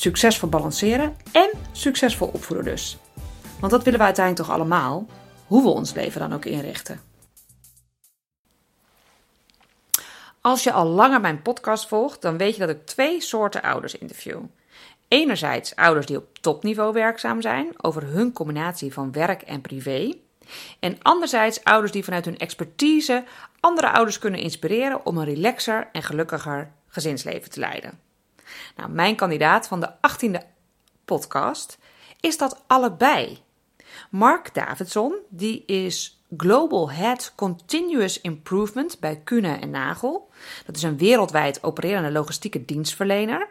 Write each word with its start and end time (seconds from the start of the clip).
Succesvol 0.00 0.48
balanceren 0.48 1.16
en 1.32 1.50
succesvol 1.72 2.28
opvoeden 2.28 2.64
dus. 2.64 2.98
Want 3.58 3.72
dat 3.72 3.82
willen 3.82 3.98
we 3.98 4.04
uiteindelijk 4.04 4.46
toch 4.46 4.56
allemaal, 4.56 5.06
hoe 5.46 5.62
we 5.62 5.68
ons 5.68 5.94
leven 5.94 6.20
dan 6.20 6.32
ook 6.32 6.44
inrichten. 6.44 7.00
Als 10.40 10.62
je 10.62 10.72
al 10.72 10.86
langer 10.86 11.20
mijn 11.20 11.42
podcast 11.42 11.88
volgt, 11.88 12.22
dan 12.22 12.36
weet 12.36 12.54
je 12.54 12.60
dat 12.60 12.68
ik 12.68 12.86
twee 12.86 13.20
soorten 13.20 13.62
ouders 13.62 13.98
interview. 13.98 14.40
Enerzijds 15.08 15.76
ouders 15.76 16.06
die 16.06 16.16
op 16.16 16.38
topniveau 16.38 16.92
werkzaam 16.92 17.40
zijn 17.40 17.68
over 17.76 18.06
hun 18.06 18.32
combinatie 18.32 18.92
van 18.92 19.12
werk 19.12 19.42
en 19.42 19.60
privé. 19.60 20.14
En 20.78 20.98
anderzijds 21.02 21.64
ouders 21.64 21.92
die 21.92 22.04
vanuit 22.04 22.24
hun 22.24 22.38
expertise 22.38 23.24
andere 23.60 23.90
ouders 23.90 24.18
kunnen 24.18 24.40
inspireren 24.40 25.06
om 25.06 25.18
een 25.18 25.24
relaxer 25.24 25.88
en 25.92 26.02
gelukkiger 26.02 26.72
gezinsleven 26.88 27.50
te 27.50 27.60
leiden. 27.60 28.09
Nou, 28.76 28.90
mijn 28.90 29.16
kandidaat 29.16 29.68
van 29.68 29.80
de 29.80 29.90
18e 29.90 30.46
podcast 31.04 31.78
is 32.20 32.38
dat 32.38 32.62
allebei. 32.66 33.38
Mark 34.10 34.54
Davidson, 34.54 35.14
die 35.28 35.64
is 35.64 36.24
Global 36.36 36.90
Head 36.90 37.32
Continuous 37.36 38.20
Improvement 38.20 39.00
bij 39.00 39.20
Kuhne 39.24 39.56
en 39.56 39.70
Nagel. 39.70 40.30
Dat 40.66 40.76
is 40.76 40.82
een 40.82 40.98
wereldwijd 40.98 41.62
opererende 41.62 42.10
logistieke 42.10 42.64
dienstverlener. 42.64 43.48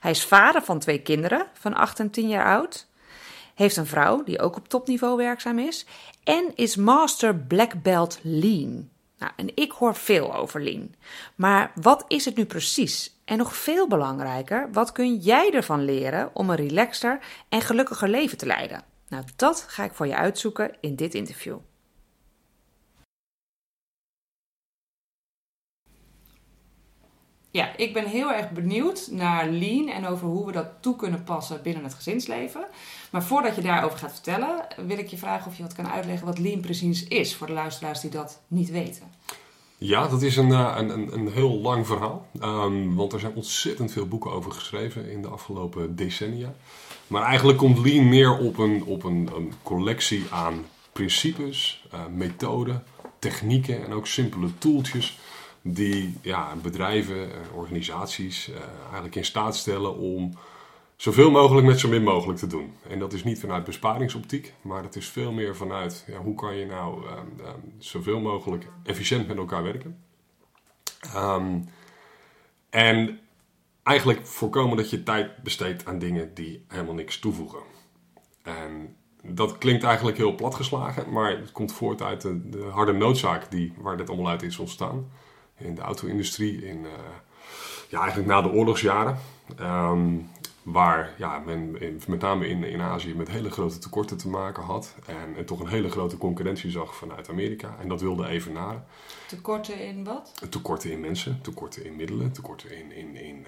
Hij 0.00 0.10
is 0.10 0.24
vader 0.24 0.62
van 0.62 0.78
twee 0.78 1.02
kinderen 1.02 1.46
van 1.52 1.74
8 1.74 2.00
en 2.00 2.10
10 2.10 2.28
jaar 2.28 2.56
oud. 2.56 2.86
Heeft 3.54 3.76
een 3.76 3.86
vrouw 3.86 4.24
die 4.24 4.40
ook 4.40 4.56
op 4.56 4.68
topniveau 4.68 5.16
werkzaam 5.16 5.58
is. 5.58 5.86
En 6.24 6.52
is 6.54 6.76
Master 6.76 7.36
Black 7.36 7.82
Belt 7.82 8.18
Lean. 8.22 8.90
Nou, 9.22 9.34
en 9.36 9.50
ik 9.54 9.72
hoor 9.72 9.94
veel 9.94 10.34
over 10.34 10.62
Lean. 10.62 10.94
Maar 11.34 11.72
wat 11.74 12.04
is 12.08 12.24
het 12.24 12.36
nu 12.36 12.44
precies? 12.44 13.20
En 13.24 13.38
nog 13.38 13.56
veel 13.56 13.88
belangrijker, 13.88 14.68
wat 14.72 14.92
kun 14.92 15.16
jij 15.16 15.50
ervan 15.52 15.84
leren 15.84 16.30
om 16.34 16.50
een 16.50 16.56
relaxter 16.56 17.18
en 17.48 17.60
gelukkiger 17.60 18.08
leven 18.08 18.38
te 18.38 18.46
leiden? 18.46 18.82
Nou, 19.08 19.24
dat 19.36 19.64
ga 19.68 19.84
ik 19.84 19.92
voor 19.92 20.06
je 20.06 20.16
uitzoeken 20.16 20.74
in 20.80 20.96
dit 20.96 21.14
interview. 21.14 21.56
Ja, 27.52 27.76
ik 27.76 27.92
ben 27.92 28.04
heel 28.04 28.32
erg 28.32 28.50
benieuwd 28.50 29.08
naar 29.10 29.48
lean 29.48 29.88
en 29.88 30.06
over 30.06 30.26
hoe 30.26 30.46
we 30.46 30.52
dat 30.52 30.66
toe 30.80 30.96
kunnen 30.96 31.24
passen 31.24 31.62
binnen 31.62 31.84
het 31.84 31.94
gezinsleven. 31.94 32.64
Maar 33.10 33.22
voordat 33.22 33.54
je 33.54 33.62
daarover 33.62 33.98
gaat 33.98 34.12
vertellen, 34.12 34.66
wil 34.86 34.98
ik 34.98 35.06
je 35.06 35.16
vragen 35.16 35.50
of 35.50 35.56
je 35.56 35.62
wat 35.62 35.72
kan 35.72 35.88
uitleggen 35.88 36.26
wat 36.26 36.38
lean 36.38 36.60
precies 36.60 37.04
is 37.04 37.34
voor 37.34 37.46
de 37.46 37.52
luisteraars 37.52 38.00
die 38.00 38.10
dat 38.10 38.40
niet 38.48 38.70
weten. 38.70 39.02
Ja, 39.78 40.08
dat 40.08 40.22
is 40.22 40.36
een, 40.36 40.52
eh, 40.52 40.74
een, 40.76 41.12
een, 41.12 41.32
heel 41.32 41.58
lang 41.58 41.86
verhaal. 41.86 42.26
Um, 42.42 42.94
want 42.94 43.12
er 43.12 43.20
zijn 43.20 43.34
ontzettend 43.34 43.92
veel 43.92 44.06
boeken 44.06 44.32
over 44.32 44.52
geschreven 44.52 45.10
in 45.10 45.22
de 45.22 45.28
afgelopen 45.28 45.96
decennia. 45.96 46.54
Maar 47.06 47.22
eigenlijk 47.22 47.58
komt 47.58 47.78
Lean 47.78 48.08
meer 48.08 48.38
op 48.38 48.58
een, 48.58 48.84
op 48.84 49.04
een, 49.04 49.30
een 49.34 49.52
collectie 49.62 50.24
aan 50.30 50.64
principes, 50.92 51.84
uh, 51.94 52.00
methoden, 52.14 52.84
technieken 53.18 53.84
en 53.84 53.92
ook 53.92 54.06
simpele 54.06 54.58
tooltjes 54.58 55.18
die 55.62 56.18
ja, 56.22 56.56
bedrijven, 56.62 57.30
organisaties 57.54 58.48
uh, 58.48 58.56
eigenlijk 58.82 59.14
in 59.14 59.24
staat 59.24 59.56
stellen 59.56 59.96
om 59.96 60.38
zoveel 60.96 61.30
mogelijk 61.30 61.66
met 61.66 61.80
zo 61.80 61.88
min 61.88 62.02
mogelijk 62.02 62.38
te 62.38 62.46
doen. 62.46 62.72
En 62.88 62.98
dat 62.98 63.12
is 63.12 63.24
niet 63.24 63.40
vanuit 63.40 63.64
besparingsoptiek, 63.64 64.52
maar 64.60 64.82
dat 64.82 64.96
is 64.96 65.08
veel 65.08 65.32
meer 65.32 65.56
vanuit 65.56 66.04
ja, 66.06 66.18
hoe 66.18 66.34
kan 66.34 66.56
je 66.56 66.66
nou 66.66 67.06
um, 67.06 67.46
um, 67.46 67.74
zoveel 67.78 68.20
mogelijk 68.20 68.66
efficiënt 68.82 69.28
met 69.28 69.36
elkaar 69.36 69.62
werken. 69.62 70.04
Um, 71.16 71.68
en 72.70 73.20
eigenlijk 73.82 74.26
voorkomen 74.26 74.76
dat 74.76 74.90
je 74.90 75.02
tijd 75.02 75.42
besteedt 75.42 75.86
aan 75.86 75.98
dingen 75.98 76.34
die 76.34 76.64
helemaal 76.68 76.94
niks 76.94 77.18
toevoegen. 77.18 77.62
En 78.42 78.96
dat 79.22 79.58
klinkt 79.58 79.84
eigenlijk 79.84 80.16
heel 80.16 80.34
platgeslagen, 80.34 81.12
maar 81.12 81.30
het 81.30 81.52
komt 81.52 81.72
voort 81.72 82.02
uit 82.02 82.20
de, 82.20 82.48
de 82.48 82.62
harde 82.62 82.92
noodzaak 82.92 83.50
die, 83.50 83.72
waar 83.76 83.96
dit 83.96 84.08
allemaal 84.08 84.30
uit 84.30 84.42
is 84.42 84.58
ontstaan. 84.58 85.10
In 85.64 85.74
de 85.74 85.80
auto-industrie, 85.80 86.66
in, 86.66 86.78
uh, 86.78 86.90
ja, 87.88 88.00
eigenlijk 88.00 88.28
na 88.28 88.42
de 88.42 88.50
oorlogsjaren. 88.50 89.18
Um, 89.60 90.30
waar 90.62 91.14
ja, 91.18 91.38
men 91.38 91.78
met 92.06 92.20
name 92.20 92.48
in, 92.48 92.64
in 92.64 92.80
Azië 92.80 93.14
met 93.14 93.28
hele 93.28 93.50
grote 93.50 93.78
tekorten 93.78 94.16
te 94.16 94.28
maken 94.28 94.62
had. 94.62 94.94
En, 95.06 95.36
en, 95.36 95.44
toch 95.44 95.60
een 95.60 95.68
hele 95.68 95.90
grote 95.90 96.16
concurrentie 96.16 96.70
zag 96.70 96.96
vanuit 96.96 97.28
Amerika. 97.28 97.76
En 97.80 97.88
dat 97.88 98.00
wilde 98.00 98.26
evenaren. 98.26 98.84
Tekorten 99.28 99.80
in 99.80 100.04
wat? 100.04 100.32
Tekorten 100.50 100.90
in 100.90 101.00
mensen, 101.00 101.40
tekorten 101.42 101.84
in 101.84 101.96
middelen, 101.96 102.32
tekorten 102.32 102.76
in, 102.78 102.92
in, 102.92 103.16
in, 103.16 103.46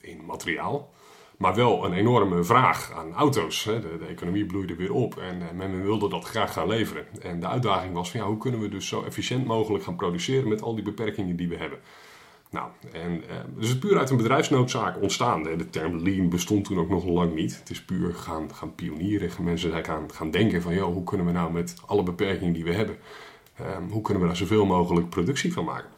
in 0.00 0.24
materiaal. 0.24 0.90
Maar 1.36 1.54
wel 1.54 1.84
een 1.84 1.92
enorme 1.92 2.44
vraag 2.44 2.92
aan 2.92 3.12
auto's. 3.14 3.64
De, 3.64 3.80
de, 3.98 4.06
economie 4.06 4.46
bloeide 4.46 4.74
weer 4.74 4.92
op 4.92 5.18
en 5.18 5.40
uh, 5.40 5.50
men 5.54 5.82
wilde 5.82 6.08
dat 6.08 6.24
graag 6.24 6.52
gaan 6.52 6.68
leveren. 6.68 7.06
En 7.22 7.40
de 7.40 7.46
uitdaging 7.46 7.94
was 7.94 8.10
van 8.10 8.20
ja, 8.20 8.26
hoe 8.26 8.38
kunnen 8.38 8.60
we 8.60 8.68
dus 8.68 8.88
zo 8.88 9.02
efficiënt 9.02 9.46
mogelijk 9.46 9.84
gaan 9.84 9.96
produceren 9.96 10.48
met 10.48 10.62
al 10.62 10.74
die 10.74 10.84
beperkingen 10.84 11.36
die 11.36 11.48
we 11.48 11.56
hebben. 11.56 11.78
Nou, 12.50 12.68
en, 12.92 13.12
uh, 13.12 13.36
dus 13.56 13.68
het 13.68 13.80
puur 13.80 13.98
uit 13.98 14.10
een 14.10 14.16
bedrijfsnoodzaak 14.16 15.02
ontstaan. 15.02 15.42
De 15.42 15.70
term 15.70 15.98
lean 15.98 16.28
bestond 16.28 16.64
toen 16.64 16.78
ook 16.78 16.88
nog 16.88 17.04
lang 17.04 17.34
niet. 17.34 17.58
Het 17.58 17.70
is 17.70 17.84
puur 17.84 18.14
gaan, 18.14 18.54
gaan 18.54 18.74
pionieren. 18.74 19.30
Mensen 19.40 19.70
zijn 19.70 19.84
gaan, 19.84 20.12
gaan 20.12 20.30
denken 20.30 20.62
van, 20.62 20.74
joh, 20.74 20.92
hoe 20.92 21.04
kunnen 21.04 21.26
we 21.26 21.32
nou 21.32 21.52
met 21.52 21.74
alle 21.86 22.02
beperkingen 22.02 22.52
die 22.52 22.64
we 22.64 22.72
hebben, 22.72 22.96
um, 23.60 23.90
hoe 23.90 24.02
kunnen 24.02 24.22
we 24.22 24.28
daar 24.28 24.36
zoveel 24.36 24.66
mogelijk 24.66 25.08
productie 25.08 25.52
van 25.52 25.64
maken? 25.64 25.90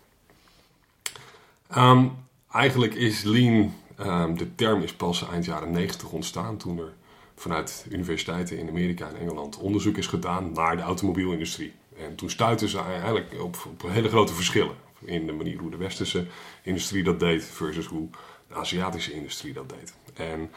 Um, 1.77 2.13
eigenlijk 2.53 2.95
is 2.95 3.23
lean, 3.23 3.75
um, 4.01 4.39
de 4.39 4.55
term 4.55 4.83
is 4.83 4.95
pas 4.95 5.29
eind 5.29 5.45
jaren 5.45 5.71
90 5.71 6.11
ontstaan 6.11 6.57
toen 6.57 6.79
er 6.79 6.93
vanuit 7.35 7.87
universiteiten 7.91 8.59
in 8.59 8.69
Amerika 8.69 9.09
en 9.09 9.17
Engeland 9.17 9.59
onderzoek 9.59 9.97
is 9.97 10.07
gedaan 10.07 10.53
naar 10.53 10.77
de 10.77 10.83
automobielindustrie. 10.83 11.73
En 11.97 12.15
toen 12.15 12.31
stuitten 12.31 12.69
ze 12.69 12.81
eigenlijk 12.81 13.35
op, 13.41 13.57
op 13.71 13.83
hele 13.91 14.09
grote 14.09 14.35
verschillen 14.35 14.75
in 15.01 15.27
de 15.27 15.33
manier 15.33 15.59
hoe 15.59 15.71
de 15.71 15.77
westerse 15.77 16.27
industrie 16.63 17.03
dat 17.03 17.21
deed 17.21 17.45
versus 17.45 17.87
hoe 17.87 18.09
de 18.49 18.55
Aziatische 18.55 19.13
industrie 19.13 19.53
dat 19.53 19.69
deed. 19.69 19.95
En 20.15 20.51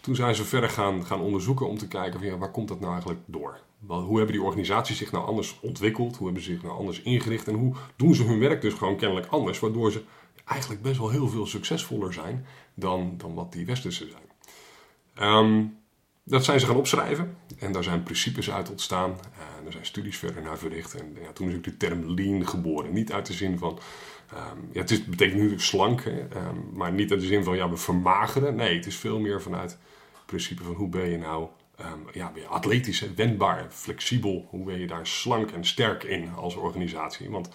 toen 0.00 0.14
zijn 0.14 0.34
ze 0.34 0.44
verder 0.44 0.70
gaan, 0.70 1.04
gaan 1.06 1.20
onderzoeken 1.20 1.68
om 1.68 1.78
te 1.78 1.88
kijken 1.88 2.20
van 2.20 2.28
ja, 2.28 2.36
waar 2.38 2.50
komt 2.50 2.68
dat 2.68 2.80
nou 2.80 2.92
eigenlijk 2.92 3.20
door? 3.26 3.58
Hoe 3.86 4.16
hebben 4.16 4.34
die 4.34 4.44
organisaties 4.44 4.98
zich 4.98 5.12
nou 5.12 5.26
anders 5.26 5.58
ontwikkeld? 5.60 6.16
Hoe 6.16 6.26
hebben 6.26 6.44
ze 6.44 6.52
zich 6.52 6.62
nou 6.62 6.78
anders 6.78 7.02
ingericht? 7.02 7.48
En 7.48 7.54
hoe 7.54 7.74
doen 7.96 8.14
ze 8.14 8.22
hun 8.22 8.38
werk 8.38 8.60
dus 8.60 8.74
gewoon 8.74 8.96
kennelijk 8.96 9.26
anders? 9.26 9.58
Waardoor 9.58 9.92
ze 9.92 10.02
eigenlijk 10.44 10.82
best 10.82 10.98
wel 10.98 11.10
heel 11.10 11.28
veel 11.28 11.46
succesvoller 11.46 12.12
zijn 12.12 12.46
dan, 12.76 13.14
dan 13.16 13.34
wat 13.34 13.52
die 13.52 13.66
westerse 13.66 14.08
zijn. 14.08 14.24
Um, 15.28 15.78
dat 16.24 16.44
zijn 16.44 16.60
ze 16.60 16.66
gaan 16.66 16.76
opschrijven 16.76 17.36
en 17.58 17.72
daar 17.72 17.84
zijn 17.84 18.02
principes 18.02 18.50
uit 18.50 18.70
ontstaan. 18.70 19.10
En 19.58 19.66
er 19.66 19.72
zijn 19.72 19.86
studies 19.86 20.18
verder 20.18 20.42
naar 20.42 20.58
verricht. 20.58 20.94
En 20.94 21.16
ja, 21.22 21.32
toen 21.32 21.48
is 21.48 21.56
ook 21.56 21.64
de 21.64 21.76
term 21.76 22.14
lean 22.14 22.48
geboren. 22.48 22.92
Niet 22.92 23.12
uit 23.12 23.26
de 23.26 23.32
zin 23.32 23.58
van, 23.58 23.78
um, 24.32 24.68
ja, 24.72 24.80
het, 24.80 25.06
betekent 25.06 25.34
natuurlijk 25.34 25.62
slank, 25.62 26.04
um, 26.04 26.70
maar 26.72 26.92
niet 26.92 27.10
uit 27.10 27.20
de 27.20 27.26
zin 27.26 27.44
van 27.44 27.56
ja, 27.56 27.70
we 27.70 27.76
vermageren. 27.76 28.54
Nee, 28.54 28.76
het 28.76 28.86
is 28.86 28.96
veel 28.96 29.18
meer 29.18 29.42
vanuit 29.42 29.70
het 29.70 30.26
principe 30.26 30.62
van 30.62 30.74
hoe 30.74 30.88
ben 30.88 31.10
je 31.10 31.18
nou 31.18 31.48
um, 31.80 32.06
ja, 32.12 32.32
ben 32.32 32.42
je 32.42 32.48
atletisch, 32.48 33.14
wendbaar, 33.14 33.66
flexibel. 33.70 34.46
Hoe 34.50 34.64
ben 34.64 34.78
je 34.78 34.86
daar 34.86 35.06
slank 35.06 35.50
en 35.50 35.64
sterk 35.64 36.02
in 36.02 36.34
als 36.34 36.54
organisatie? 36.54 37.30
Want 37.30 37.48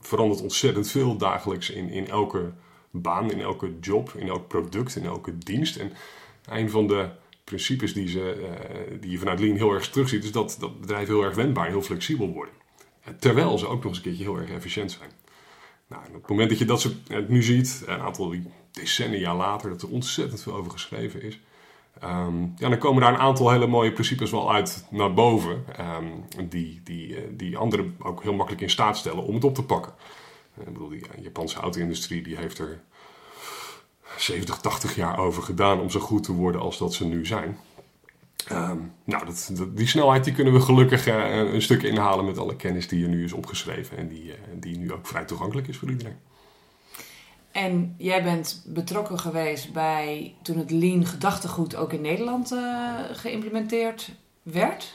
verandert 0.00 0.40
ontzettend 0.40 0.90
veel 0.90 1.16
dagelijks 1.16 1.70
in, 1.70 1.88
in 1.88 2.08
elke 2.08 2.52
baan, 3.00 3.30
in 3.30 3.40
elke 3.40 3.78
job, 3.80 4.12
in 4.16 4.28
elk 4.28 4.48
product, 4.48 4.96
in 4.96 5.04
elke 5.04 5.38
dienst. 5.38 5.76
En 5.76 5.92
een 6.48 6.70
van 6.70 6.86
de 6.86 7.08
principes 7.44 7.92
die, 7.92 8.08
ze, 8.08 8.36
uh, 8.40 9.00
die 9.00 9.10
je 9.10 9.18
vanuit 9.18 9.40
Lean 9.40 9.56
heel 9.56 9.72
erg 9.72 9.90
terugziet, 9.90 10.24
is 10.24 10.32
dat, 10.32 10.56
dat 10.60 10.80
bedrijven 10.80 11.14
heel 11.14 11.24
erg 11.24 11.34
wendbaar 11.34 11.64
en 11.64 11.72
heel 11.72 11.82
flexibel 11.82 12.32
worden. 12.32 12.54
Terwijl 13.18 13.58
ze 13.58 13.66
ook 13.66 13.76
nog 13.76 13.84
eens 13.84 13.96
een 13.96 14.02
keertje 14.02 14.24
heel 14.24 14.36
erg 14.36 14.50
efficiënt 14.50 14.92
zijn. 14.92 15.10
Nou, 15.88 16.02
op 16.06 16.14
het 16.14 16.28
moment 16.28 16.48
dat 16.48 16.58
je 16.58 16.64
dat 16.64 16.80
zo, 16.80 16.90
nu 17.28 17.42
ziet, 17.42 17.82
een 17.86 18.00
aantal 18.00 18.34
decennia 18.70 19.36
later, 19.36 19.70
dat 19.70 19.82
er 19.82 19.88
ontzettend 19.88 20.42
veel 20.42 20.54
over 20.54 20.70
geschreven 20.70 21.22
is, 21.22 21.40
um, 22.04 22.54
ja, 22.56 22.68
dan 22.68 22.78
komen 22.78 23.02
daar 23.02 23.12
een 23.12 23.18
aantal 23.18 23.50
hele 23.50 23.66
mooie 23.66 23.92
principes 23.92 24.30
wel 24.30 24.52
uit 24.52 24.86
naar 24.90 25.14
boven, 25.14 25.64
um, 25.80 26.48
die, 26.48 26.80
die, 26.84 27.36
die 27.36 27.56
anderen 27.56 27.96
ook 27.98 28.22
heel 28.22 28.34
makkelijk 28.34 28.62
in 28.62 28.70
staat 28.70 28.96
stellen 28.96 29.24
om 29.24 29.34
het 29.34 29.44
op 29.44 29.54
te 29.54 29.64
pakken. 29.64 29.92
Ik 30.58 30.64
bedoel, 30.64 30.88
die 30.88 31.04
Japanse 31.20 31.58
auto-industrie 31.58 32.22
die 32.22 32.36
heeft 32.36 32.58
er 32.58 32.80
70, 34.18 34.60
80 34.60 34.94
jaar 34.94 35.18
over 35.18 35.42
gedaan 35.42 35.80
om 35.80 35.90
zo 35.90 36.00
goed 36.00 36.22
te 36.22 36.32
worden 36.32 36.60
als 36.60 36.78
dat 36.78 36.94
ze 36.94 37.06
nu 37.06 37.26
zijn. 37.26 37.58
Ehm, 38.48 38.78
nou, 39.04 39.24
dat, 39.24 39.68
die 39.74 39.86
snelheid 39.86 40.24
die 40.24 40.34
kunnen 40.34 40.52
we 40.52 40.60
gelukkig 40.60 41.08
uh, 41.08 41.36
een 41.36 41.62
stuk 41.62 41.82
inhalen 41.82 42.24
met 42.24 42.38
alle 42.38 42.56
kennis 42.56 42.88
die 42.88 43.04
er 43.04 43.08
nu 43.08 43.24
is 43.24 43.32
opgeschreven 43.32 43.96
en 43.96 44.08
die, 44.08 44.24
uh, 44.24 44.32
die 44.54 44.78
nu 44.78 44.92
ook 44.92 45.06
vrij 45.06 45.24
toegankelijk 45.24 45.68
is 45.68 45.76
voor 45.76 45.90
iedereen. 45.90 46.16
En 47.50 47.94
jij 47.98 48.22
bent 48.22 48.64
betrokken 48.66 49.18
geweest 49.18 49.72
bij 49.72 50.34
toen 50.42 50.58
het 50.58 50.70
Lean 50.70 51.06
gedachtegoed 51.06 51.76
ook 51.76 51.92
in 51.92 52.00
Nederland 52.00 52.54
geïmplementeerd 53.12 54.12
werd? 54.42 54.94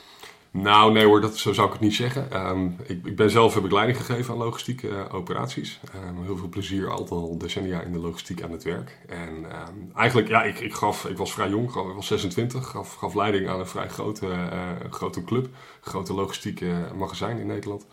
Nou, 0.52 0.92
nee 0.92 1.04
hoor, 1.04 1.20
dat, 1.20 1.36
zo 1.36 1.52
zou 1.52 1.66
ik 1.66 1.72
het 1.72 1.82
niet 1.82 1.94
zeggen. 1.94 2.48
Um, 2.48 2.76
ik, 2.86 3.06
ik, 3.06 3.16
ben 3.16 3.30
zelf 3.30 3.54
heb 3.54 3.64
ik 3.64 3.72
leiding 3.72 3.98
gegeven 3.98 4.34
aan 4.34 4.40
logistieke 4.40 4.88
uh, 4.88 5.14
operaties. 5.14 5.80
Um, 5.94 6.24
heel 6.24 6.36
veel 6.36 6.48
plezier, 6.48 6.90
altijd 6.90 7.10
al 7.10 7.38
decennia 7.38 7.80
in 7.80 7.92
de 7.92 7.98
logistiek 7.98 8.42
aan 8.42 8.52
het 8.52 8.62
werk. 8.62 8.98
En 9.08 9.28
um, 9.28 9.92
eigenlijk, 9.96 10.28
ja, 10.28 10.42
ik, 10.42 10.60
ik, 10.60 10.74
gaf, 10.74 11.04
ik 11.04 11.16
was 11.16 11.32
vrij 11.32 11.48
jong, 11.48 11.68
ik 11.68 11.94
was 11.94 12.06
26, 12.06 12.66
gaf, 12.66 12.94
gaf 12.94 13.14
leiding 13.14 13.48
aan 13.48 13.60
een 13.60 13.66
vrij 13.66 13.88
grote, 13.88 14.26
uh, 14.26 14.90
grote 14.90 15.24
club, 15.24 15.48
grote 15.80 16.14
logistieke 16.14 16.72
magazijn 16.96 17.38
in 17.38 17.46
Nederland. 17.46 17.86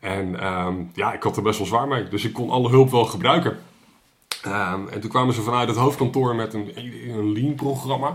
En 0.00 0.36
ja, 0.94 1.12
ik 1.12 1.22
had 1.22 1.36
er 1.36 1.42
best 1.42 1.58
wel 1.58 1.66
zwaar 1.66 1.88
mee, 1.88 2.08
dus 2.08 2.24
ik 2.24 2.32
kon 2.32 2.50
alle 2.50 2.68
hulp 2.68 2.90
wel 2.90 3.04
gebruiken. 3.04 3.58
en 4.90 5.00
toen 5.00 5.10
kwamen 5.10 5.34
ze 5.34 5.42
vanuit 5.42 5.68
het 5.68 5.76
hoofdkantoor 5.76 6.34
met 6.34 6.54
een, 6.54 6.72
een 7.08 7.32
lean-programma 7.32 8.12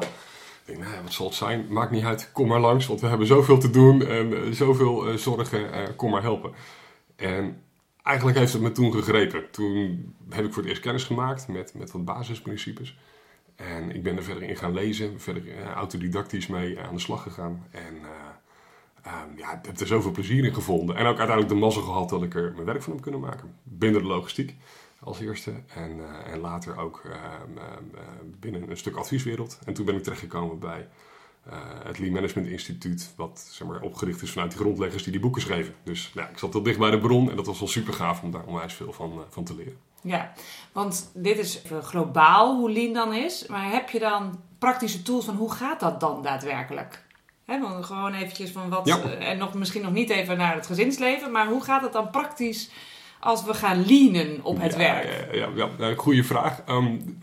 denk, 0.69 0.83
nou, 0.83 1.03
wat 1.03 1.13
zal 1.13 1.25
het 1.25 1.35
zijn? 1.35 1.65
Maakt 1.69 1.91
niet 1.91 2.03
uit, 2.03 2.31
kom 2.31 2.47
maar 2.47 2.59
langs, 2.59 2.87
want 2.87 3.01
we 3.01 3.07
hebben 3.07 3.27
zoveel 3.27 3.57
te 3.57 3.69
doen 3.69 4.05
en 4.05 4.31
uh, 4.31 4.51
zoveel 4.51 5.09
uh, 5.09 5.17
zorgen, 5.17 5.59
uh, 5.59 5.87
kom 5.95 6.11
maar 6.11 6.21
helpen. 6.21 6.51
En 7.15 7.61
eigenlijk 8.03 8.37
heeft 8.37 8.53
het 8.53 8.61
me 8.61 8.71
toen 8.71 8.93
gegrepen. 8.93 9.51
Toen 9.51 10.13
heb 10.29 10.45
ik 10.45 10.53
voor 10.53 10.61
het 10.61 10.71
eerst 10.71 10.83
kennis 10.83 11.03
gemaakt 11.03 11.47
met, 11.47 11.73
met 11.73 11.91
wat 11.91 12.05
basisprincipes. 12.05 12.97
En 13.55 13.95
ik 13.95 14.03
ben 14.03 14.17
er 14.17 14.23
verder 14.23 14.43
in 14.43 14.55
gaan 14.55 14.73
lezen, 14.73 15.19
verder 15.19 15.43
autodidactisch 15.73 16.47
mee 16.47 16.79
aan 16.79 16.93
de 16.93 17.01
slag 17.01 17.23
gegaan. 17.23 17.65
En 17.71 17.95
um, 19.05 19.37
ja, 19.37 19.53
ik 19.53 19.65
heb 19.65 19.79
er 19.79 19.87
zoveel 19.87 20.11
plezier 20.11 20.45
in 20.45 20.53
gevonden. 20.53 20.95
En 20.95 21.05
ook 21.05 21.17
uiteindelijk 21.17 21.49
de 21.49 21.55
mazzel 21.55 21.81
gehad 21.81 22.09
dat 22.09 22.23
ik 22.23 22.35
er 22.35 22.51
mijn 22.53 22.65
werk 22.65 22.81
van 22.81 22.93
heb 22.93 23.01
kunnen 23.01 23.19
maken. 23.19 23.55
Binnen 23.63 24.01
de 24.01 24.07
logistiek 24.07 24.55
als 25.03 25.19
eerste. 25.19 25.51
En, 25.75 25.97
uh, 25.97 26.33
en 26.33 26.39
later 26.39 26.77
ook 26.77 27.01
uh, 27.05 27.13
binnen 28.39 28.69
een 28.69 28.77
stuk 28.77 28.95
advieswereld. 28.95 29.59
En 29.65 29.73
toen 29.73 29.85
ben 29.85 29.95
ik 29.95 30.03
terechtgekomen 30.03 30.59
bij 30.59 30.87
uh, 31.47 31.53
het 31.83 31.99
Lean 31.99 32.13
Management 32.13 32.47
Instituut, 32.47 33.13
wat 33.15 33.47
zeg 33.51 33.67
maar, 33.67 33.81
opgericht 33.81 34.21
is 34.21 34.31
vanuit 34.31 34.51
die 34.51 34.59
grondleggers 34.59 35.03
die 35.03 35.11
die 35.11 35.21
boeken 35.21 35.41
schreven. 35.41 35.73
Dus 35.83 36.11
ja, 36.13 36.29
ik 36.29 36.37
zat 36.37 36.53
heel 36.53 36.63
dicht 36.63 36.79
bij 36.79 36.91
de 36.91 36.99
bron 36.99 37.29
en 37.29 37.35
dat 37.35 37.45
was 37.45 37.59
wel 37.59 37.67
super 37.67 37.93
gaaf 37.93 38.23
om 38.23 38.31
daar 38.31 38.45
onwijs 38.45 38.73
veel 38.73 38.93
van, 38.93 39.23
van 39.29 39.43
te 39.43 39.55
leren. 39.55 39.77
Ja, 40.01 40.33
want 40.71 41.11
dit 41.13 41.37
is 41.37 41.61
globaal 41.81 42.55
hoe 42.57 42.71
Lean 42.71 42.93
dan 42.93 43.13
is. 43.13 43.47
Maar 43.47 43.71
heb 43.71 43.89
je 43.89 43.99
dan 43.99 44.39
praktische 44.59 45.01
tools 45.01 45.25
van 45.25 45.35
hoe 45.35 45.51
gaat 45.51 45.79
dat 45.79 45.99
dan 45.99 46.21
daadwerkelijk? 46.21 47.03
He, 47.45 47.59
want 47.59 47.85
gewoon 47.85 48.13
eventjes 48.13 48.51
van 48.51 48.69
wat, 48.69 48.85
ja. 48.85 49.01
en 49.01 49.37
nog, 49.37 49.53
misschien 49.53 49.81
nog 49.81 49.91
niet 49.91 50.09
even 50.09 50.37
naar 50.37 50.55
het 50.55 50.65
gezinsleven, 50.65 51.31
maar 51.31 51.47
hoe 51.47 51.63
gaat 51.63 51.81
het 51.81 51.93
dan 51.93 52.09
praktisch 52.09 52.69
als 53.19 53.43
we 53.43 53.53
gaan 53.53 53.85
leanen 53.85 54.43
op 54.43 54.61
het 54.61 54.71
ja, 54.71 54.77
werk? 54.77 55.33
Ja, 55.33 55.49
ja, 55.55 55.69
ja, 55.77 55.93
goede 55.95 56.23
vraag. 56.23 56.61
Um, 56.69 57.17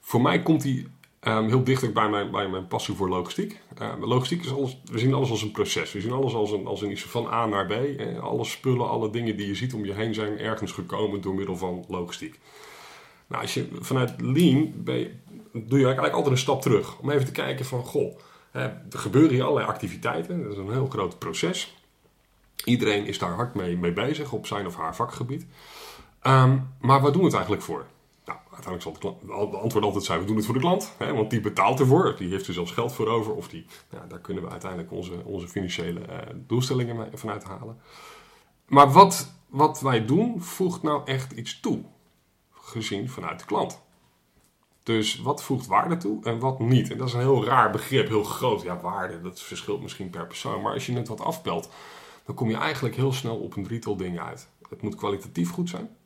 voor 0.00 0.20
mij 0.20 0.42
komt 0.42 0.62
die 0.62 0.86
um, 1.20 1.48
heel 1.48 1.64
dicht 1.64 1.92
bij 1.92 2.08
mijn, 2.08 2.30
bij 2.30 2.48
mijn 2.48 2.66
passie 2.66 2.94
voor 2.94 3.08
logistiek. 3.08 3.60
Uh, 3.82 3.92
logistiek 4.00 4.44
is 4.44 4.52
alles, 4.52 4.80
we 4.84 4.98
zien 4.98 5.14
alles 5.14 5.30
als 5.30 5.42
een 5.42 5.50
proces. 5.50 5.92
We 5.92 6.00
zien 6.00 6.12
alles 6.12 6.34
als 6.34 6.50
een, 6.50 6.66
als 6.66 6.82
een 6.82 6.90
iets 6.90 7.02
van 7.02 7.26
A 7.26 7.46
naar 7.46 7.66
B. 7.66 7.70
Eh, 7.70 8.18
alle 8.18 8.44
spullen, 8.44 8.88
alle 8.88 9.10
dingen 9.10 9.36
die 9.36 9.46
je 9.46 9.54
ziet 9.54 9.74
om 9.74 9.84
je 9.84 9.94
heen 9.94 10.14
zijn 10.14 10.38
ergens 10.38 10.72
gekomen 10.72 11.20
door 11.20 11.34
middel 11.34 11.56
van 11.56 11.84
logistiek. 11.88 12.38
Nou, 13.26 13.42
als 13.42 13.54
je 13.54 13.68
vanuit 13.80 14.20
lean 14.20 14.72
ben 14.76 14.98
je, 14.98 15.10
doe 15.52 15.78
je 15.78 15.84
eigenlijk 15.84 16.14
altijd 16.14 16.32
een 16.32 16.40
stap 16.40 16.62
terug. 16.62 16.98
Om 16.98 17.10
even 17.10 17.26
te 17.26 17.32
kijken 17.32 17.64
van, 17.64 17.82
goh, 17.84 18.18
er 18.52 18.82
gebeuren 18.88 19.30
hier 19.30 19.42
allerlei 19.42 19.66
activiteiten. 19.66 20.42
Dat 20.42 20.52
is 20.52 20.58
een 20.58 20.72
heel 20.72 20.86
groot 20.86 21.18
proces. 21.18 21.77
Iedereen 22.64 23.06
is 23.06 23.18
daar 23.18 23.32
hard 23.32 23.54
mee, 23.54 23.76
mee 23.76 23.92
bezig 23.92 24.32
op 24.32 24.46
zijn 24.46 24.66
of 24.66 24.76
haar 24.76 24.96
vakgebied. 24.96 25.46
Um, 26.22 26.74
maar 26.80 27.00
wat 27.00 27.12
doen 27.12 27.20
we 27.20 27.26
het 27.26 27.36
eigenlijk 27.36 27.64
voor? 27.64 27.86
Nou, 28.24 28.38
uiteindelijk 28.52 28.82
zal 28.82 28.92
het, 28.92 29.00
klant, 29.00 29.54
antwoord 29.54 29.84
altijd 29.84 30.04
zijn: 30.04 30.20
we 30.20 30.26
doen 30.26 30.36
het 30.36 30.44
voor 30.44 30.54
de 30.54 30.60
klant. 30.60 30.92
Hè, 30.98 31.14
want 31.14 31.30
die 31.30 31.40
betaalt 31.40 31.80
ervoor. 31.80 32.16
Die 32.16 32.30
heeft 32.30 32.46
er 32.46 32.54
zelfs 32.54 32.72
geld 32.72 32.92
voor 32.92 33.06
over. 33.06 33.34
Of 33.34 33.48
die, 33.48 33.66
nou, 33.90 34.08
daar 34.08 34.18
kunnen 34.18 34.42
we 34.42 34.50
uiteindelijk 34.50 34.92
onze, 34.92 35.24
onze 35.24 35.48
financiële 35.48 36.00
uh, 36.00 36.16
doelstellingen 36.34 36.96
mee, 36.96 37.08
vanuit 37.14 37.44
halen. 37.44 37.80
Maar 38.66 38.92
wat, 38.92 39.32
wat 39.48 39.80
wij 39.80 40.04
doen, 40.04 40.42
voegt 40.42 40.82
nou 40.82 41.02
echt 41.04 41.32
iets 41.32 41.60
toe. 41.60 41.80
Gezien 42.52 43.10
vanuit 43.10 43.38
de 43.38 43.44
klant. 43.44 43.80
Dus 44.82 45.20
wat 45.20 45.42
voegt 45.42 45.66
waarde 45.66 45.96
toe 45.96 46.24
en 46.24 46.38
wat 46.38 46.58
niet? 46.58 46.90
En 46.90 46.98
dat 46.98 47.08
is 47.08 47.12
een 47.14 47.20
heel 47.20 47.44
raar 47.44 47.70
begrip, 47.70 48.08
heel 48.08 48.24
groot. 48.24 48.62
Ja, 48.62 48.80
waarde, 48.80 49.20
dat 49.20 49.40
verschilt 49.40 49.82
misschien 49.82 50.10
per 50.10 50.26
persoon. 50.26 50.62
Maar 50.62 50.72
als 50.72 50.86
je 50.86 50.92
het 50.92 51.08
wat 51.08 51.20
afpelt, 51.20 51.70
dan 52.28 52.36
kom 52.36 52.50
je 52.50 52.56
eigenlijk 52.56 52.94
heel 52.94 53.12
snel 53.12 53.36
op 53.36 53.56
een 53.56 53.62
drietal 53.62 53.96
dingen 53.96 54.24
uit. 54.24 54.48
Het 54.68 54.82
moet 54.82 54.94
kwalitatief 54.94 55.50
goed 55.50 55.68
zijn. 55.68 55.96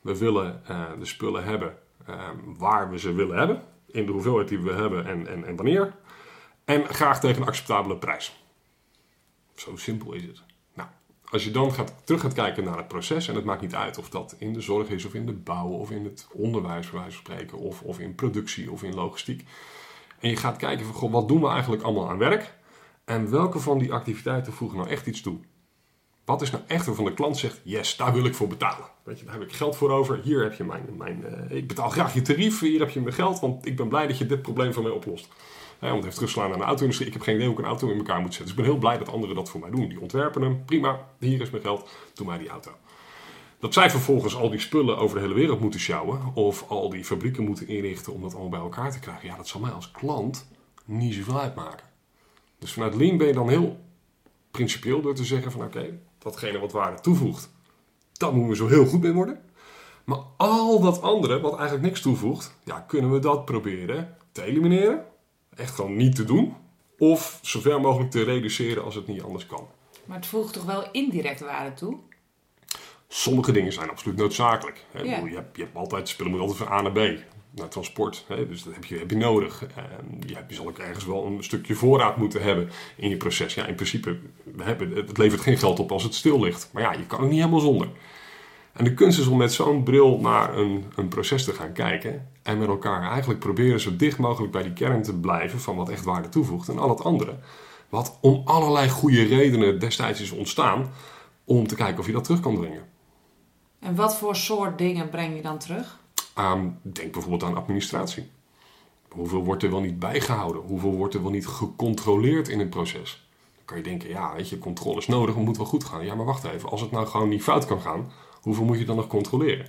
We 0.00 0.18
willen 0.18 0.62
uh, 0.70 0.90
de 0.98 1.04
spullen 1.04 1.44
hebben 1.44 1.78
uh, 2.08 2.28
waar 2.44 2.90
we 2.90 2.98
ze 2.98 3.12
willen 3.12 3.38
hebben, 3.38 3.62
in 3.86 4.06
de 4.06 4.12
hoeveelheid 4.12 4.48
die 4.48 4.58
we 4.58 4.72
hebben 4.72 5.06
en, 5.06 5.26
en, 5.26 5.44
en 5.44 5.56
wanneer. 5.56 5.94
En 6.64 6.86
graag 6.86 7.20
tegen 7.20 7.42
een 7.42 7.48
acceptabele 7.48 7.96
prijs. 7.96 8.44
Zo 9.54 9.76
simpel 9.76 10.12
is 10.12 10.22
het. 10.22 10.42
Nou, 10.74 10.88
als 11.30 11.44
je 11.44 11.50
dan 11.50 11.72
gaat, 11.72 11.94
terug 12.04 12.20
gaat 12.20 12.32
kijken 12.32 12.64
naar 12.64 12.76
het 12.76 12.88
proces, 12.88 13.28
en 13.28 13.34
het 13.34 13.44
maakt 13.44 13.62
niet 13.62 13.74
uit 13.74 13.98
of 13.98 14.08
dat 14.08 14.36
in 14.38 14.52
de 14.52 14.60
zorg 14.60 14.88
is, 14.88 15.04
of 15.04 15.14
in 15.14 15.26
de 15.26 15.32
bouw, 15.32 15.68
of 15.68 15.90
in 15.90 16.04
het 16.04 16.26
onderwijs, 16.32 16.90
bij 16.90 17.00
wijze 17.00 17.16
van 17.16 17.26
spreken, 17.26 17.58
of, 17.58 17.82
of 17.82 17.98
in 17.98 18.14
productie, 18.14 18.70
of 18.70 18.82
in 18.82 18.94
logistiek. 18.94 19.44
En 20.18 20.28
je 20.28 20.36
gaat 20.36 20.56
kijken 20.56 20.86
van, 20.86 20.94
goh, 20.94 21.12
wat 21.12 21.28
doen 21.28 21.40
we 21.40 21.48
eigenlijk 21.48 21.82
allemaal 21.82 22.10
aan 22.10 22.18
werk? 22.18 22.54
En 23.04 23.30
welke 23.30 23.58
van 23.58 23.78
die 23.78 23.92
activiteiten 23.92 24.52
voegen 24.52 24.78
nou 24.78 24.90
echt 24.90 25.06
iets 25.06 25.20
toe? 25.20 25.38
Wat 26.24 26.42
is 26.42 26.50
nou 26.50 26.62
echt 26.66 26.86
waarvan 26.86 27.04
de 27.04 27.14
klant 27.14 27.36
zegt, 27.36 27.60
yes, 27.62 27.96
daar 27.96 28.12
wil 28.12 28.24
ik 28.24 28.34
voor 28.34 28.48
betalen. 28.48 28.86
Weet 29.02 29.18
je, 29.18 29.24
daar 29.24 29.34
heb 29.34 29.42
ik 29.42 29.52
geld 29.52 29.76
voor 29.76 29.90
over. 29.90 30.20
Hier 30.22 30.42
heb 30.42 30.54
je 30.54 30.64
mijn, 30.64 30.84
mijn 30.96 31.24
uh, 31.50 31.56
ik 31.56 31.68
betaal 31.68 31.90
graag 31.90 32.14
je 32.14 32.22
tarief. 32.22 32.60
Hier 32.60 32.80
heb 32.80 32.90
je 32.90 33.00
mijn 33.00 33.14
geld, 33.14 33.40
want 33.40 33.66
ik 33.66 33.76
ben 33.76 33.88
blij 33.88 34.06
dat 34.06 34.18
je 34.18 34.26
dit 34.26 34.42
probleem 34.42 34.72
van 34.72 34.82
mij 34.82 34.92
oplost. 34.92 35.28
Ja, 35.80 35.90
want 35.90 35.94
het 35.94 36.04
heeft 36.04 36.14
teruggeslaan 36.14 36.52
aan 36.52 36.58
de 36.58 36.64
auto-industrie. 36.64 37.08
Ik 37.08 37.14
heb 37.14 37.22
geen 37.22 37.34
idee 37.34 37.46
hoe 37.46 37.56
ik 37.56 37.62
een 37.62 37.70
auto 37.70 37.90
in 37.90 37.96
elkaar 37.96 38.20
moet 38.20 38.34
zetten. 38.34 38.42
Dus 38.42 38.50
ik 38.50 38.56
ben 38.56 38.64
heel 38.64 38.78
blij 38.78 38.98
dat 38.98 39.08
anderen 39.08 39.36
dat 39.36 39.48
voor 39.48 39.60
mij 39.60 39.70
doen. 39.70 39.88
Die 39.88 40.00
ontwerpen 40.00 40.42
hem, 40.42 40.64
prima, 40.64 41.08
hier 41.18 41.40
is 41.40 41.50
mijn 41.50 41.62
geld, 41.62 41.90
doe 42.14 42.26
mij 42.26 42.38
die 42.38 42.48
auto. 42.48 42.70
Dat 43.58 43.74
zij 43.74 43.90
vervolgens 43.90 44.36
al 44.36 44.50
die 44.50 44.60
spullen 44.60 44.98
over 44.98 45.16
de 45.16 45.22
hele 45.22 45.34
wereld 45.34 45.60
moeten 45.60 45.80
sjouwen. 45.80 46.20
Of 46.34 46.64
al 46.68 46.88
die 46.88 47.04
fabrieken 47.04 47.44
moeten 47.44 47.68
inrichten 47.68 48.12
om 48.12 48.22
dat 48.22 48.32
allemaal 48.32 48.50
bij 48.50 48.60
elkaar 48.60 48.92
te 48.92 48.98
krijgen. 48.98 49.28
Ja, 49.28 49.36
dat 49.36 49.48
zal 49.48 49.60
mij 49.60 49.70
als 49.70 49.90
klant 49.90 50.48
niet 50.84 51.14
zoveel 51.14 51.40
uitmaken. 51.40 51.86
Dus 52.58 52.72
vanuit 52.72 52.94
Lean 52.94 53.16
ben 53.16 53.26
je 53.26 53.32
dan 53.32 53.48
heel 53.48 53.80
principieel 54.50 55.00
door 55.00 55.14
te 55.14 55.24
zeggen 55.24 55.52
van 55.52 55.62
oké, 55.62 55.98
datgene 56.24 56.58
wat 56.58 56.72
waarde 56.72 57.00
toevoegt, 57.00 57.50
daar 58.12 58.32
moeten 58.32 58.50
we 58.50 58.56
zo 58.56 58.68
heel 58.68 58.86
goed 58.86 59.00
mee 59.00 59.12
worden. 59.12 59.40
Maar 60.04 60.18
al 60.36 60.80
dat 60.80 61.02
andere, 61.02 61.40
wat 61.40 61.52
eigenlijk 61.52 61.82
niks 61.82 62.00
toevoegt, 62.00 62.54
ja, 62.64 62.80
kunnen 62.80 63.12
we 63.12 63.18
dat 63.18 63.44
proberen 63.44 64.16
te 64.32 64.42
elimineren. 64.42 65.04
Echt 65.56 65.74
gewoon 65.74 65.96
niet 65.96 66.16
te 66.16 66.24
doen. 66.24 66.54
Of 66.98 67.38
zoveel 67.42 67.80
mogelijk 67.80 68.10
te 68.10 68.22
reduceren 68.22 68.84
als 68.84 68.94
het 68.94 69.06
niet 69.06 69.22
anders 69.22 69.46
kan. 69.46 69.68
Maar 70.04 70.16
het 70.16 70.26
voegt 70.26 70.52
toch 70.52 70.64
wel 70.64 70.90
indirect 70.92 71.40
waarde 71.40 71.74
toe? 71.74 71.98
Sommige 73.08 73.52
dingen 73.52 73.72
zijn 73.72 73.90
absoluut 73.90 74.16
noodzakelijk. 74.16 74.84
Ja. 74.92 75.00
Je, 75.02 75.34
hebt, 75.34 75.56
je 75.56 75.62
hebt 75.62 75.76
altijd, 75.76 76.08
spullen 76.08 76.32
moeten 76.32 76.50
altijd 76.50 76.68
van 76.68 76.78
A 76.78 76.82
naar 76.82 76.92
B 76.92 77.20
naar 77.54 77.68
transport. 77.68 78.24
Hè? 78.28 78.48
Dus 78.48 78.62
dat 78.62 78.74
heb 78.74 78.84
je, 78.84 78.98
heb 78.98 79.10
je 79.10 79.16
nodig. 79.16 79.64
Je, 80.26 80.36
je 80.48 80.54
zal 80.54 80.68
ook 80.68 80.78
ergens 80.78 81.04
wel 81.04 81.26
een 81.26 81.44
stukje 81.44 81.74
voorraad 81.74 82.16
moeten 82.16 82.42
hebben 82.42 82.70
in 82.96 83.08
je 83.08 83.16
proces. 83.16 83.54
Ja, 83.54 83.66
in 83.66 83.74
principe, 83.74 84.18
we 84.42 84.62
hebben, 84.62 84.90
het 84.90 85.18
levert 85.18 85.40
geen 85.40 85.58
geld 85.58 85.78
op 85.78 85.92
als 85.92 86.02
het 86.02 86.14
stil 86.14 86.40
ligt. 86.40 86.68
Maar 86.72 86.82
ja, 86.82 86.92
je 86.92 87.06
kan 87.06 87.20
ook 87.20 87.28
niet 87.28 87.38
helemaal 87.38 87.60
zonder. 87.60 87.88
En 88.72 88.84
de 88.84 88.94
kunst 88.94 89.18
is 89.18 89.26
om 89.26 89.36
met 89.36 89.52
zo'n 89.52 89.82
bril 89.82 90.18
naar 90.20 90.58
een, 90.58 90.84
een 90.96 91.08
proces 91.08 91.44
te 91.44 91.52
gaan 91.52 91.72
kijken. 91.72 92.28
En 92.42 92.58
met 92.58 92.68
elkaar 92.68 93.10
eigenlijk 93.10 93.40
proberen 93.40 93.80
zo 93.80 93.96
dicht 93.96 94.18
mogelijk 94.18 94.52
bij 94.52 94.62
die 94.62 94.72
kern 94.72 95.02
te 95.02 95.14
blijven 95.14 95.60
van 95.60 95.76
wat 95.76 95.88
echt 95.88 96.04
waarde 96.04 96.28
toevoegt. 96.28 96.68
En 96.68 96.78
al 96.78 96.88
het 96.88 97.04
andere, 97.04 97.38
wat 97.88 98.18
om 98.20 98.42
allerlei 98.44 98.88
goede 98.88 99.24
redenen 99.24 99.78
destijds 99.78 100.20
is 100.20 100.30
ontstaan, 100.30 100.92
om 101.44 101.66
te 101.66 101.74
kijken 101.74 101.98
of 101.98 102.06
je 102.06 102.12
dat 102.12 102.24
terug 102.24 102.40
kan 102.40 102.58
brengen. 102.58 102.82
En 103.78 103.94
wat 103.94 104.16
voor 104.16 104.36
soort 104.36 104.78
dingen 104.78 105.08
breng 105.08 105.36
je 105.36 105.42
dan 105.42 105.58
terug? 105.58 105.98
Aan, 106.34 106.78
denk 106.82 107.12
bijvoorbeeld 107.12 107.42
aan 107.42 107.56
administratie. 107.56 108.30
Hoeveel 109.08 109.44
wordt 109.44 109.62
er 109.62 109.70
wel 109.70 109.80
niet 109.80 109.98
bijgehouden? 109.98 110.62
Hoeveel 110.62 110.94
wordt 110.94 111.14
er 111.14 111.22
wel 111.22 111.30
niet 111.30 111.46
gecontroleerd 111.46 112.48
in 112.48 112.58
het 112.58 112.70
proces? 112.70 113.26
Dan 113.56 113.64
kan 113.64 113.76
je 113.76 113.82
denken, 113.82 114.08
ja, 114.08 114.34
weet 114.34 114.48
je, 114.48 114.58
controle 114.58 114.98
is 114.98 115.06
nodig, 115.06 115.34
het 115.34 115.44
moet 115.44 115.56
wel 115.56 115.66
goed 115.66 115.84
gaan. 115.84 116.04
Ja, 116.04 116.14
maar 116.14 116.26
wacht 116.26 116.44
even, 116.44 116.68
als 116.68 116.80
het 116.80 116.90
nou 116.90 117.06
gewoon 117.06 117.28
niet 117.28 117.42
fout 117.42 117.66
kan 117.66 117.80
gaan, 117.80 118.12
hoeveel 118.40 118.64
moet 118.64 118.78
je 118.78 118.84
dan 118.84 118.96
nog 118.96 119.06
controleren? 119.06 119.66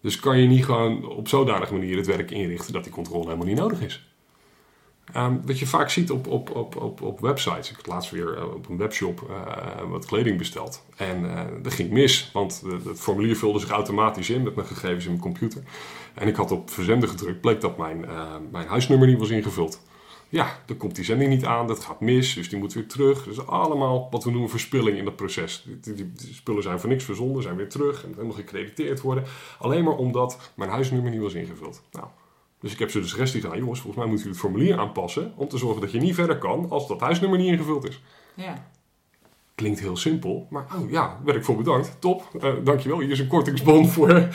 Dus 0.00 0.20
kan 0.20 0.38
je 0.38 0.48
niet 0.48 0.64
gewoon 0.64 1.08
op 1.08 1.28
zodanige 1.28 1.72
manier 1.72 1.96
het 1.96 2.06
werk 2.06 2.30
inrichten 2.30 2.72
dat 2.72 2.84
die 2.84 2.92
controle 2.92 3.24
helemaal 3.24 3.46
niet 3.46 3.56
nodig 3.56 3.80
is? 3.80 4.11
Ehm, 5.12 5.36
wat 5.44 5.58
je 5.58 5.66
vaak 5.66 5.90
ziet 5.90 6.10
op, 6.10 6.26
op, 6.26 6.50
op, 6.56 6.76
op, 6.76 7.00
op 7.02 7.20
websites. 7.20 7.70
Ik 7.70 7.76
heb 7.76 7.86
laatst 7.86 8.10
weer 8.10 8.36
eh, 8.36 8.54
op 8.54 8.68
een 8.68 8.76
webshop 8.76 9.26
uh, 9.30 9.90
wat 9.90 10.06
kleding 10.06 10.38
besteld. 10.38 10.84
En 10.96 11.24
uh, 11.24 11.40
dat 11.62 11.72
ging 11.72 11.90
mis, 11.90 12.30
want 12.32 12.62
het 12.84 13.00
formulier 13.00 13.36
vulde 13.36 13.58
zich 13.58 13.70
automatisch 13.70 14.30
in 14.30 14.42
met 14.42 14.54
mijn 14.54 14.66
gegevens 14.66 15.04
in 15.04 15.10
mijn 15.10 15.22
computer. 15.22 15.62
En 16.14 16.28
ik 16.28 16.36
had 16.36 16.50
op 16.50 16.70
verzenden 16.70 17.08
gedrukt, 17.08 17.40
bleek 17.40 17.60
dat 17.60 17.76
mijn, 17.76 18.06
mijn 18.50 18.66
huisnummer 18.66 19.08
niet 19.08 19.18
was 19.18 19.30
ingevuld. 19.30 19.80
Ja, 20.28 20.58
dan 20.66 20.76
komt 20.76 20.94
die 20.94 21.04
zending 21.04 21.30
niet 21.30 21.44
aan, 21.44 21.66
dat 21.66 21.84
gaat 21.84 22.00
mis, 22.00 22.34
dus 22.34 22.48
die 22.48 22.58
moet 22.58 22.72
weer 22.72 22.86
terug. 22.86 23.24
Dus 23.24 23.46
allemaal 23.46 24.08
wat 24.10 24.24
we 24.24 24.30
noemen 24.30 24.50
verspilling 24.50 24.98
in 24.98 25.04
dat 25.04 25.16
proces. 25.16 25.66
Die, 25.80 25.94
die, 25.94 26.34
spullen 26.34 26.62
zijn 26.62 26.80
voor 26.80 26.88
niks 26.88 27.04
verzonden, 27.04 27.42
zijn 27.42 27.56
weer 27.56 27.68
terug 27.68 28.04
en 28.04 28.26
nog 28.26 28.36
gecrediteerd 28.36 29.00
worden. 29.00 29.24
Alleen 29.58 29.84
maar 29.84 29.96
omdat 29.96 30.52
mijn 30.54 30.70
huisnummer 30.70 31.10
niet 31.10 31.20
was 31.20 31.34
ingevuld. 31.34 31.82
Nou, 31.90 32.06
dus 32.62 32.72
ik 32.72 32.78
heb 32.78 32.90
ze 32.90 33.00
de 33.00 33.06
suggestie 33.06 33.40
gedaan, 33.40 33.58
jongens, 33.58 33.80
volgens 33.80 34.02
mij 34.02 34.12
moeten 34.12 34.26
jullie 34.26 34.40
het 34.40 34.50
formulier 34.50 34.78
aanpassen 34.78 35.32
om 35.36 35.48
te 35.48 35.58
zorgen 35.58 35.80
dat 35.80 35.92
je 35.92 36.00
niet 36.00 36.14
verder 36.14 36.38
kan 36.38 36.66
als 36.70 36.88
dat 36.88 37.00
huisnummer 37.00 37.38
niet 37.38 37.52
ingevuld 37.52 37.88
is. 37.88 38.00
Ja. 38.34 38.66
Klinkt 39.54 39.80
heel 39.80 39.96
simpel, 39.96 40.46
maar 40.50 40.66
oh 40.76 40.90
ja, 40.90 41.20
werd 41.24 41.36
ik 41.36 41.44
voor 41.44 41.56
bedankt. 41.56 41.96
Top, 41.98 42.28
uh, 42.42 42.52
dankjewel. 42.64 43.00
Hier 43.00 43.10
is 43.10 43.18
een 43.18 43.26
kortingsbon 43.26 43.88
voor, 43.88 44.10
uh, 44.10 44.28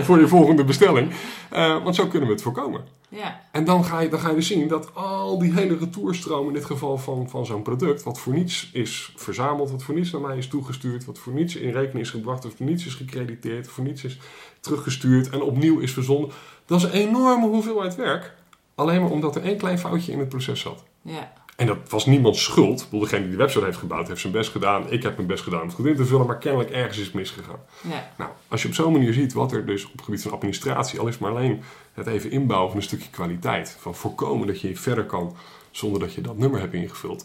voor 0.06 0.20
je 0.20 0.28
volgende 0.28 0.64
bestelling. 0.64 1.12
Uh, 1.52 1.82
want 1.82 1.94
zo 1.94 2.06
kunnen 2.06 2.28
we 2.28 2.34
het 2.34 2.42
voorkomen. 2.42 2.84
Ja. 3.08 3.40
En 3.52 3.64
dan 3.64 3.84
ga, 3.84 4.00
je, 4.00 4.08
dan 4.08 4.20
ga 4.20 4.28
je 4.28 4.34
dus 4.34 4.46
zien 4.46 4.68
dat 4.68 4.94
al 4.94 5.38
die 5.38 5.52
hele 5.52 5.76
retourstroom 5.76 6.46
in 6.46 6.52
dit 6.52 6.64
geval 6.64 6.98
van, 6.98 7.28
van 7.28 7.46
zo'n 7.46 7.62
product, 7.62 8.02
wat 8.02 8.18
voor 8.18 8.32
niets 8.32 8.70
is 8.72 9.12
verzameld, 9.16 9.70
wat 9.70 9.82
voor 9.82 9.94
niets 9.94 10.10
naar 10.10 10.20
mij 10.20 10.36
is 10.36 10.48
toegestuurd, 10.48 11.04
wat 11.04 11.18
voor 11.18 11.32
niets 11.32 11.56
in 11.56 11.72
rekening 11.72 12.04
is 12.04 12.10
gebracht, 12.10 12.44
wat 12.44 12.54
voor 12.56 12.66
niets 12.66 12.86
is 12.86 12.94
gecrediteerd, 12.94 13.68
voor 13.68 13.84
niets 13.84 14.04
is 14.04 14.18
teruggestuurd 14.60 15.28
en 15.28 15.42
opnieuw 15.42 15.78
is 15.78 15.92
verzonden. 15.92 16.30
Dat 16.66 16.78
is 16.78 16.84
een 16.84 16.90
enorme 16.90 17.46
hoeveelheid 17.46 17.94
werk. 17.94 18.34
Alleen 18.74 19.00
maar 19.00 19.10
omdat 19.10 19.36
er 19.36 19.42
één 19.42 19.56
klein 19.56 19.78
foutje 19.78 20.12
in 20.12 20.18
het 20.18 20.28
proces 20.28 20.60
zat. 20.60 20.84
Ja. 21.02 21.32
En 21.56 21.66
dat 21.66 21.76
was 21.88 22.06
niemands 22.06 22.42
schuld. 22.42 22.80
Ik 22.80 22.84
bedoel, 22.84 23.00
degene 23.00 23.22
die 23.22 23.30
de 23.30 23.36
website 23.36 23.64
heeft 23.64 23.78
gebouwd, 23.78 24.08
heeft 24.08 24.20
zijn 24.20 24.32
best 24.32 24.50
gedaan. 24.50 24.90
Ik 24.90 25.02
heb 25.02 25.16
mijn 25.16 25.28
best 25.28 25.42
gedaan 25.42 25.60
om 25.60 25.66
het 25.66 25.76
goed 25.76 25.86
in 25.86 25.96
te 25.96 26.04
vullen, 26.04 26.26
maar 26.26 26.38
kennelijk 26.38 26.70
ergens 26.70 26.98
is 26.98 27.04
het 27.04 27.14
misgegaan. 27.14 27.58
Ja. 27.80 28.10
Nou, 28.18 28.30
als 28.48 28.62
je 28.62 28.68
op 28.68 28.74
zo'n 28.74 28.92
manier 28.92 29.12
ziet 29.12 29.32
wat 29.32 29.52
er 29.52 29.66
dus 29.66 29.84
op 29.84 29.92
het 29.92 30.02
gebied 30.02 30.22
van 30.22 30.32
administratie, 30.32 31.00
al 31.00 31.06
is 31.06 31.18
maar 31.18 31.30
alleen 31.30 31.62
het 31.94 32.06
even 32.06 32.30
inbouwen 32.30 32.68
van 32.68 32.76
een 32.76 32.86
stukje 32.86 33.10
kwaliteit, 33.10 33.76
van 33.80 33.94
voorkomen 33.94 34.46
dat 34.46 34.60
je 34.60 34.76
verder 34.76 35.04
kan 35.04 35.36
zonder 35.70 36.00
dat 36.00 36.12
je 36.12 36.20
dat 36.20 36.38
nummer 36.38 36.60
hebt 36.60 36.74
ingevuld, 36.74 37.24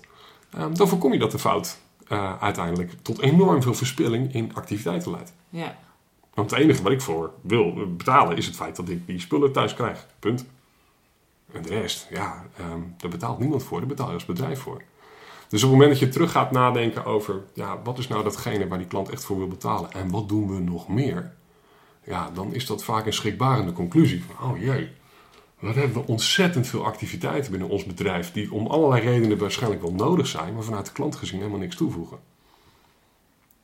um, 0.58 0.76
dan 0.76 0.88
voorkom 0.88 1.14
je 1.14 1.20
dat 1.20 1.32
de 1.32 1.40
fout 1.40 1.78
uh, 2.10 2.42
uiteindelijk 2.42 2.92
tot 3.02 3.22
enorm 3.22 3.62
veel 3.62 3.74
verspilling 3.74 4.34
in 4.34 4.52
activiteiten 4.54 5.12
leidt. 5.12 5.34
Ja. 5.50 5.78
Want 6.34 6.52
het 6.52 6.60
enige 6.60 6.84
wat 6.84 6.92
ik 6.92 7.02
voor 7.02 7.34
wil 7.42 7.96
betalen 7.98 8.38
is 8.38 8.46
het 8.46 8.56
feit 8.56 8.76
dat 8.76 8.90
ik 8.90 9.08
die 9.08 9.20
spullen 9.20 9.52
thuis 9.52 9.74
krijg. 9.74 10.08
Punt. 10.20 10.46
En 11.52 11.62
de 11.62 11.70
rest, 11.70 12.08
ja, 12.10 12.46
um, 12.60 12.94
daar 12.98 13.12
betaalt 13.12 13.40
niemand 13.40 13.64
voor, 13.64 13.80
daar 13.80 13.88
betaal 13.88 14.08
je 14.08 14.14
als 14.14 14.26
bedrijf 14.26 14.60
voor. 14.60 14.82
Dus 15.50 15.64
op 15.64 15.70
het 15.70 15.80
moment 15.80 16.00
dat 16.00 16.08
je 16.08 16.14
terug 16.14 16.32
gaat 16.32 16.52
nadenken 16.52 17.06
over, 17.06 17.44
ja, 17.54 17.82
wat 17.84 17.98
is 17.98 18.08
nou 18.08 18.24
datgene 18.24 18.68
waar 18.68 18.78
die 18.78 18.88
klant 18.88 19.10
echt 19.10 19.24
voor 19.24 19.38
wil 19.38 19.48
betalen 19.48 19.92
en 19.92 20.12
wat 20.12 20.30
doen 20.30 20.56
we 20.56 20.60
nog 20.60 20.88
meer? 20.88 21.34
Ja, 22.04 22.30
dan 22.34 22.54
is 22.54 22.66
dat 22.66 22.84
vaak 22.84 23.06
een 23.06 23.14
schrikbarende 23.14 23.74
conclusie 23.74 24.24
van, 24.24 24.52
oh 24.52 24.60
jee, 24.60 24.90
wat 25.60 25.76
hebben 25.76 26.02
we 26.02 26.08
ontzettend 26.08 26.68
veel 26.68 26.86
activiteiten 26.86 27.52
binnen 27.52 27.70
ons 27.70 27.86
bedrijf 27.86 28.32
die 28.32 28.54
om 28.54 28.68
allerlei 28.68 29.02
redenen 29.02 29.38
waarschijnlijk 29.38 29.82
wel 29.82 29.94
nodig 29.94 30.28
zijn, 30.28 30.54
maar 30.54 30.64
vanuit 30.64 30.86
de 30.86 30.92
klant 30.92 31.16
gezien 31.16 31.40
helemaal 31.40 31.60
niks 31.60 31.76
toevoegen. 31.76 32.31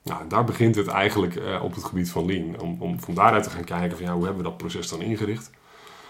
Nou, 0.07 0.27
daar 0.27 0.43
begint 0.43 0.75
het 0.75 0.87
eigenlijk 0.87 1.35
uh, 1.35 1.63
op 1.63 1.75
het 1.75 1.83
gebied 1.83 2.11
van 2.11 2.25
Lean. 2.25 2.59
Om, 2.59 2.77
om 2.79 2.99
van 2.99 3.13
daaruit 3.13 3.43
te 3.43 3.49
gaan 3.49 3.63
kijken 3.63 3.97
van 3.97 4.05
ja, 4.05 4.13
hoe 4.13 4.25
hebben 4.25 4.43
we 4.43 4.49
dat 4.49 4.57
proces 4.57 4.89
dan 4.89 5.01
ingericht? 5.01 5.51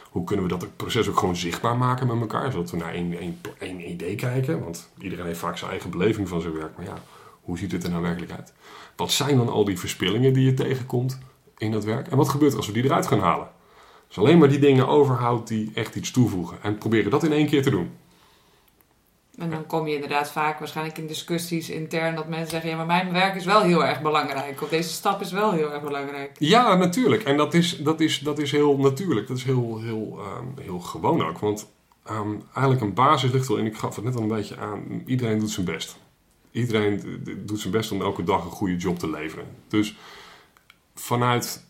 Hoe 0.09 0.23
kunnen 0.23 0.45
we 0.45 0.57
dat 0.57 0.75
proces 0.75 1.09
ook 1.09 1.17
gewoon 1.17 1.35
zichtbaar 1.35 1.77
maken 1.77 2.07
met 2.07 2.19
elkaar, 2.19 2.51
zodat 2.51 2.71
we 2.71 2.77
naar 2.77 2.93
één, 2.93 3.19
één, 3.19 3.41
één 3.59 3.89
idee 3.89 4.15
kijken? 4.15 4.63
Want 4.63 4.89
iedereen 4.97 5.25
heeft 5.25 5.39
vaak 5.39 5.57
zijn 5.57 5.71
eigen 5.71 5.89
beleving 5.89 6.27
van 6.27 6.41
zijn 6.41 6.53
werk. 6.53 6.77
Maar 6.77 6.85
ja, 6.85 6.97
hoe 7.41 7.57
ziet 7.57 7.71
het 7.71 7.83
er 7.83 7.89
nou 7.89 8.01
werkelijk 8.01 8.31
uit? 8.31 8.53
Wat 8.95 9.11
zijn 9.11 9.37
dan 9.37 9.49
al 9.49 9.65
die 9.65 9.79
verspillingen 9.79 10.33
die 10.33 10.45
je 10.45 10.53
tegenkomt 10.53 11.19
in 11.57 11.71
dat 11.71 11.83
werk? 11.83 12.07
En 12.07 12.17
wat 12.17 12.29
gebeurt 12.29 12.51
er 12.51 12.57
als 12.57 12.67
we 12.67 12.73
die 12.73 12.83
eruit 12.83 13.07
gaan 13.07 13.19
halen? 13.19 13.47
Dus 14.07 14.17
alleen 14.17 14.37
maar 14.37 14.49
die 14.49 14.59
dingen 14.59 14.87
overhoudt 14.87 15.47
die 15.47 15.71
echt 15.73 15.95
iets 15.95 16.11
toevoegen. 16.11 16.57
En 16.61 16.77
proberen 16.77 17.11
dat 17.11 17.23
in 17.23 17.31
één 17.31 17.47
keer 17.47 17.63
te 17.63 17.69
doen. 17.69 17.91
En 19.37 19.49
dan 19.49 19.65
kom 19.65 19.87
je 19.87 19.93
inderdaad 19.93 20.31
vaak 20.31 20.59
waarschijnlijk 20.59 20.97
in 20.97 21.07
discussies 21.07 21.69
intern 21.69 22.15
dat 22.15 22.27
mensen 22.27 22.49
zeggen: 22.49 22.69
ja, 22.69 22.75
maar 22.75 22.85
mijn 22.85 23.11
werk 23.11 23.35
is 23.35 23.45
wel 23.45 23.61
heel 23.61 23.85
erg 23.85 24.01
belangrijk. 24.01 24.61
Of 24.61 24.69
deze 24.69 24.89
stap 24.89 25.21
is 25.21 25.31
wel 25.31 25.51
heel 25.51 25.73
erg 25.73 25.83
belangrijk. 25.83 26.31
Ja, 26.39 26.75
natuurlijk. 26.75 27.23
En 27.23 27.37
dat 27.37 27.53
is, 27.53 27.77
dat 27.77 27.99
is, 27.99 28.19
dat 28.19 28.39
is 28.39 28.51
heel 28.51 28.77
natuurlijk. 28.77 29.27
Dat 29.27 29.37
is 29.37 29.43
heel, 29.43 29.79
heel, 29.81 30.19
um, 30.37 30.53
heel 30.63 30.79
gewoon 30.79 31.25
ook. 31.25 31.39
Want 31.39 31.67
um, 32.11 32.41
eigenlijk 32.53 32.85
een 32.85 32.93
basis 32.93 33.31
ligt 33.31 33.47
wel 33.47 33.57
in, 33.57 33.65
ik 33.65 33.77
gaf 33.77 33.95
het 33.95 34.05
net 34.05 34.15
al 34.15 34.21
een 34.21 34.27
beetje 34.27 34.57
aan, 34.57 35.03
iedereen 35.05 35.39
doet 35.39 35.51
zijn 35.51 35.65
best. 35.65 35.97
Iedereen 36.51 37.21
doet 37.45 37.59
zijn 37.59 37.73
best 37.73 37.91
om 37.91 38.01
elke 38.01 38.23
dag 38.23 38.45
een 38.45 38.51
goede 38.51 38.75
job 38.75 38.99
te 38.99 39.09
leveren. 39.09 39.45
Dus 39.67 39.97
vanuit 40.95 41.66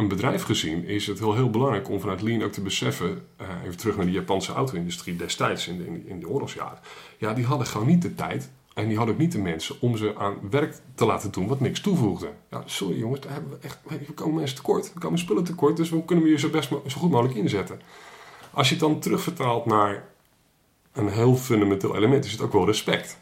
een 0.00 0.08
bedrijf 0.08 0.42
gezien 0.42 0.84
is 0.84 1.06
het 1.06 1.18
heel, 1.18 1.34
heel 1.34 1.50
belangrijk 1.50 1.88
om 1.88 2.00
vanuit 2.00 2.22
Lean 2.22 2.42
ook 2.42 2.52
te 2.52 2.60
beseffen, 2.60 3.26
uh, 3.40 3.48
even 3.64 3.76
terug 3.76 3.96
naar 3.96 4.06
de 4.06 4.12
Japanse 4.12 4.52
auto-industrie 4.52 5.16
destijds 5.16 5.68
in 5.68 5.78
de, 5.78 6.08
in 6.08 6.20
de 6.20 6.28
oorlogsjaren. 6.28 6.78
Ja, 7.18 7.34
die 7.34 7.44
hadden 7.44 7.66
gewoon 7.66 7.86
niet 7.86 8.02
de 8.02 8.14
tijd 8.14 8.50
en 8.74 8.88
die 8.88 8.96
hadden 8.96 9.14
ook 9.14 9.20
niet 9.20 9.32
de 9.32 9.38
mensen 9.38 9.76
om 9.80 9.96
ze 9.96 10.16
aan 10.16 10.38
werk 10.50 10.76
te 10.94 11.04
laten 11.04 11.30
doen 11.30 11.46
wat 11.46 11.60
niks 11.60 11.80
toevoegde. 11.80 12.30
Ja, 12.50 12.62
sorry 12.66 12.98
jongens, 12.98 13.20
daar 13.20 13.32
hebben 13.32 13.50
we 13.50 13.58
echt, 13.60 13.78
we 14.06 14.12
komen 14.12 14.34
mensen 14.34 14.56
tekort, 14.56 14.92
we 14.92 15.00
komen 15.00 15.18
spullen 15.18 15.44
tekort, 15.44 15.76
dus 15.76 15.90
hoe 15.90 16.04
kunnen 16.04 16.24
we 16.24 16.30
je 16.30 16.38
zo, 16.38 16.50
best, 16.50 16.68
zo 16.68 17.00
goed 17.00 17.10
mogelijk 17.10 17.34
inzetten? 17.34 17.80
Als 18.50 18.68
je 18.68 18.74
het 18.74 18.82
dan 18.82 19.00
terugvertaalt 19.00 19.66
naar 19.66 20.04
een 20.92 21.08
heel 21.08 21.36
fundamenteel 21.36 21.96
element, 21.96 22.24
is 22.24 22.32
het 22.32 22.40
ook 22.40 22.52
wel 22.52 22.66
respect. 22.66 23.18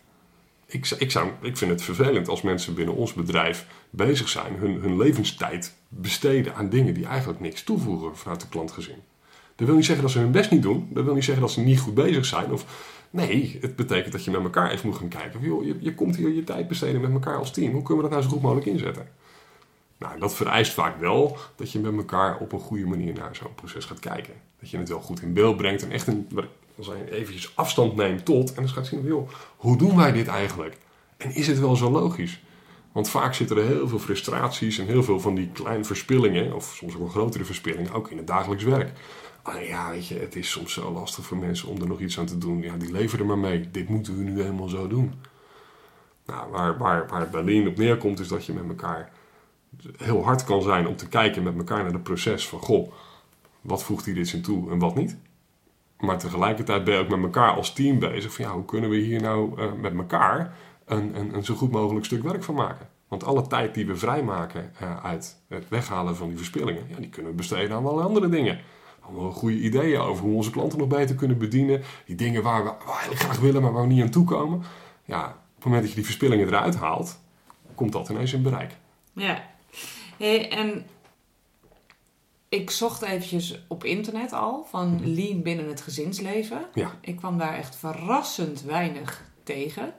Ik, 0.66 0.90
ik, 0.98 1.10
zou, 1.10 1.30
ik 1.40 1.56
vind 1.56 1.70
het 1.70 1.82
vervelend 1.82 2.28
als 2.28 2.42
mensen 2.42 2.74
binnen 2.74 2.94
ons 2.94 3.12
bedrijf 3.12 3.66
bezig 3.90 4.28
zijn, 4.28 4.54
hun, 4.56 4.80
hun 4.80 4.96
levenstijd 4.96 5.76
besteden 5.88 6.54
aan 6.54 6.68
dingen 6.68 6.94
die 6.94 7.06
eigenlijk 7.06 7.40
niks 7.40 7.62
toevoegen 7.62 8.16
vanuit 8.16 8.40
de 8.40 8.48
klant 8.48 8.70
gezien. 8.70 9.02
Dat 9.56 9.66
wil 9.66 9.76
niet 9.76 9.84
zeggen 9.84 10.04
dat 10.04 10.12
ze 10.12 10.18
hun 10.18 10.30
best 10.30 10.50
niet 10.50 10.62
doen. 10.62 10.88
Dat 10.90 11.04
wil 11.04 11.14
niet 11.14 11.24
zeggen 11.24 11.42
dat 11.42 11.52
ze 11.52 11.60
niet 11.60 11.80
goed 11.80 11.94
bezig 11.94 12.24
zijn. 12.24 12.52
Of, 12.52 12.64
nee, 13.10 13.58
het 13.60 13.76
betekent 13.76 14.12
dat 14.12 14.24
je 14.24 14.30
met 14.30 14.42
elkaar 14.42 14.70
even 14.70 14.88
moet 14.88 14.96
gaan 14.96 15.08
kijken. 15.08 15.40
Joh, 15.40 15.64
je, 15.64 15.76
je 15.80 15.94
komt 15.94 16.16
hier 16.16 16.28
je 16.28 16.44
tijd 16.44 16.68
besteden 16.68 17.00
met 17.00 17.12
elkaar 17.12 17.38
als 17.38 17.52
team. 17.52 17.72
Hoe 17.72 17.82
kunnen 17.82 18.04
we 18.04 18.10
dat 18.10 18.18
nou 18.18 18.22
zo 18.22 18.34
goed 18.34 18.42
mogelijk 18.42 18.66
inzetten? 18.66 19.08
Nou, 19.98 20.18
dat 20.18 20.34
vereist 20.34 20.72
vaak 20.72 21.00
wel 21.00 21.36
dat 21.56 21.72
je 21.72 21.78
met 21.78 21.96
elkaar 21.96 22.38
op 22.38 22.52
een 22.52 22.60
goede 22.60 22.86
manier 22.86 23.14
naar 23.14 23.36
zo'n 23.36 23.54
proces 23.54 23.84
gaat 23.84 23.98
kijken. 23.98 24.34
Dat 24.60 24.70
je 24.70 24.78
het 24.78 24.88
wel 24.88 25.00
goed 25.00 25.22
in 25.22 25.32
beeld 25.32 25.56
brengt 25.56 25.82
en 25.82 25.90
echt 25.90 26.06
een, 26.06 26.28
eventjes 27.10 27.56
afstand 27.56 27.96
neemt 27.96 28.24
tot. 28.24 28.48
En 28.48 28.62
dan 28.62 28.68
gaat 28.68 28.86
zien, 28.86 29.04
joh, 29.04 29.30
hoe 29.56 29.76
doen 29.76 29.96
wij 29.96 30.12
dit 30.12 30.26
eigenlijk? 30.26 30.76
En 31.16 31.34
is 31.34 31.46
het 31.46 31.58
wel 31.58 31.76
zo 31.76 31.90
logisch? 31.90 32.40
Want 32.98 33.10
vaak 33.10 33.34
zitten 33.34 33.56
er 33.56 33.64
heel 33.64 33.88
veel 33.88 33.98
frustraties 33.98 34.78
en 34.78 34.86
heel 34.86 35.02
veel 35.02 35.20
van 35.20 35.34
die 35.34 35.50
kleine 35.52 35.84
verspillingen, 35.84 36.54
of 36.54 36.74
soms 36.74 36.94
ook 36.94 36.98
wel 36.98 37.08
grotere 37.08 37.44
verspillingen, 37.44 37.92
ook 37.92 38.10
in 38.10 38.16
het 38.16 38.26
dagelijks 38.26 38.64
werk. 38.64 38.92
Ja, 39.68 39.90
weet 39.90 40.06
je, 40.06 40.14
het 40.14 40.36
is 40.36 40.50
soms 40.50 40.72
zo 40.72 40.92
lastig 40.92 41.24
voor 41.24 41.36
mensen 41.36 41.68
om 41.68 41.80
er 41.80 41.86
nog 41.86 42.00
iets 42.00 42.18
aan 42.18 42.26
te 42.26 42.38
doen. 42.38 42.62
Ja, 42.62 42.76
die 42.76 42.92
leveren 42.92 43.20
er 43.20 43.26
maar 43.26 43.50
mee. 43.50 43.70
Dit 43.70 43.88
moeten 43.88 44.16
we 44.16 44.22
nu 44.22 44.40
helemaal 44.40 44.68
zo 44.68 44.86
doen. 44.86 45.14
Nou, 46.26 46.50
waar, 46.50 46.78
waar, 46.78 47.06
waar 47.30 47.44
Lean 47.44 47.66
op 47.66 47.76
neerkomt, 47.76 48.20
is 48.20 48.28
dat 48.28 48.46
je 48.46 48.52
met 48.52 48.68
elkaar 48.68 49.12
heel 49.96 50.24
hard 50.24 50.44
kan 50.44 50.62
zijn 50.62 50.86
om 50.86 50.96
te 50.96 51.08
kijken 51.08 51.42
met 51.42 51.56
elkaar 51.56 51.82
naar 51.82 51.92
het 51.92 52.02
proces 52.02 52.48
van, 52.48 52.58
goh, 52.58 52.92
wat 53.60 53.82
voegt 53.82 54.04
hier 54.04 54.14
dit 54.14 54.32
in 54.32 54.42
toe 54.42 54.70
en 54.70 54.78
wat 54.78 54.94
niet. 54.94 55.16
Maar 55.98 56.18
tegelijkertijd 56.18 56.84
ben 56.84 56.94
je 56.94 57.00
ook 57.00 57.08
met 57.08 57.22
elkaar 57.22 57.50
als 57.50 57.72
team 57.72 57.98
bezig 57.98 58.34
van, 58.34 58.44
ja, 58.44 58.52
hoe 58.52 58.64
kunnen 58.64 58.90
we 58.90 58.96
hier 58.96 59.22
nou 59.22 59.60
uh, 59.60 59.72
met 59.72 59.94
elkaar 59.94 60.56
een, 60.88 61.18
een, 61.18 61.34
een, 61.34 61.44
zo 61.44 61.54
goed 61.54 61.70
mogelijk 61.70 62.04
stuk 62.04 62.22
werk 62.22 62.44
van 62.44 62.54
maken. 62.54 62.88
Want 63.08 63.24
alle 63.24 63.46
tijd 63.46 63.74
die 63.74 63.86
we 63.86 63.96
vrijmaken 63.96 64.72
uh, 64.82 65.04
uit 65.04 65.36
het 65.48 65.68
weghalen 65.68 66.16
van 66.16 66.28
die 66.28 66.36
verspillingen, 66.36 66.86
ja, 66.88 66.96
die 66.96 67.08
kunnen 67.08 67.30
we 67.30 67.36
besteden 67.36 67.76
aan 67.76 67.84
allerlei 67.84 68.06
andere 68.06 68.28
dingen. 68.28 68.60
Allemaal 69.00 69.32
goede 69.32 69.58
ideeën 69.58 70.00
over 70.00 70.24
hoe 70.24 70.34
onze 70.34 70.50
klanten 70.50 70.78
nog 70.78 70.88
beter 70.88 71.14
kunnen 71.14 71.38
bedienen. 71.38 71.82
Die 72.06 72.16
dingen 72.16 72.42
waar 72.42 72.64
we, 72.64 72.70
waar 72.86 73.06
we 73.10 73.16
graag 73.16 73.40
willen, 73.40 73.62
maar 73.62 73.72
waar 73.72 73.86
we 73.86 73.92
niet 73.92 74.02
aan 74.02 74.10
toe 74.10 74.24
komen. 74.24 74.62
Ja, 75.04 75.24
op 75.26 75.54
het 75.54 75.64
moment 75.64 75.80
dat 75.80 75.90
je 75.90 75.96
die 75.96 76.04
verspillingen 76.04 76.46
eruit 76.46 76.76
haalt, 76.76 77.18
komt 77.74 77.92
dat 77.92 78.08
ineens 78.08 78.32
in 78.32 78.42
bereik. 78.42 78.76
Ja. 79.12 79.42
Hey, 80.16 80.50
en 80.50 80.86
ik 82.48 82.70
zocht 82.70 83.02
eventjes 83.02 83.64
op 83.68 83.84
internet 83.84 84.32
al 84.32 84.66
van 84.70 85.14
lean 85.14 85.42
binnen 85.42 85.68
het 85.68 85.80
gezinsleven. 85.80 86.66
Ja. 86.74 86.94
Ik 87.00 87.16
kwam 87.16 87.38
daar 87.38 87.54
echt 87.54 87.76
verrassend 87.76 88.62
weinig 88.62 89.24
tegen. 89.42 89.94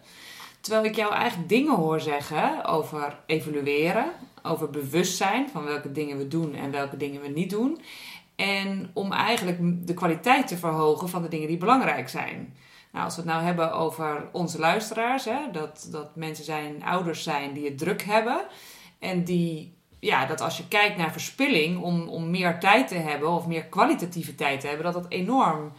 Terwijl 0.61 0.85
ik 0.85 0.95
jou 0.95 1.13
eigenlijk 1.13 1.49
dingen 1.49 1.75
hoor 1.75 1.99
zeggen 1.99 2.65
over 2.65 3.19
evalueren, 3.25 4.11
over 4.43 4.69
bewustzijn 4.69 5.49
van 5.49 5.63
welke 5.63 5.91
dingen 5.91 6.17
we 6.17 6.27
doen 6.27 6.55
en 6.55 6.71
welke 6.71 6.97
dingen 6.97 7.21
we 7.21 7.27
niet 7.27 7.49
doen. 7.49 7.81
En 8.35 8.91
om 8.93 9.11
eigenlijk 9.11 9.87
de 9.87 9.93
kwaliteit 9.93 10.47
te 10.47 10.57
verhogen 10.57 11.09
van 11.09 11.21
de 11.21 11.27
dingen 11.27 11.47
die 11.47 11.57
belangrijk 11.57 12.09
zijn. 12.09 12.53
Nou, 12.91 13.05
als 13.05 13.15
we 13.15 13.21
het 13.21 13.31
nou 13.31 13.43
hebben 13.43 13.73
over 13.73 14.29
onze 14.31 14.59
luisteraars, 14.59 15.25
hè, 15.25 15.51
dat, 15.51 15.87
dat 15.91 16.15
mensen 16.15 16.45
zijn, 16.45 16.83
ouders 16.83 17.23
zijn 17.23 17.53
die 17.53 17.65
het 17.65 17.77
druk 17.77 18.01
hebben. 18.01 18.45
En 18.99 19.23
die, 19.23 19.73
ja, 19.99 20.25
dat 20.25 20.41
als 20.41 20.57
je 20.57 20.67
kijkt 20.67 20.97
naar 20.97 21.11
verspilling, 21.11 21.81
om, 21.81 22.07
om 22.07 22.29
meer 22.29 22.59
tijd 22.59 22.87
te 22.87 22.95
hebben 22.95 23.29
of 23.29 23.47
meer 23.47 23.65
kwalitatieve 23.65 24.35
tijd 24.35 24.59
te 24.59 24.67
hebben, 24.67 24.85
dat 24.85 25.03
dat 25.03 25.11
enorm 25.11 25.71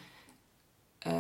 uh, 1.07 1.13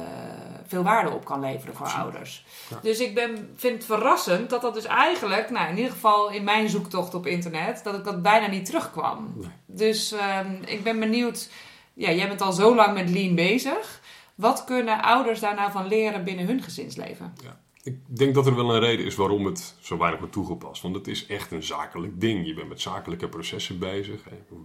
veel 0.71 0.83
waarde 0.83 1.11
op 1.11 1.25
kan 1.25 1.41
leveren 1.41 1.75
voor 1.75 1.87
ouders. 1.87 2.45
Dus 2.83 3.00
ik 3.00 3.15
ben, 3.15 3.50
vind 3.57 3.75
het 3.75 3.85
verrassend 3.85 4.50
dat 4.50 4.62
dat 4.62 4.75
dus 4.75 4.85
eigenlijk, 4.85 5.50
nou 5.50 5.69
in 5.69 5.77
ieder 5.77 5.93
geval 5.93 6.31
in 6.31 6.45
mijn 6.45 6.69
zoektocht 6.69 7.15
op 7.15 7.27
internet, 7.27 7.81
dat 7.85 7.95
ik 7.95 8.05
dat 8.05 8.23
bijna 8.23 8.47
niet 8.47 8.65
terugkwam. 8.65 9.35
Dus 9.67 10.12
ehm, 10.12 10.62
ik 10.67 10.83
ben 10.83 11.00
benieuwd, 11.00 11.50
ja, 11.95 12.11
jij 12.11 12.29
bent 12.29 12.41
al 12.41 12.53
zo 12.53 12.75
lang 12.75 12.95
met 12.95 13.11
Lean 13.11 13.35
bezig. 13.35 14.00
Wat 14.35 14.65
kunnen 14.65 15.03
ouders 15.03 15.41
daar 15.41 15.55
nou 15.55 15.71
van 15.71 15.87
leren 15.87 16.25
binnen 16.25 16.47
hun 16.47 16.62
gezinsleven? 16.62 17.35
Ja. 17.43 17.61
Ik 17.83 17.97
denk 18.07 18.35
dat 18.35 18.47
er 18.47 18.57
wel 18.57 18.75
een 18.75 18.81
reden 18.81 19.07
is 19.07 19.15
waarom 19.15 19.45
het 19.45 19.75
zo 19.81 19.99
weinig 19.99 20.19
wordt 20.19 20.35
toegepast. 20.35 20.83
Want 20.83 20.95
het 20.95 21.09
is 21.09 21.27
echt 21.27 21.53
een 21.53 21.62
zakelijk 21.62 22.21
ding. 22.21 22.47
Je 22.47 22.55
bent 22.55 22.69
met 22.69 22.81
zakelijke 22.81 23.29
processen 23.29 23.79
bezig, 23.79 24.21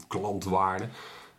klantwaarde. 0.07 0.89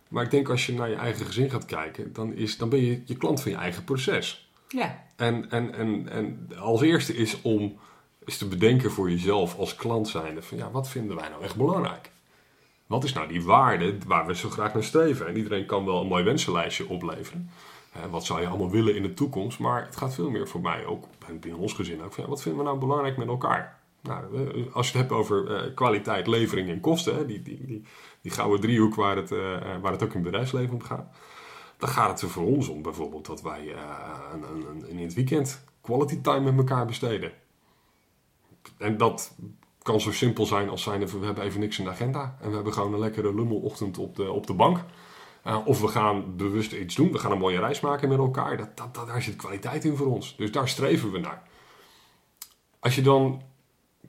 Maar 0.07 0.23
ik 0.23 0.31
denk 0.31 0.49
als 0.49 0.65
je 0.65 0.73
naar 0.73 0.89
je 0.89 0.95
eigen 0.95 1.25
gezin 1.25 1.49
gaat 1.49 1.65
kijken, 1.65 2.13
dan, 2.13 2.33
is, 2.33 2.57
dan 2.57 2.69
ben 2.69 2.85
je 2.85 3.01
je 3.05 3.17
klant 3.17 3.41
van 3.41 3.51
je 3.51 3.57
eigen 3.57 3.83
proces. 3.83 4.46
Ja. 4.67 5.03
En, 5.15 5.49
en, 5.49 5.73
en, 5.73 6.09
en 6.09 6.49
als 6.59 6.81
eerste 6.81 7.15
is 7.15 7.41
om 7.41 7.77
is 8.25 8.37
te 8.37 8.47
bedenken 8.47 8.91
voor 8.91 9.09
jezelf 9.09 9.57
als 9.57 9.75
klant 9.75 10.07
zijnde 10.07 10.41
van 10.41 10.57
ja, 10.57 10.71
wat 10.71 10.89
vinden 10.89 11.15
wij 11.15 11.29
nou 11.29 11.43
echt 11.43 11.55
belangrijk? 11.55 12.11
Wat 12.87 13.03
is 13.03 13.13
nou 13.13 13.27
die 13.27 13.43
waarde 13.43 13.97
waar 14.05 14.25
we 14.25 14.35
zo 14.35 14.49
graag 14.49 14.73
naar 14.73 14.83
streven? 14.83 15.27
En 15.27 15.37
iedereen 15.37 15.65
kan 15.65 15.85
wel 15.85 16.01
een 16.01 16.07
mooi 16.07 16.23
wensenlijstje 16.23 16.89
opleveren. 16.89 17.49
wat 18.09 18.25
zou 18.25 18.41
je 18.41 18.47
allemaal 18.47 18.69
willen 18.69 18.95
in 18.95 19.01
de 19.01 19.13
toekomst? 19.13 19.59
Maar 19.59 19.85
het 19.85 19.95
gaat 19.95 20.13
veel 20.13 20.29
meer 20.29 20.47
voor 20.47 20.61
mij 20.61 20.85
ook, 20.85 21.05
binnen 21.39 21.59
ons 21.59 21.73
gezin 21.73 22.03
ook, 22.03 22.13
van 22.13 22.23
ja, 22.23 22.29
wat 22.29 22.41
vinden 22.41 22.61
we 22.61 22.67
nou 22.67 22.79
belangrijk 22.79 23.17
met 23.17 23.27
elkaar? 23.27 23.77
Nou, 24.01 24.23
als 24.73 24.91
je 24.91 24.97
het 24.97 25.07
hebt 25.07 25.19
over 25.19 25.65
uh, 25.67 25.75
kwaliteit, 25.75 26.27
levering 26.27 26.69
en 26.69 26.79
kosten, 26.79 27.27
die, 27.27 27.41
die, 27.41 27.83
die, 28.21 28.31
gouden 28.31 28.59
driehoek 28.59 28.95
waar 28.95 29.15
het, 29.15 29.31
uh, 29.31 29.39
waar 29.81 29.91
het 29.91 30.03
ook 30.03 30.09
in 30.09 30.15
het 30.15 30.23
bedrijfsleven 30.23 30.73
om 30.73 30.83
gaat. 30.83 31.15
Dan 31.77 31.89
gaat 31.89 32.09
het 32.09 32.21
er 32.21 32.29
voor 32.29 32.45
ons 32.45 32.67
om 32.67 32.81
bijvoorbeeld 32.81 33.25
dat 33.25 33.41
wij 33.41 33.65
uh, 33.65 33.81
een, 34.33 34.43
een, 34.43 34.87
in 34.89 34.99
het 34.99 35.13
weekend 35.13 35.63
quality 35.81 36.21
time 36.21 36.51
met 36.51 36.57
elkaar 36.57 36.85
besteden. 36.85 37.31
En 38.77 38.97
dat 38.97 39.35
kan 39.81 40.01
zo 40.01 40.11
simpel 40.11 40.45
zijn 40.45 40.69
als 40.69 40.83
zijn 40.83 41.07
we 41.07 41.25
hebben 41.25 41.43
even 41.43 41.59
niks 41.59 41.77
in 41.77 41.83
de 41.83 41.89
agenda. 41.89 42.37
En 42.41 42.49
we 42.49 42.55
hebben 42.55 42.73
gewoon 42.73 42.93
een 42.93 42.99
lekkere 42.99 43.35
lummelochtend 43.35 43.97
op 43.97 44.15
de, 44.15 44.31
op 44.31 44.47
de 44.47 44.53
bank. 44.53 44.83
of 45.65 45.81
we 45.81 45.87
gaan 45.87 46.35
bewust 46.35 46.71
iets 46.71 46.95
doen. 46.95 47.11
We 47.11 47.19
gaan 47.19 47.31
een 47.31 47.37
mooie 47.37 47.59
reis 47.59 47.79
maken 47.79 48.09
met 48.09 48.17
elkaar. 48.17 48.57
Dat, 48.57 48.77
dat, 48.77 48.93
dat, 48.95 49.07
daar 49.07 49.21
zit 49.21 49.35
kwaliteit 49.35 49.85
in 49.85 49.95
voor 49.95 50.07
ons. 50.07 50.35
Dus 50.35 50.51
daar 50.51 50.69
streven 50.69 51.11
we 51.11 51.19
naar. 51.19 51.43
Als 52.79 52.95
je 52.95 53.01
dan 53.01 53.41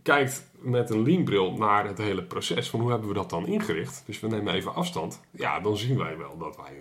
kijkt 0.09 0.51
met 0.53 0.91
een 0.91 1.03
leanbril 1.03 1.53
naar 1.53 1.87
het 1.87 1.99
hele 1.99 2.23
proces, 2.23 2.69
van 2.69 2.81
hoe 2.81 2.91
hebben 2.91 3.09
we 3.09 3.15
dat 3.15 3.31
dan 3.31 3.47
ingericht? 3.47 4.03
Dus 4.07 4.21
we 4.21 4.29
nemen 4.29 4.55
even 4.55 4.75
afstand. 4.75 5.21
Ja, 5.31 5.61
dan 5.61 5.77
zien 5.77 5.99
wij 5.99 6.17
wel 6.17 6.39
dat 6.39 6.57
wij 6.57 6.73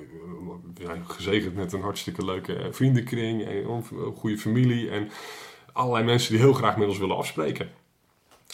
we 0.75 0.83
zijn 0.85 1.09
gezegend 1.09 1.55
met 1.55 1.73
een 1.73 1.81
hartstikke 1.81 2.25
leuke 2.25 2.67
vriendenkring, 2.71 3.45
en 3.45 3.69
een 3.69 4.15
goede 4.15 4.37
familie 4.37 4.89
en 4.89 5.09
allerlei 5.73 6.05
mensen 6.05 6.31
die 6.31 6.41
heel 6.41 6.53
graag 6.53 6.77
met 6.77 6.87
ons 6.87 6.97
willen 6.97 7.17
afspreken. 7.17 7.69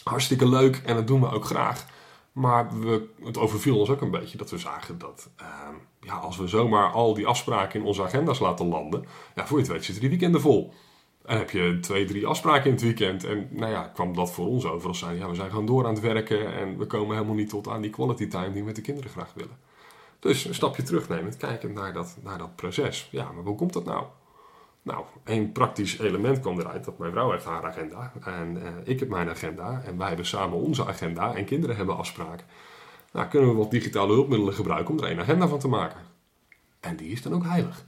Hartstikke 0.04 0.48
leuk 0.48 0.82
en 0.84 0.94
dat 0.94 1.06
doen 1.06 1.20
we 1.20 1.30
ook 1.30 1.44
graag. 1.44 1.86
Maar 2.32 2.80
we, 2.80 3.08
het 3.24 3.38
overviel 3.38 3.78
ons 3.78 3.90
ook 3.90 4.00
een 4.00 4.10
beetje 4.10 4.38
dat 4.38 4.50
we 4.50 4.58
zagen 4.58 4.98
dat 4.98 5.30
ehm, 5.36 5.74
ja, 6.00 6.14
als 6.14 6.36
we 6.36 6.48
zomaar 6.48 6.92
al 6.92 7.14
die 7.14 7.26
afspraken 7.26 7.80
in 7.80 7.86
onze 7.86 8.02
agenda's 8.02 8.38
laten 8.38 8.66
landen, 8.66 9.04
ja, 9.34 9.46
voor 9.46 9.56
je 9.58 9.64
het 9.64 9.72
weet 9.72 9.84
zitten 9.84 10.00
die 10.00 10.10
weekenden 10.10 10.40
vol. 10.40 10.72
En 11.24 11.38
heb 11.38 11.50
je 11.50 11.78
twee, 11.80 12.04
drie 12.04 12.26
afspraken 12.26 12.64
in 12.64 12.72
het 12.72 12.82
weekend. 12.82 13.24
En 13.24 13.48
nou 13.50 13.72
ja, 13.72 13.82
kwam 13.82 14.14
dat 14.14 14.32
voor 14.32 14.46
ons 14.46 14.66
over 14.66 14.88
als 14.88 14.98
zijn, 14.98 15.16
ja, 15.16 15.28
we 15.28 15.34
zijn 15.34 15.50
gewoon 15.50 15.66
door 15.66 15.86
aan 15.86 15.94
het 15.94 16.02
werken 16.02 16.54
en 16.54 16.78
we 16.78 16.86
komen 16.86 17.14
helemaal 17.14 17.36
niet 17.36 17.48
tot 17.48 17.68
aan 17.68 17.80
die 17.80 17.90
quality 17.90 18.28
time 18.28 18.50
die 18.50 18.60
we 18.60 18.66
met 18.66 18.76
de 18.76 18.82
kinderen 18.82 19.10
graag 19.10 19.32
willen. 19.34 19.56
Dus 20.18 20.44
een 20.44 20.54
stapje 20.54 20.82
terugnemen, 20.82 21.36
kijken 21.36 21.72
naar 21.72 21.92
dat, 21.92 22.16
naar 22.22 22.38
dat 22.38 22.56
proces. 22.56 23.08
Ja, 23.10 23.32
maar 23.32 23.44
hoe 23.44 23.56
komt 23.56 23.72
dat 23.72 23.84
nou? 23.84 24.04
Nou, 24.82 25.04
één 25.24 25.52
praktisch 25.52 25.98
element 25.98 26.40
kwam 26.40 26.60
eruit 26.60 26.84
dat 26.84 26.98
mijn 26.98 27.12
vrouw 27.12 27.30
heeft 27.30 27.44
haar 27.44 27.64
agenda 27.64 28.12
en 28.20 28.56
uh, 28.56 28.68
ik 28.84 29.00
heb 29.00 29.08
mijn 29.08 29.28
agenda 29.28 29.82
en 29.84 29.98
wij 29.98 30.08
hebben 30.08 30.26
samen 30.26 30.58
onze 30.58 30.86
agenda 30.86 31.34
en 31.34 31.44
kinderen 31.44 31.76
hebben 31.76 31.96
afspraken. 31.96 32.46
Nou, 33.12 33.28
kunnen 33.28 33.48
we 33.50 33.56
wat 33.56 33.70
digitale 33.70 34.12
hulpmiddelen 34.12 34.54
gebruiken 34.54 34.94
om 34.94 35.00
er 35.00 35.08
één 35.08 35.20
agenda 35.20 35.48
van 35.48 35.58
te 35.58 35.68
maken. 35.68 36.00
En 36.80 36.96
die 36.96 37.12
is 37.12 37.22
dan 37.22 37.34
ook 37.34 37.44
heilig. 37.44 37.84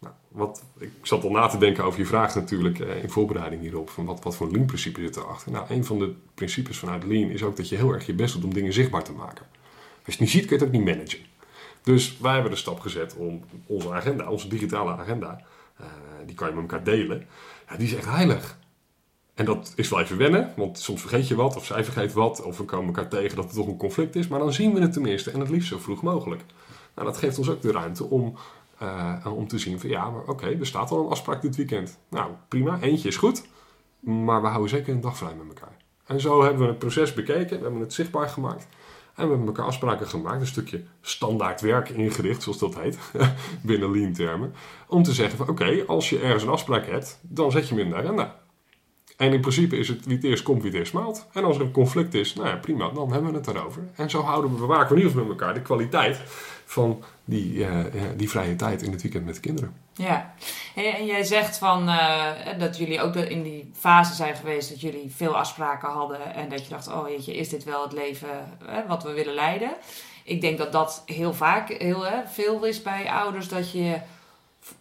Nou, 0.00 0.14
wat, 0.28 0.64
ik 0.78 0.90
zat 1.02 1.24
al 1.24 1.30
na 1.30 1.46
te 1.46 1.58
denken 1.58 1.84
over 1.84 1.98
je 1.98 2.06
vraag 2.06 2.34
natuurlijk 2.34 2.80
eh, 2.80 3.02
in 3.02 3.10
voorbereiding 3.10 3.62
hierop. 3.62 3.90
Van 3.90 4.04
wat, 4.04 4.22
wat 4.22 4.36
voor 4.36 4.50
Lean-principe 4.50 5.00
zit 5.00 5.16
erachter? 5.16 5.52
Nou, 5.52 5.66
een 5.68 5.84
van 5.84 5.98
de 5.98 6.14
principes 6.34 6.78
vanuit 6.78 7.04
Lean 7.04 7.30
is 7.30 7.42
ook 7.42 7.56
dat 7.56 7.68
je 7.68 7.76
heel 7.76 7.92
erg 7.92 8.06
je 8.06 8.14
best 8.14 8.34
doet 8.34 8.44
om 8.44 8.54
dingen 8.54 8.72
zichtbaar 8.72 9.04
te 9.04 9.12
maken. 9.12 9.46
Als 10.04 10.04
je 10.04 10.10
het 10.10 10.20
niet 10.20 10.30
ziet, 10.30 10.46
kun 10.46 10.56
je 10.56 10.64
het 10.64 10.74
ook 10.74 10.80
niet 10.80 10.94
managen. 10.94 11.26
Dus 11.82 12.18
wij 12.18 12.32
hebben 12.32 12.50
de 12.50 12.56
stap 12.56 12.80
gezet 12.80 13.16
om 13.16 13.44
onze 13.66 13.92
agenda, 13.92 14.30
onze 14.30 14.48
digitale 14.48 14.90
agenda, 14.90 15.40
uh, 15.80 15.86
die 16.26 16.34
kan 16.34 16.48
je 16.48 16.54
met 16.54 16.62
elkaar 16.62 16.84
delen. 16.84 17.26
Ja, 17.68 17.76
die 17.76 17.86
is 17.86 17.94
echt 17.94 18.06
heilig. 18.06 18.58
En 19.34 19.44
dat 19.44 19.72
is 19.76 19.88
wel 19.88 20.00
even 20.00 20.16
wennen, 20.16 20.52
want 20.56 20.78
soms 20.78 21.00
vergeet 21.00 21.28
je 21.28 21.34
wat, 21.34 21.56
of 21.56 21.64
zij 21.64 21.84
vergeet 21.84 22.12
wat, 22.12 22.42
of 22.42 22.58
we 22.58 22.64
komen 22.64 22.86
elkaar 22.86 23.08
tegen 23.08 23.36
dat 23.36 23.44
er 23.44 23.54
toch 23.54 23.66
een 23.66 23.76
conflict 23.76 24.16
is. 24.16 24.28
Maar 24.28 24.38
dan 24.38 24.52
zien 24.52 24.74
we 24.74 24.80
het 24.80 24.92
tenminste 24.92 25.30
en 25.30 25.40
het 25.40 25.50
liefst 25.50 25.68
zo 25.68 25.78
vroeg 25.78 26.02
mogelijk. 26.02 26.42
Nou, 26.94 27.06
dat 27.06 27.16
geeft 27.16 27.38
ons 27.38 27.48
ook 27.48 27.62
de 27.62 27.72
ruimte 27.72 28.04
om 28.04 28.34
uh, 28.82 29.26
om 29.36 29.48
te 29.48 29.58
zien 29.58 29.80
van 29.80 29.90
ja, 29.90 30.10
maar 30.10 30.22
oké, 30.22 30.46
er 30.46 30.66
staat 30.66 30.90
al 30.90 31.04
een 31.04 31.10
afspraak 31.10 31.42
dit 31.42 31.56
weekend. 31.56 31.98
Nou, 32.08 32.30
prima, 32.48 32.80
eentje 32.80 33.08
is 33.08 33.16
goed. 33.16 33.46
Maar 34.00 34.42
we 34.42 34.46
houden 34.46 34.70
zeker 34.70 34.94
een 34.94 35.00
dag 35.00 35.16
vrij 35.16 35.34
met 35.34 35.48
elkaar. 35.48 35.76
En 36.06 36.20
zo 36.20 36.42
hebben 36.42 36.62
we 36.62 36.68
het 36.68 36.78
proces 36.78 37.14
bekeken, 37.14 37.56
we 37.56 37.62
hebben 37.62 37.80
het 37.80 37.92
zichtbaar 37.92 38.28
gemaakt. 38.28 38.66
En 39.14 39.24
we 39.24 39.30
hebben 39.30 39.46
elkaar 39.46 39.66
afspraken 39.66 40.08
gemaakt, 40.08 40.40
een 40.40 40.46
stukje 40.46 40.82
standaard 41.00 41.60
werk 41.60 41.88
ingericht, 41.88 42.42
zoals 42.42 42.58
dat 42.58 42.78
heet, 42.78 42.98
binnen 43.62 43.90
lean 43.90 44.12
termen. 44.12 44.54
Om 44.88 45.02
te 45.02 45.12
zeggen 45.12 45.38
van 45.38 45.48
oké, 45.48 45.84
als 45.86 46.10
je 46.10 46.20
ergens 46.20 46.42
een 46.42 46.48
afspraak 46.48 46.86
hebt, 46.86 47.18
dan 47.22 47.50
zet 47.50 47.68
je 47.68 47.74
hem 47.74 47.84
in 47.84 47.90
de 47.90 47.96
agenda. 47.96 48.40
En 49.16 49.32
in 49.32 49.40
principe 49.40 49.76
is 49.76 49.88
het 49.88 50.04
wie 50.04 50.16
het 50.16 50.24
eerst 50.24 50.42
komt, 50.42 50.62
wie 50.62 50.70
het 50.70 50.80
eerst 50.80 50.92
maalt. 50.92 51.26
En 51.32 51.44
als 51.44 51.56
er 51.56 51.62
een 51.62 51.70
conflict 51.70 52.14
is, 52.14 52.34
nou 52.34 52.48
ja, 52.48 52.56
prima, 52.56 52.88
dan 52.90 53.12
hebben 53.12 53.30
we 53.30 53.36
het 53.36 53.46
erover. 53.46 53.82
En 53.94 54.10
zo 54.10 54.20
houden 54.20 54.52
we, 54.52 54.60
bewaken 54.60 54.96
we 54.96 55.02
in 55.02 55.14
met 55.14 55.28
elkaar 55.28 55.54
de 55.54 55.62
kwaliteit 55.62 56.20
van 56.64 57.02
die, 57.28 57.54
uh, 57.54 57.84
die 58.16 58.30
vrije 58.30 58.56
tijd 58.56 58.82
in 58.82 58.92
het 58.92 59.02
weekend 59.02 59.24
met 59.24 59.34
de 59.34 59.40
kinderen. 59.40 59.74
Ja, 59.92 60.34
en 60.74 61.06
jij 61.06 61.24
zegt 61.24 61.58
van, 61.58 61.88
uh, 61.88 62.30
dat 62.58 62.76
jullie 62.76 63.00
ook 63.00 63.14
in 63.14 63.42
die 63.42 63.70
fase 63.74 64.14
zijn 64.14 64.36
geweest 64.36 64.68
dat 64.68 64.80
jullie 64.80 65.12
veel 65.16 65.36
afspraken 65.36 65.88
hadden 65.88 66.34
en 66.34 66.48
dat 66.48 66.62
je 66.62 66.68
dacht, 66.68 66.88
oh 66.88 67.08
jeetje, 67.08 67.36
is 67.36 67.48
dit 67.48 67.64
wel 67.64 67.82
het 67.82 67.92
leven 67.92 68.58
wat 68.86 69.02
we 69.02 69.12
willen 69.12 69.34
leiden? 69.34 69.70
Ik 70.24 70.40
denk 70.40 70.58
dat 70.58 70.72
dat 70.72 71.02
heel 71.06 71.34
vaak 71.34 71.68
heel 71.68 72.04
veel 72.26 72.64
is 72.64 72.82
bij 72.82 73.10
ouders, 73.10 73.48
dat 73.48 73.72
je 73.72 74.00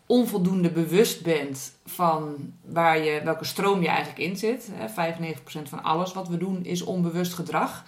onvoldoende 0.05 0.69
bewust 0.69 1.23
bent 1.23 1.73
van 1.85 2.53
waar 2.65 2.99
je, 2.99 3.21
welke 3.23 3.45
stroom 3.45 3.81
je 3.81 3.87
eigenlijk 3.87 4.19
in 4.19 4.37
zit. 4.37 4.69
95% 4.69 5.69
van 5.69 5.83
alles 5.83 6.13
wat 6.13 6.27
we 6.27 6.37
doen 6.37 6.65
is 6.65 6.81
onbewust 6.81 7.33
gedrag. 7.33 7.83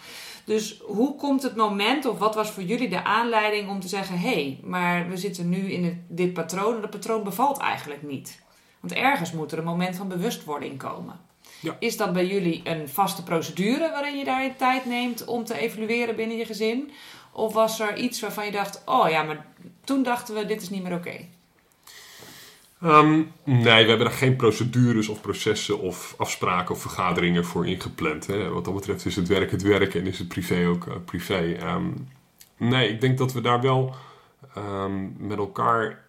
Dus 0.50 0.82
hoe 0.86 1.16
komt 1.16 1.44
het 1.44 1.56
moment, 1.56 2.06
of 2.06 2.18
wat 2.18 2.36
was 2.36 2.52
voor 2.52 2.64
jullie 2.64 2.90
de 2.90 3.04
aanleiding 3.04 3.70
om 3.70 3.80
te 3.80 3.88
zeggen: 3.88 4.20
hé, 4.20 4.30
hey, 4.30 4.60
maar 4.64 5.10
we 5.10 5.18
zitten 5.18 5.50
nu 5.50 5.72
in 5.72 6.06
dit 6.08 6.34
patroon 6.34 6.76
en 6.76 6.82
dat 6.82 6.90
patroon 6.90 7.24
bevalt 7.24 7.58
eigenlijk 7.58 8.04
niet? 8.04 8.42
Want 8.80 8.94
ergens 8.94 9.32
moet 9.32 9.52
er 9.52 9.58
een 9.58 9.64
moment 9.64 9.96
van 9.96 10.08
bewustwording 10.08 10.78
komen. 10.78 11.20
Ja. 11.62 11.76
Is 11.80 11.98
dat 11.98 12.14
bij 12.14 12.28
jullie 12.28 12.62
een 12.64 12.90
vaste 12.90 13.24
procedure 13.24 13.90
waarin 13.90 14.18
je 14.18 14.24
daar 14.24 14.44
je 14.44 14.56
tijd 14.56 14.86
neemt 14.86 15.26
om 15.26 15.44
te 15.44 15.58
evalueren 15.58 16.16
binnen 16.16 16.38
je 16.38 16.46
gezin? 16.46 16.92
Of 17.34 17.54
was 17.54 17.80
er 17.80 17.98
iets 17.98 18.20
waarvan 18.20 18.46
je 18.46 18.52
dacht: 18.52 18.82
oh 18.86 19.10
ja, 19.10 19.24
maar 19.24 19.46
toen 19.84 20.04
dachten 20.04 20.36
we, 20.36 20.46
dit 20.46 20.62
is 20.62 20.70
niet 20.70 20.84
meer 20.84 20.94
oké? 20.94 21.28
Um, 22.84 23.32
nee, 23.44 23.84
we 23.84 23.90
hebben 23.90 24.08
er 24.08 24.14
geen 24.14 24.36
procedures 24.36 25.08
of 25.08 25.22
processen 25.22 25.80
of 25.80 26.14
afspraken 26.18 26.76
of 26.76 26.82
vergaderingen 26.82 27.46
voor 27.46 27.68
ingepland. 27.68 28.28
Hè. 28.28 28.50
Wat 28.50 28.66
dat 28.66 28.74
betreft 28.74 29.06
is 29.06 29.16
het 29.16 29.28
werk 29.28 29.52
het 29.52 29.62
werk 29.62 29.96
en 29.96 30.08
is 30.08 30.20
het 30.20 30.28
privé 30.28 30.68
ook 30.68 30.86
uh, 30.86 30.94
privé. 31.06 31.58
Um, 31.76 32.08
nee, 32.58 32.90
ik 32.90 33.02
denk 33.02 33.18
dat 33.18 33.34
we 33.34 33.42
daar 33.42 33.62
wel 33.62 33.96
um, 34.58 35.16
met 35.18 35.38
elkaar 35.38 36.08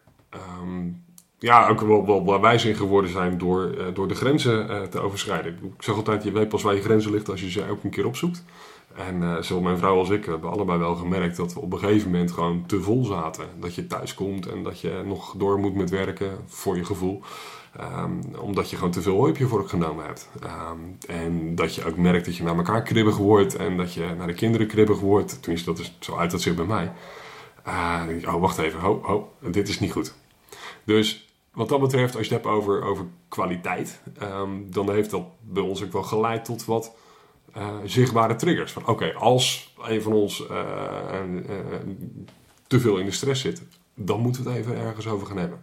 ja, 1.40 1.68
ook 1.68 1.80
wel, 1.80 2.24
wel, 2.24 2.40
wijs 2.40 2.64
in 2.64 2.74
geworden 2.74 3.10
zijn 3.10 3.38
door, 3.38 3.74
uh, 3.78 3.84
door 3.94 4.08
de 4.08 4.14
grenzen 4.14 4.70
uh, 4.70 4.82
te 4.82 5.00
overschrijden. 5.00 5.52
Ik 5.52 5.82
zeg 5.82 5.94
altijd, 5.94 6.22
je 6.22 6.32
weet 6.32 6.48
pas 6.48 6.62
waar 6.62 6.74
je 6.74 6.82
grenzen 6.82 7.10
ligt 7.10 7.28
als 7.28 7.40
je 7.40 7.50
ze 7.50 7.70
ook 7.70 7.84
een 7.84 7.90
keer 7.90 8.06
opzoekt. 8.06 8.44
En 8.94 9.22
uh, 9.22 9.36
zowel 9.40 9.62
mijn 9.62 9.78
vrouw 9.78 9.98
als 9.98 10.10
ik 10.10 10.24
hebben 10.24 10.50
allebei 10.50 10.78
wel 10.78 10.94
gemerkt 10.94 11.36
dat 11.36 11.54
we 11.54 11.60
op 11.60 11.72
een 11.72 11.78
gegeven 11.78 12.10
moment 12.10 12.32
gewoon 12.32 12.66
te 12.66 12.80
vol 12.80 13.04
zaten. 13.04 13.44
Dat 13.60 13.74
je 13.74 13.86
thuis 13.86 14.14
komt 14.14 14.46
en 14.46 14.62
dat 14.62 14.80
je 14.80 15.02
nog 15.04 15.34
door 15.36 15.58
moet 15.58 15.74
met 15.74 15.90
werken, 15.90 16.30
voor 16.46 16.76
je 16.76 16.84
gevoel. 16.84 17.22
Um, 17.80 18.20
omdat 18.40 18.70
je 18.70 18.76
gewoon 18.76 18.90
te 18.90 19.02
veel 19.02 19.16
hooi 19.16 19.30
op 19.30 19.36
je 19.36 19.46
vork 19.46 19.68
genomen 19.68 20.04
hebt. 20.04 20.28
Um, 20.42 20.96
en 21.08 21.54
dat 21.54 21.74
je 21.74 21.84
ook 21.84 21.96
merkt 21.96 22.24
dat 22.24 22.36
je 22.36 22.42
naar 22.42 22.56
elkaar 22.56 22.82
kribbig 22.82 23.16
wordt 23.16 23.56
en 23.56 23.76
dat 23.76 23.94
je 23.94 24.14
naar 24.16 24.26
de 24.26 24.34
kinderen 24.34 24.66
kribbig 24.66 25.00
wordt. 25.00 25.42
Tenminste, 25.42 25.70
dat 25.70 25.78
is 25.78 25.96
zo 26.00 26.16
uit 26.16 26.30
dat 26.30 26.40
zich 26.40 26.54
bij 26.54 26.64
mij. 26.64 26.92
Uh, 27.66 28.34
oh, 28.34 28.40
wacht 28.40 28.58
even, 28.58 28.80
ho, 28.80 29.00
ho, 29.02 29.32
dit 29.50 29.68
is 29.68 29.80
niet 29.80 29.92
goed. 29.92 30.14
Dus 30.84 31.34
wat 31.52 31.68
dat 31.68 31.80
betreft, 31.80 32.16
als 32.16 32.28
je 32.28 32.34
het 32.34 32.44
hebt 32.44 32.56
over, 32.56 32.82
over 32.82 33.04
kwaliteit, 33.28 34.00
um, 34.22 34.66
dan 34.70 34.90
heeft 34.90 35.10
dat 35.10 35.24
bij 35.40 35.62
ons 35.62 35.84
ook 35.84 35.92
wel 35.92 36.02
geleid 36.02 36.44
tot 36.44 36.64
wat 36.64 36.94
uh, 37.56 37.74
zichtbare 37.84 38.34
triggers. 38.34 38.72
Van 38.72 38.86
oké, 38.86 39.14
als 39.14 39.74
een 39.82 40.02
van 40.02 40.12
ons 40.12 40.46
uh, 40.50 40.56
uh, 41.34 41.44
te 42.66 42.80
veel 42.80 42.96
in 42.96 43.04
de 43.04 43.10
stress 43.10 43.40
zit, 43.40 43.62
dan 43.94 44.20
moeten 44.20 44.44
we 44.44 44.50
het 44.50 44.58
even 44.58 44.76
ergens 44.76 45.06
over 45.06 45.26
gaan 45.26 45.38
hebben. 45.38 45.60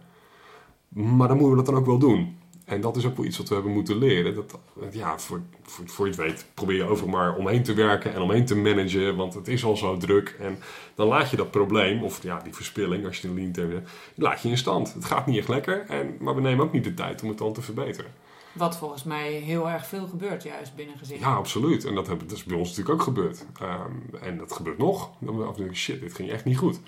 Maar 0.88 1.28
dan 1.28 1.36
moeten 1.36 1.50
we 1.50 1.56
dat 1.56 1.66
dan 1.66 1.76
ook 1.76 1.86
wel 1.86 1.98
doen. 1.98 2.36
En 2.64 2.80
dat 2.80 2.96
is 2.96 3.06
ook 3.06 3.16
wel 3.16 3.26
iets 3.26 3.38
wat 3.38 3.48
we 3.48 3.54
hebben 3.54 3.72
moeten 3.72 3.98
leren. 3.98 4.34
Dat, 4.34 4.58
ja, 4.90 5.18
voor, 5.18 5.40
voor, 5.62 5.88
voor 5.88 6.06
je 6.06 6.12
het 6.12 6.20
weet 6.20 6.46
probeer 6.54 6.76
je 6.76 6.84
over 6.84 7.08
maar 7.08 7.36
omheen 7.36 7.62
te 7.62 7.74
werken 7.74 8.14
en 8.14 8.20
omheen 8.20 8.44
te 8.44 8.56
managen, 8.56 9.16
want 9.16 9.34
het 9.34 9.48
is 9.48 9.64
al 9.64 9.76
zo 9.76 9.96
druk. 9.96 10.36
En 10.40 10.58
dan 10.94 11.06
laat 11.06 11.30
je 11.30 11.36
dat 11.36 11.50
probleem, 11.50 12.02
of 12.02 12.22
ja, 12.22 12.40
die 12.40 12.54
verspilling, 12.54 13.06
als 13.06 13.20
je 13.20 13.28
een 13.28 13.34
lean 13.34 13.70
hebt, 13.70 13.90
laat 14.14 14.42
je 14.42 14.48
in 14.48 14.58
stand. 14.58 14.94
Het 14.94 15.04
gaat 15.04 15.26
niet 15.26 15.38
echt 15.38 15.48
lekker, 15.48 15.84
en, 15.88 16.16
maar 16.20 16.34
we 16.34 16.40
nemen 16.40 16.64
ook 16.64 16.72
niet 16.72 16.84
de 16.84 16.94
tijd 16.94 17.22
om 17.22 17.28
het 17.28 17.38
dan 17.38 17.52
te 17.52 17.62
verbeteren. 17.62 18.10
Wat 18.58 18.76
volgens 18.76 19.04
mij 19.04 19.32
heel 19.32 19.68
erg 19.68 19.86
veel 19.86 20.06
gebeurt 20.06 20.42
juist 20.42 20.74
binnen 20.74 20.98
gezinnen. 20.98 21.28
Ja, 21.28 21.34
absoluut. 21.34 21.84
En 21.84 21.94
dat, 21.94 22.08
is 22.32 22.44
bij 22.44 22.56
ons 22.56 22.68
natuurlijk 22.68 22.94
ook 22.98 23.02
gebeurd. 23.02 23.46
Ehm, 23.60 24.22
en 24.22 24.38
dat 24.38 24.52
gebeurt 24.52 24.78
nog. 24.78 25.10
Dan 25.18 25.54
denk 25.56 25.70
ik, 25.70 25.76
shit, 25.76 26.00
dit 26.00 26.14
ging 26.14 26.30
echt 26.30 26.44
niet 26.44 26.58
goed. 26.58 26.80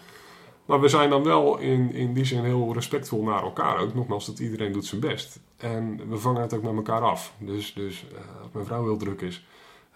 Maar 0.65 0.81
we 0.81 0.89
zijn 0.89 1.11
dan 1.11 1.23
wel 1.23 1.59
in, 1.59 1.93
in 1.93 2.13
die 2.13 2.25
zin 2.25 2.45
heel 2.45 2.73
respectvol 2.73 3.23
naar 3.23 3.43
elkaar 3.43 3.79
ook. 3.79 3.95
Nogmaals, 3.95 4.27
dat 4.27 4.39
iedereen 4.39 4.73
doet 4.73 4.87
zijn 4.87 5.01
best. 5.01 5.41
En 5.57 6.09
we 6.09 6.17
vangen 6.17 6.43
het 6.43 6.55
ook 6.55 6.63
met 6.63 6.75
elkaar 6.75 7.01
af. 7.01 7.33
Dus, 7.39 7.75
dus 7.75 8.05
uh, 8.13 8.43
als 8.43 8.53
mijn 8.53 8.67
vrouw 8.67 8.85
heel 8.85 8.97
druk 8.97 9.21
is, 9.21 9.47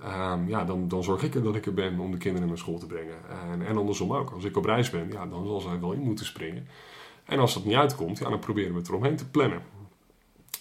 um, 0.02 0.48
ja, 0.48 0.64
dan, 0.64 0.88
dan 0.88 1.04
zorg 1.04 1.22
ik 1.22 1.34
er 1.34 1.42
dat 1.42 1.54
ik 1.54 1.66
er 1.66 1.74
ben 1.74 1.98
om 1.98 2.10
de 2.10 2.16
kinderen 2.16 2.48
naar 2.48 2.58
school 2.58 2.78
te 2.78 2.86
brengen. 2.86 3.16
En, 3.52 3.66
en 3.66 3.76
andersom 3.76 4.14
ook. 4.14 4.30
Als 4.30 4.44
ik 4.44 4.56
op 4.56 4.64
reis 4.64 4.90
ben, 4.90 5.08
ja, 5.12 5.26
dan 5.26 5.46
zal 5.46 5.60
zij 5.60 5.80
wel 5.80 5.92
in 5.92 6.00
moeten 6.00 6.26
springen. 6.26 6.66
En 7.24 7.38
als 7.38 7.54
dat 7.54 7.64
niet 7.64 7.74
uitkomt, 7.74 8.18
ja, 8.18 8.28
dan 8.28 8.38
proberen 8.38 8.72
we 8.72 8.78
het 8.78 8.88
eromheen 8.88 9.16
te 9.16 9.28
plannen. 9.28 9.62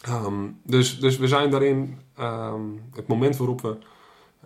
Um, 0.09 0.59
dus, 0.63 0.99
dus 0.99 1.17
we 1.17 1.27
zijn 1.27 1.49
daarin, 1.49 1.99
um, 2.19 2.81
het 2.95 3.07
moment 3.07 3.37
waarop 3.37 3.61
we 3.61 3.77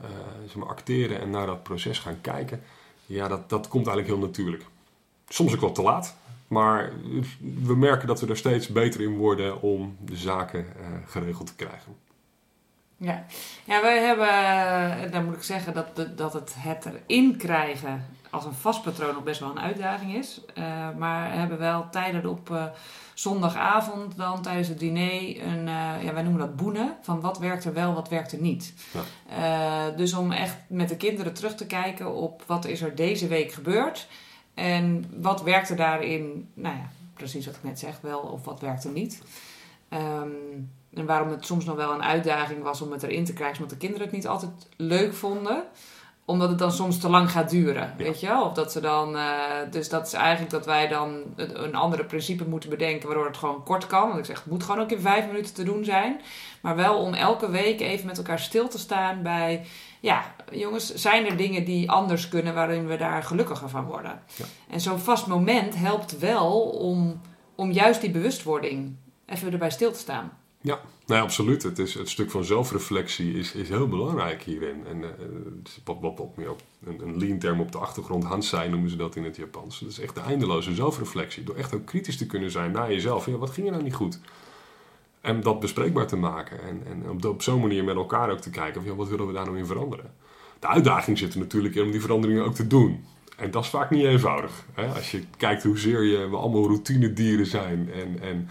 uh, 0.01 0.05
zeg 0.45 0.55
maar, 0.55 0.67
acteren 0.67 1.19
en 1.19 1.29
naar 1.29 1.45
dat 1.45 1.63
proces 1.63 1.99
gaan 1.99 2.21
kijken, 2.21 2.61
ja, 3.05 3.27
dat, 3.27 3.49
dat 3.49 3.67
komt 3.67 3.87
eigenlijk 3.87 4.17
heel 4.17 4.27
natuurlijk. 4.27 4.65
Soms 5.27 5.53
ook 5.53 5.61
wat 5.61 5.75
te 5.75 5.81
laat. 5.81 6.15
Maar 6.47 6.91
we 7.63 7.75
merken 7.75 8.07
dat 8.07 8.19
we 8.19 8.27
er 8.27 8.37
steeds 8.37 8.67
beter 8.67 9.01
in 9.01 9.17
worden 9.17 9.61
om 9.61 9.97
de 9.99 10.15
zaken 10.15 10.65
uh, 10.79 10.85
geregeld 11.05 11.47
te 11.47 11.55
krijgen. 11.55 11.95
Ja, 12.97 13.25
ja 13.65 13.81
wij 13.81 13.99
hebben, 13.99 14.27
eh, 14.27 15.11
dan 15.11 15.25
moet 15.25 15.35
ik 15.35 15.43
zeggen 15.43 15.73
dat, 15.73 16.17
dat 16.17 16.33
het, 16.33 16.53
het 16.57 16.85
erin 16.85 17.37
krijgen 17.37 18.05
als 18.29 18.45
een 18.45 18.53
vast 18.53 18.81
patroon 18.81 19.13
nog 19.13 19.23
best 19.23 19.39
wel 19.39 19.49
een 19.49 19.59
uitdaging 19.59 20.15
is. 20.15 20.41
Uh, 20.57 20.63
maar 20.97 21.33
hebben 21.33 21.57
wel 21.57 21.87
tijden 21.91 22.25
op 22.25 22.49
uh, 22.49 22.65
zondagavond 23.13 24.17
dan 24.17 24.41
tijdens 24.41 24.67
het 24.67 24.79
diner 24.79 25.43
een, 25.43 25.67
uh, 25.67 26.03
ja 26.03 26.13
wij 26.13 26.23
noemen 26.23 26.41
dat 26.41 26.55
boenen, 26.55 26.97
van 27.01 27.21
wat 27.21 27.39
werkt 27.39 27.65
er 27.65 27.73
wel, 27.73 27.93
wat 27.93 28.09
werkt 28.09 28.31
er 28.31 28.41
niet. 28.41 28.73
Ja. 29.27 29.89
dus 29.89 30.13
om 30.13 30.31
echt 30.31 30.55
met 30.67 30.89
de 30.89 30.97
kinderen 30.97 31.33
terug 31.33 31.55
te 31.55 31.65
kijken 31.65 32.13
op 32.15 32.43
wat 32.45 32.65
is 32.65 32.81
er 32.81 32.95
deze 32.95 33.27
week 33.27 33.51
gebeurd. 33.51 34.07
En 34.53 35.05
wat 35.17 35.43
werkte 35.43 35.75
daarin, 35.75 36.49
nou 36.53 36.75
ja, 36.75 36.89
precies 37.13 37.45
wat 37.45 37.55
ik 37.55 37.63
net 37.63 37.79
zeg, 37.79 38.01
wel 38.01 38.19
of 38.19 38.45
wat 38.45 38.59
werkte 38.59 38.89
niet. 38.89 39.21
Um, 39.89 40.71
en 40.93 41.05
waarom 41.05 41.29
het 41.29 41.45
soms 41.45 41.65
nog 41.65 41.75
wel 41.75 41.93
een 41.93 42.03
uitdaging 42.03 42.63
was 42.63 42.81
om 42.81 42.91
het 42.91 43.03
erin 43.03 43.25
te 43.25 43.33
krijgen, 43.33 43.55
omdat 43.57 43.69
de 43.69 43.77
kinderen 43.77 44.05
het 44.05 44.15
niet 44.15 44.27
altijd 44.27 44.51
leuk 44.77 45.13
vonden 45.13 45.63
omdat 46.27 46.49
het 46.49 46.57
dan 46.57 46.71
soms 46.71 46.99
te 46.99 47.09
lang 47.09 47.31
gaat 47.31 47.49
duren, 47.49 47.93
weet 47.97 48.19
je 48.19 48.41
Of 48.41 48.53
dat 48.53 48.71
ze 48.71 48.79
dan... 48.79 49.15
Uh, 49.15 49.33
dus 49.71 49.89
dat 49.89 50.07
is 50.07 50.13
eigenlijk 50.13 50.51
dat 50.51 50.65
wij 50.65 50.87
dan 50.87 51.23
een 51.35 51.75
andere 51.75 52.05
principe 52.05 52.43
moeten 52.47 52.69
bedenken... 52.69 53.07
waardoor 53.07 53.25
het 53.25 53.37
gewoon 53.37 53.63
kort 53.63 53.87
kan. 53.87 54.07
Want 54.07 54.19
ik 54.19 54.25
zeg, 54.25 54.37
het 54.37 54.51
moet 54.51 54.63
gewoon 54.63 54.81
ook 54.81 54.91
in 54.91 54.99
vijf 54.99 55.27
minuten 55.27 55.53
te 55.53 55.63
doen 55.63 55.85
zijn. 55.85 56.21
Maar 56.61 56.75
wel 56.75 56.97
om 56.97 57.13
elke 57.13 57.49
week 57.49 57.79
even 57.79 58.05
met 58.05 58.17
elkaar 58.17 58.39
stil 58.39 58.67
te 58.67 58.79
staan 58.79 59.23
bij... 59.23 59.65
Ja, 59.99 60.35
jongens, 60.51 60.93
zijn 60.93 61.25
er 61.25 61.37
dingen 61.37 61.65
die 61.65 61.91
anders 61.91 62.29
kunnen... 62.29 62.53
waarin 62.53 62.87
we 62.87 62.97
daar 62.97 63.23
gelukkiger 63.23 63.69
van 63.69 63.85
worden? 63.85 64.21
Ja. 64.35 64.45
En 64.69 64.81
zo'n 64.81 64.99
vast 64.99 65.27
moment 65.27 65.75
helpt 65.75 66.19
wel 66.19 66.61
om, 66.61 67.21
om 67.55 67.71
juist 67.71 68.01
die 68.01 68.11
bewustwording... 68.11 68.95
even 69.25 69.51
erbij 69.51 69.71
stil 69.71 69.91
te 69.91 69.99
staan. 69.99 70.31
Ja, 70.61 70.79
nee, 71.07 71.19
absoluut. 71.19 71.63
Het, 71.63 71.79
is, 71.79 71.93
het 71.93 72.09
stuk 72.09 72.31
van 72.31 72.43
zelfreflectie 72.43 73.33
is, 73.33 73.53
is 73.53 73.69
heel 73.69 73.87
belangrijk 73.87 74.43
hierin. 74.43 74.85
En 74.87 74.97
uh, 74.97 75.07
wat, 75.83 75.97
wat, 76.01 76.17
wat 76.17 76.37
meer 76.37 76.49
op 76.49 76.61
een, 76.85 77.01
een 77.01 77.17
lean 77.17 77.39
term 77.39 77.59
op 77.59 77.71
de 77.71 77.77
achtergrond, 77.77 78.23
Hansai 78.23 78.69
noemen 78.69 78.89
ze 78.89 78.95
dat 78.95 79.15
in 79.15 79.23
het 79.23 79.35
Japans. 79.35 79.79
Dat 79.79 79.89
is 79.89 79.99
echt 79.99 80.15
de 80.15 80.21
eindeloze 80.21 80.75
zelfreflectie. 80.75 81.43
Door 81.43 81.55
echt 81.55 81.75
ook 81.75 81.85
kritisch 81.85 82.17
te 82.17 82.25
kunnen 82.25 82.51
zijn 82.51 82.71
naar 82.71 82.91
jezelf. 82.91 83.25
Ja, 83.25 83.37
wat 83.37 83.49
ging 83.49 83.65
er 83.65 83.71
nou 83.71 83.83
niet 83.83 83.93
goed? 83.93 84.19
En 85.21 85.41
dat 85.41 85.59
bespreekbaar 85.59 86.07
te 86.07 86.15
maken. 86.15 86.61
En, 86.61 86.81
en 86.85 87.25
op, 87.25 87.41
zo'n 87.41 87.61
manier 87.61 87.83
met 87.83 87.95
elkaar 87.95 88.31
ook 88.31 88.39
te 88.39 88.49
kijken 88.49 88.81
van 88.81 88.91
ja, 88.91 88.97
wat 88.97 89.07
willen 89.07 89.27
we 89.27 89.33
daar 89.33 89.45
nou 89.45 89.57
in 89.57 89.65
veranderen. 89.65 90.13
De 90.59 90.67
uitdaging 90.67 91.17
zit 91.17 91.33
er 91.33 91.39
natuurlijk 91.39 91.75
in 91.75 91.83
om 91.83 91.91
die 91.91 92.01
veranderingen 92.01 92.45
ook 92.45 92.55
te 92.55 92.67
doen. 92.67 93.05
En 93.37 93.51
dat 93.51 93.63
is 93.63 93.69
vaak 93.69 93.89
niet 93.89 94.03
eenvoudig. 94.03 94.65
Hè? 94.73 94.87
Als 94.87 95.11
je 95.11 95.23
kijkt 95.37 95.63
hoezeer 95.63 96.03
je, 96.03 96.29
we 96.29 96.35
allemaal 96.35 96.67
routinedieren 96.67 97.45
zijn 97.45 97.91
en, 97.93 98.19
en 98.21 98.49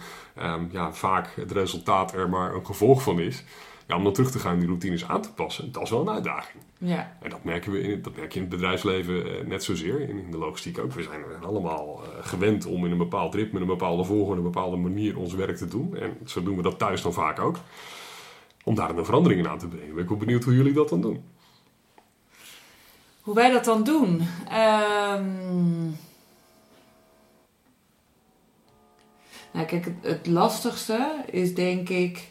um, 0.51 0.69
ja, 0.71 0.93
vaak 0.93 1.29
het 1.35 1.51
resultaat 1.51 2.13
er 2.13 2.29
maar 2.29 2.55
een 2.55 2.65
gevolg 2.65 3.01
van 3.01 3.19
is. 3.19 3.43
Ja, 3.87 3.95
om 3.95 4.03
dan 4.03 4.13
terug 4.13 4.31
te 4.31 4.39
gaan 4.39 4.59
die 4.59 4.67
routines 4.67 5.07
aan 5.07 5.21
te 5.21 5.33
passen, 5.33 5.71
dat 5.71 5.83
is 5.83 5.89
wel 5.89 6.01
een 6.01 6.09
uitdaging. 6.09 6.63
Ja. 6.77 7.17
En 7.21 7.29
dat, 7.29 7.43
merken 7.43 7.71
we 7.71 7.81
in, 7.81 8.01
dat 8.01 8.15
merk 8.15 8.31
je 8.31 8.39
in 8.39 8.45
het 8.45 8.55
bedrijfsleven 8.55 9.27
uh, 9.27 9.47
net 9.47 9.63
zozeer, 9.63 10.01
in, 10.01 10.19
in, 10.19 10.31
de 10.31 10.37
logistiek 10.37 10.79
ook. 10.79 10.93
We 10.93 11.03
zijn 11.03 11.23
allemaal 11.41 12.01
uh, 12.03 12.09
gewend 12.21 12.65
om 12.65 12.85
in 12.85 12.91
een 12.91 12.97
bepaald 12.97 13.35
ritme, 13.35 13.59
een 13.59 13.65
bepaalde 13.65 14.03
volgorde, 14.03 14.37
een 14.37 14.51
bepaalde 14.51 14.77
manier 14.77 15.17
ons 15.17 15.33
werk 15.33 15.57
te 15.57 15.67
doen. 15.67 15.97
En 15.97 16.17
zo 16.25 16.43
doen 16.43 16.55
we 16.55 16.61
dat 16.61 16.77
thuis 16.79 17.01
dan 17.01 17.13
vaak 17.13 17.39
ook. 17.39 17.57
Om 18.63 18.75
daar 18.75 18.95
dan 18.95 19.05
veranderingen 19.05 19.49
aan 19.49 19.57
te 19.57 19.67
brengen. 19.67 19.93
Ben 19.93 20.03
ik 20.03 20.09
wel 20.09 20.17
benieuwd 20.17 20.43
hoe 20.43 20.55
jullie 20.55 20.73
dat 20.73 20.89
dan 20.89 21.01
doen. 21.01 21.23
Hoe 23.27 23.35
wij 23.35 23.51
dat 23.51 23.65
dan 23.65 23.83
doen? 23.83 24.27
Um... 25.13 25.97
Nou, 29.51 29.65
kijk, 29.65 29.91
het, 30.01 30.27
lastigste 30.27 31.15
is 31.31 31.55
denk 31.55 31.89
ik 31.89 32.27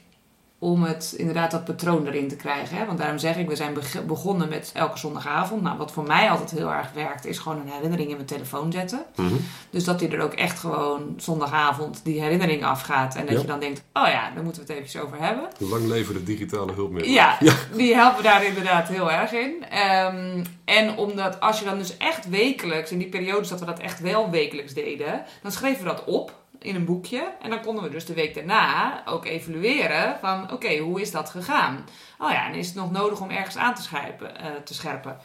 om 0.58 0.82
het 0.82 1.14
inderdaad 1.16 1.50
dat 1.50 1.64
patroon 1.64 2.06
erin 2.06 2.28
te 2.28 2.36
krijgen. 2.36 2.76
Hè? 2.76 2.86
Want 2.86 2.98
daarom 2.98 3.18
zeg 3.18 3.36
ik, 3.36 3.48
we 3.48 3.56
zijn 3.56 3.76
begonnen 4.06 4.48
met 4.48 4.70
elke 4.74 4.98
zondagavond. 4.98 5.62
Nou, 5.62 5.78
wat 5.78 5.92
voor 5.92 6.04
mij 6.06 6.30
altijd 6.30 6.50
heel 6.50 6.72
erg 6.72 6.92
werkt, 6.94 7.26
is 7.26 7.38
gewoon 7.38 7.60
een 7.60 7.72
herinnering 7.72 8.08
in 8.08 8.14
mijn 8.14 8.26
telefoon 8.26 8.72
zetten. 8.72 9.04
Mhm. 9.16 9.34
Dus 9.70 9.84
dat 9.84 9.98
die 9.98 10.08
er 10.08 10.20
ook 10.22 10.32
echt 10.32 10.58
gewoon 10.58 11.14
zondagavond 11.16 12.00
die 12.04 12.20
herinnering 12.20 12.64
afgaat. 12.64 13.14
En 13.14 13.26
dat 13.26 13.34
Ja. 13.34 13.40
je 13.40 13.46
dan 13.46 13.60
denkt, 13.60 13.82
oh 13.92 14.06
ja, 14.08 14.30
daar 14.34 14.44
moeten 14.44 14.66
we 14.66 14.72
het 14.72 14.82
even 14.82 15.02
over 15.02 15.18
hebben. 15.20 15.48
Lang 15.58 15.86
leven 15.86 16.14
de 16.14 16.22
digitale 16.22 16.72
hulpmiddelen. 16.72 17.14
Ja, 17.16 17.38
die 17.76 17.94
helpen 17.94 18.22
daar 18.22 18.44
inderdaad 18.44 18.88
heel 18.88 19.10
erg 19.12 19.32
in. 19.32 19.64
Ehm, 19.70 20.44
en 20.64 20.96
omdat 20.96 21.40
als 21.40 21.58
je 21.58 21.64
dan 21.64 21.78
dus 21.78 21.96
echt 21.96 22.28
wekelijks, 22.28 22.90
in 22.90 22.98
die 22.98 23.08
periodes 23.08 23.48
dat 23.48 23.60
we 23.60 23.66
dat 23.66 23.78
echt 23.78 24.00
wel 24.00 24.30
wekelijks 24.30 24.74
deden, 24.74 25.24
dan 25.42 25.52
schreven 25.52 25.82
we 25.84 25.88
dat 25.90 26.04
op 26.04 26.34
in 26.66 26.74
een 26.74 26.84
boekje. 26.84 27.32
En 27.42 27.50
dan 27.50 27.60
konden 27.62 27.84
we 27.84 27.90
dus 27.90 28.04
de 28.04 28.14
week 28.14 28.34
daarna 28.34 29.02
ook 29.06 29.24
evalueren 29.24 30.16
van 30.20 30.52
oké, 30.52 30.76
hoe 30.76 31.00
is 31.00 31.10
dat 31.10 31.30
gegaan? 31.30 31.84
Oh 32.18 32.30
ja, 32.30 32.46
en 32.46 32.54
is 32.54 32.66
het 32.66 32.76
nog 32.76 32.90
nodig 32.90 33.20
om 33.20 33.30
ergens 33.30 33.56
aan 33.56 33.74
te, 33.74 33.82
eh, 34.26 34.46
te 34.64 34.74
scherpen? 34.74 35.16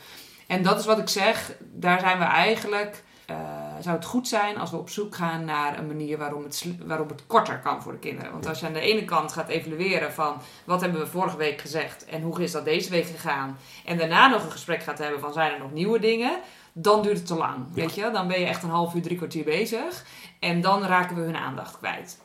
En 0.47 0.63
dat 0.63 0.79
is 0.79 0.85
wat 0.85 0.97
ik 0.97 1.09
zeg, 1.09 1.53
daar 1.59 1.99
zijn 1.99 2.17
we 2.17 2.23
eigenlijk... 2.23 3.03
eh, 3.25 3.35
zou 3.79 3.95
het 3.95 4.05
goed 4.05 4.27
zijn 4.27 4.57
als 4.57 4.71
we 4.71 4.77
op 4.77 4.89
zoek 4.89 5.15
gaan 5.15 5.45
naar 5.45 5.77
een 5.77 5.87
manier 5.87 6.17
waarom 6.17 6.43
het, 6.43 6.65
waarop 6.85 7.09
het 7.09 7.27
korter 7.27 7.59
kan 7.59 7.81
voor 7.81 7.91
de 7.91 7.99
kinderen. 7.99 8.31
Want 8.31 8.47
als 8.47 8.59
je 8.59 8.65
aan 8.65 8.73
de 8.73 8.79
ene 8.79 9.05
kant 9.05 9.31
gaat 9.31 9.49
evalueren 9.49 10.13
van 10.13 10.41
wat 10.65 10.81
hebben 10.81 10.99
we 10.99 11.07
vorige 11.07 11.37
week 11.37 11.61
gezegd 11.61 12.05
en 12.05 12.21
hoe 12.21 12.43
is 12.43 12.51
dat 12.51 12.65
deze 12.65 12.89
week 12.89 13.05
gegaan. 13.05 13.57
En 13.85 13.97
daarna 13.97 14.27
nog 14.27 14.43
een 14.43 14.51
gesprek 14.51 14.83
gaat 14.83 14.97
hebben 14.97 15.19
van 15.19 15.33
zijn 15.33 15.53
er 15.53 15.59
nog 15.59 15.71
nieuwe 15.71 15.99
dingen. 15.99 16.39
Dan 16.73 17.01
duurt 17.01 17.17
het 17.17 17.27
te 17.27 17.35
lang, 17.35 17.65
weet 17.73 17.95
je. 17.95 18.11
Dan 18.11 18.27
ben 18.27 18.39
je 18.39 18.45
echt 18.45 18.63
een 18.63 18.69
half 18.69 18.93
uur, 18.93 19.01
drie 19.01 19.17
kwartier 19.17 19.43
bezig. 19.43 20.05
En 20.41 20.61
dan 20.61 20.83
raken 20.83 21.15
we 21.15 21.21
hun 21.21 21.37
aandacht 21.37 21.77
kwijt. 21.77 22.19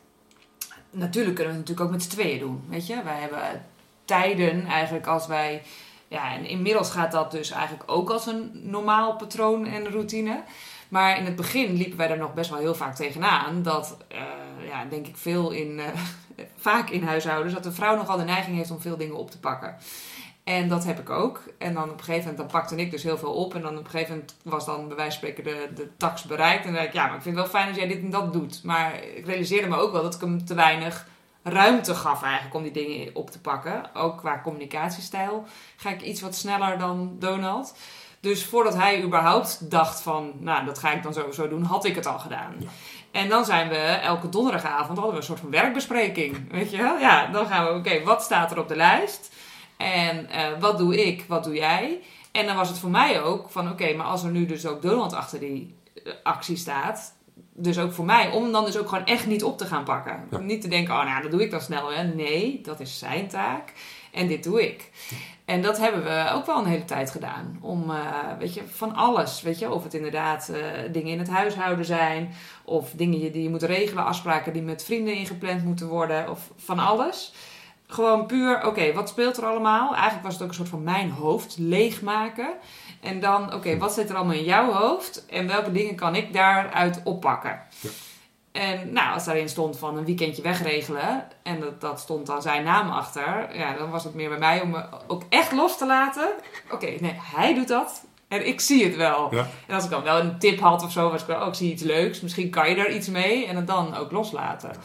Natuurlijk 0.89 1.35
kunnen 1.35 1.53
we 1.53 1.59
het 1.59 1.69
natuurlijk 1.69 1.81
ook 1.81 1.91
met 1.91 2.03
z'n 2.03 2.09
tweeën 2.09 2.39
doen, 2.39 2.63
weet 2.69 2.87
je. 2.87 3.03
Wij 3.03 3.19
hebben 3.19 3.65
tijden 4.05 4.65
eigenlijk 4.65 5.07
als 5.07 5.27
wij... 5.27 5.63
Ja, 6.07 6.33
en 6.33 6.45
inmiddels 6.45 6.91
gaat 6.91 7.11
dat 7.11 7.31
dus 7.31 7.51
eigenlijk 7.51 7.91
ook 7.91 8.09
als 8.09 8.25
een 8.25 8.51
normaal 8.53 9.15
patroon 9.15 9.65
en 9.65 9.91
routine. 9.91 10.43
Maar 10.89 11.17
in 11.17 11.25
het 11.25 11.35
begin 11.35 11.73
liepen 11.73 11.97
wij 11.97 12.09
er 12.09 12.17
nog 12.17 12.33
best 12.33 12.49
wel 12.49 12.59
heel 12.59 12.75
vaak 12.75 12.95
tegenaan. 12.95 13.63
Dat, 13.63 13.97
eh, 14.07 14.67
ja, 14.67 14.85
denk 14.85 15.07
ik 15.07 15.17
veel 15.17 15.51
in, 15.51 15.79
eh, 15.79 15.85
vaak 16.67 16.89
in 16.89 17.03
huishoudens, 17.03 17.53
dat 17.53 17.63
de 17.63 17.71
vrouw 17.71 17.95
nogal 17.95 18.17
de 18.17 18.23
neiging 18.23 18.57
heeft 18.57 18.71
om 18.71 18.81
veel 18.81 18.97
dingen 18.97 19.17
op 19.17 19.31
te 19.31 19.39
pakken. 19.39 19.77
En 20.47 20.67
dat 20.67 20.85
heb 20.85 20.99
ik 20.99 21.09
ook. 21.09 21.41
En 21.57 21.73
dan 21.73 21.83
op 21.83 21.97
een 21.97 22.03
gegeven 22.03 22.19
moment, 22.19 22.37
dan 22.37 22.61
pakte 22.61 22.75
ik 22.75 22.91
dus 22.91 23.03
heel 23.03 23.17
veel 23.17 23.33
op. 23.33 23.55
En 23.55 23.61
dan 23.61 23.77
op 23.77 23.83
een 23.83 23.89
gegeven 23.89 24.13
moment 24.13 24.35
was 24.43 24.65
dan 24.65 24.87
bij 24.87 24.95
wijze 24.97 25.19
van 25.19 25.29
spreken 25.29 25.43
de, 25.43 25.69
de 25.75 25.89
tax 25.97 26.23
bereikt. 26.23 26.65
En 26.65 26.65
dan 26.65 26.75
dacht 26.75 26.87
ik, 26.87 26.93
ja, 26.93 27.05
maar 27.05 27.15
ik 27.15 27.21
vind 27.21 27.35
het 27.35 27.43
wel 27.43 27.53
fijn 27.53 27.67
als 27.67 27.77
jij 27.77 27.87
dit 27.87 28.01
en 28.01 28.09
dat 28.09 28.33
doet. 28.33 28.63
Maar 28.63 29.03
ik 29.03 29.25
realiseerde 29.25 29.67
me 29.67 29.77
ook 29.77 29.91
wel 29.91 30.01
dat 30.01 30.15
ik 30.15 30.21
hem 30.21 30.45
te 30.45 30.53
weinig 30.53 31.07
ruimte 31.43 31.95
gaf 31.95 32.23
eigenlijk 32.23 32.55
om 32.55 32.63
die 32.63 32.71
dingen 32.71 33.15
op 33.15 33.29
te 33.29 33.39
pakken. 33.39 33.95
Ook 33.95 34.17
qua 34.17 34.41
communicatiestijl 34.43 35.45
ga 35.77 35.89
ik 35.89 36.01
iets 36.01 36.21
wat 36.21 36.35
sneller 36.35 36.77
dan 36.77 37.15
Donald. 37.19 37.75
Dus 38.19 38.45
voordat 38.45 38.75
hij 38.75 39.03
überhaupt 39.03 39.71
dacht 39.71 40.01
van, 40.01 40.33
nou, 40.39 40.65
dat 40.65 40.79
ga 40.79 40.91
ik 40.91 41.03
dan 41.03 41.13
sowieso 41.13 41.49
doen, 41.49 41.63
had 41.63 41.85
ik 41.85 41.95
het 41.95 42.05
al 42.05 42.19
gedaan. 42.19 42.55
Ja. 42.59 42.67
En 43.11 43.29
dan 43.29 43.45
zijn 43.45 43.69
we 43.69 43.77
elke 43.77 44.29
donderdagavond, 44.29 44.97
hadden 44.97 45.09
we 45.09 45.17
een 45.17 45.23
soort 45.23 45.39
van 45.39 45.51
werkbespreking. 45.51 46.51
Weet 46.51 46.71
je 46.71 46.77
wel? 46.77 46.97
Ja, 46.97 47.27
dan 47.27 47.47
gaan 47.47 47.65
we, 47.65 47.73
oké, 47.73 48.03
wat 48.03 48.23
staat 48.23 48.51
er 48.51 48.59
op 48.59 48.67
de 48.67 48.75
lijst? 48.75 49.35
En 49.77 50.29
eh, 50.29 50.59
wat 50.59 50.77
doe 50.77 51.05
ik, 51.05 51.25
wat 51.27 51.43
doe 51.43 51.53
jij? 51.53 51.99
En 52.31 52.45
dan 52.45 52.55
was 52.55 52.69
het 52.69 52.77
voor 52.77 52.89
mij 52.89 53.21
ook 53.21 53.49
van, 53.49 53.71
oké, 53.71 53.93
maar 53.93 54.05
als 54.05 54.23
er 54.23 54.31
nu 54.31 54.45
dus 54.45 54.65
ook 54.65 54.81
Donald 54.81 55.13
achter 55.13 55.39
die 55.39 55.75
eh, 56.03 56.13
actie 56.23 56.55
staat, 56.55 57.15
dus 57.53 57.79
ook 57.79 57.93
voor 57.93 58.05
mij, 58.05 58.31
om 58.31 58.51
dan 58.51 58.65
dus 58.65 58.77
ook 58.77 58.89
gewoon 58.89 59.05
echt 59.05 59.27
niet 59.27 59.43
op 59.43 59.57
te 59.57 59.65
gaan 59.65 59.83
pakken. 59.83 60.27
Ja. 60.31 60.37
Niet 60.37 60.61
te 60.61 60.67
denken, 60.67 60.93
oh 60.93 61.05
nou, 61.05 61.21
dat 61.21 61.31
doe 61.31 61.43
ik 61.43 61.51
dan 61.51 61.61
snel. 61.61 61.91
Hè. 61.91 62.03
Nee, 62.03 62.61
dat 62.63 62.79
is 62.79 62.99
zijn 62.99 63.27
taak 63.27 63.73
en 64.11 64.27
dit 64.27 64.43
doe 64.43 64.67
ik. 64.67 64.91
En 65.45 65.61
dat 65.61 65.77
hebben 65.77 66.03
we 66.03 66.31
ook 66.33 66.45
wel 66.45 66.57
een 66.57 66.65
hele 66.65 66.85
tijd 66.85 67.11
gedaan. 67.11 67.57
Om, 67.61 67.91
eh, 67.91 67.97
weet 68.39 68.53
je, 68.53 68.61
van 68.67 68.95
alles. 68.95 69.41
Weet 69.41 69.59
je, 69.59 69.71
of 69.71 69.83
het 69.83 69.93
inderdaad 69.93 70.51
dingen 70.91 71.11
in 71.11 71.19
het 71.19 71.29
huishouden 71.29 71.85
zijn. 71.85 72.33
Of 72.63 72.91
dingen 72.91 73.31
die 73.31 73.43
je 73.43 73.49
moet 73.49 73.63
regelen, 73.63 74.05
afspraken 74.05 74.53
die 74.53 74.61
met 74.61 74.83
vrienden 74.83 75.13
ingepland 75.13 75.63
moeten 75.63 75.87
worden. 75.87 76.29
Of 76.29 76.51
van 76.55 76.79
alles. 76.79 77.33
Gewoon 77.87 78.25
puur, 78.25 78.65
oké, 78.65 78.93
wat 78.93 79.09
speelt 79.09 79.37
er 79.37 79.45
allemaal? 79.45 79.93
Eigenlijk 79.93 80.23
was 80.23 80.33
het 80.33 80.41
ook 80.41 80.49
een 80.49 80.55
soort 80.55 80.69
van 80.69 80.83
mijn 80.83 81.11
hoofd 81.11 81.55
leegmaken. 81.59 82.49
En 83.01 83.19
dan, 83.19 83.53
oké, 83.53 83.77
wat 83.77 83.93
zit 83.93 84.09
er 84.09 84.15
allemaal 84.15 84.35
in 84.35 84.43
jouw 84.43 84.71
hoofd? 84.71 85.25
En 85.25 85.47
welke 85.47 85.71
dingen 85.71 85.95
kan 85.95 86.15
ik 86.15 86.33
daaruit 86.33 87.01
oppakken? 87.03 87.61
Ja. 87.79 87.89
En 88.51 88.93
nou, 88.93 89.13
als 89.13 89.25
daarin 89.25 89.49
stond 89.49 89.77
van 89.77 89.97
een 89.97 90.05
weekendje 90.05 90.41
wegregelen 90.41 91.27
en 91.43 91.59
dat, 91.59 91.81
dat 91.81 91.99
stond 91.99 92.25
dan 92.25 92.41
zijn 92.41 92.63
naam 92.63 92.89
achter, 92.89 93.57
ja, 93.57 93.73
dan 93.73 93.89
was 93.89 94.03
het 94.03 94.13
meer 94.13 94.29
bij 94.29 94.37
mij 94.37 94.61
om 94.61 94.69
me 94.69 94.83
ook 95.07 95.23
echt 95.29 95.51
los 95.51 95.77
te 95.77 95.85
laten. 95.85 96.29
Oké, 96.71 96.95
nee, 96.99 97.15
hij 97.21 97.53
doet 97.53 97.67
dat 97.67 98.05
en 98.27 98.47
ik 98.47 98.59
zie 98.59 98.83
het 98.83 98.95
wel. 98.95 99.35
Ja. 99.35 99.47
En 99.67 99.75
als 99.75 99.83
ik 99.83 99.89
dan 99.89 100.03
wel 100.03 100.19
een 100.19 100.39
tip 100.39 100.59
had 100.59 100.83
of 100.83 100.91
zo, 100.91 101.09
was 101.09 101.21
ik 101.21 101.27
wel, 101.27 101.41
oh, 101.41 101.47
ik 101.47 101.53
zie 101.53 101.71
iets 101.71 101.83
leuks, 101.83 102.21
misschien 102.21 102.49
kan 102.49 102.69
je 102.69 102.75
daar 102.75 102.91
iets 102.91 103.07
mee 103.07 103.45
en 103.45 103.55
het 103.55 103.67
dan 103.67 103.95
ook 103.95 104.11
loslaten. 104.11 104.69
Ja, 104.69 104.77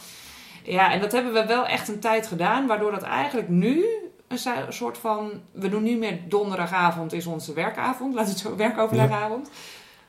en 0.65 1.01
dat 1.01 1.11
hebben 1.11 1.33
we 1.33 1.45
wel 1.45 1.65
echt 1.65 1.87
een 1.87 1.99
tijd 1.99 2.27
gedaan, 2.27 2.67
waardoor 2.67 2.91
dat 2.91 3.03
eigenlijk 3.03 3.49
nu 3.49 3.85
een 4.27 4.73
soort 4.73 4.97
van, 4.97 5.31
we 5.51 5.69
doen 5.69 5.83
niet 5.83 5.97
meer 5.97 6.19
donderdagavond 6.27 7.13
is 7.13 7.25
onze 7.25 7.53
werkavond, 7.53 8.13
laat 8.13 8.27
het 8.27 8.37
zo, 8.37 8.55
werkoverlegavond. 8.65 9.49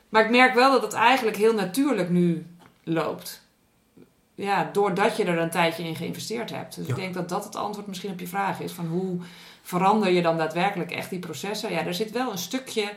Maar 0.09 0.23
ik 0.23 0.29
merk 0.31 0.53
wel 0.53 0.71
dat 0.71 0.81
het 0.81 0.93
eigenlijk 0.93 1.37
heel 1.37 1.53
natuurlijk 1.53 2.09
nu 2.09 2.45
loopt. 2.83 3.43
Ja, 4.35 4.69
doordat 4.71 5.17
je 5.17 5.23
er 5.25 5.37
een 5.37 5.49
tijdje 5.49 5.83
in 5.83 5.95
geïnvesteerd 5.95 6.49
hebt. 6.49 6.75
Dus 6.75 6.85
Ja. 6.87 6.93
ik 6.93 6.99
denk 6.99 7.13
dat 7.13 7.29
dat 7.29 7.43
het 7.43 7.55
antwoord 7.55 7.87
misschien 7.87 8.11
op 8.11 8.19
je 8.19 8.27
vraag 8.27 8.59
is. 8.59 8.71
Van 8.71 8.85
hoe 8.87 9.17
verander 9.61 10.09
je 10.11 10.21
dan 10.21 10.37
daadwerkelijk 10.37 10.91
echt 10.91 11.09
die 11.09 11.19
processen? 11.19 11.71
Ja, 11.71 11.85
er 11.85 11.93
zit 11.93 12.11
wel 12.11 12.31
een 12.31 12.37
stukje... 12.37 12.89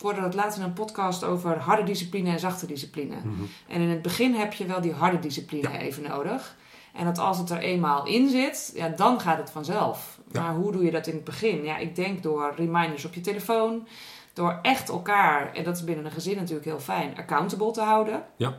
Hoorde 0.00 0.20
dat 0.20 0.34
laatst 0.34 0.58
in 0.58 0.64
een 0.64 0.72
podcast 0.72 1.24
over 1.24 1.58
harde 1.58 1.82
discipline 1.82 2.30
en 2.30 2.38
zachte 2.38 2.66
discipline. 2.66 3.14
Mhm. 3.16 3.42
En 3.68 3.80
in 3.80 3.88
het 3.88 4.02
begin 4.02 4.34
heb 4.34 4.52
je 4.52 4.66
wel 4.66 4.80
die 4.80 4.92
harde 4.92 5.18
discipline 5.18 5.78
even 5.78 6.02
nodig. 6.02 6.56
En 6.96 7.04
dat 7.04 7.18
als 7.18 7.38
het 7.38 7.50
er 7.50 7.58
eenmaal 7.58 8.06
in 8.06 8.28
zit, 8.28 8.72
ja, 8.74 8.88
dan 8.88 9.20
gaat 9.20 9.38
het 9.38 9.50
vanzelf. 9.50 10.18
Ja. 10.32 10.40
Maar 10.42 10.54
hoe 10.54 10.72
doe 10.72 10.84
je 10.84 10.90
dat 10.90 11.06
in 11.06 11.14
het 11.14 11.24
begin? 11.24 11.64
Ja, 11.64 11.76
ik 11.76 11.96
denk 11.96 12.22
door 12.22 12.52
reminders 12.56 13.04
op 13.04 13.14
je 13.14 13.20
telefoon. 13.20 13.86
Door 14.32 14.58
echt 14.62 14.88
elkaar, 14.88 15.54
en 15.54 15.64
dat 15.64 15.76
is 15.76 15.84
binnen 15.84 16.04
een 16.04 16.10
gezin 16.10 16.36
natuurlijk 16.36 16.66
heel 16.66 16.80
fijn, 16.80 17.16
accountable 17.16 17.70
te 17.70 17.80
houden. 17.80 18.24
Ja. 18.36 18.56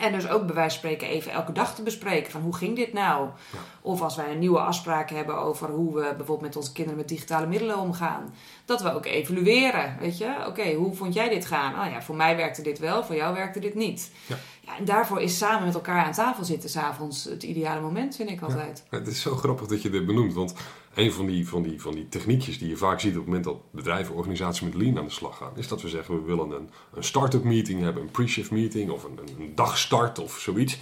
En 0.00 0.12
dus 0.12 0.28
ook 0.28 0.46
bij 0.46 0.54
wijze 0.54 0.78
van 0.78 0.88
spreken 0.88 1.08
even 1.08 1.32
elke 1.32 1.52
dag 1.52 1.74
te 1.74 1.82
bespreken 1.82 2.32
van 2.32 2.40
hoe 2.40 2.54
ging 2.54 2.76
dit 2.76 2.92
nou? 2.92 3.28
Ja. 3.52 3.58
Of 3.80 4.02
als 4.02 4.16
wij 4.16 4.30
een 4.30 4.38
nieuwe 4.38 4.60
afspraak 4.60 5.10
hebben 5.10 5.38
over 5.38 5.68
hoe 5.68 5.94
we 5.94 6.00
bijvoorbeeld 6.00 6.40
met 6.40 6.56
onze 6.56 6.72
kinderen 6.72 6.98
met 6.98 7.08
digitale 7.08 7.46
middelen 7.46 7.78
omgaan. 7.78 8.34
Dat 8.64 8.82
we 8.82 8.94
ook 8.94 9.06
evalueren, 9.06 9.96
weet 10.00 10.18
je? 10.18 10.34
Oké, 10.46 10.72
hoe 10.72 10.94
vond 10.94 11.14
jij 11.14 11.28
dit 11.28 11.46
gaan? 11.46 11.86
Oh 11.86 11.92
ja, 11.92 12.02
voor 12.02 12.16
mij 12.16 12.36
werkte 12.36 12.62
dit 12.62 12.78
wel, 12.78 13.04
voor 13.04 13.16
jou 13.16 13.34
werkte 13.34 13.60
dit 13.60 13.74
niet. 13.74 14.10
Ja. 14.26 14.36
Ja, 14.66 14.76
en 14.76 14.84
daarvoor 14.84 15.20
is 15.20 15.38
samen 15.38 15.64
met 15.64 15.74
elkaar 15.74 16.04
aan 16.04 16.12
tafel 16.12 16.44
zitten 16.44 16.70
s'avonds 16.70 17.24
het 17.24 17.42
ideale 17.42 17.80
moment, 17.80 18.16
vind 18.16 18.30
ik 18.30 18.42
altijd. 18.42 18.84
Het 18.90 19.06
is 19.06 19.20
zo 19.20 19.36
grappig 19.36 19.66
dat 19.66 19.82
je 19.82 19.90
dit 19.90 20.06
benoemt, 20.06 20.34
want 20.34 20.54
een 20.96 21.12
van 21.12 21.26
die, 21.26 21.48
van, 21.48 21.62
die, 21.62 21.80
van 21.80 21.94
die 21.94 22.08
techniekjes 22.08 22.58
die 22.58 22.68
je 22.68 22.76
vaak 22.76 23.00
ziet 23.00 23.10
op 23.10 23.16
het 23.16 23.26
moment 23.26 23.44
dat 23.44 23.70
bedrijven, 23.70 24.14
organisaties 24.14 24.60
met 24.60 24.74
lean 24.74 24.98
aan 24.98 25.04
de 25.04 25.10
slag 25.10 25.36
gaan, 25.36 25.52
is 25.56 25.68
dat 25.68 25.82
we 25.82 25.88
zeggen 25.88 26.14
we 26.14 26.26
willen 26.26 26.50
een, 26.50 26.70
een 26.94 27.04
start-up 27.04 27.44
meeting 27.44 27.82
hebben, 27.82 28.02
een 28.02 28.10
pre-shift 28.10 28.50
meeting 28.50 28.90
of 28.90 29.04
een, 29.04 29.18
een 29.38 29.54
dagstart 29.54 30.18
of 30.18 30.38
zoiets. 30.38 30.78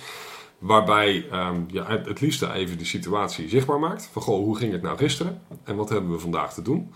Waarbij 0.58 1.28
ehm, 1.30 1.60
ja, 1.66 1.86
het, 1.86 2.20
liefste 2.20 2.52
even 2.52 2.78
de 2.78 2.84
situatie 2.84 3.48
zichtbaar 3.48 3.78
maakt. 3.78 4.08
Van 4.12 4.22
goh, 4.22 4.44
hoe 4.44 4.56
ging 4.56 4.72
het 4.72 4.82
nou 4.82 4.96
gisteren 4.96 5.42
en 5.64 5.76
wat 5.76 5.88
hebben 5.88 6.10
we 6.10 6.18
vandaag 6.18 6.54
te 6.54 6.62
doen? 6.62 6.92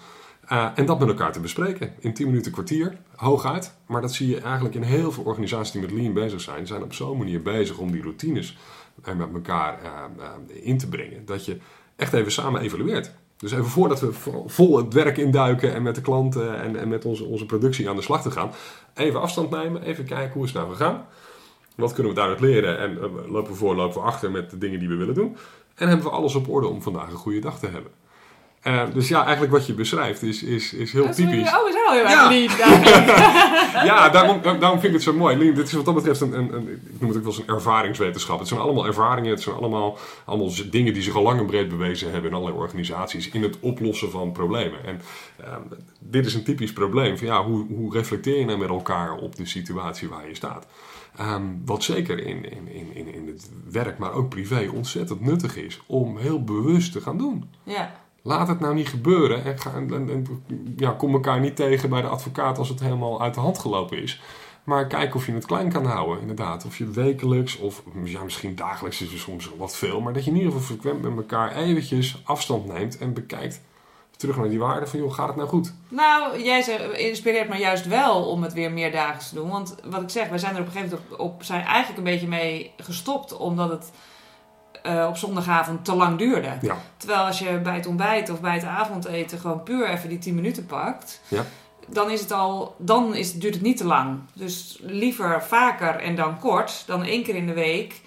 Uh, 0.53 0.69
en 0.75 0.87
dat 0.87 0.99
met 0.99 1.09
elkaar 1.09 1.33
te 1.33 1.41
bespreken. 1.41 1.93
In 1.99 2.15
10 2.15 2.27
minuten 2.27 2.53
kwartier, 2.53 2.99
hooguit. 3.17 3.75
Maar 3.87 4.01
dat 4.01 4.13
zie 4.13 4.29
je 4.29 4.41
eigenlijk 4.41 4.75
in 4.75 4.83
heel 4.83 5.13
veel 5.13 5.25
organisaties 5.25 5.73
die 5.73 5.81
met 5.81 5.91
lean 5.91 6.13
bezig 6.13 6.41
zijn. 6.41 6.67
zijn 6.67 6.83
op 6.83 6.93
zo'n 6.93 7.19
manier 7.19 7.43
bezig 7.43 7.79
om 7.79 7.91
die 7.91 8.03
routines 8.03 8.57
er 9.05 9.17
met 9.17 9.29
elkaar 9.35 9.83
uh, 9.83 9.91
uh, 10.19 10.67
in 10.67 10.79
te 10.79 10.89
brengen. 10.89 11.25
Dat 11.25 11.45
je 11.45 11.59
echt 11.99 12.13
even 12.13 12.33
samen 12.33 12.61
evalueert. 12.61 13.13
Dus 13.37 13.53
even 13.53 13.65
voordat 13.65 14.01
we 14.01 14.13
vol 14.47 14.77
het 14.77 14.95
werk 14.95 15.17
induiken 15.17 15.75
en 15.75 15.83
met 15.83 15.95
de 15.95 16.01
klanten 16.01 16.61
en, 16.61 16.77
en 16.77 16.89
met 16.89 17.05
onze, 17.05 17.25
onze 17.25 17.47
productie 17.47 17.89
aan 17.89 17.97
de 17.97 18.03
slag 18.03 18.23
te 18.23 18.31
gaan. 18.31 18.51
Even 18.95 19.21
afstand 19.21 19.51
nemen, 19.51 19.83
even 19.83 20.05
kijken 20.05 20.33
hoe 20.33 20.45
is 20.45 20.53
het 20.53 20.63
nou 20.63 20.75
gegaan. 20.75 21.07
Wat 21.75 21.93
kunnen 21.93 22.13
we 22.13 22.19
daaruit 22.19 22.41
leren 22.41 22.79
en 22.79 22.93
uh, 22.93 23.31
lopen 23.31 23.53
we 23.53 23.59
voor, 23.59 23.75
lopen 23.75 24.01
we 24.01 24.07
achter 24.07 24.31
met 24.31 24.51
de 24.51 24.59
dingen 24.59 24.79
die 24.79 24.89
we 24.89 24.97
willen 24.97 25.15
doen. 25.15 25.37
En 25.75 25.89
hebben 25.89 26.07
we 26.07 26.13
alles 26.13 26.35
op 26.35 26.49
orde 26.49 26.67
om 26.67 26.83
vandaag 26.83 27.11
een 27.11 27.17
goede 27.17 27.41
dag 27.41 27.59
te 27.59 27.67
hebben. 27.67 27.93
Uh, 28.67 28.83
dus 28.93 29.09
ja, 29.09 29.23
eigenlijk 29.23 29.53
wat 29.53 29.67
je 29.67 29.75
beschrijft 29.75 30.23
is, 30.23 30.43
is, 30.43 30.73
is 30.73 30.93
heel 30.93 31.11
typisch. 31.13 31.55
Oh, 31.55 31.69
is 31.69 31.75
wel 31.75 31.93
heel 31.93 32.05
erg 32.05 32.29
lean. 32.29 33.87
ja, 33.91 34.09
daarom, 34.09 34.43
daarom 34.43 34.81
vind 34.81 34.85
ik 34.85 34.93
het 34.93 35.03
zo 35.03 35.13
mooi. 35.13 35.37
Lean, 35.37 35.55
dit 35.55 35.67
is 35.67 35.73
wat 35.73 35.85
dat 35.85 35.95
betreft 35.95 36.21
een, 36.21 36.33
een, 36.33 36.55
een, 36.55 36.69
ik 36.69 37.01
noem 37.01 37.09
het 37.09 37.19
ook 37.19 37.25
wel 37.25 37.33
eens 37.33 37.43
een 37.47 37.55
ervaringswetenschap. 37.55 38.39
Het 38.39 38.49
zijn 38.49 38.61
allemaal 38.61 38.87
ervaringen, 38.87 39.31
het 39.31 39.43
zijn 39.43 39.57
allemaal, 39.57 39.99
allemaal 40.25 40.51
dingen 40.71 40.93
die 40.93 41.03
zich 41.03 41.15
al 41.15 41.23
lang 41.23 41.41
en 41.41 41.47
breed 41.47 41.69
bewezen 41.69 42.11
hebben 42.11 42.31
in 42.31 42.37
allerlei 42.37 42.63
organisaties 42.63 43.29
in 43.29 43.43
het 43.43 43.57
oplossen 43.61 44.11
van 44.11 44.33
problemen. 44.33 44.85
En 44.85 45.01
uh, 45.41 45.57
dit 45.99 46.27
is 46.27 46.35
een 46.35 46.45
typisch 46.45 46.73
probleem 46.73 47.19
van 47.19 47.27
ja, 47.27 47.45
hoe, 47.45 47.67
hoe 47.69 47.93
reflecteer 47.93 48.39
je 48.39 48.45
nou 48.45 48.59
met 48.59 48.69
elkaar 48.69 49.17
op 49.17 49.37
de 49.37 49.47
situatie 49.47 50.09
waar 50.09 50.29
je 50.29 50.35
staat? 50.35 50.67
Um, 51.21 51.63
wat 51.65 51.83
zeker 51.83 52.19
in, 52.19 52.51
in, 52.51 52.95
in, 52.95 53.15
in 53.15 53.27
het 53.27 53.51
werk, 53.71 53.99
maar 53.99 54.13
ook 54.13 54.29
privé 54.29 54.71
ontzettend 54.75 55.21
nuttig 55.21 55.57
is 55.57 55.81
om 55.87 56.19
heel 56.19 56.45
bewust 56.45 56.93
te 56.93 57.01
gaan 57.01 57.19
doen. 57.19 57.51
Ja. 57.63 58.07
Laat 58.29 58.49
het 58.49 58.61
nou 58.61 58.75
niet 58.75 58.89
gebeuren 58.89 59.45
en, 59.45 59.59
ga, 59.59 59.71
ja, 60.77 60.91
kom 60.91 61.13
elkaar 61.13 61.41
niet 61.41 61.57
tegen 61.57 61.91
bij 61.91 62.01
de 62.01 62.09
advocaat 62.09 62.59
als 62.59 62.69
het 62.69 62.81
helemaal 62.81 63.23
uit 63.23 63.35
de 63.35 63.41
hand 63.41 63.59
gelopen 63.59 64.03
is. 64.03 64.21
Maar 64.65 64.87
kijk 64.87 65.15
of 65.15 65.27
je 65.27 65.33
het 65.33 65.47
klein 65.47 65.73
kan 65.73 65.85
houden, 65.85 66.21
inderdaad. 66.21 66.65
Of 66.65 66.79
je 66.79 66.91
wekelijks 66.91 67.57
of 67.59 67.83
ja, 68.05 68.23
misschien 68.23 68.57
dagelijks 68.57 69.03
is 69.03 69.13
er 69.13 69.19
soms 69.19 69.51
wat 69.57 69.77
veel. 69.77 70.01
Maar 70.01 70.13
dat 70.13 70.25
je 70.25 70.31
in 70.31 70.37
ieder 70.37 70.53
geval 70.53 70.67
frequent 70.67 71.03
met 71.03 71.17
elkaar 71.17 71.57
eventjes 71.57 72.23
afstand 72.25 72.67
neemt 72.67 72.99
en 72.99 73.13
bekijkt. 73.13 73.61
Terug 74.17 74.37
naar 74.37 74.49
die 74.49 74.59
waarde 74.59 74.87
van, 74.87 74.99
joh, 74.99 75.13
gaat 75.13 75.29
het 75.29 75.37
nou 75.37 75.49
goed? 75.49 75.75
Nou, 75.89 76.43
jij 76.43 76.61
inspireert 76.97 77.49
me 77.49 77.57
juist 77.57 77.87
wel 77.87 78.25
om 78.25 78.43
het 78.43 78.53
weer 78.53 78.73
meerdaags 78.73 79.29
te 79.29 79.35
doen. 79.35 79.51
Want 79.51 79.75
wat 79.85 80.03
ik 80.03 80.11
zeg, 80.11 80.29
wij 80.29 80.39
zijn 80.39 80.55
er 80.55 80.61
op 80.61 80.67
een 80.67 80.73
gegeven 80.73 80.99
moment 80.99 81.21
op, 81.21 81.27
op 81.27 81.43
zijn 81.43 81.65
eigenlijk 81.65 81.99
een 81.99 82.13
beetje 82.13 82.29
mee 82.29 82.73
gestopt. 82.77 83.37
Omdat 83.37 83.71
het 83.71 83.91
uh, 84.89 85.07
op 85.09 85.17
zondagavond 85.17 85.85
te 85.85 85.95
lang 85.95 86.19
duurde. 86.19 86.59
Ja. 86.61 86.77
Terwijl 86.97 87.21
als 87.21 87.39
je 87.39 87.59
bij 87.59 87.75
het 87.75 87.87
ontbijt 87.87 88.31
of 88.31 88.41
bij 88.41 88.55
het 88.55 88.65
avondeten 88.65 89.39
gewoon 89.39 89.63
puur 89.63 89.89
even 89.89 90.09
die 90.09 90.19
10 90.19 90.35
minuten 90.35 90.67
pakt. 90.67 91.21
Ja. 91.29 91.45
Dan, 91.89 92.11
is 92.11 92.21
het 92.21 92.33
al, 92.33 92.75
dan 92.79 93.15
is, 93.15 93.33
duurt 93.33 93.55
het 93.55 93.63
niet 93.63 93.77
te 93.77 93.85
lang. 93.85 94.19
Dus 94.33 94.79
liever 94.83 95.43
vaker 95.43 96.01
en 96.01 96.15
dan 96.15 96.39
kort 96.39 96.83
dan 96.87 97.05
één 97.05 97.23
keer 97.23 97.35
in 97.35 97.47
de 97.47 97.53
week. 97.53 98.01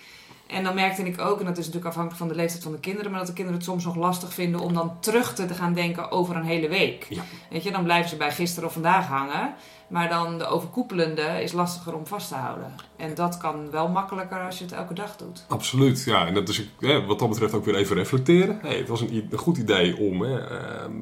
En 0.52 0.64
dan 0.64 0.76
merkte 0.76 1.04
ik 1.04 1.22
ook, 1.22 1.40
en 1.40 1.46
dat 1.46 1.58
is 1.58 1.66
natuurlijk 1.66 1.86
afhankelijk 1.86 2.20
van 2.20 2.28
de 2.28 2.36
leeftijd 2.36 2.64
van 2.64 2.72
de 2.72 2.80
kinderen, 2.80 3.12
maar 3.12 3.20
dat 3.20 3.30
de 3.30 3.34
kinderen 3.34 3.60
het 3.60 3.70
soms 3.70 3.86
nog 3.86 3.96
lastig 3.96 4.34
vinden 4.34 4.62
om 4.62 4.74
dan 4.74 5.00
terug 5.00 5.34
te 5.34 5.54
gaan 5.54 5.74
denken 5.74 6.12
over 6.12 6.36
een 6.36 6.44
hele 6.44 6.68
week. 6.68 7.06
Ja. 7.10 7.24
Weet 7.50 7.64
je, 7.64 7.72
dan 7.72 7.84
blijven 7.84 8.10
ze 8.10 8.16
bij 8.16 8.32
gisteren 8.32 8.68
of 8.68 8.74
vandaag 8.74 9.08
hangen. 9.08 9.54
Maar 9.88 10.10
dan 10.10 10.38
de 10.38 10.46
overkoepelende 10.46 11.44
is 11.44 11.52
lastiger 11.52 11.96
om 11.96 12.08
vast 12.08 12.28
te 12.28 12.36
houden. 12.36 12.76
En 12.98 13.16
dat 13.16 13.38
kan 13.38 13.72
wel 13.72 13.88
makkelijker 13.88 14.40
als 14.40 14.58
je 14.58 14.64
het 14.64 14.74
elke 14.74 14.94
dag 14.94 15.16
doet. 15.16 15.46
Absoluut, 15.48 16.04
ja. 16.04 16.28
En 16.28 16.34
dat 16.34 16.50
is 16.50 16.64
hè, 16.80 17.06
wat 17.06 17.20
dat 17.20 17.30
betreft 17.30 17.54
ook 17.54 17.66
weer 17.66 17.76
even 17.76 17.96
reflecteren. 17.96 18.60
Hey, 18.62 18.78
het 18.78 18.88
was 18.88 19.02
een, 19.02 19.28
een 19.32 19.38
goed 19.38 19.58
idee 19.58 19.98
om, 19.98 20.22
hè, 20.22 20.40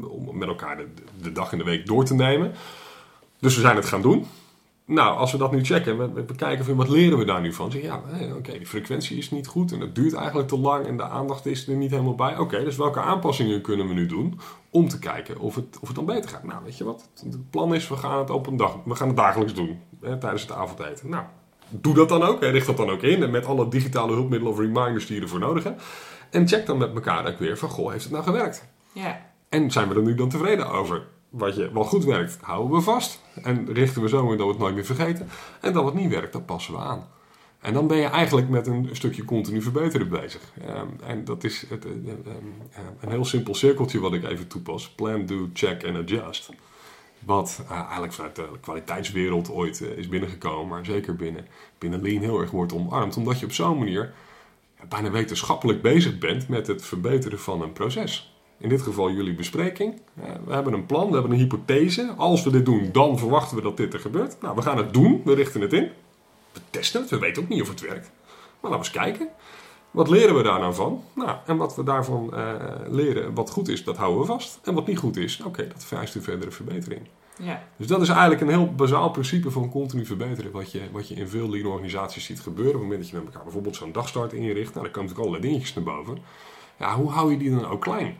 om 0.07 0.37
met 0.37 0.47
elkaar 0.47 0.77
de, 0.77 0.87
de 1.21 1.31
dag 1.31 1.51
in 1.51 1.57
de 1.57 1.63
week 1.63 1.85
door 1.85 2.05
te 2.05 2.13
nemen. 2.13 2.53
Dus 3.39 3.55
we 3.55 3.61
zijn 3.61 3.75
het 3.75 3.85
gaan 3.85 4.01
doen. 4.01 4.27
Nou, 4.89 5.17
als 5.17 5.31
we 5.31 5.37
dat 5.37 5.51
nu 5.51 5.65
checken, 5.65 5.97
we, 5.97 6.23
we 6.23 6.35
kijken 6.35 6.65
van 6.65 6.75
wat 6.75 6.89
leren 6.89 7.17
we 7.17 7.25
daar 7.25 7.41
nu 7.41 7.53
van? 7.53 7.71
Zeg, 7.71 7.81
ja, 7.81 7.95
oké, 7.97 8.35
okay, 8.37 8.57
die 8.57 8.67
frequentie 8.67 9.17
is 9.17 9.31
niet 9.31 9.47
goed 9.47 9.71
en 9.71 9.79
het 9.79 9.95
duurt 9.95 10.13
eigenlijk 10.13 10.47
te 10.47 10.59
lang 10.59 10.85
en 10.85 10.97
de 10.97 11.03
aandacht 11.03 11.45
is 11.45 11.67
er 11.67 11.75
niet 11.75 11.91
helemaal 11.91 12.15
bij. 12.15 12.31
Oké, 12.31 12.41
okay, 12.41 12.63
dus 12.63 12.77
welke 12.77 12.99
aanpassingen 12.99 13.61
kunnen 13.61 13.87
we 13.87 13.93
nu 13.93 14.05
doen 14.05 14.39
om 14.69 14.87
te 14.87 14.99
kijken 14.99 15.39
of 15.39 15.55
het, 15.55 15.77
of 15.81 15.87
het 15.87 15.95
dan 15.95 16.05
beter 16.05 16.29
gaat? 16.29 16.43
Nou, 16.43 16.63
weet 16.63 16.77
je 16.77 16.83
wat? 16.83 17.09
Het 17.23 17.49
plan 17.49 17.75
is, 17.75 17.87
we 17.87 17.95
gaan 17.95 18.19
het 18.19 18.29
op 18.29 18.47
een 18.47 18.57
dag, 18.57 18.77
we 18.85 18.95
gaan 18.95 19.07
het 19.07 19.17
dagelijks 19.17 19.53
doen 19.53 19.79
hè, 20.01 20.17
tijdens 20.17 20.41
het 20.41 20.51
avondeten. 20.51 21.09
Nou, 21.09 21.23
doe 21.69 21.93
dat 21.93 22.09
dan 22.09 22.23
ook, 22.23 22.41
hè, 22.41 22.47
richt 22.47 22.65
dat 22.65 22.77
dan 22.77 22.89
ook 22.89 23.01
in 23.01 23.23
en 23.23 23.31
met 23.31 23.45
alle 23.45 23.67
digitale 23.67 24.13
hulpmiddelen 24.13 24.53
of 24.53 24.59
reminders 24.59 25.05
die 25.05 25.15
je 25.15 25.21
ervoor 25.21 25.39
nodig 25.39 25.63
hebt. 25.63 25.83
En 26.29 26.47
check 26.47 26.65
dan 26.65 26.77
met 26.77 26.93
elkaar 26.93 27.27
ook 27.27 27.39
weer 27.39 27.57
van, 27.57 27.69
goh, 27.69 27.91
heeft 27.91 28.03
het 28.03 28.13
nou 28.13 28.23
gewerkt? 28.23 28.67
Ja. 28.91 29.21
En 29.49 29.71
zijn 29.71 29.89
we 29.89 29.95
er 29.95 30.01
nu 30.01 30.15
dan 30.15 30.29
tevreden 30.29 30.69
over? 30.69 31.03
Wat 31.29 31.55
je 31.55 31.71
wel 31.73 31.83
goed 31.83 32.05
werkt, 32.05 32.37
houden 32.41 32.77
we 32.77 32.81
vast. 32.81 33.21
En 33.43 33.73
richten 33.73 34.01
we 34.01 34.09
zo 34.09 34.31
in 34.31 34.37
dat 34.37 34.45
we 34.45 34.51
het 34.51 34.61
nooit 34.61 34.75
meer 34.75 34.85
vergeten. 34.85 35.27
En 35.61 35.73
dat 35.73 35.83
wat 35.83 35.93
niet 35.93 36.09
werkt, 36.09 36.33
dat 36.33 36.45
passen 36.45 36.73
we 36.73 36.79
aan. 36.79 37.07
En 37.59 37.73
dan 37.73 37.87
ben 37.87 37.97
je 37.97 38.05
eigenlijk 38.05 38.49
met 38.49 38.67
een 38.67 38.89
stukje 38.91 39.25
continu 39.25 39.61
verbeteren 39.61 40.09
bezig. 40.09 40.41
Um, 40.67 40.95
en 41.03 41.25
dat 41.25 41.43
is 41.43 41.65
het, 41.69 41.85
um, 41.85 41.91
um, 42.07 42.63
een 42.99 43.09
heel 43.09 43.25
simpel 43.25 43.55
cirkeltje 43.55 43.99
wat 43.99 44.13
ik 44.13 44.23
even 44.23 44.47
toepas. 44.47 44.89
Plan, 44.89 45.25
do, 45.25 45.49
check 45.53 45.83
en 45.83 45.95
adjust. 45.95 46.49
wat 47.19 47.61
uh, 47.63 47.71
eigenlijk 47.71 48.13
vanuit 48.13 48.35
de 48.35 48.47
kwaliteitswereld 48.61 49.51
ooit 49.51 49.81
uh, 49.81 49.97
is 49.97 50.07
binnengekomen, 50.07 50.67
maar 50.67 50.85
zeker 50.85 51.15
binnen, 51.15 51.47
binnen 51.77 52.01
Lean 52.01 52.21
heel 52.21 52.39
erg 52.39 52.51
wordt 52.51 52.73
omarmd. 52.73 53.17
Omdat 53.17 53.39
je 53.39 53.45
op 53.45 53.53
zo'n 53.53 53.77
manier 53.77 54.13
bijna 54.89 55.11
wetenschappelijk 55.11 55.81
bezig 55.81 56.17
bent 56.17 56.47
met 56.47 56.67
het 56.67 56.85
verbeteren 56.85 57.39
van 57.39 57.61
een 57.61 57.73
proces. 57.73 58.38
In 58.59 58.69
dit 58.69 58.81
geval 58.81 59.11
jullie 59.11 59.35
bespreking. 59.35 60.01
Uh, 60.19 60.25
we 60.45 60.53
hebben 60.53 60.73
een 60.73 60.85
plan, 60.85 61.07
we 61.07 61.13
hebben 61.13 61.31
een 61.31 61.37
hypothese. 61.37 62.13
Als 62.17 62.43
we 62.43 62.51
dit 62.51 62.65
doen, 62.65 62.89
dan 62.91 63.17
verwachten 63.17 63.57
we 63.57 63.63
dat 63.63 63.77
dit 63.77 63.93
er 63.93 63.99
gebeurt. 63.99 64.41
Nou, 64.41 64.55
we 64.55 64.61
gaan 64.61 64.77
het 64.77 64.93
doen, 64.93 65.21
we 65.25 65.33
richten 65.33 65.61
het 65.61 65.73
in. 65.73 65.89
We 66.53 66.59
testen 66.69 67.01
het, 67.01 67.09
we 67.09 67.19
weten 67.19 67.43
ook 67.43 67.49
niet 67.49 67.61
of 67.61 67.69
het 67.69 67.81
werkt. 67.81 68.11
Maar 68.59 68.71
laten 68.71 68.91
we 68.91 68.99
eens 68.99 69.05
kijken. 69.05 69.27
Wat 69.91 70.09
leren 70.09 70.35
we 70.35 70.43
daar 70.43 70.59
nou 70.59 70.73
van? 70.73 71.03
Nou, 71.13 71.37
en 71.45 71.57
wat 71.57 71.75
we 71.75 71.83
daarvan 71.83 72.31
uh, 72.33 72.53
leren, 72.87 73.33
wat 73.33 73.49
goed 73.49 73.67
is, 73.67 73.83
dat 73.83 73.97
houden 73.97 74.19
we 74.19 74.25
vast. 74.25 74.59
En 74.63 74.73
wat 74.73 74.87
niet 74.87 74.97
goed 74.97 75.17
is, 75.17 75.39
oké, 75.39 75.47
okay, 75.47 75.67
dat 75.67 75.83
vereist 75.83 76.15
een 76.15 76.21
verdere 76.21 76.51
verbetering. 76.51 77.01
Ja. 77.41 77.63
Dus 77.77 77.87
dat 77.87 78.01
is 78.01 78.09
eigenlijk 78.09 78.41
een 78.41 78.49
heel 78.49 78.73
bazaal 78.75 79.09
principe 79.09 79.51
van 79.51 79.69
continu 79.69 80.05
verbeteren. 80.05 80.51
Wat 80.51 80.71
je, 80.71 80.81
wat 80.91 81.07
je 81.07 81.15
in 81.15 81.27
veel 81.27 81.49
lean 81.49 81.65
organisaties 81.65 82.25
ziet 82.25 82.39
gebeuren. 82.39 82.73
Op 82.73 82.79
het 82.79 82.83
moment 82.83 83.01
dat 83.01 83.09
je 83.09 83.15
met 83.15 83.25
elkaar 83.25 83.43
bijvoorbeeld 83.43 83.75
zo'n 83.75 83.91
dagstart 83.91 84.33
inricht. 84.33 84.73
Nou, 84.73 84.83
dan 84.83 84.93
komen 84.93 85.09
natuurlijk 85.09 85.19
allerlei 85.19 85.41
dingetjes 85.41 85.73
naar 85.73 85.83
boven. 85.83 86.17
Ja, 86.79 86.95
hoe 86.95 87.09
hou 87.09 87.31
je 87.31 87.37
die 87.37 87.49
dan 87.49 87.65
ook 87.65 87.81
klein? 87.81 88.17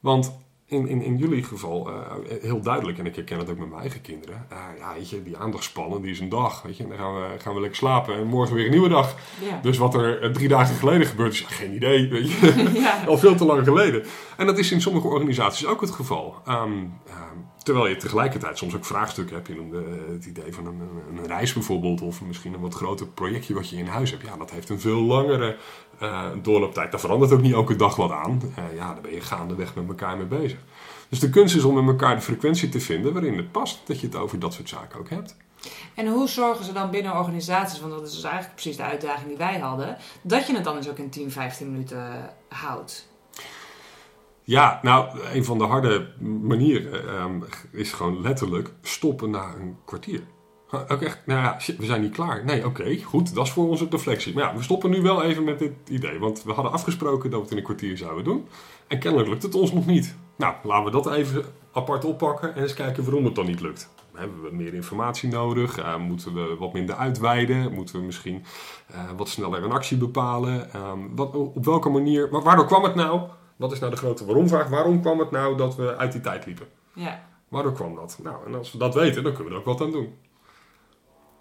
Want 0.00 0.32
in, 0.68 0.88
in, 0.88 1.02
in 1.02 1.16
jullie 1.16 1.42
geval 1.42 1.90
uh, 1.90 2.00
heel 2.40 2.60
duidelijk, 2.60 2.98
en 2.98 3.06
ik 3.06 3.14
herken 3.14 3.38
het 3.38 3.50
ook 3.50 3.58
met 3.58 3.68
mijn 3.68 3.80
eigen 3.80 4.00
kinderen. 4.00 4.46
Uh, 4.52 4.58
ja, 4.78 4.94
weet 4.94 5.10
je, 5.10 5.22
die 5.22 5.36
aandachtspannen, 5.36 6.02
die 6.02 6.10
is 6.10 6.20
een 6.20 6.28
dag. 6.28 6.62
Weet 6.62 6.76
je, 6.76 6.82
en 6.82 6.88
dan 6.88 6.98
gaan 6.98 7.14
we, 7.14 7.38
gaan 7.38 7.54
we 7.54 7.60
lekker 7.60 7.78
slapen 7.78 8.14
en 8.14 8.26
morgen 8.26 8.54
weer 8.54 8.64
een 8.64 8.70
nieuwe 8.70 8.88
dag. 8.88 9.14
Ja. 9.48 9.58
Dus 9.62 9.78
wat 9.78 9.94
er 9.94 10.32
drie 10.32 10.48
dagen 10.48 10.74
geleden 10.74 11.06
gebeurd 11.06 11.32
is, 11.32 11.40
geen 11.40 11.74
idee. 11.74 12.08
Weet 12.08 12.30
je, 12.30 12.70
Ja. 12.80 13.04
al 13.06 13.18
veel 13.18 13.34
te 13.34 13.44
lang 13.44 13.64
geleden. 13.64 14.04
En 14.36 14.46
dat 14.46 14.58
is 14.58 14.72
in 14.72 14.80
sommige 14.80 15.06
organisaties 15.06 15.66
ook 15.66 15.80
het 15.80 15.90
geval. 15.90 16.34
Ehm, 16.44 16.72
ehm, 17.06 17.38
terwijl 17.62 17.88
je 17.88 17.96
tegelijkertijd 17.96 18.58
soms 18.58 18.76
ook 18.76 18.84
vraagstukken 18.84 19.34
hebt. 19.34 19.48
Je 19.48 19.54
noemde 19.54 19.78
eh, 19.78 20.12
het 20.12 20.24
idee 20.24 20.52
van 20.52 20.66
een, 20.66 20.80
een, 20.80 21.18
een 21.18 21.26
reis 21.26 21.52
bijvoorbeeld, 21.52 22.00
of 22.00 22.22
misschien 22.22 22.54
een 22.54 22.60
wat 22.60 22.74
groter 22.74 23.06
projectje 23.06 23.54
wat 23.54 23.68
je 23.68 23.76
in 23.76 23.86
huis 23.86 24.10
hebt. 24.10 24.26
Ja, 24.26 24.36
dat 24.36 24.50
heeft 24.50 24.68
een 24.68 24.80
veel 24.80 25.00
langere 25.00 25.56
uh, 26.02 26.24
doorlooptijd. 26.42 26.90
Daar 26.90 27.00
verandert 27.00 27.32
ook 27.32 27.40
niet 27.40 27.52
elke 27.52 27.76
dag 27.76 27.96
wat 27.96 28.10
aan. 28.10 28.40
Uh, 28.42 28.76
ja, 28.76 28.92
daar 28.92 29.02
ben 29.02 29.12
je 29.12 29.20
gaandeweg 29.20 29.74
met 29.74 29.88
elkaar 29.88 30.16
mee 30.16 30.26
bezig. 30.26 30.58
Dus 31.08 31.18
de 31.18 31.30
kunst 31.30 31.56
is 31.56 31.64
om 31.64 31.74
met 31.74 31.86
elkaar 31.86 32.14
de 32.14 32.22
frequentie 32.22 32.68
te 32.68 32.80
vinden 32.80 33.12
waarin 33.12 33.36
het 33.36 33.52
past 33.52 33.80
dat 33.86 34.00
je 34.00 34.06
het 34.06 34.16
over 34.16 34.38
dat 34.38 34.54
soort 34.54 34.68
zaken 34.68 34.98
ook 34.98 35.10
hebt. 35.10 35.36
En 35.94 36.06
hoe 36.06 36.28
zorgen 36.28 36.64
ze 36.64 36.72
dan 36.72 36.90
binnen 36.90 37.18
organisaties, 37.18 37.80
want 37.80 37.92
dat 37.92 38.06
is 38.06 38.14
dus 38.14 38.22
eigenlijk 38.22 38.54
precies 38.54 38.76
de 38.76 38.82
uitdaging 38.82 39.28
die 39.28 39.36
wij 39.36 39.58
hadden, 39.58 39.96
dat 40.22 40.46
je 40.46 40.54
het 40.54 40.64
dan 40.64 40.76
dus 40.76 40.88
ook 40.88 40.98
in 40.98 41.10
10, 41.10 41.30
15 41.30 41.70
minuten 41.70 42.34
houdt? 42.48 43.08
Ja, 44.42 44.78
nou, 44.82 45.20
een 45.32 45.44
van 45.44 45.58
de 45.58 45.64
harde 45.64 46.08
manieren 46.42 47.20
um, 47.22 47.44
is 47.72 47.92
gewoon 47.92 48.20
letterlijk 48.20 48.72
stoppen 48.82 49.30
na 49.30 49.54
een 49.54 49.76
kwartier. 49.84 50.22
Ook 50.70 51.02
echt, 51.02 51.18
nou 51.24 51.40
ja, 51.40 51.60
shit, 51.60 51.76
we 51.76 51.84
zijn 51.84 52.00
niet 52.00 52.12
klaar. 52.12 52.44
Nee, 52.44 52.66
oké, 52.66 52.80
okay, 52.80 52.96
goed, 52.96 53.34
dat 53.34 53.46
is 53.46 53.52
voor 53.52 53.68
onze 53.68 53.88
deflectie. 53.88 54.34
Maar 54.34 54.44
ja, 54.44 54.56
we 54.56 54.62
stoppen 54.62 54.90
nu 54.90 55.02
wel 55.02 55.22
even 55.22 55.44
met 55.44 55.58
dit 55.58 55.72
idee. 55.88 56.18
Want 56.18 56.42
we 56.42 56.52
hadden 56.52 56.72
afgesproken 56.72 57.30
dat 57.30 57.38
we 57.38 57.44
het 57.44 57.50
in 57.50 57.58
een 57.58 57.64
kwartier 57.64 57.96
zouden 57.96 58.24
doen. 58.24 58.48
En 58.86 58.98
kennelijk 58.98 59.28
lukt 59.28 59.42
het 59.42 59.54
ons 59.54 59.72
nog 59.72 59.86
niet. 59.86 60.16
Nou, 60.36 60.54
laten 60.62 60.84
we 60.84 60.90
dat 60.90 61.12
even 61.12 61.44
apart 61.72 62.04
oppakken 62.04 62.54
en 62.54 62.62
eens 62.62 62.74
kijken 62.74 63.04
waarom 63.04 63.24
het 63.24 63.34
dan 63.34 63.46
niet 63.46 63.60
lukt. 63.60 63.90
Hebben 64.14 64.42
we 64.42 64.54
meer 64.54 64.74
informatie 64.74 65.28
nodig? 65.28 65.78
Uh, 65.78 65.96
moeten 65.96 66.34
we 66.34 66.56
wat 66.58 66.72
minder 66.72 66.94
uitweiden? 66.94 67.72
Moeten 67.72 67.98
we 68.00 68.06
misschien 68.06 68.44
uh, 68.90 68.96
wat 69.16 69.28
sneller 69.28 69.64
een 69.64 69.72
actie 69.72 69.96
bepalen? 69.96 70.76
Um, 70.76 71.16
wat, 71.16 71.34
op 71.34 71.64
welke 71.64 71.88
manier? 71.88 72.30
Waardoor 72.30 72.66
kwam 72.66 72.82
het 72.82 72.94
nou? 72.94 73.20
Wat 73.56 73.72
is 73.72 73.78
nou 73.78 73.90
de 73.90 73.96
grote 73.98 74.24
waarom-vraag? 74.24 74.68
Waarom 74.68 75.00
kwam 75.00 75.18
het 75.18 75.30
nou 75.30 75.56
dat 75.56 75.76
we 75.76 75.96
uit 75.96 76.12
die 76.12 76.20
tijd 76.20 76.46
liepen? 76.46 76.66
Ja. 76.92 77.26
Waardoor 77.48 77.72
kwam 77.72 77.94
dat? 77.94 78.18
Nou, 78.22 78.36
en 78.46 78.54
als 78.54 78.72
we 78.72 78.78
dat 78.78 78.94
weten, 78.94 79.22
dan 79.22 79.32
kunnen 79.32 79.52
we 79.52 79.58
er 79.58 79.66
ook 79.66 79.78
wat 79.78 79.86
aan 79.86 79.92
doen. 79.92 80.14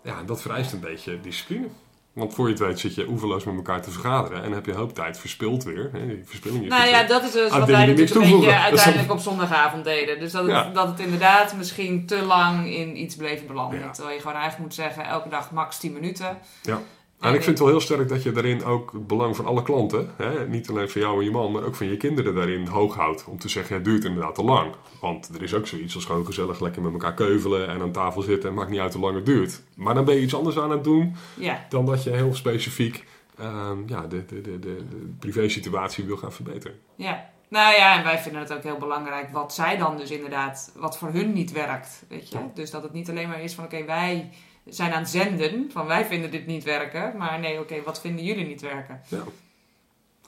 Ja, 0.08 0.24
dat 0.24 0.41
vereist 0.41 0.74
een 0.74 0.80
beetje 0.80 1.22
discipline. 1.22 1.67
Want 2.13 2.34
voor 2.34 2.46
je 2.46 2.52
het 2.52 2.62
weet 2.62 2.80
zit 2.80 2.96
je 2.96 3.08
oeverloos 3.08 3.43
met 3.43 3.56
elkaar 3.56 3.82
te 3.82 3.91
vergaderen 3.91 4.43
en 4.43 4.52
heb 4.52 4.65
je 4.65 4.72
een 4.72 4.78
hoop 4.78 4.93
tijd 4.93 5.20
verspild 5.20 5.63
weer. 5.63 5.89
Hè? 5.93 6.08
Die 6.08 6.24
verspilling 6.26 6.63
is 6.63 6.70
nou 6.70 6.88
ja, 6.88 7.04
dat 7.04 7.24
is 7.24 7.32
dus 7.32 7.52
wat 7.52 7.67
wij 7.67 7.86
natuurlijk 7.86 8.15
een 8.15 8.32
beetje 8.32 8.56
uiteindelijk 8.56 9.12
op 9.12 9.20
zondagavond 9.20 9.84
deden. 9.84 10.20
Dus 10.20 10.32
dat 10.32 10.41
het, 10.41 10.52
ja. 10.52 10.70
dat 10.70 10.88
het 10.88 11.00
inderdaad 11.00 11.56
misschien 11.56 12.06
te 12.06 12.22
lang 12.22 12.70
in 12.70 13.02
iets 13.02 13.15
bleef 13.15 13.46
belanden. 13.46 13.80
Ja. 13.80 13.91
Terwijl 13.91 14.15
je 14.15 14.22
gewoon 14.22 14.38
eigenlijk 14.38 14.65
moet 14.65 14.74
zeggen, 14.74 15.06
elke 15.06 15.30
dag 15.30 15.52
max 15.52 15.78
10 15.78 15.93
minuten. 15.93 16.38
Ja. 16.62 16.82
En 17.19 17.34
ik 17.34 17.43
vind 17.43 17.45
het 17.45 17.60
wel 17.60 17.67
heel 17.67 17.80
sterk 17.80 18.10
dat 18.10 18.23
je 18.23 18.32
daarin 18.32 18.63
ook 18.63 18.91
het 18.91 19.08
belang 19.08 19.36
van 19.36 19.45
alle 19.45 19.63
klanten, 19.63 20.10
hè, 20.17 20.47
niet 20.47 20.69
alleen 20.69 20.89
van 20.89 21.01
jou 21.01 21.19
en 21.19 21.25
je 21.25 21.32
man, 21.32 21.51
maar 21.51 21.63
ook 21.63 21.75
van 21.75 21.88
je 21.88 21.97
kinderen 21.97 22.36
daarin 22.36 22.67
hoog 22.67 22.95
houdt. 22.95 23.25
Om 23.25 23.39
te 23.39 23.49
zeggen, 23.49 23.75
het 23.75 23.86
duurt 23.86 24.03
inderdaad 24.03 24.36
te 24.36 24.43
lang. 24.43 24.73
Want 25.01 25.30
er 25.36 25.43
is 25.43 25.53
ook 25.53 25.67
zoiets 25.67 25.95
als 25.95 26.06
gewoon 26.06 26.25
gezellig 26.25 26.60
lekker 26.60 26.82
met 26.82 26.93
elkaar 26.93 27.13
keuvelen 27.13 27.67
en 27.67 27.82
aan 27.82 27.91
tafel 27.91 28.21
zitten. 28.21 28.49
En 28.49 28.56
maakt 28.56 28.69
niet 28.69 28.80
uit 28.80 28.93
hoe 28.93 29.03
lang 29.03 29.15
het 29.15 29.25
duurt. 29.25 29.63
Maar 29.75 29.93
dan 29.93 30.06
ben 30.06 30.15
je 30.15 30.21
iets 30.21 30.36
anders 30.36 30.58
aan 30.58 30.71
het 30.71 30.84
doen 30.84 31.15
ja. 31.36 31.65
dan 31.69 31.86
dat 31.86 32.03
je 32.03 32.10
heel 32.10 32.36
specifiek 32.36 33.06
um, 33.39 33.84
ja, 33.88 34.01
de, 34.01 34.25
de, 34.25 34.41
de, 34.41 34.60
de, 34.60 34.75
de 34.89 35.13
privé-situatie 35.19 36.06
wil 36.06 36.17
gaan 36.17 36.34
verbeteren. 36.34 36.80
Ja. 36.95 37.30
Nou 37.49 37.75
ja, 37.75 37.97
en 37.97 38.03
wij 38.03 38.19
vinden 38.19 38.41
het 38.41 38.53
ook 38.53 38.63
heel 38.63 38.77
belangrijk 38.77 39.30
wat 39.30 39.53
zij 39.53 39.77
dan 39.77 39.97
dus 39.97 40.12
inderdaad, 40.12 40.71
wat 40.75 40.97
voor 40.97 41.10
hun 41.10 41.34
niet 41.34 41.51
werkt. 41.51 42.03
Weet 42.10 42.30
je? 42.30 42.38
Ja. 42.38 42.51
Dus 42.53 42.71
dat 42.71 42.84
het 42.84 42.93
niet 42.93 43.10
alleen 43.10 43.27
maar 43.27 43.41
is 43.41 43.53
van 43.53 43.63
oké, 43.63 43.75
okay, 43.75 43.88
wij 43.88 44.30
zijn 44.69 44.91
aan 44.91 44.99
het 45.01 45.10
zenden 45.10 45.69
van 45.71 45.86
wij 45.86 46.06
vinden 46.06 46.32
dit 46.32 46.45
niet 46.45 46.63
werken. 46.63 47.17
Maar 47.17 47.39
nee, 47.39 47.60
oké, 47.60 47.82
wat 47.86 48.01
vinden 48.01 48.25
jullie 48.25 48.45
niet 48.45 48.62
werken? 48.62 49.01
Ja. 49.08 49.23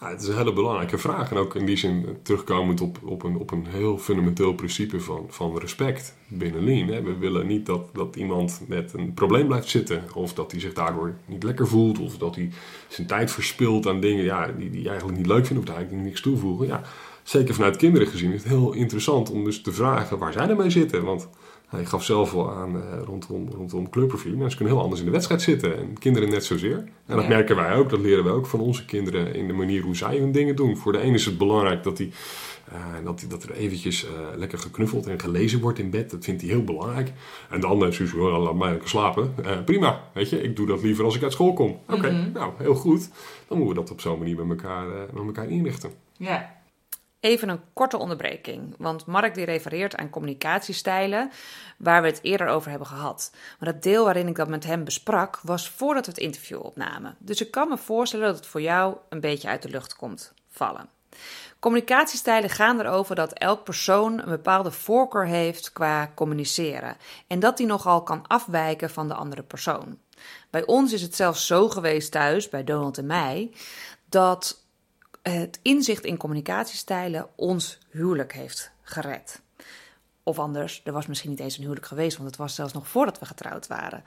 het 0.07 0.21
is 0.21 0.27
een 0.27 0.37
hele 0.37 0.53
belangrijke 0.53 0.97
vraag. 0.97 1.31
En 1.31 1.37
ook 1.37 1.55
in 1.55 1.65
die 1.65 1.77
zin 1.77 2.17
terugkomend 2.23 2.81
op, 2.81 2.99
op, 3.03 3.23
een, 3.23 3.37
op 3.37 3.51
een 3.51 3.65
heel 3.67 3.97
fundamenteel 3.97 4.53
principe 4.53 4.99
van, 4.99 5.25
van 5.29 5.57
respect 5.57 6.15
binnen 6.27 6.63
Lean. 6.63 7.03
We 7.03 7.17
willen 7.17 7.47
niet 7.47 7.65
dat, 7.65 7.89
dat 7.93 8.15
iemand 8.15 8.61
met 8.67 8.93
een 8.93 9.13
probleem 9.13 9.47
blijft 9.47 9.69
zitten. 9.69 10.03
Of 10.13 10.33
dat 10.33 10.51
hij 10.51 10.59
zich 10.59 10.73
daardoor 10.73 11.13
niet 11.25 11.43
lekker 11.43 11.67
voelt. 11.67 11.99
Of 11.99 12.17
dat 12.17 12.35
hij 12.35 12.51
zijn 12.87 13.07
tijd 13.07 13.31
verspilt 13.31 13.87
aan 13.87 13.99
dingen 13.99 14.23
ja, 14.23 14.47
die 14.47 14.69
hij 14.69 14.89
eigenlijk 14.89 15.17
niet 15.17 15.27
leuk 15.27 15.45
vindt. 15.45 15.61
Of 15.61 15.67
daar 15.67 15.77
eigenlijk 15.77 16.05
niks 16.05 16.21
toevoegen. 16.21 16.67
Ja, 16.67 16.81
zeker 17.23 17.53
vanuit 17.53 17.77
kinderen 17.77 18.07
gezien 18.07 18.31
is 18.31 18.43
het 18.43 18.51
heel 18.51 18.73
interessant 18.73 19.31
om 19.31 19.43
dus 19.43 19.61
te 19.61 19.71
vragen 19.71 20.17
waar 20.17 20.33
zij 20.33 20.49
ermee 20.49 20.69
zitten. 20.69 21.03
Want 21.03 21.29
hij 21.69 21.85
gaf 21.85 22.03
zelf 22.03 22.31
wel 22.31 22.51
aan 22.51 22.75
uh, 22.75 22.81
rondom, 23.05 23.49
rondom 23.55 23.89
kleurprofiel. 23.89 24.35
Mensen 24.35 24.57
kunnen 24.57 24.73
heel 24.75 24.83
anders 24.83 24.99
in 25.01 25.05
de 25.07 25.13
wedstrijd 25.13 25.41
zitten. 25.41 25.77
En 25.77 25.97
kinderen 25.99 26.29
net 26.29 26.45
zozeer. 26.45 26.77
En 27.05 27.15
dat 27.15 27.21
Ja. 27.21 27.27
merken 27.29 27.55
wij 27.55 27.75
ook. 27.75 27.89
Dat 27.89 27.99
leren 27.99 28.23
wij 28.23 28.33
ook 28.33 28.45
van 28.45 28.59
onze 28.59 28.85
kinderen 28.85 29.35
in 29.35 29.47
de 29.47 29.53
manier 29.53 29.81
hoe 29.81 29.95
zij 29.95 30.17
hun 30.17 30.31
dingen 30.31 30.55
doen. 30.55 30.77
Voor 30.77 30.91
de 30.91 30.99
ene 30.99 31.13
is 31.15 31.25
het 31.25 31.37
belangrijk 31.37 31.83
dat, 31.83 31.97
hij, 31.97 32.11
eh, 32.71 32.77
dat, 33.03 33.19
hij- 33.19 33.29
dat 33.29 33.43
er 33.43 33.51
eventjes 33.51 34.05
eh, 34.05 34.11
lekker 34.35 34.57
geknuffeld 34.57 35.07
en 35.07 35.19
gelezen 35.19 35.59
wordt 35.61 35.79
in 35.79 35.89
bed. 35.89 36.11
Dat 36.11 36.23
vindt 36.23 36.41
hij 36.41 36.49
heel 36.49 36.63
belangrijk. 36.63 37.11
En 37.49 37.59
de 37.59 37.67
ander 37.67 37.87
is 37.87 37.97
dus, 37.97 38.13
"Oh, 38.13 38.43
laat 38.43 38.55
mij 38.55 38.69
lekker 38.69 38.89
slapen. 38.89 39.33
Prima, 39.65 40.03
weet 40.13 40.29
je. 40.29 40.41
Ik 40.41 40.55
doe 40.55 40.67
dat 40.67 40.81
liever 40.83 41.03
als 41.05 41.15
ik 41.15 41.23
uit 41.23 41.31
school 41.33 41.53
kom. 41.53 41.79
Oké, 41.89 42.11
Mhm. 42.11 42.31
nou, 42.31 42.51
heel 42.57 42.75
goed. 42.75 43.09
Dan 43.47 43.57
moeten 43.57 43.75
we 43.75 43.81
dat 43.81 43.91
op 43.91 44.01
zo'n 44.01 44.17
manier 44.17 44.45
met 44.45 44.49
elkaar, 44.49 44.87
met 45.13 45.25
elkaar 45.25 45.49
inrichten. 45.49 45.89
Ja. 46.17 46.57
Even 47.19 47.49
een 47.49 47.61
korte 47.73 47.97
onderbreking, 47.97 48.75
want 48.77 49.05
Mark 49.05 49.35
die 49.35 49.45
refereert 49.45 49.95
aan 49.95 50.09
communicatiestijlen 50.09 51.31
waar 51.77 52.01
we 52.01 52.07
het 52.07 52.19
eerder 52.21 52.47
over 52.47 52.69
hebben 52.69 52.87
gehad. 52.87 53.31
Maar 53.59 53.73
dat 53.73 53.83
deel 53.83 54.03
waarin 54.03 54.27
ik 54.27 54.35
dat 54.35 54.47
met 54.47 54.63
hem 54.63 54.83
besprak 54.83 55.39
was 55.43 55.69
voordat 55.69 56.05
we 56.05 56.11
het 56.11 56.21
interview 56.21 56.65
opnamen. 56.65 57.15
Dus 57.17 57.41
ik 57.41 57.51
kan 57.51 57.69
me 57.69 57.77
voorstellen 57.77 58.25
dat 58.25 58.35
het 58.35 58.45
voor 58.45 58.61
jou 58.61 58.97
een 59.09 59.19
beetje 59.19 59.47
uit 59.47 59.61
de 59.61 59.69
lucht 59.69 59.95
komt 59.95 60.33
vallen. 60.49 60.89
Communicatiestijlen 61.59 62.49
gaan 62.49 62.79
erover 62.79 63.15
dat 63.15 63.33
elk 63.33 63.63
persoon 63.63 64.19
een 64.19 64.29
bepaalde 64.29 64.71
voorkeur 64.71 65.25
heeft 65.25 65.73
qua 65.73 66.11
communiceren 66.15 66.97
en 67.27 67.39
dat 67.39 67.57
die 67.57 67.65
nogal 67.65 68.03
kan 68.03 68.27
afwijken 68.27 68.89
van 68.89 69.07
de 69.07 69.13
andere 69.13 69.43
persoon. 69.43 69.97
Bij 70.49 70.65
ons 70.65 70.93
is 70.93 71.01
het 71.01 71.15
zelfs 71.15 71.47
zo 71.47 71.69
geweest 71.69 72.11
thuis, 72.11 72.49
bij 72.49 72.63
Donald 72.63 72.97
en 72.97 73.05
mij, 73.05 73.51
dat 74.09 74.63
het 75.21 75.59
inzicht 75.61 76.05
in 76.05 76.17
communicatiestijlen 76.17 77.27
ons 77.35 77.77
huwelijk 77.89 78.33
heeft 78.33 78.71
gered. 78.81 79.41
Of 80.23 80.39
anders, 80.39 80.81
er 80.83 80.93
was 80.93 81.07
misschien 81.07 81.29
niet 81.29 81.39
eens 81.39 81.55
een 81.55 81.61
huwelijk 81.61 81.85
geweest, 81.85 82.17
want 82.17 82.29
het 82.29 82.39
was 82.39 82.55
zelfs 82.55 82.73
nog 82.73 82.87
voordat 82.87 83.19
we 83.19 83.25
getrouwd 83.25 83.67
waren. 83.67 84.03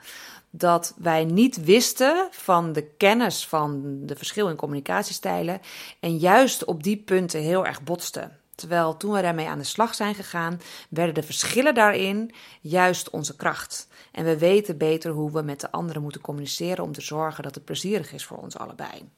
Dat 0.49 0.93
wij 0.97 1.25
niet 1.25 1.63
wisten 1.63 2.27
van 2.31 2.73
de 2.73 2.83
kennis 2.83 3.47
van 3.47 3.99
de 4.05 4.15
verschil 4.15 4.49
in 4.49 4.55
communicatiestijlen 4.55 5.61
en 5.99 6.17
juist 6.17 6.65
op 6.65 6.83
die 6.83 6.97
punten 6.97 7.41
heel 7.41 7.65
erg 7.65 7.83
botsten. 7.83 8.37
Terwijl 8.55 8.97
toen 8.97 9.11
we 9.11 9.21
daarmee 9.21 9.47
aan 9.47 9.57
de 9.57 9.63
slag 9.63 9.95
zijn 9.95 10.15
gegaan, 10.15 10.61
werden 10.89 11.13
de 11.13 11.23
verschillen 11.23 11.73
daarin 11.73 12.33
juist 12.61 13.09
onze 13.09 13.35
kracht. 13.35 13.87
En 14.11 14.25
we 14.25 14.37
weten 14.37 14.77
beter 14.77 15.11
hoe 15.11 15.31
we 15.31 15.41
met 15.41 15.59
de 15.59 15.71
anderen 15.71 16.01
moeten 16.01 16.21
communiceren 16.21 16.83
om 16.83 16.91
te 16.91 17.01
zorgen 17.01 17.43
dat 17.43 17.55
het 17.55 17.65
plezierig 17.65 18.13
is 18.13 18.25
voor 18.25 18.37
ons 18.37 18.57
allebei. 18.57 19.09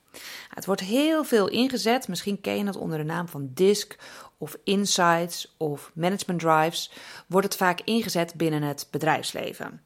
Het 0.50 0.66
wordt 0.66 0.82
heel 0.82 1.24
veel 1.24 1.48
ingezet. 1.48 2.08
Misschien 2.08 2.42
ken 2.42 2.58
je 2.58 2.66
het 2.66 2.76
onder 2.76 2.98
de 2.98 3.04
naam 3.04 3.28
van 3.28 3.50
DISC 3.54 3.96
of 4.38 4.58
Insights 4.64 5.56
of 5.58 5.92
Management 5.94 6.40
Drives. 6.40 6.92
Wordt 7.28 7.48
het 7.48 7.56
vaak 7.56 7.82
ingezet 7.82 8.34
binnen 8.34 8.62
het 8.62 8.88
bedrijfsleven. 8.92 9.82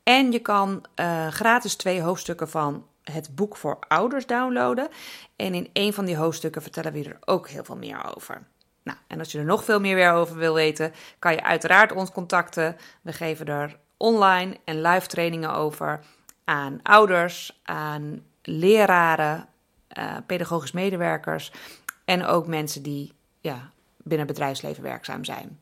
En 0.03 0.31
je 0.31 0.39
kan 0.39 0.85
uh, 0.95 1.27
gratis 1.27 1.75
twee 1.75 2.01
hoofdstukken 2.01 2.49
van 2.49 2.85
het 3.11 3.35
boek 3.35 3.57
voor 3.57 3.79
ouders 3.87 4.25
downloaden. 4.25 4.87
En 5.35 5.53
in 5.53 5.69
een 5.73 5.93
van 5.93 6.05
die 6.05 6.17
hoofdstukken 6.17 6.61
vertellen 6.61 6.93
we 6.93 7.03
er 7.03 7.17
ook 7.25 7.49
heel 7.49 7.63
veel 7.63 7.77
meer 7.77 8.15
over. 8.15 8.41
Nou, 8.83 8.97
en 9.07 9.19
als 9.19 9.31
je 9.31 9.39
er 9.39 9.45
nog 9.45 9.63
veel 9.63 9.79
meer 9.79 10.11
over 10.11 10.35
wil 10.35 10.53
weten, 10.53 10.93
kan 11.19 11.31
je 11.31 11.43
uiteraard 11.43 11.91
ons 11.91 12.11
contacten. 12.11 12.75
We 13.01 13.13
geven 13.13 13.45
er 13.45 13.77
online 13.97 14.57
en 14.63 14.81
live 14.81 15.07
trainingen 15.07 15.53
over 15.53 15.99
aan 16.43 16.79
ouders, 16.83 17.59
aan 17.63 18.23
leraren, 18.41 19.47
uh, 19.97 20.15
pedagogisch 20.25 20.71
medewerkers 20.71 21.51
en 22.05 22.25
ook 22.25 22.47
mensen 22.47 22.83
die 22.83 23.13
ja, 23.39 23.71
binnen 23.97 24.27
het 24.27 24.35
bedrijfsleven 24.35 24.83
werkzaam 24.83 25.23
zijn. 25.23 25.59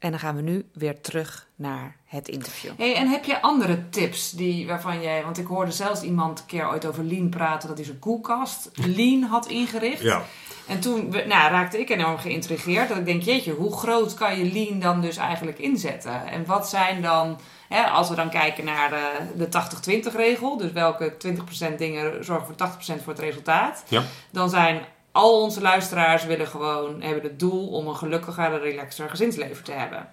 En 0.00 0.10
dan 0.10 0.20
gaan 0.20 0.36
we 0.36 0.42
nu 0.42 0.68
weer 0.72 1.00
terug 1.00 1.46
naar 1.56 1.96
het 2.04 2.28
interview. 2.28 2.70
Hey, 2.76 2.94
en 2.94 3.08
heb 3.08 3.24
je 3.24 3.42
andere 3.42 3.88
tips 3.88 4.30
die, 4.30 4.66
waarvan 4.66 5.02
jij... 5.02 5.22
Want 5.22 5.38
ik 5.38 5.46
hoorde 5.46 5.72
zelfs 5.72 6.02
iemand 6.02 6.38
een 6.38 6.46
keer 6.46 6.68
ooit 6.68 6.86
over 6.86 7.04
Lean 7.04 7.28
praten... 7.28 7.68
dat 7.68 7.76
hij 7.76 7.86
zijn 7.86 7.98
koelkast 7.98 8.70
Lean 8.74 9.22
had 9.22 9.46
ingericht. 9.46 10.02
Ja. 10.02 10.22
En 10.66 10.80
toen 10.80 11.08
nou, 11.08 11.50
raakte 11.50 11.80
ik 11.80 11.90
enorm 11.90 12.18
geïntrigeerd. 12.18 12.88
Dat 12.88 12.96
ik 12.96 13.04
denk, 13.04 13.22
jeetje, 13.22 13.52
hoe 13.52 13.76
groot 13.76 14.14
kan 14.14 14.38
je 14.38 14.52
Lean 14.52 14.80
dan 14.80 15.00
dus 15.00 15.16
eigenlijk 15.16 15.58
inzetten? 15.58 16.26
En 16.26 16.46
wat 16.46 16.68
zijn 16.68 17.02
dan... 17.02 17.40
Hè, 17.68 17.82
als 17.82 18.08
we 18.08 18.14
dan 18.14 18.30
kijken 18.30 18.64
naar 18.64 18.90
de, 18.90 19.46
de 19.48 20.02
80-20 20.10 20.14
regel... 20.14 20.56
dus 20.56 20.72
welke 20.72 21.14
20% 21.72 21.74
dingen 21.76 22.24
zorgen 22.24 22.46
voor 22.46 22.68
80% 22.68 23.02
voor 23.02 23.12
het 23.12 23.18
resultaat... 23.18 23.84
Ja. 23.88 24.02
dan 24.30 24.50
zijn 24.50 24.80
al 25.12 25.42
onze 25.42 25.60
luisteraars 25.60 26.24
willen 26.24 26.46
gewoon, 26.46 27.02
hebben 27.02 27.22
het 27.22 27.38
doel 27.38 27.68
om 27.68 27.86
een 27.86 27.96
gelukkiger 27.96 28.52
en 28.52 28.60
relaxter 28.60 29.10
gezinsleven 29.10 29.64
te 29.64 29.72
hebben. 29.72 30.08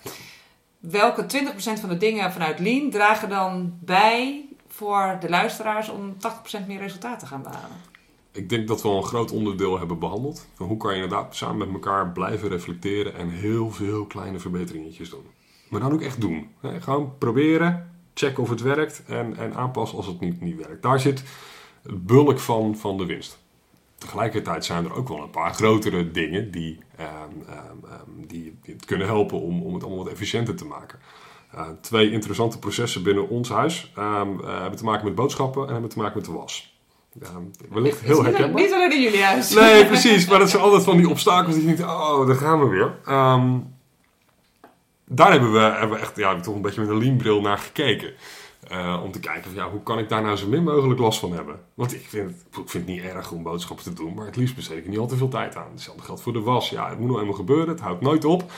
Welke 0.80 1.24
20% 1.24 1.26
van 1.58 1.90
de 1.90 1.98
dingen 1.98 2.32
vanuit 2.32 2.60
Lean 2.60 2.90
dragen 2.90 3.30
dan 3.30 3.78
bij 3.80 4.46
voor 4.68 5.18
de 5.20 5.30
luisteraars 5.30 5.90
om 5.90 6.16
80% 6.64 6.68
meer 6.68 6.80
resultaat 6.80 7.20
te 7.20 7.26
gaan 7.26 7.44
behalen? 7.44 7.78
Ik 8.32 8.50
denk 8.50 8.68
dat 8.68 8.82
we 8.82 8.88
al 8.88 8.98
een 8.98 9.04
groot 9.04 9.32
onderdeel 9.32 9.78
hebben 9.78 10.00
behandeld. 10.00 10.48
Van 10.54 10.68
hoe 10.68 10.78
kan 10.78 10.96
je 10.96 11.02
inderdaad 11.02 11.36
samen 11.36 11.58
met 11.58 11.70
elkaar 11.74 12.12
blijven 12.12 12.50
reflecteren 12.50 13.16
en 13.16 13.30
heel 13.30 13.72
veel 13.72 14.06
kleine 14.06 14.40
verbeteringetjes 14.40 15.10
doen. 15.10 15.26
Maar 15.70 15.80
dan 15.80 15.94
ook 15.94 16.02
echt 16.02 16.22
doen. 16.22 16.50
Gewoon 16.62 17.18
proberen, 17.18 17.92
checken 18.14 18.44
of 18.44 18.50
het 18.50 18.62
werkt 18.62 19.04
en, 19.06 19.38
en 19.38 19.54
aanpassen 19.54 19.98
als 19.98 20.08
het 20.08 20.20
niet, 20.20 20.42
niet 20.42 20.56
werkt. 20.56 20.82
Daar 20.82 21.00
zit 21.00 21.24
het 21.84 22.06
bulk 22.06 22.40
van, 22.40 22.78
van 22.78 22.98
de 22.98 23.06
winst. 23.06 23.40
Tegelijkertijd 23.98 24.66
zijn 24.66 24.86
er 24.86 24.94
ook 24.94 25.08
wel 25.08 25.22
een 25.22 25.30
paar 25.30 25.54
grotere 25.54 26.12
dingen 26.12 26.52
die, 26.52 26.80
ehm, 26.98 27.10
ehm, 27.48 27.92
ehm, 27.92 28.28
die, 28.28 28.58
die, 28.64 28.74
het 28.74 28.86
kunnen 28.86 29.08
helpen 29.08 29.42
om, 29.42 29.62
om 29.64 29.74
het 29.74 29.84
allemaal 29.84 30.04
wat 30.04 30.14
efficiënter 30.14 30.56
te 30.56 30.66
maken. 30.66 31.00
Uh, 31.56 31.68
twee 31.82 32.12
interessante 32.12 32.60
processen 32.60 33.04
binnen 33.04 33.30
ons 33.30 33.50
huis 33.50 33.92
uh, 33.98 34.22
hebben 34.44 34.78
te 34.78 34.84
maken 34.84 35.06
met 35.06 35.16
boodschappen 35.16 35.66
en 35.66 35.72
hebben 35.72 35.90
te 35.90 35.98
maken 35.98 36.18
met 36.18 36.26
de 36.26 36.32
was. 36.32 36.80
wellicht 37.70 38.00
heel 38.00 38.24
herkenbaar. 38.24 38.62
Niet 38.62 38.74
alleen 38.74 38.92
in 38.92 39.02
jullie 39.02 39.24
huis. 39.24 39.54
Nee, 39.54 39.86
precies. 39.86 40.28
Maar 40.28 40.40
dat 40.40 40.50
zijn 40.50 40.62
altijd 40.62 40.84
van 40.84 40.98
die 40.98 41.10
obstakels 41.10 41.56
die 41.56 41.68
je 41.68 41.76
denkt, 41.76 41.92
oh, 41.92 42.28
daar 42.28 42.36
gaan 42.36 42.60
we 42.60 42.68
weer. 42.68 42.96
daar 45.06 45.32
hebben 45.32 45.52
we, 45.52 45.60
hebben 45.60 45.98
we 45.98 46.04
echt 46.04 46.18
ja, 46.18 46.40
toch 46.40 46.56
een 46.56 46.62
beetje 46.62 46.82
met 46.82 46.90
een 46.90 46.98
leanbril 46.98 47.42
naar 47.42 47.58
gekeken. 47.58 48.14
Uh, 48.72 49.02
om 49.04 49.12
te 49.12 49.20
kijken 49.20 49.44
van, 49.44 49.54
ja, 49.54 49.70
hoe 49.70 49.84
kan 49.84 50.00
ik 50.00 50.10
daar 50.10 50.22
nou 50.22 50.36
zo 50.36 50.48
min 50.48 50.64
mogelijk 50.64 51.00
last 51.00 51.20
van 51.20 51.32
hebben. 51.32 51.60
Want 51.74 51.94
ik 51.94 52.06
vind, 52.08 52.30
het, 52.30 52.58
ik 52.64 52.70
vind 52.70 52.86
niet 52.86 53.02
erg 53.02 53.32
om 53.32 53.44
boodschappen 53.44 53.86
te 53.86 53.94
doen, 53.94 54.14
maar 54.14 54.26
het 54.26 54.36
liefst 54.36 54.56
besteed 54.56 54.78
ik 54.78 54.88
niet 54.88 54.98
al 54.98 55.08
te 55.08 55.18
veel 55.18 55.28
tijd 55.28 55.56
aan. 55.56 55.72
Hetzelfde 55.72 56.04
geldt 56.04 56.22
voor 56.22 56.34
de 56.34 56.40
was. 56.40 56.70
Ja, 56.70 56.90
het 56.90 57.00
moet 57.00 57.08
nou 57.08 57.20
eenmaal 57.20 57.36
gebeuren, 57.36 57.68
het 57.68 57.80
houdt 57.80 58.02
nooit 58.02 58.26
op. 58.26 58.52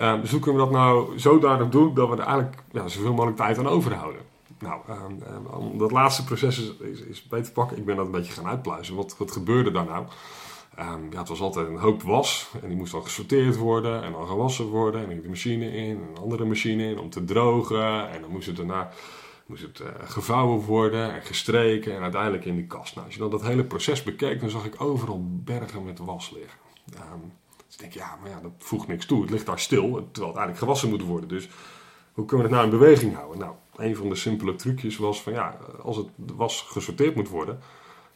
Uh, 0.00 0.20
dus 0.20 0.30
hoe 0.30 0.40
kunnen 0.40 0.60
we 0.60 0.66
dat 0.66 0.76
nou 0.76 1.18
zodanig 1.18 1.68
doen 1.68 1.94
dat 1.94 2.08
we 2.08 2.16
er 2.16 2.22
eigenlijk 2.22 2.62
ja, 2.72 2.88
zoveel 2.88 3.12
mogelijk 3.12 3.36
tijd 3.36 3.58
aan 3.58 3.68
overhouden? 3.68 4.20
Nou, 4.58 4.80
uh, 4.88 5.58
om 5.58 5.78
dat 5.78 5.90
laatste 5.90 6.24
proces 6.24 6.58
is, 6.58 7.00
is, 7.00 7.22
beter 7.22 7.46
te 7.46 7.52
pakken. 7.52 7.76
Ik 7.76 7.84
ben 7.84 7.96
dat 7.96 8.06
een 8.06 8.12
beetje 8.12 8.32
gaan 8.32 8.46
uitpluizen. 8.46 8.94
Wat, 8.94 9.16
wat 9.18 9.32
gebeurde 9.32 9.70
daar 9.70 9.84
nou? 9.84 10.06
Um, 10.78 11.08
ja, 11.10 11.18
het 11.18 11.28
was 11.28 11.40
altijd 11.40 11.68
een 11.68 11.78
hoop 11.78 12.02
was 12.02 12.50
en 12.62 12.68
die 12.68 12.76
moest 12.76 12.92
dan 12.92 13.02
gesorteerd 13.02 13.56
worden 13.56 14.02
en 14.02 14.12
dan 14.12 14.26
gewassen 14.26 14.66
worden. 14.66 15.00
En 15.00 15.06
dan 15.06 15.14
ging 15.14 15.22
de 15.22 15.28
machine 15.28 15.72
in, 15.72 15.96
een 15.96 16.22
andere 16.22 16.44
machine 16.44 16.90
in 16.90 16.98
om 16.98 17.10
te 17.10 17.24
drogen. 17.24 18.10
En 18.10 18.20
dan 18.20 18.30
moest 18.30 18.46
het 18.46 18.56
daarna 18.56 18.90
moest 19.48 19.62
het 19.62 19.80
uh, 19.80 19.88
gevouwen 19.98 20.60
worden 20.60 21.12
en 21.14 21.22
gestreken 21.22 21.96
en 21.96 22.02
uiteindelijk 22.02 22.44
in 22.44 22.56
die 22.56 22.66
kast. 22.66 22.94
Nou, 22.94 23.06
als 23.06 23.14
je 23.14 23.20
dan 23.20 23.30
dat 23.30 23.42
hele 23.42 23.64
proces 23.64 24.02
bekeek, 24.02 24.40
dan 24.40 24.50
zag 24.50 24.64
ik 24.64 24.80
overal 24.80 25.24
bergen 25.24 25.84
met 25.84 25.98
was 25.98 26.30
liggen. 26.30 26.58
Um, 26.94 27.32
dus 27.66 27.74
ik 27.74 27.80
denk, 27.80 27.92
ja, 27.92 28.18
maar 28.20 28.30
ja, 28.30 28.40
dat 28.40 28.52
voegt 28.58 28.86
niks 28.86 29.06
toe. 29.06 29.20
Het 29.20 29.30
ligt 29.30 29.46
daar 29.46 29.58
stil, 29.58 29.82
terwijl 29.90 30.06
het 30.06 30.22
eigenlijk 30.22 30.58
gewassen 30.58 30.88
moet 30.88 31.02
worden. 31.02 31.28
Dus 31.28 31.48
hoe 32.12 32.24
kunnen 32.24 32.46
we 32.46 32.54
het 32.54 32.62
nou 32.62 32.72
in 32.72 32.78
beweging 32.78 33.14
houden? 33.14 33.38
Nou, 33.38 33.54
een 33.76 33.96
van 33.96 34.08
de 34.08 34.14
simpele 34.14 34.54
trucjes 34.54 34.96
was 34.96 35.22
van, 35.22 35.32
ja, 35.32 35.58
als 35.82 35.96
het 35.96 36.08
was 36.36 36.62
gesorteerd 36.62 37.14
moet 37.14 37.28
worden, 37.28 37.60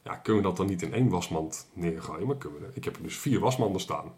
ja, 0.02 0.14
kunnen 0.14 0.42
we 0.42 0.48
dat 0.48 0.56
dan 0.56 0.66
niet 0.66 0.82
in 0.82 0.94
één 0.94 1.08
wasmand 1.08 1.68
neergooien? 1.72 2.26
Maar 2.26 2.36
kunnen 2.36 2.60
we 2.60 2.70
ik 2.72 2.84
heb 2.84 2.96
er 2.96 3.02
dus 3.02 3.18
vier 3.18 3.40
wasmanden 3.40 3.80
staan. 3.80 4.12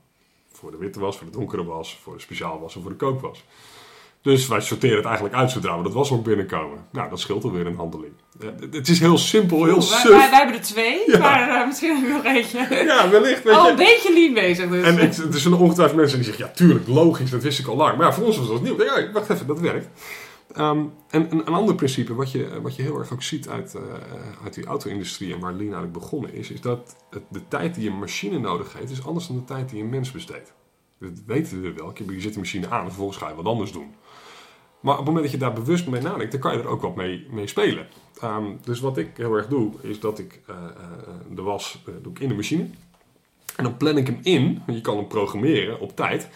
Voor 0.52 0.70
de 0.70 0.76
witte 0.76 1.00
was, 1.00 1.16
voor 1.16 1.26
de 1.26 1.32
donkere 1.32 1.64
was, 1.64 1.98
voor 1.98 2.14
de 2.14 2.20
speciaal 2.20 2.60
was 2.60 2.74
en 2.74 2.82
voor 2.82 2.90
de 2.90 2.96
kookwas. 2.96 3.44
Dus 4.24 4.48
wij 4.48 4.60
sorteren 4.60 4.96
het 4.96 5.04
eigenlijk 5.04 5.34
uit 5.34 5.50
zodra 5.50 5.76
we 5.76 5.82
dat 5.82 5.92
was 5.92 6.10
ook 6.10 6.24
binnenkomen. 6.24 6.78
Nou, 6.92 7.10
dat 7.10 7.20
scheelt 7.20 7.44
alweer 7.44 7.66
een 7.66 7.76
handeling. 7.76 8.12
het 8.70 8.88
is 8.88 9.00
heel 9.00 9.18
simpel, 9.18 9.64
heel 9.64 9.82
suf. 9.82 10.02
Wij, 10.02 10.30
wij, 10.30 10.38
hebben 10.38 10.54
er 10.54 10.62
twee, 10.62 11.18
maar 11.18 11.48
uh, 11.48 11.66
misschien 11.66 12.08
nog 12.08 12.24
eentje. 12.24 12.84
Ja, 12.84 13.10
wellicht. 13.10 13.48
Al 13.48 13.68
een 13.68 13.76
beetje 13.76 14.12
lean 14.12 14.34
bezig 14.34 14.68
dus. 14.70 14.84
En 14.84 14.98
ik, 14.98 15.34
er 15.34 15.40
zullen 15.40 15.58
ongetwijfeld 15.58 15.98
mensen 15.98 16.16
die 16.16 16.26
zeggen, 16.26 16.44
ja 16.46 16.52
tuurlijk, 16.52 16.88
logisch, 16.88 17.30
dat 17.30 17.42
wist 17.42 17.58
ik 17.58 17.66
al 17.66 17.76
lang. 17.76 17.96
Maar 17.96 18.06
ja, 18.06 18.12
voor 18.12 18.24
ons 18.24 18.38
was 18.38 18.48
dat 18.48 18.62
nieuw. 18.62 18.82
Ja, 18.82 19.12
wacht 19.12 19.30
even, 19.30 19.46
dat 19.46 19.60
werkt. 19.60 19.88
Um, 20.58 20.92
en 21.10 21.32
een, 21.32 21.38
een, 21.38 21.54
ander 21.54 21.74
principe, 21.74 22.14
wat 22.14 22.32
je, 22.32 22.60
wat 22.62 22.76
je 22.76 22.82
heel 22.82 22.98
erg 22.98 23.12
ook 23.12 23.22
ziet 23.22 23.48
uit, 23.48 23.74
uh, 23.76 23.82
uit 24.44 24.54
die 24.54 24.64
auto-industrie 24.64 25.34
en 25.34 25.40
waar 25.40 25.52
Lean 25.52 25.62
eigenlijk 25.62 25.92
begonnen 25.92 26.34
is, 26.34 26.50
is 26.50 26.60
dat 26.60 26.96
het, 27.10 27.22
de 27.28 27.48
tijd 27.48 27.74
die 27.74 27.90
een 27.90 27.98
machine 27.98 28.38
nodig 28.38 28.72
heeft, 28.78 28.90
is 28.90 29.06
anders 29.06 29.26
dan 29.26 29.36
de 29.36 29.44
tijd 29.44 29.68
die 29.68 29.82
een 29.82 29.88
mens 29.88 30.10
besteedt. 30.10 30.52
Dat 30.98 31.22
weten 31.26 31.62
we 31.62 31.72
wel. 31.72 31.92
Je 32.08 32.20
zet 32.20 32.32
de 32.32 32.38
machine 32.38 32.68
aan 32.68 32.80
en 32.80 32.86
vervolgens 32.86 33.18
ga 33.18 33.28
je 33.28 33.34
wat 33.34 33.44
anders 33.44 33.72
doen. 33.72 33.94
Maar 34.84 34.92
op 34.92 34.98
het 34.98 35.06
moment 35.06 35.24
dat 35.24 35.32
je 35.32 35.46
daar 35.46 35.52
bewust 35.52 35.86
mee 35.86 36.00
nadenkt, 36.00 36.32
dan 36.32 36.40
kan 36.40 36.52
je 36.52 36.58
er 36.58 36.68
ook 36.68 36.82
wat 36.82 36.94
mee, 36.94 37.26
spelen. 37.44 37.86
Um, 38.24 38.58
dus 38.64 38.80
wat 38.80 38.96
ik 38.96 39.10
heel 39.16 39.34
erg 39.34 39.46
doe, 39.46 39.72
is 39.80 40.00
dat 40.00 40.18
ik 40.18 40.40
uh, 40.50 40.56
de 41.34 41.42
was 41.42 41.82
uh, 41.88 41.94
doe 42.02 42.12
ik 42.12 42.18
in 42.18 42.28
de 42.28 42.34
machine. 42.34 42.66
En 43.56 43.64
dan 43.64 43.76
plan 43.76 43.96
ik 43.96 44.06
hem 44.06 44.18
in, 44.22 44.62
want 44.66 44.78
je 44.78 44.82
kan 44.82 44.96
hem 44.96 45.06
programmeren 45.06 45.80
op 45.80 45.96
tijd, 45.96 46.28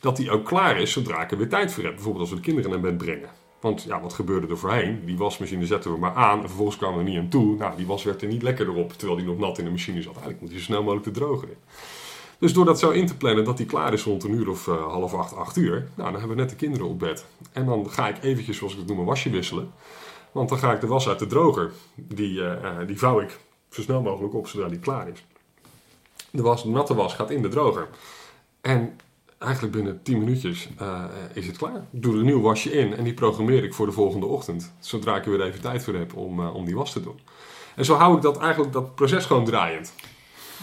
dat 0.00 0.18
hij 0.18 0.30
ook 0.30 0.44
klaar 0.44 0.80
is 0.80 0.92
zodra 0.92 1.22
ik 1.22 1.30
er 1.30 1.38
weer 1.38 1.48
tijd 1.48 1.72
voor 1.72 1.84
heb. 1.84 1.94
Bijvoorbeeld 1.94 2.22
als 2.22 2.30
we 2.30 2.36
de 2.36 2.42
kinderen 2.42 2.70
naar 2.70 2.80
bed 2.80 2.96
brengen. 2.98 3.28
Want 3.60 3.82
ja, 3.82 4.00
wat 4.00 4.12
gebeurde 4.12 4.46
er 4.46 4.58
voorheen? 4.58 5.04
Die 5.04 5.16
wasmachine 5.16 5.66
zetten 5.66 5.92
we 5.92 5.98
maar 5.98 6.14
aan 6.14 6.40
en 6.40 6.46
vervolgens 6.46 6.76
kwamen 6.76 6.98
we 6.98 7.04
er 7.04 7.10
niet 7.10 7.18
aan 7.18 7.28
toe. 7.28 7.56
Nou, 7.56 7.76
die 7.76 7.86
was 7.86 8.04
werd 8.04 8.22
er 8.22 8.28
niet 8.28 8.42
lekker 8.42 8.74
op, 8.74 8.92
terwijl 8.92 9.18
die 9.18 9.26
nog 9.26 9.38
nat 9.38 9.58
in 9.58 9.64
de 9.64 9.70
machine 9.70 10.02
zat. 10.02 10.12
Eigenlijk 10.12 10.40
moet 10.40 10.50
hij 10.50 10.58
zo 10.58 10.64
snel 10.64 10.82
mogelijk 10.82 11.04
te 11.06 11.10
drogen 11.10 11.48
in. 11.48 11.56
Dus 12.38 12.52
door 12.52 12.64
dat 12.64 12.78
zo 12.78 12.90
in 12.90 13.06
te 13.06 13.16
plannen 13.16 13.44
dat 13.44 13.56
die 13.56 13.66
klaar 13.66 13.92
is 13.92 14.02
rond 14.02 14.24
een 14.24 14.32
uur 14.32 14.48
of 14.48 14.66
uh, 14.66 14.86
half 14.86 15.14
acht, 15.14 15.36
acht 15.36 15.56
uur, 15.56 15.88
nou, 15.94 16.10
dan 16.10 16.20
hebben 16.20 16.36
we 16.36 16.42
net 16.42 16.50
de 16.50 16.56
kinderen 16.56 16.86
op 16.86 16.98
bed. 16.98 17.24
En 17.52 17.66
dan 17.66 17.90
ga 17.90 18.08
ik 18.08 18.22
eventjes, 18.22 18.56
zoals 18.56 18.72
ik 18.72 18.78
het 18.78 18.88
noem, 18.88 18.98
een 18.98 19.04
wasje 19.04 19.30
wisselen. 19.30 19.70
Want 20.32 20.48
dan 20.48 20.58
ga 20.58 20.72
ik 20.72 20.80
de 20.80 20.86
was 20.86 21.08
uit 21.08 21.18
de 21.18 21.26
droger, 21.26 21.72
die, 21.94 22.32
uh, 22.38 22.56
die 22.86 22.98
vouw 22.98 23.20
ik 23.20 23.38
zo 23.70 23.82
snel 23.82 24.02
mogelijk 24.02 24.34
op 24.34 24.48
zodra 24.48 24.68
die 24.68 24.78
klaar 24.78 25.08
is. 25.08 25.24
De, 26.30 26.42
was, 26.42 26.64
natte 26.64 26.94
was 26.94 27.14
gaat 27.14 27.30
in 27.30 27.42
de 27.42 27.48
droger. 27.48 27.88
En 28.60 28.98
eigenlijk 29.38 29.72
binnen 29.72 30.02
10 30.02 30.18
minuutjes 30.18 30.68
is 31.32 31.46
het 31.46 31.56
klaar. 31.56 31.86
Ik 31.90 32.02
doe 32.02 32.12
er 32.12 32.18
een 32.18 32.24
nieuw 32.24 32.40
wasje 32.40 32.72
in 32.72 32.96
en 32.96 33.04
die 33.04 33.14
programmeer 33.14 33.64
ik 33.64 33.74
voor 33.74 33.86
de 33.86 33.92
volgende 33.92 34.26
ochtend. 34.26 34.74
Zodra 34.78 35.16
ik 35.16 35.24
er 35.24 35.30
weer 35.30 35.42
even 35.42 35.60
tijd 35.60 35.84
voor 35.84 35.94
heb 35.94 36.16
om, 36.16 36.46
om 36.46 36.64
die 36.64 36.74
was 36.74 36.92
te 36.92 37.02
doen. 37.02 37.20
En 37.76 37.84
zo 37.84 37.94
hou 37.94 38.16
ik 38.16 38.22
dat, 38.22 38.38
eigenlijk, 38.38 38.72
dat 38.72 38.94
proces 38.94 39.24
gewoon 39.24 39.44
draaiend. 39.44 39.92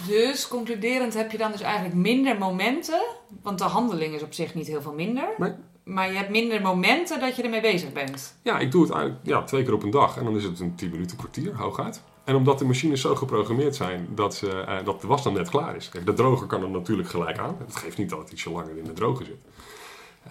Dus 0.06 0.48
concluderend 0.48 1.14
heb 1.14 1.30
je 1.30 1.38
dan 1.38 1.52
dus 1.52 1.60
eigenlijk 1.60 1.94
minder 1.94 2.38
momenten, 2.38 3.02
want 3.42 3.58
de 3.58 3.64
handeling 3.64 4.14
is 4.14 4.22
op 4.22 4.32
zich 4.32 4.54
niet 4.54 4.66
heel 4.66 4.82
veel 4.82 4.94
minder. 4.94 5.28
Nee. 5.38 5.52
Maar 5.84 6.10
je 6.10 6.16
hebt 6.16 6.30
minder 6.30 6.62
momenten 6.62 7.20
dat 7.20 7.36
je 7.36 7.42
ermee 7.42 7.60
bezig 7.60 7.92
bent. 7.92 8.36
Ja, 8.42 8.58
ik 8.58 8.70
doe 8.70 8.82
het 8.82 8.92
eigenlijk 8.92 9.26
ja, 9.26 9.42
twee 9.42 9.62
keer 9.62 9.74
op 9.74 9.82
een 9.82 9.90
dag 9.90 10.16
en 10.16 10.24
dan 10.24 10.36
is 10.36 10.44
het 10.44 10.60
een 10.60 10.74
10 10.74 10.90
minuten 10.90 11.16
kwartier, 11.16 11.56
hooguit. 11.56 12.02
En 12.24 12.34
omdat 12.34 12.58
de 12.58 12.64
machines 12.64 13.00
zo 13.00 13.14
geprogrammeerd 13.14 13.76
zijn 13.76 14.08
dat, 14.14 14.34
ze, 14.34 14.64
uh, 14.68 14.84
dat 14.84 15.00
de 15.00 15.06
was 15.06 15.22
dan 15.22 15.32
net 15.32 15.48
klaar 15.48 15.76
is. 15.76 15.88
Kijk, 15.88 16.06
de 16.06 16.12
droger 16.12 16.46
kan 16.46 16.62
er 16.62 16.70
natuurlijk 16.70 17.08
gelijk 17.08 17.38
aan. 17.38 17.56
Dat 17.66 17.76
geeft 17.76 17.98
niet 17.98 18.10
dat 18.10 18.18
het 18.18 18.32
ietsje 18.32 18.50
langer 18.50 18.78
in 18.78 18.84
de 18.84 18.92
droger 18.92 19.24
zit. 19.24 19.44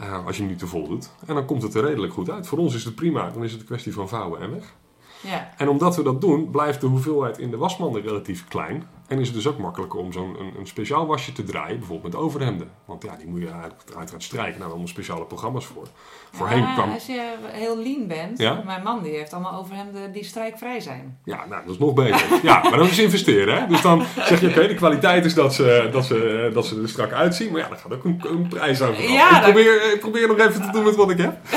Uh, 0.02 0.26
als 0.26 0.36
je 0.36 0.42
hem 0.42 0.52
niet 0.52 0.60
te 0.60 0.68
vol 0.68 0.88
doet. 0.88 1.10
En 1.26 1.36
dan 1.36 1.46
komt 1.46 1.62
het 1.62 1.74
er 1.74 1.86
redelijk 1.86 2.14
goed 2.14 2.30
uit. 2.30 2.48
Voor 2.48 2.58
ons 2.58 2.76
is 2.76 2.86
het 2.86 2.96
prima. 2.96 3.30
Dan 3.30 3.44
is 3.44 3.52
het 3.52 3.62
een 3.62 3.68
kwestie 3.68 3.94
van 3.94 4.10
vouwen 4.10 4.42
en 4.42 4.52
weg. 4.52 4.74
Ja. 5.22 5.54
En 5.58 5.70
omdat 5.70 5.96
we 5.96 6.04
dat 6.04 6.22
doen, 6.22 6.50
blijft 6.50 6.82
de 6.82 6.88
hoeveelheid 6.88 7.38
in 7.38 7.52
de 7.52 7.58
wasmanden 7.58 8.02
relatief 8.02 8.48
klein. 8.48 8.88
En 9.08 9.20
is 9.20 9.26
het 9.28 9.36
dus 9.36 9.48
ook 9.48 9.58
makkelijker 9.58 10.00
om 10.00 10.12
zo'n 10.12 10.36
een, 10.40 10.54
een 10.60 10.68
speciaal 10.68 11.06
wasje 11.06 11.32
te 11.32 11.44
draaien, 11.44 11.78
bijvoorbeeld 11.80 12.14
met 12.14 12.22
overhemden. 12.22 12.70
Want 12.86 13.04
ja, 13.04 13.16
die 13.16 13.28
moet 13.28 13.42
je 13.42 13.50
uiteraard 13.98 14.24
strijken. 14.24 14.58
Nou, 14.60 14.70
allemaal 14.70 14.88
speciale 14.88 15.26
programma's 15.26 15.66
voor. 15.66 15.88
Voorheen 16.32 16.62
Ja, 16.62 16.74
kwam... 16.74 16.92
Als 16.92 17.06
je 17.06 17.34
heel 17.42 17.78
lean 17.78 18.08
bent, 18.08 18.40
Ja? 18.40 18.62
mijn 18.66 18.84
man 18.84 19.04
die 19.04 19.12
heeft 19.16 19.34
allemaal 19.34 19.60
overhemden 19.60 20.12
die 20.12 20.24
strijkvrij 20.24 20.80
zijn. 20.80 21.18
Ja, 21.24 21.46
nou, 21.50 21.62
dat 21.66 21.74
is 21.74 21.80
nog 21.80 21.94
beter. 21.94 22.26
ja, 22.44 22.62
maar 22.70 22.78
dat 22.78 22.88
is 22.88 23.00
investeren, 23.00 23.62
hè. 23.62 23.68
Dus 23.68 23.82
dan 23.82 24.04
zeg 24.26 24.40
je, 24.42 24.48
oké, 24.50 24.68
de 24.68 24.76
kwaliteit 24.76 25.26
is 25.26 25.34
dat 25.34 25.54
ze, 25.54 25.90
dat, 25.92 26.06
ze, 26.06 26.50
dat 26.54 26.66
ze 26.66 26.82
er 26.82 26.90
strak 26.90 27.12
uitzien. 27.12 27.52
Maar 27.52 27.62
ja, 27.62 27.68
daar 27.68 27.78
gaat 27.78 27.94
ook 27.94 28.04
een, 28.04 28.22
een 28.28 28.48
prijs 28.48 28.82
over. 28.82 29.04
Ja, 29.12 29.28
ik, 29.28 29.34
dat- 29.34 29.44
probeer, 29.44 29.94
ik 29.94 30.00
probeer 30.00 30.28
nog 30.28 30.38
even 30.40 30.62
te 30.62 30.72
doen 30.72 30.84
met 30.84 30.96
wat 30.96 31.10
ik 31.10 31.18
heb. 31.18 31.38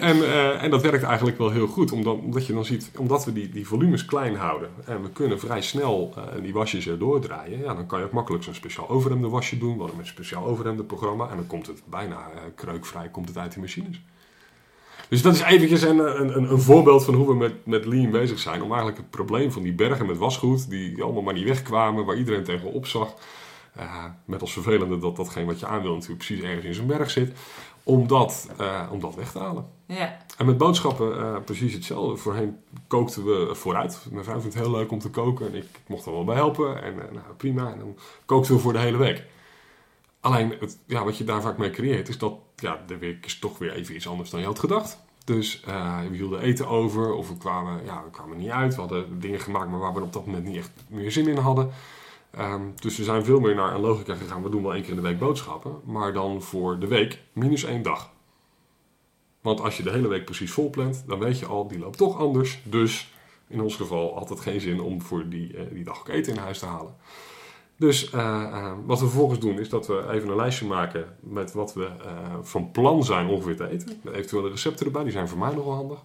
en, 0.00 0.16
eh, 0.22 0.62
en 0.62 0.70
dat 0.70 0.82
werkt 0.82 1.02
eigenlijk 1.04 1.38
wel 1.38 1.50
heel 1.50 1.66
goed. 1.66 1.92
Omdat, 1.92 2.14
omdat 2.18 2.46
je 2.46 2.52
dan 2.52 2.64
ziet, 2.64 2.90
omdat 2.98 3.24
we 3.24 3.32
die, 3.32 3.48
die 3.48 3.66
volumes 3.66 4.04
klein 4.04 4.36
houden. 4.36 4.68
En 4.84 5.02
we 5.02 5.10
kunnen 5.10 5.40
vrij 5.40 5.62
snel 5.62 6.12
eh, 6.16 6.22
die 6.42 6.52
wasjes 6.52 6.75
erdoor 6.84 7.20
draaien. 7.20 7.58
Ja, 7.58 7.74
dan 7.74 7.86
kan 7.86 7.98
je 7.98 8.04
ook 8.04 8.12
makkelijk 8.12 8.44
zo'n 8.44 8.54
speciaal 8.54 8.88
overhemden 8.88 9.30
wasje 9.30 9.58
doen. 9.58 9.78
Hadden 9.78 9.98
een 9.98 10.06
speciaal 10.06 10.46
overhemden 10.46 10.86
programma. 10.86 11.28
En 11.30 11.36
dan 11.36 11.46
komt 11.46 11.66
het 11.66 11.82
bijna 11.90 12.16
eh, 12.16 12.40
kreukvrij 12.54 13.08
komt 13.08 13.28
het 13.28 13.38
uit 13.38 13.52
die 13.52 13.60
machines. 13.60 14.00
Dus 15.08 15.22
dat 15.22 15.34
is 15.34 15.42
eventjes 15.42 15.82
een, 15.82 15.98
een, 16.20 16.36
een, 16.36 16.50
een 16.50 16.60
voorbeeld 16.60 17.04
van 17.04 17.14
hoe 17.14 17.26
we 17.28 17.34
met, 17.34 17.66
met 17.66 17.84
lean 17.84 18.10
bezig 18.10 18.38
zijn. 18.38 18.62
Om 18.62 18.68
eigenlijk 18.68 18.96
het 18.96 19.10
probleem 19.10 19.52
van 19.52 19.62
die 19.62 19.72
bergen 19.72 20.06
met 20.06 20.16
wasgoed, 20.18 20.70
die 20.70 21.02
allemaal 21.02 21.22
maar 21.22 21.34
niet 21.34 21.44
wegkwamen, 21.48 22.04
waar 22.04 22.16
iedereen 22.16 22.44
tegen 22.44 22.72
opzag. 22.72 23.14
eh, 23.74 24.04
met 24.24 24.40
als 24.40 24.52
vervelende 24.52 24.98
dat 24.98 25.16
datgene 25.16 25.46
wat 25.46 25.60
je 25.60 25.66
aan 25.66 25.82
wil 25.82 25.92
natuurlijk 25.92 26.24
precies 26.24 26.44
ergens 26.44 26.64
in 26.64 26.74
zijn 26.74 26.86
berg 26.86 27.10
zit. 27.10 27.32
Om 27.82 28.06
dat, 28.06 28.48
eh, 28.56 28.88
om 28.92 29.00
dat 29.00 29.14
weg 29.14 29.32
te 29.32 29.38
halen. 29.38 29.66
En 30.36 30.46
met 30.46 30.58
boodschappen 30.58 31.18
eh, 31.18 31.36
precies 31.44 31.72
hetzelfde. 31.72 32.16
Voorheen 32.16 32.58
kookten 32.86 33.24
we 33.24 33.54
vooruit. 33.54 34.06
Mijn 34.10 34.24
vrouw 34.24 34.40
vindt 34.40 34.54
het 34.54 34.64
heel 34.64 34.72
leuk 34.72 34.90
om 34.90 34.98
te 34.98 35.10
koken. 35.10 35.46
En 35.46 35.54
ik, 35.54 35.62
ik 35.62 35.80
mocht 35.86 36.06
er 36.06 36.12
wel 36.12 36.24
bij 36.24 36.34
helpen. 36.34 36.82
En 36.82 36.92
eh, 36.92 37.12
nou, 37.12 37.34
prima. 37.36 37.72
En 37.72 37.78
dan 37.78 37.96
kookten 38.24 38.54
we 38.54 38.60
voor 38.60 38.72
de 38.72 38.78
hele 38.78 38.96
week. 38.96 39.24
Alleen, 40.20 40.54
het, 40.60 40.78
ja, 40.86 41.04
wat 41.04 41.16
je 41.16 41.24
daar 41.24 41.42
vaak 41.42 41.58
mee 41.58 41.70
creëert, 41.70 42.08
is 42.08 42.18
dat 42.18 42.34
ja, 42.56 42.82
de 42.86 42.98
week 42.98 43.24
is 43.24 43.38
toch 43.38 43.58
weer 43.58 43.72
even 43.72 43.94
iets 43.94 44.08
anders 44.08 44.30
dan 44.30 44.40
je 44.40 44.46
had 44.46 44.58
gedacht. 44.58 45.04
Dus 45.24 45.62
eh, 45.66 46.00
we 46.10 46.16
hielden 46.16 46.40
eten 46.40 46.68
over, 46.68 47.12
of 47.12 47.28
we 47.28 47.36
kwamen, 47.36 47.84
ja, 47.84 48.02
we 48.04 48.10
kwamen 48.10 48.36
niet 48.36 48.50
uit. 48.50 48.74
We 48.74 48.80
hadden 48.80 49.20
dingen 49.20 49.40
gemaakt, 49.40 49.70
maar 49.70 49.80
waar 49.80 49.94
we 49.94 50.00
op 50.00 50.12
dat 50.12 50.26
moment 50.26 50.44
niet 50.44 50.56
echt 50.56 50.70
meer 50.88 51.12
zin 51.12 51.28
in 51.28 51.36
hadden. 51.36 51.70
Ehm, 52.30 52.62
dus 52.74 52.96
we 52.96 53.04
zijn 53.04 53.24
veel 53.24 53.40
meer 53.40 53.54
naar 53.54 53.74
een 53.74 53.80
logica 53.80 54.14
gegaan. 54.14 54.42
We 54.42 54.50
doen 54.50 54.62
wel 54.62 54.74
één 54.74 54.82
keer 54.82 54.90
in 54.90 54.96
de 54.96 55.02
week 55.02 55.18
boodschappen, 55.18 55.80
maar 55.84 56.12
dan 56.12 56.42
voor 56.42 56.78
de 56.78 56.86
week 56.86 57.22
minus 57.32 57.64
één 57.64 57.82
dag. 57.82 58.10
Want 59.46 59.60
als 59.60 59.76
je 59.76 59.82
de 59.82 59.90
hele 59.90 60.08
week 60.08 60.24
precies 60.24 60.52
vol 60.52 60.70
plant, 60.70 61.04
dan 61.06 61.18
weet 61.18 61.38
je 61.38 61.46
al, 61.46 61.68
die 61.68 61.78
loopt 61.78 61.98
toch 61.98 62.18
anders. 62.18 62.60
Dus 62.62 63.12
in 63.48 63.60
ons 63.60 63.76
geval 63.76 64.18
had 64.18 64.28
het 64.28 64.40
geen 64.40 64.60
zin 64.60 64.80
om 64.80 65.02
voor 65.02 65.28
die, 65.28 65.56
eh, 65.56 65.64
die 65.72 65.84
dag 65.84 65.98
ook 65.98 66.08
eten 66.08 66.32
in 66.32 66.38
huis 66.38 66.58
te 66.58 66.66
halen. 66.66 66.94
Dus 67.76 68.10
eh, 68.10 68.42
eh, 68.42 68.72
wat 68.84 69.00
we 69.00 69.06
vervolgens 69.06 69.40
doen, 69.40 69.58
is 69.58 69.68
dat 69.68 69.86
we 69.86 70.10
even 70.10 70.28
een 70.28 70.36
lijstje 70.36 70.66
maken 70.66 71.16
met 71.20 71.52
wat 71.52 71.74
we 71.74 71.90
van 72.42 72.70
plan 72.70 73.04
zijn 73.04 73.26
ongeveer 73.26 73.56
te 73.56 73.68
eten. 73.68 74.00
Met 74.02 74.14
eventuele 74.14 74.48
recepten 74.48 74.86
erbij, 74.86 75.02
die 75.02 75.12
zijn 75.12 75.28
voor 75.28 75.38
mij 75.38 75.54
nogal 75.54 75.74
handig. 75.74 75.98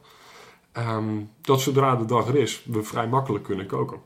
Ehm, 0.71 1.19
dat 1.41 1.61
zodra 1.61 1.95
de 1.95 2.05
dag 2.05 2.27
er 2.27 2.35
is, 2.35 2.63
we 2.65 2.83
vrij 2.83 3.07
makkelijk 3.07 3.43
kunnen 3.43 3.65
koken. 3.65 3.99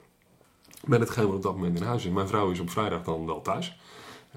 Met 0.86 1.00
hetgeen 1.00 1.26
wat 1.26 1.36
op 1.36 1.44
dat 1.44 1.56
moment 1.56 1.80
in 1.80 1.86
huis 1.86 2.06
is. 2.06 2.12
Mijn 2.12 2.28
vrouw 2.28 2.50
is 2.50 2.60
op 2.60 2.70
vrijdag 2.70 3.04
dan 3.04 3.26
wel 3.26 3.42
thuis. 3.42 3.80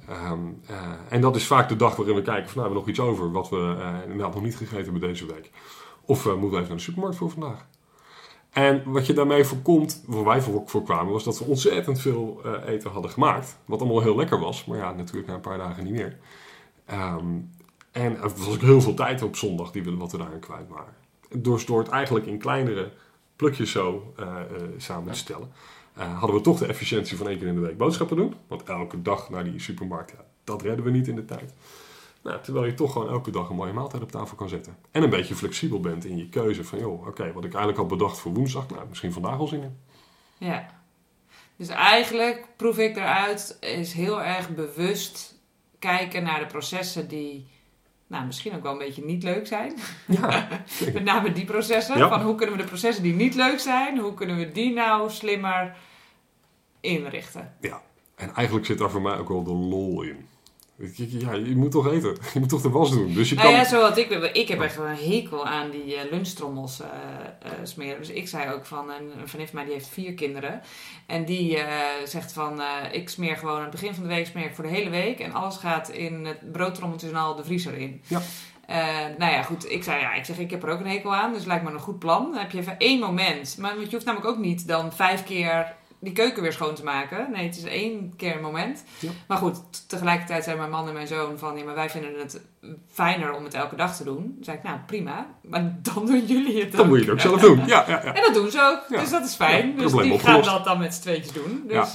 Ehm, 0.08 0.38
eh, 0.66 0.92
en 1.08 1.20
dat 1.20 1.36
is 1.36 1.46
vaak 1.46 1.68
de 1.68 1.76
dag 1.76 1.96
waarin 1.96 2.14
we 2.14 2.22
kijken 2.22 2.50
van 2.50 2.62
nou, 2.62 2.68
we 2.68 2.74
hebben 2.74 2.78
nog 2.78 2.88
iets 2.88 3.00
over 3.00 3.32
wat 3.32 3.48
we 3.48 3.76
eh, 3.80 4.02
inderdaad 4.02 4.34
nog 4.34 4.42
niet 4.42 4.56
gegeten 4.56 4.84
hebben 4.84 5.00
deze 5.00 5.26
week. 5.26 5.50
Of 6.04 6.26
eh, 6.26 6.32
moeten 6.32 6.50
we 6.50 6.56
even 6.56 6.68
naar 6.68 6.76
de 6.76 6.82
supermarkt 6.82 7.16
voor 7.16 7.30
vandaag. 7.30 7.66
En 8.50 8.82
wat 8.92 9.06
je 9.06 9.12
daarmee 9.12 9.44
voorkomt, 9.44 10.02
waar 10.06 10.24
wij 10.24 10.40
voor, 10.40 10.62
voor 10.66 10.82
kwamen, 10.82 11.12
was 11.12 11.24
dat 11.24 11.38
we 11.38 11.44
ontzettend 11.44 12.00
veel 12.00 12.40
eten 12.66 12.90
hadden 12.90 13.10
gemaakt. 13.10 13.58
Wat 13.64 13.80
allemaal 13.80 14.00
heel 14.00 14.16
lekker 14.16 14.40
was, 14.40 14.64
maar 14.64 14.78
ja, 14.78 14.92
natuurlijk 14.92 15.26
na 15.26 15.34
een 15.34 15.40
paar 15.40 15.58
dagen 15.58 15.84
niet 15.84 15.92
meer. 15.92 16.18
Ehm, 16.84 17.26
en 17.92 18.16
er 18.16 18.32
was 18.36 18.48
ook 18.48 18.60
heel 18.60 18.80
veel 18.80 18.94
tijd 18.94 19.22
op 19.22 19.36
zondag 19.36 19.70
die 19.70 19.84
we, 19.84 19.96
wat 19.96 20.12
we 20.12 20.18
daarin 20.18 20.38
kwijt 20.38 20.68
waren. 20.68 20.94
Dus 21.42 21.66
door 21.66 21.78
het 21.78 21.88
eigenlijk 21.88 22.26
in 22.26 22.38
kleinere 22.38 22.92
plukjes 23.36 23.70
zo 23.70 24.14
samen 24.76 25.12
te 25.12 25.18
stellen, 25.18 25.52
eh, 25.98 26.18
hadden 26.18 26.36
we 26.36 26.42
toch 26.42 26.58
de 26.58 26.66
efficiëntie 26.66 27.16
van 27.16 27.28
één 27.28 27.38
keer 27.38 27.46
in 27.46 27.54
de 27.54 27.60
week 27.60 27.76
boodschappen 27.76 28.16
doen. 28.16 28.34
Want 28.46 28.62
elke 28.62 29.02
dag 29.02 29.30
naar 29.30 29.44
die 29.44 29.60
supermarkt, 29.60 30.10
ja, 30.10 30.24
dat 30.44 30.62
redden 30.62 30.84
we 30.84 30.90
niet 30.90 31.08
in 31.08 31.14
de 31.14 31.24
tijd. 31.24 31.54
Nou, 32.22 32.42
terwijl 32.42 32.64
je 32.64 32.74
toch 32.74 32.92
gewoon 32.92 33.08
elke 33.08 33.30
dag 33.30 33.48
een 33.48 33.56
mooie 33.56 33.72
maaltijd 33.72 34.02
op 34.02 34.10
tafel 34.10 34.36
kan 34.36 34.48
zetten. 34.48 34.76
En 34.90 35.02
een 35.02 35.10
beetje 35.10 35.34
flexibel 35.34 35.80
bent 35.80 36.04
in 36.04 36.16
je 36.16 36.28
keuze 36.28 36.64
van, 36.64 36.78
joh, 36.78 37.06
oké, 37.06 37.32
wat 37.32 37.44
ik 37.44 37.54
eigenlijk 37.54 37.76
had 37.78 37.88
bedacht 37.88 38.18
voor 38.18 38.32
woensdag, 38.32 38.68
nou, 38.68 38.88
misschien 38.88 39.12
vandaag 39.12 39.38
al 39.38 39.46
zin 39.46 39.62
in. 39.62 39.78
ja. 40.38 40.76
Dus 41.56 41.68
eigenlijk 41.68 42.46
proef 42.56 42.78
ik 42.78 42.96
eruit, 42.96 43.56
is 43.60 43.92
heel 43.92 44.22
erg 44.22 44.54
bewust 44.54 45.34
kijken 45.78 46.22
naar 46.22 46.40
de 46.40 46.46
processen 46.46 47.08
die 47.08 47.46
nou, 48.06 48.26
misschien 48.26 48.54
ook 48.54 48.62
wel 48.62 48.72
een 48.72 48.78
beetje 48.78 49.04
niet 49.04 49.22
leuk 49.22 49.46
zijn. 49.46 49.74
Ja, 50.06 50.48
Met 50.94 51.04
name 51.04 51.32
die 51.32 51.44
processen. 51.44 51.98
Ja. 51.98 52.08
Van 52.08 52.22
hoe 52.22 52.34
kunnen 52.34 52.56
we 52.56 52.62
de 52.62 52.68
processen 52.68 53.02
die 53.02 53.14
niet 53.14 53.34
leuk 53.34 53.58
zijn, 53.58 53.98
hoe 53.98 54.14
kunnen 54.14 54.36
we 54.36 54.52
die 54.52 54.72
nou 54.72 55.10
slimmer 55.10 55.76
inrichten? 56.80 57.54
ja. 57.60 57.82
En 58.18 58.34
eigenlijk 58.34 58.66
zit 58.66 58.78
daar 58.78 58.90
voor 58.90 59.02
mij 59.02 59.18
ook 59.18 59.28
wel 59.28 59.42
de 59.42 59.52
lol 59.52 60.02
in. 60.02 60.26
Ja, 60.94 61.32
je 61.32 61.56
moet 61.56 61.70
toch 61.70 61.92
eten. 61.92 62.16
Je 62.34 62.40
moet 62.40 62.48
toch 62.48 62.62
de 62.62 62.70
was 62.70 62.90
doen. 62.90 63.14
Dus 63.14 63.28
je 63.28 63.34
Nou 63.34 63.46
kan... 63.46 63.56
ja, 63.56 63.64
zo 63.64 63.80
had 63.80 63.98
ik. 63.98 64.10
Ik 64.10 64.48
heb 64.48 64.60
echt 64.60 64.76
een 64.76 65.12
hekel 65.12 65.46
aan 65.46 65.70
die 65.70 65.94
eh, 65.94 66.10
lunchtrommels 66.10 66.80
eh, 66.80 66.88
smeren. 67.62 67.98
Dus 67.98 68.10
ik 68.10 68.28
zei 68.28 68.52
ook 68.52 68.66
van 68.66 68.90
een, 68.90 69.10
vriendin 69.24 69.46
van 69.46 69.54
mij 69.54 69.64
die 69.64 69.72
heeft 69.72 69.88
vier 69.88 70.14
kinderen. 70.14 70.60
En 71.06 71.24
die 71.24 71.58
zegt 72.04 72.32
van 72.32 72.60
ik 72.92 73.08
smeer 73.08 73.36
gewoon 73.36 73.56
aan 73.56 73.62
het 73.62 73.70
begin 73.70 73.94
van 73.94 74.02
de 74.02 74.08
week 74.08 74.26
smeer 74.26 74.44
ik 74.44 74.54
voor 74.54 74.64
de 74.64 74.70
hele 74.70 74.90
week. 74.90 75.20
En 75.20 75.32
alles 75.32 75.56
gaat 75.56 75.88
in 75.88 76.24
het 76.24 76.52
broodtrommeltje 76.52 77.08
en 77.08 77.14
al 77.14 77.34
de 77.34 77.44
vriezer 77.44 77.74
in. 77.74 78.02
Ja. 78.06 78.20
Nou 79.18 79.32
ja, 79.32 79.42
goed. 79.42 79.70
Ik 79.70 79.84
zei 79.84 80.00
ja, 80.00 80.14
ik 80.14 80.24
zeg 80.24 80.38
ik 80.38 80.50
heb 80.50 80.62
er 80.62 80.70
ook 80.70 80.80
een 80.80 80.86
hekel 80.86 81.14
aan. 81.14 81.32
Dus 81.32 81.44
lijkt 81.44 81.64
me 81.64 81.70
een 81.70 81.80
goed 81.80 81.98
plan. 81.98 82.30
Dan 82.30 82.40
heb 82.40 82.50
je 82.50 82.58
even 82.58 82.78
één 82.78 83.00
moment. 83.00 83.56
Maar 83.58 83.78
je 83.78 83.86
hoeft 83.90 84.04
namelijk 84.04 84.30
ook 84.30 84.38
niet 84.38 84.68
dan 84.68 84.92
vijf 84.92 85.24
keer 85.24 85.76
die 86.00 86.12
keuken 86.12 86.42
weer 86.42 86.52
schoon 86.52 86.74
te 86.74 86.84
maken. 86.84 87.30
Nee, 87.32 87.46
het 87.46 87.56
is 87.56 87.64
één 87.64 88.12
keer 88.16 88.36
een 88.36 88.42
moment. 88.42 88.84
Ja. 88.98 89.10
Maar 89.28 89.38
goed, 89.38 89.88
tegelijkertijd 89.88 90.44
zijn 90.44 90.56
mijn 90.56 90.70
man 90.70 90.88
en 90.88 90.94
mijn 90.94 91.06
zoon 91.06 91.38
van... 91.38 91.56
Ja, 91.56 91.64
maar 91.64 91.74
wij 91.74 91.90
vinden 91.90 92.18
het 92.18 92.40
fijner 92.92 93.32
om 93.34 93.44
het 93.44 93.54
elke 93.54 93.76
dag 93.76 93.96
te 93.96 94.04
doen. 94.04 94.16
Dan 94.34 94.44
zei 94.44 94.56
ik, 94.56 94.62
nou 94.62 94.78
prima. 94.86 95.26
Maar 95.42 95.76
dan 95.82 96.06
doen 96.06 96.26
jullie 96.26 96.60
het 96.62 96.72
Dan 96.72 96.80
ook. 96.80 96.86
moet 96.86 96.98
je 96.98 97.04
het 97.04 97.12
ook 97.12 97.20
zelf 97.20 97.40
doen. 97.40 97.66
Ja, 97.66 97.84
ja, 97.88 98.02
ja. 98.04 98.14
En 98.14 98.22
dat 98.22 98.34
doen 98.34 98.50
ze 98.50 98.60
ook. 98.60 98.84
Ja. 98.88 99.00
Dus 99.00 99.10
dat 99.10 99.24
is 99.24 99.34
fijn. 99.34 99.72
Ja, 99.76 99.82
dus 99.82 99.92
die 99.92 100.18
gaan 100.18 100.42
dat 100.42 100.64
dan 100.64 100.78
met 100.78 100.94
z'n 100.94 101.00
tweetjes 101.00 101.32
doen. 101.32 101.64
Ja. 101.68 101.80
Dus 101.80 101.94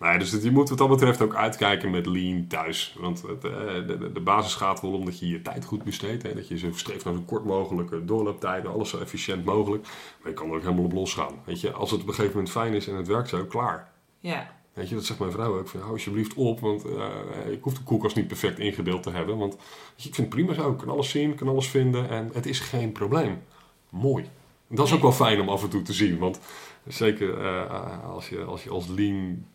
ja. 0.00 0.08
Nee, 0.10 0.18
dus 0.18 0.30
het- 0.30 0.42
je 0.42 0.50
moet 0.50 0.68
wat 0.68 0.78
dat 0.78 0.88
betreft 0.88 1.22
ook 1.22 1.34
uitkijken 1.34 1.90
met 1.90 2.06
lean 2.06 2.46
thuis. 2.46 2.96
Want 3.00 3.22
het, 3.22 3.44
eh, 3.44 3.50
de, 3.86 4.10
de, 4.12 4.20
basis 4.20 4.54
gaat 4.54 4.80
wel 4.80 4.92
om 4.92 5.04
dat 5.04 5.18
je 5.18 5.28
je 5.28 5.42
tijd 5.42 5.64
goed 5.64 5.84
besteedt. 5.84 6.22
Hè? 6.22 6.34
Dat 6.34 6.48
je 6.48 6.58
zo 6.58 6.68
streeft 6.74 7.04
naar 7.04 7.14
zo 7.14 7.22
kort 7.26 7.44
mogelijke 7.44 8.04
doorlooptijden. 8.04 8.72
Alles 8.72 8.90
zo 8.90 8.98
efficiënt 8.98 9.44
mogelijk. 9.44 9.82
Maar 10.22 10.30
je 10.30 10.36
kan 10.38 10.48
er 10.48 10.54
ook 10.56 10.62
helemaal 10.62 10.84
op 10.84 10.92
losgaan. 10.92 11.34
Weet 11.44 11.60
je, 11.60 11.72
als 11.72 11.90
het 11.90 12.00
op 12.00 12.08
een 12.08 12.14
gegeven 12.14 12.34
moment 12.36 12.52
fijn 12.54 12.72
is 12.74 12.88
en 12.88 12.94
het 12.96 13.06
werkt 13.06 13.28
zo, 13.28 13.44
klaar. 13.44 13.90
ja. 14.20 14.54
Weet 14.72 14.88
je, 14.88 14.94
dat 14.94 15.04
zegt 15.04 15.18
mijn 15.18 15.32
vrouw 15.32 15.58
ook. 15.58 15.68
Van, 15.68 15.80
hou 15.80 15.92
alsjeblieft 15.92 16.34
op, 16.34 16.60
want 16.60 16.84
eh, 16.84 17.52
ik 17.52 17.62
hoef 17.62 17.74
de 17.74 17.82
koelkast 17.82 18.16
niet 18.16 18.26
perfect 18.26 18.58
ingedeeld 18.58 19.02
te 19.02 19.10
hebben. 19.10 19.36
Want 19.38 19.54
weet 19.54 20.02
je, 20.02 20.08
ik 20.08 20.14
vind 20.14 20.26
het 20.26 20.28
prima 20.28 20.54
zo. 20.54 20.70
Ik 20.70 20.76
kan 20.78 20.88
alles 20.88 21.10
zien, 21.10 21.30
ik 21.30 21.36
kan 21.36 21.48
alles 21.48 21.68
vinden 21.68 22.08
en 22.08 22.30
het 22.32 22.46
is 22.46 22.60
geen 22.60 22.92
probleem. 22.92 23.42
Mooi. 23.90 24.24
En 24.68 24.76
dat 24.76 24.86
is 24.86 24.92
ook 24.92 25.02
wel 25.02 25.12
fijn 25.12 25.40
om 25.40 25.48
af 25.48 25.62
en 25.62 25.68
toe 25.68 25.82
te 25.82 25.92
zien. 25.92 26.18
Want 26.18 26.40
zeker 26.86 27.40
eh, 27.44 28.04
als, 28.04 28.28
je, 28.28 28.44
als 28.44 28.64
je 28.64 28.70
als 28.70 28.86
lean... 28.86 29.46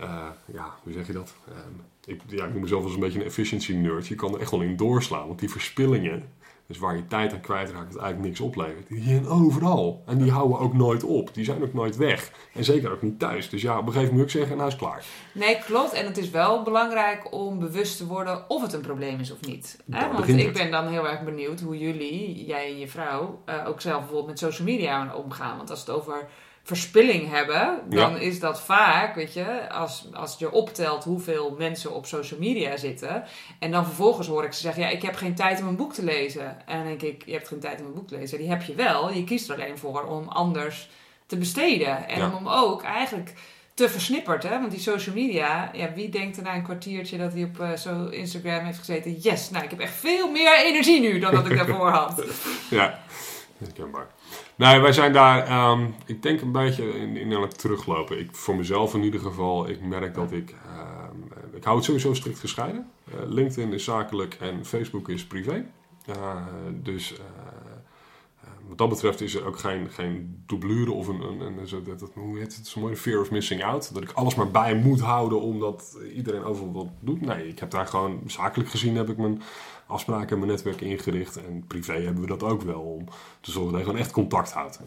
eh, 0.00 0.26
ja, 0.52 0.74
hoe 0.82 0.92
zeg 0.92 1.06
je 1.06 1.12
dat? 1.12 1.34
Eh, 1.48 1.54
ik, 2.06 2.20
ja, 2.26 2.44
ik 2.44 2.52
noem 2.52 2.62
mezelf 2.62 2.84
als 2.84 2.94
een 2.94 3.00
beetje 3.00 3.18
een 3.18 3.26
efficiency 3.26 3.74
nerd. 3.74 4.06
Je 4.06 4.14
kan 4.14 4.34
er 4.34 4.40
echt 4.40 4.50
wel 4.50 4.60
in 4.60 4.76
doorslaan. 4.76 5.26
Want 5.26 5.38
die 5.38 5.50
verspillingen, 5.50 6.32
dus 6.66 6.78
waar 6.78 6.96
je 6.96 7.06
tijd 7.06 7.32
aan 7.32 7.40
kwijtraakt, 7.40 7.92
het 7.92 8.02
eigenlijk 8.02 8.28
niks 8.28 8.40
oplevert, 8.40 8.88
die 8.88 9.02
zijn 9.02 9.26
overal. 9.26 10.02
En 10.06 10.18
die 10.18 10.30
houden 10.30 10.58
ook 10.58 10.74
nooit 10.74 11.04
op. 11.04 11.34
Die 11.34 11.44
zijn 11.44 11.62
ook 11.62 11.72
nooit 11.72 11.96
weg. 11.96 12.30
En 12.52 12.64
zeker 12.64 12.92
ook 12.92 13.02
niet 13.02 13.18
thuis. 13.18 13.48
Dus 13.48 13.62
ja, 13.62 13.78
op 13.78 13.86
een 13.86 13.92
gegeven 13.92 14.14
moment 14.14 14.18
moet 14.18 14.34
ik 14.34 14.40
zeggen, 14.40 14.56
nou 14.56 14.68
is 14.68 14.76
klaar. 14.76 15.04
Nee, 15.32 15.58
klopt. 15.58 15.92
En 15.92 16.06
het 16.06 16.18
is 16.18 16.30
wel 16.30 16.62
belangrijk 16.62 17.32
om 17.32 17.58
bewust 17.58 17.96
te 17.96 18.06
worden 18.06 18.50
of 18.50 18.62
het 18.62 18.72
een 18.72 18.80
probleem 18.80 19.20
is 19.20 19.32
of 19.32 19.40
niet. 19.40 19.78
Hè? 19.90 20.12
Want 20.12 20.28
ik 20.28 20.44
het. 20.44 20.52
ben 20.52 20.70
dan 20.70 20.86
heel 20.86 21.08
erg 21.08 21.24
benieuwd 21.24 21.60
hoe 21.60 21.78
jullie, 21.78 22.44
jij 22.44 22.66
en 22.66 22.78
je 22.78 22.88
vrouw, 22.88 23.42
eh, 23.44 23.68
ook 23.68 23.80
zelf 23.80 23.98
bijvoorbeeld 23.98 24.28
met 24.28 24.38
social 24.38 24.68
media 24.68 25.14
omgaan. 25.14 25.56
Want 25.56 25.70
als 25.70 25.80
het 25.80 25.90
over 25.90 26.28
verspilling 26.66 27.30
hebben, 27.30 27.78
dan 27.88 28.10
Ja. 28.12 28.18
is 28.18 28.40
dat 28.40 28.60
vaak, 28.60 29.14
weet 29.14 29.32
je, 29.34 29.70
als, 29.70 30.06
als 30.12 30.36
je 30.38 30.52
optelt 30.52 31.04
hoeveel 31.04 31.54
mensen 31.58 31.94
op 31.94 32.06
social 32.06 32.40
media 32.40 32.76
zitten. 32.76 33.24
En 33.58 33.70
dan 33.70 33.84
vervolgens 33.84 34.26
hoor 34.28 34.44
ik 34.44 34.52
ze 34.52 34.60
zeggen, 34.60 34.82
ja, 34.82 34.88
ik 34.88 35.02
heb 35.02 35.14
geen 35.16 35.34
tijd 35.34 35.60
om 35.60 35.66
een 35.68 35.76
boek 35.76 35.92
te 35.94 36.04
lezen. 36.04 36.66
En 36.66 36.76
dan 36.78 36.86
denk 36.86 37.02
ik, 37.02 37.22
je 37.26 37.32
hebt 37.32 37.48
geen 37.48 37.60
tijd 37.60 37.80
om 37.80 37.86
een 37.86 37.94
boek 37.94 38.08
te 38.08 38.16
lezen. 38.18 38.38
Die 38.38 38.48
heb 38.48 38.62
je 38.62 38.74
wel. 38.74 39.12
Je 39.12 39.24
kiest 39.24 39.48
er 39.48 39.54
alleen 39.54 39.78
voor 39.78 40.02
om 40.04 40.28
anders 40.28 40.88
te 41.26 41.36
besteden. 41.36 42.08
En 42.08 42.18
Ja. 42.18 42.32
om 42.38 42.48
ook 42.48 42.82
eigenlijk 42.82 43.32
te 43.74 43.88
versnipperd, 43.88 44.42
hè? 44.42 44.50
Want 44.58 44.70
die 44.70 44.80
social 44.80 45.14
media, 45.14 45.70
ja, 45.72 45.92
wie 45.94 46.08
denkt 46.08 46.36
er 46.36 46.42
na 46.42 46.54
een 46.54 46.62
kwartiertje 46.62 47.18
dat 47.18 47.32
hij 47.32 47.42
op 47.42 47.60
eh, 47.60 47.72
zo 47.72 48.06
Instagram 48.06 48.64
heeft 48.64 48.78
gezeten? 48.78 49.12
Yes, 49.12 49.50
nou, 49.50 49.64
ik 49.64 49.70
heb 49.70 49.80
echt 49.80 49.94
veel 49.94 50.30
meer 50.30 50.56
energie 50.64 51.00
nu 51.00 51.18
dan 51.18 51.34
dat 51.34 51.50
ik 51.50 51.56
daarvoor 51.56 51.88
had. 51.90 52.22
Ja, 52.70 52.98
herkenbaar. 53.58 54.06
Nee, 54.56 54.80
wij 54.80 54.92
zijn 54.92 55.12
daar, 55.12 55.46
ehm, 55.46 55.86
ik 56.06 56.22
denk 56.22 56.40
een 56.40 56.52
beetje 56.52 56.98
in, 56.98 57.34
aan 57.34 57.42
het 57.42 57.58
teruglopen. 57.58 58.18
Ik, 58.18 58.34
voor 58.34 58.56
mezelf 58.56 58.94
in 58.94 59.02
ieder 59.02 59.20
geval, 59.20 59.68
ik 59.68 59.80
merk 59.80 60.14
dat 60.14 60.32
ik, 60.32 60.50
ehm, 60.50 61.56
ik 61.56 61.64
hou 61.64 61.76
het 61.76 61.84
sowieso 61.84 62.14
strikt 62.14 62.38
gescheiden. 62.38 62.90
Uh, 63.08 63.14
LinkedIn 63.26 63.72
is 63.72 63.84
zakelijk 63.84 64.34
en 64.40 64.64
Facebook 64.64 65.08
is 65.08 65.26
privé. 65.26 65.66
Uh, 66.08 66.36
dus 66.82 67.12
uh, 67.12 67.18
wat 68.68 68.78
dat 68.78 68.88
betreft 68.88 69.20
is 69.20 69.34
er 69.34 69.46
ook 69.46 69.58
geen, 69.58 69.90
geen 69.90 70.44
of 70.88 71.08
een, 71.08 71.20
een, 71.20 71.40
een 71.40 71.68
zo, 71.68 71.82
dat, 71.82 72.10
hoe 72.14 72.38
heet 72.38 72.56
het, 72.56 72.66
zo 72.66 72.80
mooi, 72.80 72.96
fear 72.96 73.20
of 73.20 73.30
missing 73.30 73.64
out. 73.64 73.94
Dat 73.94 74.02
ik 74.02 74.12
alles 74.12 74.34
maar 74.34 74.50
bij 74.50 74.74
moet 74.74 75.00
houden 75.00 75.40
omdat 75.40 75.98
iedereen 76.14 76.44
overal 76.44 76.72
wat 76.72 76.88
doet. 77.00 77.20
Nee, 77.20 77.48
ik 77.48 77.58
heb 77.58 77.70
daar 77.70 77.86
gewoon 77.86 78.20
zakelijk 78.26 78.70
gezien 78.70 78.96
heb 78.96 79.08
ik 79.08 79.16
mijn 79.16 79.42
afspraken 79.86 80.28
en 80.28 80.38
mijn 80.38 80.50
netwerk 80.50 80.80
ingericht. 80.80 81.36
En 81.36 81.64
privé 81.66 81.92
hebben 81.92 82.20
we 82.20 82.28
dat 82.28 82.42
ook 82.42 82.62
wel 82.62 82.80
om 82.80 83.04
te 83.40 83.50
zorgen 83.50 83.72
dat 83.72 83.80
je 83.80 83.86
gewoon 83.86 84.00
echt 84.00 84.12
contact 84.12 84.52
houdt. 84.52 84.80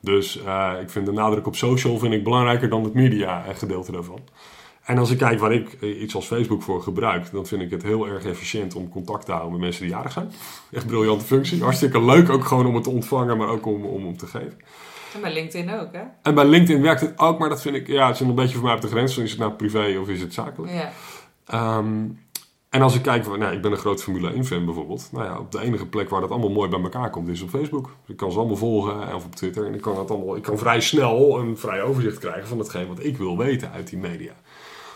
Dus 0.00 0.42
uh, 0.46 0.72
ik 0.80 0.90
vind 0.90 1.06
de 1.06 1.12
nadruk 1.12 1.46
op 1.46 1.56
social 1.56 1.98
vind 1.98 2.14
ik 2.14 2.24
belangrijker 2.24 2.68
dan 2.68 2.84
het 2.84 2.94
media 2.94 3.44
gedeelte 3.54 3.92
daarvan. 3.92 4.20
En 4.84 4.98
als 4.98 5.10
ik 5.10 5.18
kijk 5.18 5.38
waar 5.38 5.52
ik 5.52 5.80
iets 5.80 6.14
als 6.14 6.26
Facebook 6.26 6.62
voor 6.62 6.82
gebruik, 6.82 7.30
dan 7.32 7.46
vind 7.46 7.62
ik 7.62 7.70
het 7.70 7.82
heel 7.82 8.06
erg 8.06 8.24
efficiënt 8.24 8.74
om 8.74 8.88
contact 8.88 9.24
te 9.24 9.30
houden 9.30 9.52
met 9.52 9.60
mensen 9.60 9.82
die 9.82 9.90
jarig 9.90 10.12
zijn. 10.12 10.32
Echt 10.70 10.86
briljante 10.86 11.24
functie. 11.24 11.62
Hartstikke 11.62 12.04
leuk 12.04 12.30
ook 12.30 12.44
gewoon 12.44 12.66
om 12.66 12.74
het 12.74 12.84
te 12.84 12.90
ontvangen, 12.90 13.36
maar 13.36 13.48
ook 13.48 13.66
om, 13.66 13.84
om, 13.84 14.06
om 14.06 14.16
te 14.16 14.26
geven. 14.26 14.58
En 15.14 15.20
bij 15.20 15.32
LinkedIn 15.32 15.74
ook, 15.74 15.92
hè? 15.92 16.02
En 16.22 16.34
bij 16.34 16.44
LinkedIn 16.44 16.82
werkt 16.82 17.00
het 17.00 17.18
ook, 17.18 17.38
maar 17.38 17.48
dat 17.48 17.62
vind 17.62 17.76
ik, 17.76 17.86
ja, 17.86 18.06
het 18.06 18.14
is 18.14 18.20
een 18.20 18.34
beetje 18.34 18.54
voor 18.54 18.64
mij 18.64 18.74
op 18.74 18.80
de 18.80 18.88
grens. 18.88 19.18
Is 19.18 19.30
het 19.30 19.40
nou 19.40 19.52
privé 19.52 19.98
of 20.00 20.08
is 20.08 20.20
het 20.20 20.34
zakelijk? 20.34 20.72
Ja. 20.72 21.76
Um, 21.78 22.18
en 22.74 22.82
als 22.82 22.94
ik 22.94 23.02
kijk, 23.02 23.26
nou, 23.26 23.54
ik 23.54 23.62
ben 23.62 23.72
een 23.72 23.78
groot 23.78 24.02
Formule 24.02 24.32
1 24.32 24.44
fan 24.44 24.64
bijvoorbeeld. 24.64 25.08
Nou 25.12 25.24
ja, 25.24 25.38
op 25.38 25.52
de 25.52 25.60
enige 25.60 25.86
plek 25.86 26.08
waar 26.08 26.20
dat 26.20 26.30
allemaal 26.30 26.50
mooi 26.50 26.68
bij 26.68 26.80
elkaar 26.80 27.10
komt 27.10 27.28
is 27.28 27.42
op 27.42 27.48
Facebook. 27.48 27.84
Dus 27.84 28.10
ik 28.10 28.16
kan 28.16 28.32
ze 28.32 28.38
allemaal 28.38 28.56
volgen 28.56 29.14
of 29.14 29.24
op 29.24 29.34
Twitter. 29.34 29.66
En 29.66 29.74
ik 29.74 29.80
kan, 29.80 29.94
dat 29.94 30.10
allemaal, 30.10 30.36
ik 30.36 30.42
kan 30.42 30.58
vrij 30.58 30.80
snel 30.80 31.38
een 31.38 31.56
vrij 31.56 31.82
overzicht 31.82 32.18
krijgen 32.18 32.48
van 32.48 32.58
hetgeen 32.58 32.88
wat 32.88 33.04
ik 33.04 33.16
wil 33.16 33.38
weten 33.38 33.70
uit 33.70 33.88
die 33.88 33.98
media. 33.98 34.32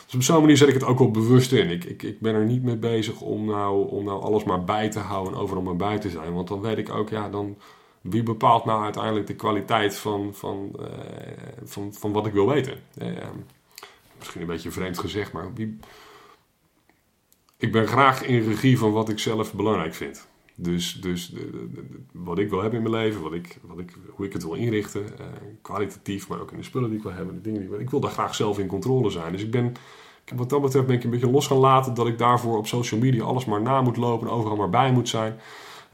Dus 0.04 0.14
op 0.14 0.22
zo'n 0.22 0.40
manier 0.40 0.56
zet 0.56 0.68
ik 0.68 0.74
het 0.74 0.84
ook 0.84 0.98
wel 0.98 1.10
bewust 1.10 1.52
in. 1.52 1.70
Ik, 1.70 1.84
ik, 1.84 2.02
ik 2.02 2.20
ben 2.20 2.34
er 2.34 2.44
niet 2.44 2.62
mee 2.62 2.76
bezig 2.76 3.20
om 3.20 3.44
nou, 3.44 3.88
om 3.88 4.04
nou 4.04 4.22
alles 4.22 4.44
maar 4.44 4.64
bij 4.64 4.90
te 4.90 4.98
houden 4.98 5.32
en 5.32 5.38
overal 5.38 5.62
maar 5.62 5.76
bij 5.76 5.98
te 5.98 6.10
zijn. 6.10 6.32
Want 6.32 6.48
dan 6.48 6.60
weet 6.60 6.78
ik 6.78 6.90
ook, 6.90 7.08
ja, 7.08 7.28
dan, 7.28 7.56
wie 8.00 8.22
bepaalt 8.22 8.64
nou 8.64 8.84
uiteindelijk 8.84 9.26
de 9.26 9.34
kwaliteit 9.34 9.96
van, 9.96 10.34
van, 10.34 10.72
uh, 10.80 10.86
van, 11.64 11.94
van 11.94 12.12
wat 12.12 12.26
ik 12.26 12.32
wil 12.32 12.48
weten? 12.48 12.78
Uh, 13.02 13.08
misschien 14.18 14.40
een 14.40 14.46
beetje 14.46 14.70
vreemd 14.70 14.98
gezegd, 14.98 15.32
maar 15.32 15.54
wie, 15.54 15.78
ik 17.58 17.72
ben 17.72 17.86
graag 17.86 18.22
in 18.22 18.42
regie 18.42 18.78
van 18.78 18.92
wat 18.92 19.08
ik 19.08 19.18
zelf 19.18 19.54
belangrijk 19.54 19.94
vind. 19.94 20.28
Dus, 20.54 21.00
dus 21.00 21.28
de, 21.28 21.86
wat 22.12 22.38
ik 22.38 22.50
wil 22.50 22.60
hebben 22.60 22.84
in 22.84 22.90
mijn 22.90 23.02
leven, 23.02 23.22
wat 23.22 23.32
ik, 23.32 23.58
wat 23.62 23.78
ik, 23.78 23.96
hoe 24.10 24.26
ik 24.26 24.32
het 24.32 24.42
wil 24.42 24.54
inrichten, 24.54 25.02
uh, 25.02 25.26
kwalitatief, 25.62 26.28
maar 26.28 26.40
ook 26.40 26.50
in 26.50 26.56
de 26.56 26.62
spullen 26.62 26.88
die 26.88 26.98
ik 26.98 27.04
wil 27.04 27.12
hebben, 27.12 27.34
de 27.34 27.40
dingen 27.40 27.58
die 27.58 27.68
ik 27.68 27.74
wil. 27.74 27.84
Ik 27.84 27.90
wil 27.90 28.00
daar 28.00 28.10
graag 28.10 28.34
zelf 28.34 28.58
in 28.58 28.66
controle 28.66 29.10
zijn. 29.10 29.32
Dus 29.32 29.42
ik 29.42 29.50
ben, 29.50 29.74
wat 30.34 30.50
dat 30.50 30.62
betreft 30.62 30.86
ben 30.86 30.96
ik 30.96 31.04
een 31.04 31.10
beetje 31.10 31.30
los 31.30 31.46
gaan 31.46 31.56
laten 31.56 31.94
dat 31.94 32.06
ik 32.06 32.18
daarvoor 32.18 32.56
op 32.56 32.66
social 32.66 33.00
media 33.00 33.24
alles 33.24 33.44
maar 33.44 33.62
na 33.62 33.80
moet 33.80 33.96
lopen, 33.96 34.30
overal 34.30 34.56
maar 34.56 34.70
bij 34.70 34.92
moet 34.92 35.08
zijn. 35.08 35.40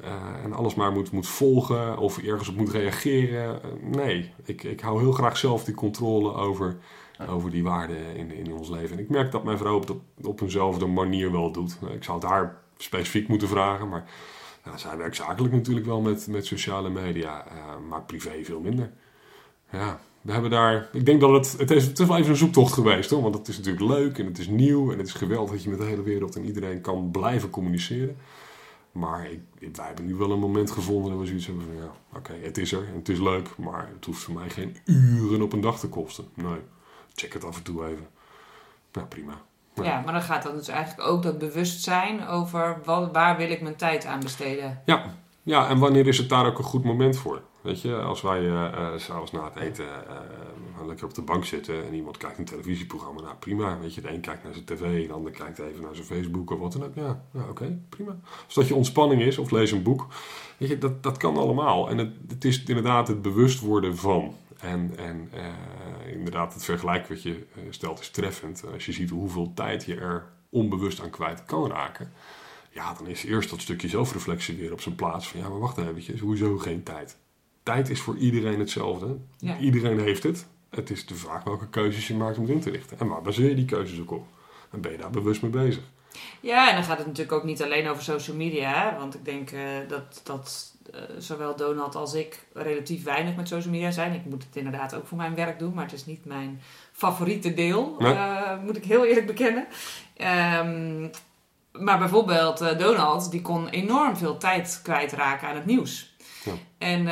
Uh, 0.04 0.44
en 0.44 0.52
alles 0.52 0.74
maar 0.74 0.92
moet, 0.92 1.10
moet 1.10 1.28
volgen 1.28 1.98
of 1.98 2.18
ergens 2.18 2.48
op 2.48 2.56
moet 2.56 2.70
reageren. 2.70 3.60
Uh, 3.64 3.96
nee, 3.96 4.32
ik, 4.44 4.62
ik 4.62 4.80
hou 4.80 5.00
heel 5.00 5.12
graag 5.12 5.36
zelf 5.36 5.64
die 5.64 5.74
controle 5.74 6.34
over 6.34 6.76
over 7.28 7.50
die 7.50 7.62
waarden 7.62 8.16
in, 8.16 8.32
in 8.32 8.52
ons 8.52 8.68
leven. 8.68 8.96
En 8.96 9.02
ik 9.02 9.08
merk 9.08 9.32
dat 9.32 9.44
mijn 9.44 9.58
vrouw 9.58 9.76
op, 9.76 10.00
op 10.22 10.40
eenzelfde 10.40 10.86
manier 10.86 11.32
wel 11.32 11.52
doet. 11.52 11.78
Ik 11.94 12.04
zou 12.04 12.18
het 12.18 12.28
haar 12.28 12.62
specifiek 12.76 13.28
moeten 13.28 13.48
vragen, 13.48 13.88
maar 13.88 14.04
ja, 14.64 14.76
zij 14.76 14.96
werkt 14.96 15.16
zakelijk 15.16 15.54
natuurlijk 15.54 15.86
wel 15.86 16.00
met, 16.00 16.26
met 16.26 16.46
sociale 16.46 16.90
media, 16.90 17.46
uh, 17.46 17.88
maar 17.88 18.02
privé 18.02 18.44
veel 18.44 18.60
minder. 18.60 18.90
Ja, 19.70 20.00
we 20.20 20.32
hebben 20.32 20.50
daar. 20.50 20.88
Ik 20.92 21.06
denk 21.06 21.20
dat 21.20 21.30
het. 21.30 21.58
Het 21.58 21.70
is, 21.70 21.86
het 21.86 21.98
wel 21.98 22.16
even 22.16 22.30
een 22.30 22.36
zoektocht 22.36 22.72
geweest 22.72 23.10
hoor. 23.10 23.22
Want 23.22 23.34
het 23.34 23.48
is 23.48 23.56
natuurlijk 23.56 23.84
leuk 23.84 24.18
en 24.18 24.26
het 24.26 24.38
is 24.38 24.48
nieuw 24.48 24.92
en 24.92 24.98
het 24.98 25.06
is 25.06 25.12
geweldig 25.12 25.50
dat 25.50 25.62
je 25.62 25.70
met 25.70 25.78
de 25.78 25.84
hele 25.84 26.02
wereld 26.02 26.36
en 26.36 26.44
iedereen 26.44 26.80
kan 26.80 27.10
blijven 27.10 27.50
communiceren. 27.50 28.16
Maar 28.92 29.30
ik, 29.30 29.40
wij 29.72 29.86
hebben 29.86 30.06
nu 30.06 30.14
wel 30.14 30.30
een 30.30 30.38
moment 30.38 30.70
gevonden 30.70 31.10
dat 31.10 31.20
we 31.20 31.26
zoiets 31.26 31.46
hebben 31.46 31.64
van 31.64 31.74
ja, 31.74 32.18
oké, 32.18 32.32
het 32.42 32.58
is 32.58 32.72
er 32.72 32.86
en 32.88 32.94
het 32.94 33.08
is 33.08 33.18
leuk, 33.18 33.56
maar 33.56 33.88
het 33.94 34.04
hoeft 34.04 34.22
voor 34.22 34.34
mij 34.34 34.50
geen 34.50 34.76
uren 34.84 35.42
op 35.42 35.52
een 35.52 35.60
dag 35.60 35.78
te 35.78 35.88
kosten. 35.88 36.24
Nee 36.34 36.58
check 37.14 37.32
het 37.32 37.44
af 37.44 37.56
en 37.56 37.62
toe 37.62 37.86
even. 37.86 38.06
Nou, 38.92 39.06
prima. 39.06 39.40
Ja, 39.82 40.00
maar 40.00 40.12
dan 40.12 40.22
gaat 40.22 40.42
dan 40.42 40.56
dus 40.56 40.68
eigenlijk 40.68 41.08
ook 41.08 41.22
dat 41.22 41.38
bewustzijn 41.38 42.26
over 42.26 42.80
wat, 42.84 43.12
waar 43.12 43.36
wil 43.36 43.50
ik 43.50 43.60
mijn 43.60 43.76
tijd 43.76 44.06
aan 44.06 44.20
besteden. 44.20 44.82
Ja. 44.84 45.14
ja, 45.42 45.68
en 45.68 45.78
wanneer 45.78 46.06
is 46.06 46.18
het 46.18 46.28
daar 46.28 46.46
ook 46.46 46.58
een 46.58 46.64
goed 46.64 46.84
moment 46.84 47.16
voor? 47.16 47.42
Weet 47.60 47.80
je, 47.80 47.96
als 47.96 48.22
wij 48.22 48.40
uh, 48.40 48.72
s'avonds 48.96 49.32
na 49.32 49.44
het 49.44 49.56
eten 49.56 49.84
uh, 49.84 50.86
lekker 50.86 51.06
op 51.06 51.14
de 51.14 51.22
bank 51.22 51.44
zitten 51.44 51.86
en 51.86 51.94
iemand 51.94 52.16
kijkt 52.16 52.38
een 52.38 52.44
televisieprogramma, 52.44 53.20
nou 53.20 53.34
prima. 53.38 53.78
Weet 53.78 53.94
je, 53.94 54.00
de 54.00 54.12
een 54.12 54.20
kijkt 54.20 54.44
naar 54.44 54.52
zijn 54.52 54.64
tv, 54.64 55.06
de 55.06 55.12
ander 55.12 55.32
kijkt 55.32 55.58
even 55.58 55.82
naar 55.82 55.94
zijn 55.94 56.06
Facebook 56.06 56.50
of 56.50 56.58
wat 56.58 56.72
dan 56.72 56.84
ook. 56.84 56.94
Ja, 56.94 57.22
ja 57.32 57.48
oké, 57.50 57.78
prima. 57.88 58.16
Als 58.44 58.54
dat 58.54 58.68
je 58.68 58.74
ontspanning 58.74 59.22
is 59.22 59.38
of 59.38 59.50
lees 59.50 59.70
een 59.70 59.82
boek, 59.82 60.06
weet 60.56 60.68
je, 60.68 60.78
dat, 60.78 61.02
dat 61.02 61.16
kan 61.16 61.36
allemaal. 61.36 61.90
En 61.90 61.98
het, 61.98 62.10
het 62.28 62.44
is 62.44 62.64
inderdaad 62.64 63.08
het 63.08 63.22
bewust 63.22 63.60
worden 63.60 63.96
van. 63.96 64.34
En, 64.64 64.92
en 64.96 65.30
uh, 65.34 66.12
inderdaad, 66.12 66.54
het 66.54 66.64
vergelijk 66.64 67.08
wat 67.08 67.22
je 67.22 67.30
uh, 67.30 67.62
stelt 67.70 68.00
is 68.00 68.10
treffend. 68.10 68.64
Als 68.72 68.86
je 68.86 68.92
ziet 68.92 69.10
hoeveel 69.10 69.52
tijd 69.54 69.84
je 69.84 69.94
er 69.94 70.24
onbewust 70.48 71.00
aan 71.00 71.10
kwijt 71.10 71.44
kan 71.44 71.70
raken, 71.70 72.12
ja, 72.70 72.94
dan 72.94 73.06
is 73.06 73.24
eerst 73.24 73.50
dat 73.50 73.60
stukje 73.60 73.88
zelfreflectie 73.88 74.56
weer 74.56 74.72
op 74.72 74.80
zijn 74.80 74.94
plaats. 74.94 75.28
Van 75.28 75.40
ja, 75.40 75.48
maar 75.48 75.58
wacht 75.58 75.78
even, 75.78 76.18
hoezo 76.18 76.58
geen 76.58 76.82
tijd? 76.82 77.16
Tijd 77.62 77.90
is 77.90 78.00
voor 78.00 78.16
iedereen 78.16 78.58
hetzelfde. 78.58 79.16
Ja. 79.38 79.58
Iedereen 79.58 79.98
heeft 79.98 80.22
het. 80.22 80.46
Het 80.70 80.90
is 80.90 81.06
de 81.06 81.14
vraag 81.14 81.44
welke 81.44 81.68
keuzes 81.68 82.08
je 82.08 82.14
maakt 82.14 82.38
om 82.38 82.42
het 82.42 82.52
in 82.52 82.60
te 82.60 82.70
richten. 82.70 82.98
En 82.98 83.08
waar 83.08 83.22
baseer 83.22 83.48
je 83.48 83.54
die 83.54 83.64
keuzes 83.64 84.00
ook 84.00 84.10
op? 84.10 84.26
En 84.70 84.80
ben 84.80 84.92
je 84.92 84.98
daar 84.98 85.10
bewust 85.10 85.42
mee 85.42 85.50
bezig? 85.50 85.82
Ja, 86.40 86.68
en 86.68 86.74
dan 86.74 86.84
gaat 86.84 86.98
het 86.98 87.06
natuurlijk 87.06 87.36
ook 87.36 87.44
niet 87.44 87.62
alleen 87.62 87.88
over 87.88 88.02
social 88.02 88.36
media. 88.36 88.70
Hè? 88.70 88.98
Want 88.98 89.14
ik 89.14 89.24
denk 89.24 89.50
uh, 89.50 89.60
dat, 89.88 90.20
dat 90.22 90.72
uh, 90.94 91.00
zowel 91.18 91.56
Donald 91.56 91.94
als 91.94 92.14
ik 92.14 92.46
relatief 92.52 93.04
weinig 93.04 93.36
met 93.36 93.48
social 93.48 93.72
media 93.72 93.90
zijn. 93.90 94.12
Ik 94.12 94.24
moet 94.24 94.44
het 94.44 94.56
inderdaad 94.56 94.94
ook 94.94 95.06
voor 95.06 95.18
mijn 95.18 95.34
werk 95.34 95.58
doen, 95.58 95.74
maar 95.74 95.84
het 95.84 95.92
is 95.92 96.06
niet 96.06 96.24
mijn 96.24 96.62
favoriete 96.92 97.54
deel, 97.54 97.96
nee. 97.98 98.12
uh, 98.12 98.58
moet 98.64 98.76
ik 98.76 98.84
heel 98.84 99.04
eerlijk 99.04 99.26
bekennen. 99.26 99.66
Um, 100.66 101.10
maar 101.72 101.98
bijvoorbeeld 101.98 102.78
Donald, 102.78 103.30
die 103.30 103.42
kon 103.42 103.68
enorm 103.68 104.16
veel 104.16 104.36
tijd 104.36 104.80
kwijtraken 104.82 105.48
aan 105.48 105.54
het 105.54 105.66
nieuws. 105.66 106.14
Ja. 106.44 106.52
En 106.78 107.02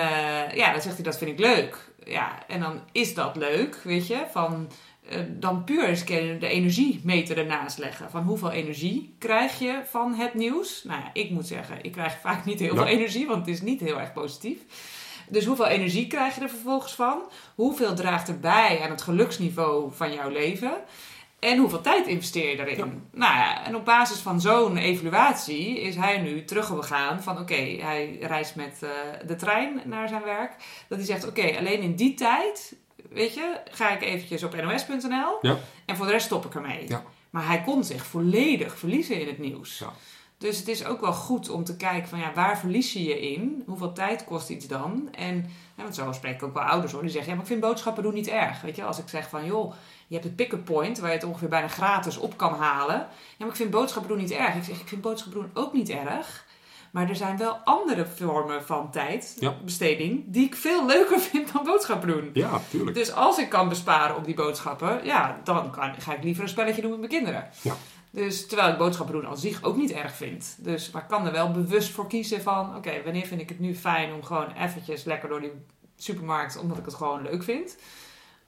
ja, 0.55 0.73
dan 0.73 0.83
zegt 0.83 0.95
hij, 0.95 1.05
dat 1.05 1.19
vind 1.19 1.31
ik 1.31 1.39
leuk. 1.39 1.91
Ja, 2.05 2.47
en 2.49 2.61
dan 2.61 2.81
is 2.93 3.15
dat 3.15 3.37
leuk, 3.37 3.81
weet 3.85 4.07
je, 4.07 4.25
van 4.31 4.69
eh, 4.69 4.92
dan 5.29 5.65
puur 5.65 5.85
eens 5.85 6.05
de 6.05 6.39
energiemeter 6.41 7.39
ernaast 7.39 7.79
leggen. 7.79 8.11
Van 8.11 8.23
hoeveel 8.23 8.51
energie 8.51 9.15
krijg 9.19 9.59
je 9.59 9.81
van 9.85 10.15
het 10.15 10.35
nieuws? 10.35 10.85
Nou 10.85 11.01
ja, 11.01 11.11
ik 11.13 11.31
moet 11.31 11.47
zeggen, 11.47 11.79
ik 11.83 11.93
krijg 11.93 12.21
vaak 12.27 12.45
niet 12.45 12.61
heel 12.61 12.75
veel 12.75 12.87
energie, 12.87 13.27
want 13.27 13.47
het 13.47 13.55
is 13.55 13.63
niet 13.63 13.81
heel 13.81 14.01
erg 14.01 14.13
positief. 14.13 14.59
Dus 15.29 15.45
hoeveel 15.45 15.67
energie 15.67 16.07
krijg 16.07 16.35
je 16.35 16.41
er 16.41 16.49
vervolgens 16.49 16.95
van? 16.95 17.23
Hoeveel 17.55 17.95
draagt 17.95 18.29
er 18.29 18.41
bij 18.41 18.81
aan 18.83 18.91
het 18.91 19.03
geluksniveau 19.03 19.93
van 19.93 20.13
jouw 20.13 20.31
leven? 20.31 20.73
En 21.39 21.59
hoeveel 21.59 21.81
tijd 21.81 22.07
investeer 22.07 22.51
je? 22.51 22.77
Ja. 22.77 22.85
Nou 23.13 23.37
ja, 23.37 23.67
en 23.67 23.77
op 23.77 23.85
basis 23.85 24.19
van 24.19 24.41
zo'n 24.41 24.77
evaluatie 24.77 25.81
is 25.81 25.97
hij 25.97 26.19
nu 26.19 26.45
teruggegaan 26.45 27.23
van 27.23 27.33
oké, 27.33 27.43
okay, 27.43 27.79
hij 27.83 28.19
reist 28.21 28.57
met 28.57 28.81
uh, 28.85 28.91
de 29.27 29.37
trein 29.37 29.81
naar 29.85 30.09
zijn 30.09 30.23
werk. 30.23 30.55
Dat 30.89 30.99
hij 30.99 31.07
zegt 31.07 31.27
oké, 31.29 31.41
okay, 31.41 31.57
alleen 31.57 31.81
in 31.81 31.95
die 31.95 32.15
tijd 32.15 32.77
weet 33.15 33.35
je, 33.35 33.61
ga 33.71 33.91
ik 33.91 34.03
eventjes 34.03 34.43
op 34.43 34.55
nos.nl 34.63 35.39
ja. 35.41 35.59
en 35.87 35.97
voor 35.97 36.07
de 36.07 36.13
rest 36.13 36.27
stop 36.27 36.45
ik 36.45 36.55
ermee. 36.55 36.89
Ja. 36.89 37.03
Maar 37.31 37.47
hij 37.47 37.63
kon 37.63 37.85
zich 37.85 38.07
volledig 38.07 38.79
verliezen 38.79 39.21
in 39.21 39.27
het 39.27 39.39
nieuws. 39.39 39.79
Ja. 39.79 39.93
Dus 40.39 40.59
het 40.59 40.69
is 40.69 40.85
ook 40.85 41.01
wel 41.01 41.13
goed 41.13 41.49
om 41.49 41.65
te 41.65 41.77
kijken 41.77 42.09
van 42.09 42.19
ja, 42.19 42.33
waar 42.35 42.59
verlies 42.59 42.93
je 42.93 43.03
je 43.03 43.21
in? 43.21 43.63
Hoeveel 43.67 43.93
tijd 43.93 44.25
kost 44.25 44.49
iets 44.49 44.67
dan? 44.67 45.09
En 45.13 45.37
ja, 45.77 45.83
want 45.83 45.95
zo 45.95 46.13
spreek 46.13 46.35
ik 46.35 46.43
ook 46.43 46.55
wel 46.55 46.63
ouders 46.63 46.93
hoor. 46.93 47.03
Die 47.03 47.11
zeggen, 47.11 47.29
ja, 47.29 47.35
maar 47.35 47.47
ik 47.47 47.53
vind 47.53 47.63
boodschappen 47.65 48.03
doen 48.03 48.15
niet 48.15 48.29
erg. 48.29 48.61
Weet 48.61 48.77
je, 48.77 48.85
als 48.85 48.99
ik 48.99 49.09
zeg 49.09 49.29
van 49.29 49.45
joh, 49.45 49.75
je 50.07 50.15
hebt 50.15 50.25
het 50.27 50.37
pick-up 50.37 50.65
point 50.65 50.99
waar 50.99 51.09
je 51.09 51.17
het 51.17 51.25
ongeveer 51.25 51.49
bijna 51.49 51.69
gratis 51.69 52.17
op 52.17 52.37
kan 52.37 52.55
halen. 52.55 52.97
Ja, 52.97 53.09
maar 53.39 53.49
ik 53.49 53.57
vind 53.57 53.71
boodschappen 53.71 54.11
doen 54.11 54.21
niet 54.21 54.31
erg. 54.31 54.55
Ik 54.55 54.65
zeg, 54.65 54.81
ik 54.81 54.89
vind 54.89 55.01
boodschappen 55.01 55.41
doen 55.41 55.51
ook 55.55 55.73
niet 55.73 55.89
erg. 55.89 56.47
Maar 56.93 57.09
er 57.09 57.17
zijn 57.17 57.37
wel 57.37 57.53
andere 57.55 58.07
vormen 58.07 58.65
van 58.65 58.91
tijdbesteding 58.91 60.25
die 60.27 60.47
ik 60.47 60.55
veel 60.55 60.87
leuker 60.87 61.21
vind 61.31 61.53
dan 61.53 61.65
boodschappen 61.65 62.09
doen. 62.09 62.31
Ja, 62.33 62.61
tuurlijk. 62.71 62.97
Dus 62.97 63.13
als 63.13 63.39
ik 63.39 63.49
kan 63.49 63.69
besparen 63.69 64.17
op 64.17 64.25
die 64.25 64.35
boodschappen, 64.35 65.05
ja, 65.05 65.41
dan 65.45 65.71
kan, 65.71 65.95
ga 65.99 66.15
ik 66.15 66.23
liever 66.23 66.43
een 66.43 66.49
spelletje 66.49 66.83
doen 66.83 66.91
met 66.91 66.99
mijn 66.99 67.11
kinderen. 67.11 67.49
Ja. 67.63 67.77
Dus 68.11 68.47
terwijl 68.47 68.73
ik 68.73 68.79
boodschappen 68.79 69.15
doen 69.15 69.27
als 69.27 69.41
zich 69.41 69.63
ook 69.63 69.77
niet 69.77 69.91
erg 69.91 70.15
vind. 70.15 70.57
Dus, 70.59 70.91
maar 70.91 71.03
ik 71.03 71.09
kan 71.09 71.27
er 71.27 71.33
wel 71.33 71.51
bewust 71.51 71.91
voor 71.91 72.07
kiezen 72.07 72.43
van, 72.43 72.77
oké, 72.77 73.03
wanneer 73.05 73.27
vind 73.27 73.41
ik 73.41 73.49
het 73.49 73.61
nu 73.61 73.75
fijn 73.75 74.13
om 74.13 74.23
gewoon 74.23 74.53
eventjes 74.53 75.05
lekker 75.05 75.29
door 75.29 75.41
die 75.41 75.53
supermarkt, 75.97 76.59
omdat 76.59 76.79
ik 76.79 76.85
het 76.85 76.95
gewoon 76.95 77.23
leuk 77.23 77.43
vind. 77.43 77.77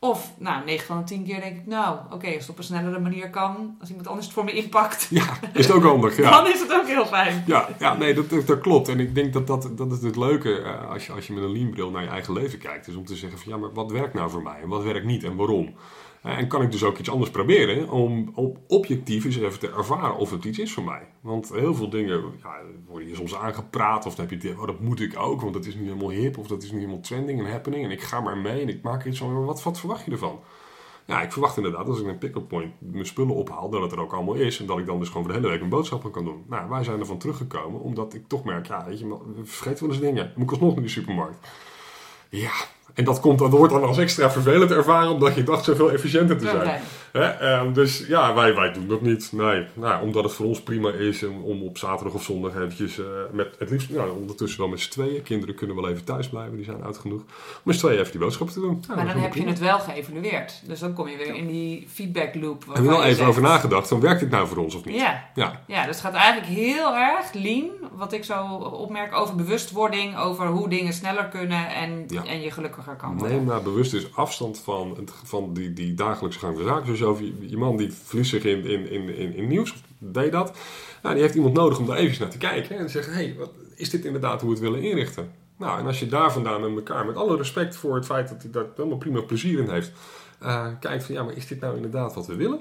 Of, 0.05 0.33
nou, 0.39 0.65
9 0.65 0.87
van 0.87 0.99
de 0.99 1.05
10 1.05 1.25
keer 1.25 1.41
denk 1.41 1.57
ik, 1.57 1.67
nou, 1.67 1.99
oké, 2.11 2.27
als 2.27 2.37
het 2.37 2.49
op 2.49 2.59
een 2.59 2.65
snellere 2.65 2.99
manier 2.99 3.31
kan, 3.31 3.77
als 3.81 3.89
iemand 3.89 4.07
anders 4.07 4.27
het 4.27 4.35
voor 4.35 4.45
me 4.45 4.53
inpakt, 4.53 5.07
Ja, 5.11 5.39
is 5.53 5.67
het 5.67 5.77
ook 5.77 5.83
handig. 5.83 6.17
Ja. 6.17 6.31
dan 6.31 6.53
is 6.53 6.61
het 6.61 6.73
ook 6.73 6.87
heel 6.87 7.07
fijn. 7.07 7.45
Ja, 7.47 7.69
ja 7.79 7.95
nee, 7.95 8.15
dat, 8.15 8.47
dat, 8.47 8.61
klopt. 8.61 8.89
En 8.89 9.01
ik 9.01 9.15
denk 9.15 9.33
dat 9.33 9.47
dat, 9.47 9.71
dat 9.77 9.93
is 9.93 10.03
het 10.03 10.17
leuke 10.17 10.61
eh, 10.61 10.91
als, 10.91 11.07
je, 11.07 11.13
als 11.13 11.27
je 11.27 11.33
met 11.33 11.43
een 11.43 11.53
leanbril 11.53 11.91
naar 11.91 12.03
je 12.03 12.09
eigen 12.09 12.33
leven 12.33 12.59
kijkt. 12.59 12.87
Is 12.87 12.95
om 12.95 13.05
te 13.05 13.17
zeggen 13.17 13.39
van 13.39 13.53
ja, 13.53 13.59
maar 13.59 13.73
wat 13.73 13.91
werkt 13.91 14.15
nou 14.15 14.31
voor 14.31 14.43
mij? 14.43 14.61
En 14.63 14.69
wat 14.69 14.83
werkt 14.83 15.07
niet 15.07 15.25
en 15.25 15.37
waarom? 15.37 15.75
Eh, 16.25 16.39
en 16.39 16.49
kan 16.49 16.63
ik 16.63 16.73
dus 16.73 16.85
ook 16.85 16.99
iets 16.99 17.11
anders 17.11 17.31
proberen 17.31 17.91
om 17.91 18.33
op 18.35 18.59
objectief 18.69 19.25
eens 19.25 19.37
even 19.37 19.59
te 19.59 19.71
ervaren 19.71 20.17
of 20.17 20.31
het 20.31 20.45
iets 20.45 20.59
is 20.59 20.73
voor 20.73 20.85
mij. 20.85 21.03
Want 21.21 21.53
heel 21.53 21.75
veel 21.75 21.89
dingen 21.89 22.23
ja, 22.43 22.61
worden 22.87 23.09
je 23.09 23.15
soms 23.15 23.35
aangepraat 23.35 24.07
of 24.07 24.15
dan 24.15 24.27
heb 24.27 24.41
je 24.41 24.49
het 24.49 24.59
oh 24.59 24.67
dat 24.67 24.81
moet 24.81 25.01
ik 25.01 25.19
ook, 25.19 25.41
want 25.41 25.55
dat 25.55 25.67
is 25.67 25.75
nu 25.75 25.83
helemaal 25.83 26.11
hip 26.11 26.39
of 26.39 26.47
dat 26.47 26.63
is 26.63 26.73
nu 26.73 26.79
helemaal 26.79 27.01
trending 27.01 27.39
en 27.39 27.51
happening. 27.51 27.85
En 27.85 27.91
ik 27.91 28.03
ga 28.03 28.21
maar 28.21 28.37
mee 28.37 28.61
en 28.61 28.69
ik 28.69 28.83
maak 28.83 29.05
iets 29.05 29.19
van, 29.19 29.45
wat, 29.45 29.63
wat 29.63 29.79
verwacht 29.79 30.05
je 30.05 30.11
ervan? 30.11 30.41
Ja, 31.07 31.23
ik 31.23 31.33
verwacht 31.33 31.57
inderdaad 31.57 31.89
als 31.89 32.01
ik 32.01 32.07
een 32.07 32.19
pick-up 32.19 32.49
point 32.49 32.73
mijn 32.79 33.07
spullen 33.07 33.35
ophaal, 33.35 33.71
dat 33.71 33.83
het 33.83 33.93
er 33.93 34.01
ook 34.01 34.13
allemaal 34.13 34.35
is. 34.35 34.61
En 34.61 34.67
dat 34.67 34.79
ik 34.79 34.87
dan 34.87 34.99
dus 34.99 35.09
gewoon 35.09 35.23
voor 35.23 35.33
de 35.33 35.39
hele 35.39 35.51
week 35.51 35.59
mijn 35.59 35.71
boodschappen 35.71 36.11
kan 36.11 36.25
doen. 36.25 36.45
Nou, 36.49 36.69
wij 36.69 36.85
zijn 36.85 37.01
ervan 37.01 37.19
teruggekomen, 37.19 37.81
omdat 37.81 38.15
ik 38.15 38.29
toch 38.29 38.45
merk, 38.45 38.67
ja, 38.67 38.85
weet 38.85 38.99
je, 38.99 39.09
we 39.09 39.45
vergeten 39.45 39.87
wel 39.87 39.95
eens 39.95 40.05
dingen. 40.05 40.33
Moet 40.35 40.45
ik 40.45 40.51
alsnog 40.51 40.75
naar 40.75 40.83
de 40.83 40.91
supermarkt. 40.91 41.49
Ja, 42.29 42.53
en 42.95 43.05
dat, 43.05 43.21
komt, 43.21 43.39
dat 43.39 43.51
wordt 43.51 43.73
dan 43.73 43.85
als 43.85 43.99
extra 43.99 44.31
vervelend 44.31 44.71
ervaren, 44.71 45.11
omdat 45.11 45.35
je 45.35 45.43
dacht 45.43 45.65
zoveel 45.65 45.91
efficiënter 45.93 46.39
te 46.39 46.45
zijn. 46.49 46.81
Hè? 47.13 47.21
ehm, 47.21 47.73
dus 47.73 48.05
ja, 48.09 48.35
wij, 48.35 48.55
wij 48.55 48.73
doen 48.73 48.89
dat 48.89 49.01
niet. 49.01 49.29
Nee, 49.33 49.67
nou, 49.75 50.03
omdat 50.03 50.25
het 50.25 50.33
voor 50.33 50.47
ons 50.47 50.63
prima 50.63 50.91
is 50.91 51.23
om, 51.23 51.43
om 51.43 51.63
op 51.63 51.79
zaterdag 51.79 52.15
of 52.15 52.23
zondag 52.23 52.55
eventjes 52.55 52.99
eh, 52.99 53.05
met 53.33 53.55
het 53.59 53.71
liefst, 53.71 53.91
nou, 53.91 54.11
ondertussen 54.21 54.61
wel 54.61 54.69
met 54.69 54.81
z'n 54.81 54.91
tweeën. 54.91 55.23
Kinderen 55.23 55.55
kunnen 55.55 55.77
wel 55.77 55.89
even 55.89 56.05
thuis 56.05 56.29
blijven, 56.29 56.57
die 56.57 56.65
zijn 56.65 56.83
oud 56.85 56.99
genoeg. 56.99 57.21
Om 57.21 57.27
met 57.63 57.75
z'n 57.75 57.81
tweeën 57.81 57.99
even 58.01 58.11
die 58.13 58.21
boodschappen 58.21 58.55
te 58.55 58.61
doen. 58.61 58.83
Nou, 58.89 58.97
Maar 59.05 59.15
dan 59.15 59.23
heb 59.23 59.35
je 59.35 59.47
het 59.47 59.59
wel 59.59 59.79
geëvalueerd. 59.79 60.63
Dus 60.67 60.79
dan 60.81 60.93
kom 60.93 61.09
je 61.09 61.17
weer 61.17 61.35
in 61.35 61.47
die 61.47 61.87
feedback 61.93 62.35
loop. 62.35 62.65
Heb 62.67 62.77
je 62.77 62.89
wel 62.89 63.03
even 63.05 63.17
zegt- 63.17 63.29
over 63.29 63.43
nagedacht, 63.43 63.89
dan 63.89 64.01
werkt 64.01 64.21
dit 64.21 64.31
nou 64.31 64.47
voor 64.47 64.57
ons 64.57 64.75
of 64.75 64.85
niet? 64.85 64.95
Ja. 64.97 65.25
Ja, 65.35 65.61
Ja, 65.67 65.87
dus 65.87 65.97
het 65.97 66.05
gaat 66.05 66.15
eigenlijk 66.15 66.47
heel 66.53 66.97
erg 66.97 67.33
lean, 67.33 67.71
wat 67.93 68.13
ik 68.13 68.25
zo 68.25 68.45
opmerk, 68.57 69.15
over 69.15 69.35
bewustwording, 69.37 70.19
over 70.19 70.47
hoe 70.47 70.69
dingen 70.69 70.93
sneller 70.93 71.25
kunnen 71.25 71.69
en, 71.69 72.05
Ja. 72.07 72.25
en 72.25 72.41
je 72.41 72.51
gelukkiger 72.75 72.97
kan. 72.97 73.29
Neem 73.29 73.45
nou 73.45 73.63
bewust 73.63 73.91
dus 73.91 74.15
afstand 74.15 74.59
van, 74.59 75.09
van 75.25 75.55
die, 75.55 75.73
die 75.73 75.95
dagelijkse 75.95 76.39
gang 76.39 76.57
van 76.57 76.67
zaken. 76.67 77.07
Over 77.07 77.25
je, 77.25 77.49
je 77.49 77.57
man 77.57 77.77
die 77.77 77.93
verliest 77.93 78.31
zich 78.31 78.45
in, 78.45 78.65
in, 78.65 78.91
in, 78.91 79.17
in, 79.17 79.35
in 79.35 79.49
nieuws, 79.49 79.73
of 79.73 79.83
deed 79.99 80.33
dat. 80.33 80.57
Nou, 81.03 81.15
die 81.15 81.25
heeft 81.25 81.35
iemand 81.35 81.55
nodig 81.55 81.79
om 81.79 81.87
daar 81.87 81.97
even 81.97 82.21
naar 82.21 82.31
te 82.31 82.39
kijken. 82.39 82.79
En 82.79 82.87
te 82.87 82.93
zeggen, 82.93 83.13
hey, 83.13 83.35
wat, 83.39 83.51
is 83.75 83.91
dit 83.91 84.05
inderdaad 84.05 84.41
hoe 84.41 84.51
we 84.51 84.57
het 84.57 84.65
willen 84.65 84.83
inrichten? 84.83 85.33
Nou, 85.59 85.79
en 85.79 85.87
als 85.87 85.99
je 85.99 86.07
daar 86.07 86.33
vandaan 86.33 86.61
met 86.61 86.71
elkaar, 86.71 87.07
met 87.07 87.17
alle 87.17 87.37
respect 87.37 87.77
voor 87.77 87.95
het 87.95 88.07
feit 88.07 88.29
dat 88.29 88.43
hij 88.43 88.51
daar 88.51 88.67
helemaal 88.77 88.99
prima 88.99 89.21
plezier 89.21 89.59
in 89.59 89.71
heeft, 89.71 89.93
eh, 90.41 90.67
kijkt 90.81 91.05
van, 91.05 91.15
ja, 91.15 91.23
maar 91.23 91.37
is 91.37 91.47
dit 91.47 91.61
nou 91.61 91.77
inderdaad 91.77 92.15
wat 92.15 92.27
we 92.27 92.35
willen? 92.35 92.61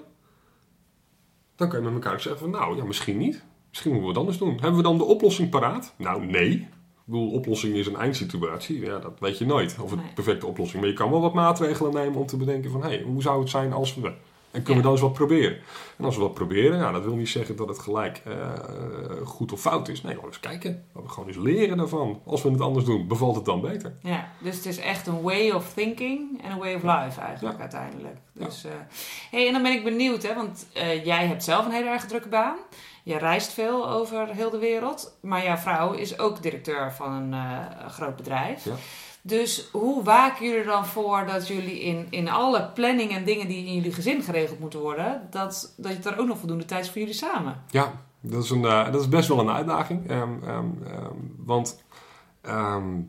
Dan 1.55 1.69
kan 1.69 1.79
je 1.79 1.85
met 1.85 2.03
elkaar 2.03 2.21
zeggen 2.21 2.41
van, 2.41 2.49
nou, 2.49 2.77
ja, 2.77 2.83
misschien 2.83 3.17
niet. 3.17 3.43
Misschien 3.69 3.91
moeten 3.91 4.09
we 4.09 4.19
het 4.19 4.27
anders 4.27 4.37
doen. 4.37 4.61
Hebben 4.61 4.75
we 4.75 4.87
dan 4.87 4.97
de 4.97 5.03
oplossing 5.03 5.49
paraat? 5.49 5.93
Nou, 5.97 6.25
nee. 6.25 6.67
Ik 7.05 7.11
bedoel, 7.11 7.31
oplossing 7.31 7.75
is 7.75 7.87
een 7.87 7.95
eindsituatie. 7.95 8.79
Ja, 8.85 8.97
dat 8.99 9.11
weet 9.19 9.37
je 9.37 9.45
nooit. 9.45 9.75
Of 9.81 9.91
het 9.91 10.13
perfecte 10.13 10.45
oplossing. 10.45 10.81
Maar 10.81 10.89
je 10.91 10.95
kan 10.97 11.09
wel 11.11 11.21
wat 11.21 11.33
maatregelen 11.33 11.93
nemen 11.93 12.19
om 12.19 12.25
te 12.25 12.37
bedenken 12.37 12.71
van... 12.71 12.81
hé, 12.83 12.87
hey, 12.87 13.01
hoe 13.01 13.21
zou 13.21 13.39
het 13.39 13.49
zijn 13.49 13.73
als 13.73 13.95
we... 13.95 14.13
En 14.51 14.63
kunnen 14.63 14.83
Ja. 14.83 14.89
we 14.89 14.97
dan 14.97 15.07
eens 15.07 15.17
wat 15.17 15.27
proberen? 15.27 15.57
En 15.97 16.05
als 16.05 16.15
we 16.15 16.21
wat 16.21 16.33
proberen, 16.33 16.79
nou, 16.79 16.93
dat 16.93 17.03
wil 17.03 17.15
niet 17.15 17.29
zeggen 17.29 17.55
dat 17.55 17.67
het 17.67 17.79
gelijk 17.79 18.21
eh, 18.25 18.51
goed 19.23 19.51
of 19.51 19.61
fout 19.61 19.87
is. 19.89 20.01
Nee, 20.01 20.13
gewoon 20.13 20.29
eens 20.29 20.39
kijken. 20.39 20.85
Laten 20.93 21.07
we 21.09 21.13
gewoon 21.13 21.27
eens 21.29 21.37
leren 21.37 21.77
daarvan. 21.77 22.21
Als 22.25 22.41
we 22.43 22.49
het 22.51 22.61
anders 22.61 22.85
doen, 22.85 23.07
bevalt 23.07 23.35
het 23.35 23.45
dan 23.45 23.61
beter? 23.61 23.93
Ja, 24.01 24.31
dus 24.41 24.55
het 24.55 24.65
is 24.65 24.77
echt 24.77 25.07
een 25.07 25.21
way 25.21 25.49
of 25.51 25.73
thinking 25.73 26.43
en 26.43 26.51
een 26.51 26.57
way 26.57 26.73
of 26.73 26.81
life 26.81 27.21
eigenlijk 27.21 27.55
Ja. 27.55 27.61
uiteindelijk. 27.61 28.17
Dus, 28.33 28.65
eh, 28.65 28.71
hey, 29.31 29.47
en 29.47 29.53
dan 29.53 29.63
ben 29.63 29.71
ik 29.71 29.83
benieuwd, 29.83 30.23
hè, 30.23 30.35
want 30.35 30.67
eh, 30.73 31.05
jij 31.05 31.27
hebt 31.27 31.43
zelf 31.43 31.65
een 31.65 31.71
hele 31.71 31.89
erg 31.89 32.05
drukke 32.05 32.29
baan. 32.29 32.57
Je 33.03 33.17
reist 33.17 33.51
veel 33.51 33.89
over 33.89 34.27
heel 34.27 34.49
de 34.49 34.57
wereld, 34.57 35.17
maar 35.21 35.43
jouw 35.43 35.57
vrouw 35.57 35.91
is 35.93 36.19
ook 36.19 36.41
directeur 36.41 36.93
van 36.93 37.11
een 37.11 37.33
eh, 37.33 37.89
groot 37.89 38.15
bedrijf. 38.15 38.65
Ja. 38.65 38.73
Dus 39.21 39.69
hoe 39.71 40.03
waken 40.03 40.45
jullie 40.45 40.59
er 40.59 40.65
dan 40.65 40.85
voor 40.85 41.25
dat 41.25 41.47
jullie 41.47 41.81
in, 41.81 42.07
in 42.09 42.29
alle 42.29 42.69
planning 42.73 43.11
en 43.11 43.23
dingen 43.23 43.47
die 43.47 43.65
in 43.65 43.73
jullie 43.73 43.93
gezin 43.93 44.21
geregeld 44.21 44.59
moeten 44.59 44.79
worden, 44.79 45.27
dat, 45.29 45.73
dat 45.77 45.91
je 45.91 46.09
er 46.09 46.19
ook 46.19 46.27
nog 46.27 46.37
voldoende 46.37 46.65
tijd 46.65 46.83
is 46.83 46.91
voor 46.91 46.99
jullie 46.99 47.13
samen? 47.13 47.63
Ja, 47.67 47.91
dat 48.21 48.43
is, 48.43 48.49
een, 48.49 48.65
eh, 48.65 48.91
dat 48.91 49.01
is 49.01 49.09
best 49.09 49.27
wel 49.27 49.39
een 49.39 49.49
uitdaging. 49.49 50.09
Ehm, 50.09 50.43
ehm, 50.43 50.65
ehm, 50.85 51.17
want, 51.37 51.83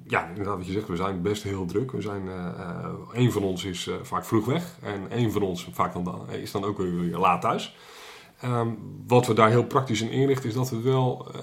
ja, 0.06 0.28
inderdaad 0.28 0.56
wat 0.56 0.66
je 0.66 0.72
zegt, 0.72 0.88
we 0.88 0.96
zijn 0.96 1.22
best 1.22 1.42
heel 1.42 1.66
druk. 1.66 1.92
We 1.92 2.00
zijn, 2.00 2.28
eh, 2.28 2.88
een 3.12 3.32
van 3.32 3.42
ons 3.42 3.64
is 3.64 3.90
vaak 4.02 4.24
vroeg 4.24 4.44
weg. 4.44 4.76
En 4.82 5.06
een 5.18 5.32
van 5.32 5.42
ons 5.42 5.68
vaak 5.72 5.92
dan, 6.04 6.30
is 6.30 6.50
dan 6.50 6.64
ook 6.64 6.78
weer, 6.78 7.00
weer 7.00 7.18
laat 7.18 7.40
thuis. 7.40 7.76
Ehm, 8.44 8.68
wat 9.06 9.26
we 9.26 9.34
daar 9.34 9.50
heel 9.50 9.64
praktisch 9.66 10.00
in 10.00 10.10
inrichten, 10.10 10.48
is 10.48 10.54
dat 10.54 10.70
we 10.70 10.80
wel 10.80 11.28
eh, 11.32 11.40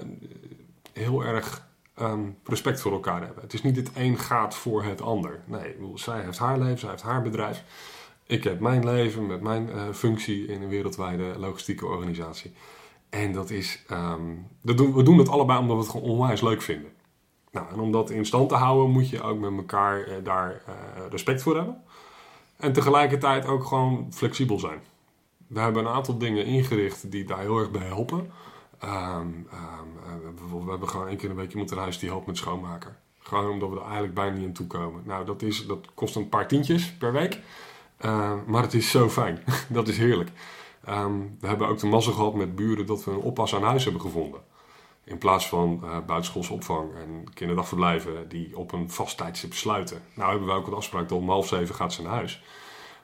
heel 0.94 1.24
erg 1.24 1.70
ehm, 1.96 2.30
respect 2.44 2.82
voor 2.82 2.92
elkaar 2.92 3.22
hebben. 3.26 3.44
Het 3.44 3.54
is 3.54 3.64
niet 3.64 3.76
het 3.76 3.92
een 3.96 4.18
gaat 4.18 4.56
voor 4.56 4.84
het 4.84 5.02
ander. 5.02 5.42
Nee, 5.46 5.76
zij 5.96 6.22
heeft 6.22 6.38
haar 6.38 6.60
leven, 6.60 6.80
zij 6.80 6.90
heeft 6.90 7.02
haar 7.02 7.22
bedrijf. 7.22 7.64
Ik 8.26 8.44
heb 8.44 8.60
mijn 8.60 8.86
leven 8.86 9.26
met 9.26 9.42
mijn 9.42 9.70
eh, 9.70 9.84
functie 9.94 10.48
in 10.48 10.62
een 10.62 10.70
wereldwijde 10.70 11.34
logistieke 11.38 11.86
organisatie. 11.86 12.54
En 13.10 13.34
dat 13.34 13.50
is, 13.50 13.84
ehm, 13.88 14.36
dat 14.62 14.78
doen, 14.78 14.94
we 14.94 15.04
doen 15.04 15.18
het 15.18 15.30
allebei 15.30 15.60
omdat 15.60 15.76
we 15.76 15.82
het 15.82 15.92
gewoon 15.92 16.10
onwijs 16.10 16.42
leuk 16.42 16.62
vinden. 16.62 16.92
Nou, 17.52 17.72
en 17.72 17.80
om 17.80 17.92
dat 17.92 18.10
in 18.10 18.26
stand 18.26 18.50
te 18.50 18.56
houden 18.56 18.92
moet 18.92 19.10
je 19.10 19.22
ook 19.22 19.40
met 19.40 19.52
elkaar 19.58 20.04
eh, 20.04 20.16
daar 20.24 20.62
respect 21.10 21.42
voor 21.42 21.56
hebben. 21.56 21.84
En 22.58 22.74
tegelijkertijd 22.74 23.46
ook 23.46 23.64
gewoon 23.64 24.08
flexibel 24.12 24.60
zijn. 24.60 24.91
We 25.52 25.60
hebben 25.60 25.86
een 25.86 25.92
aantal 25.92 26.18
dingen 26.18 26.46
ingericht 26.46 27.12
die 27.12 27.26
daar 27.26 27.40
heel 27.40 27.58
erg 27.58 27.72
bij 27.72 27.86
helpen. 27.86 28.32
Ehm, 28.80 29.28
ehm, 29.52 29.88
eh, 30.04 30.64
we 30.64 30.70
hebben 30.70 30.90
gewoon 30.90 31.08
één 31.08 31.18
keer 31.18 31.30
een 31.30 31.36
week 31.36 31.52
iemand 31.52 31.72
in 31.72 31.78
huis 31.78 32.00
die 32.00 32.10
helpt 32.10 32.28
met 32.28 32.38
schoonmaken. 32.38 32.98
Gewoon 33.20 33.52
omdat 33.52 33.70
we 33.70 33.76
er 33.76 33.82
eigenlijk 33.82 34.14
bijna 34.14 34.38
niet 34.38 34.46
aan 34.46 34.54
toe 34.54 34.68
komen. 34.68 35.02
Nou, 35.06 35.26
dat, 35.26 35.42
is, 35.42 35.68
dat 35.68 35.88
kost 35.94 36.16
een 36.16 36.30
paar 36.30 36.48
tientjes 36.48 36.94
per 36.94 37.12
week. 37.12 37.40
Eh, 37.98 38.34
maar 38.46 38.62
het 38.62 38.74
is 38.74 38.90
zo 38.90 39.10
fijn. 39.10 39.44
dat 39.70 39.88
is 39.88 39.98
heerlijk. 39.98 40.30
Ehm, 40.86 41.20
we 41.40 41.48
hebben 41.48 41.68
ook 41.68 41.80
de 41.80 41.88
mazzel 41.88 42.14
gehad 42.14 42.34
met 42.34 42.56
buren 42.56 42.86
dat 42.86 43.04
we 43.04 43.12
een 43.12 43.18
oppas 43.18 43.56
aan 43.56 43.64
huis 43.64 43.84
hebben 43.84 44.02
gevonden. 44.02 44.42
In 45.04 45.18
plaats 45.18 45.48
van 45.48 45.80
eh 45.84 45.98
buitenschoolse 46.06 46.54
opvang 46.54 46.96
en 46.96 47.34
kinderdagverblijven 47.34 48.30
die 48.30 48.58
op 48.58 48.72
een 48.72 48.90
vast 48.90 49.18
tijdstip 49.18 49.54
sluiten. 49.54 50.02
Nou 50.14 50.30
hebben 50.30 50.48
we 50.48 50.54
ook 50.54 50.68
een 50.68 50.74
afspraak 50.74 51.10
dat 51.10 51.18
om 51.18 51.30
half 51.30 51.48
zeven 51.48 51.76
gaat 51.76 51.94
ze 51.94 52.02
naar 52.02 52.14
huis. 52.14 52.44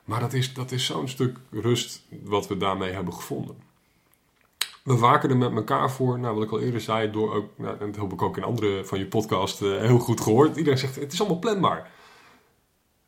Maar 0.08 0.20
dat 0.20 0.34
is, 0.34 0.54
dat 0.54 0.72
is 0.72 0.86
zo'n 0.86 1.08
stuk 1.08 1.38
rust 1.52 2.02
wat 2.24 2.48
we 2.48 2.58
daarmee 2.58 2.92
hebben 2.92 3.14
gevonden. 3.14 3.56
We 4.84 4.98
waken 4.98 5.30
er 5.30 5.38
met 5.38 5.52
elkaar 5.52 5.92
voor, 5.92 6.20
nou 6.20 6.36
wat 6.36 6.44
ik 6.44 6.52
al 6.52 6.60
eerder 6.60 6.82
zei, 6.82 7.12
door 7.12 7.34
ook, 7.34 7.50
nou, 7.56 7.80
en 7.80 7.92
dat 7.92 8.02
heb 8.02 8.14
ik 8.14 8.22
ook 8.22 8.38
in 8.38 8.44
andere 8.44 8.86
van 8.86 9.00
je 9.00 9.08
podcast 9.08 9.62
eh, 9.62 9.80
heel 9.80 10.00
goed 10.00 10.22
gehoord. 10.22 10.58
Iedereen 10.58 10.80
zegt, 10.80 10.96
het 10.96 11.14
is 11.14 11.20
allemaal 11.20 11.40
planbaar. 11.40 11.92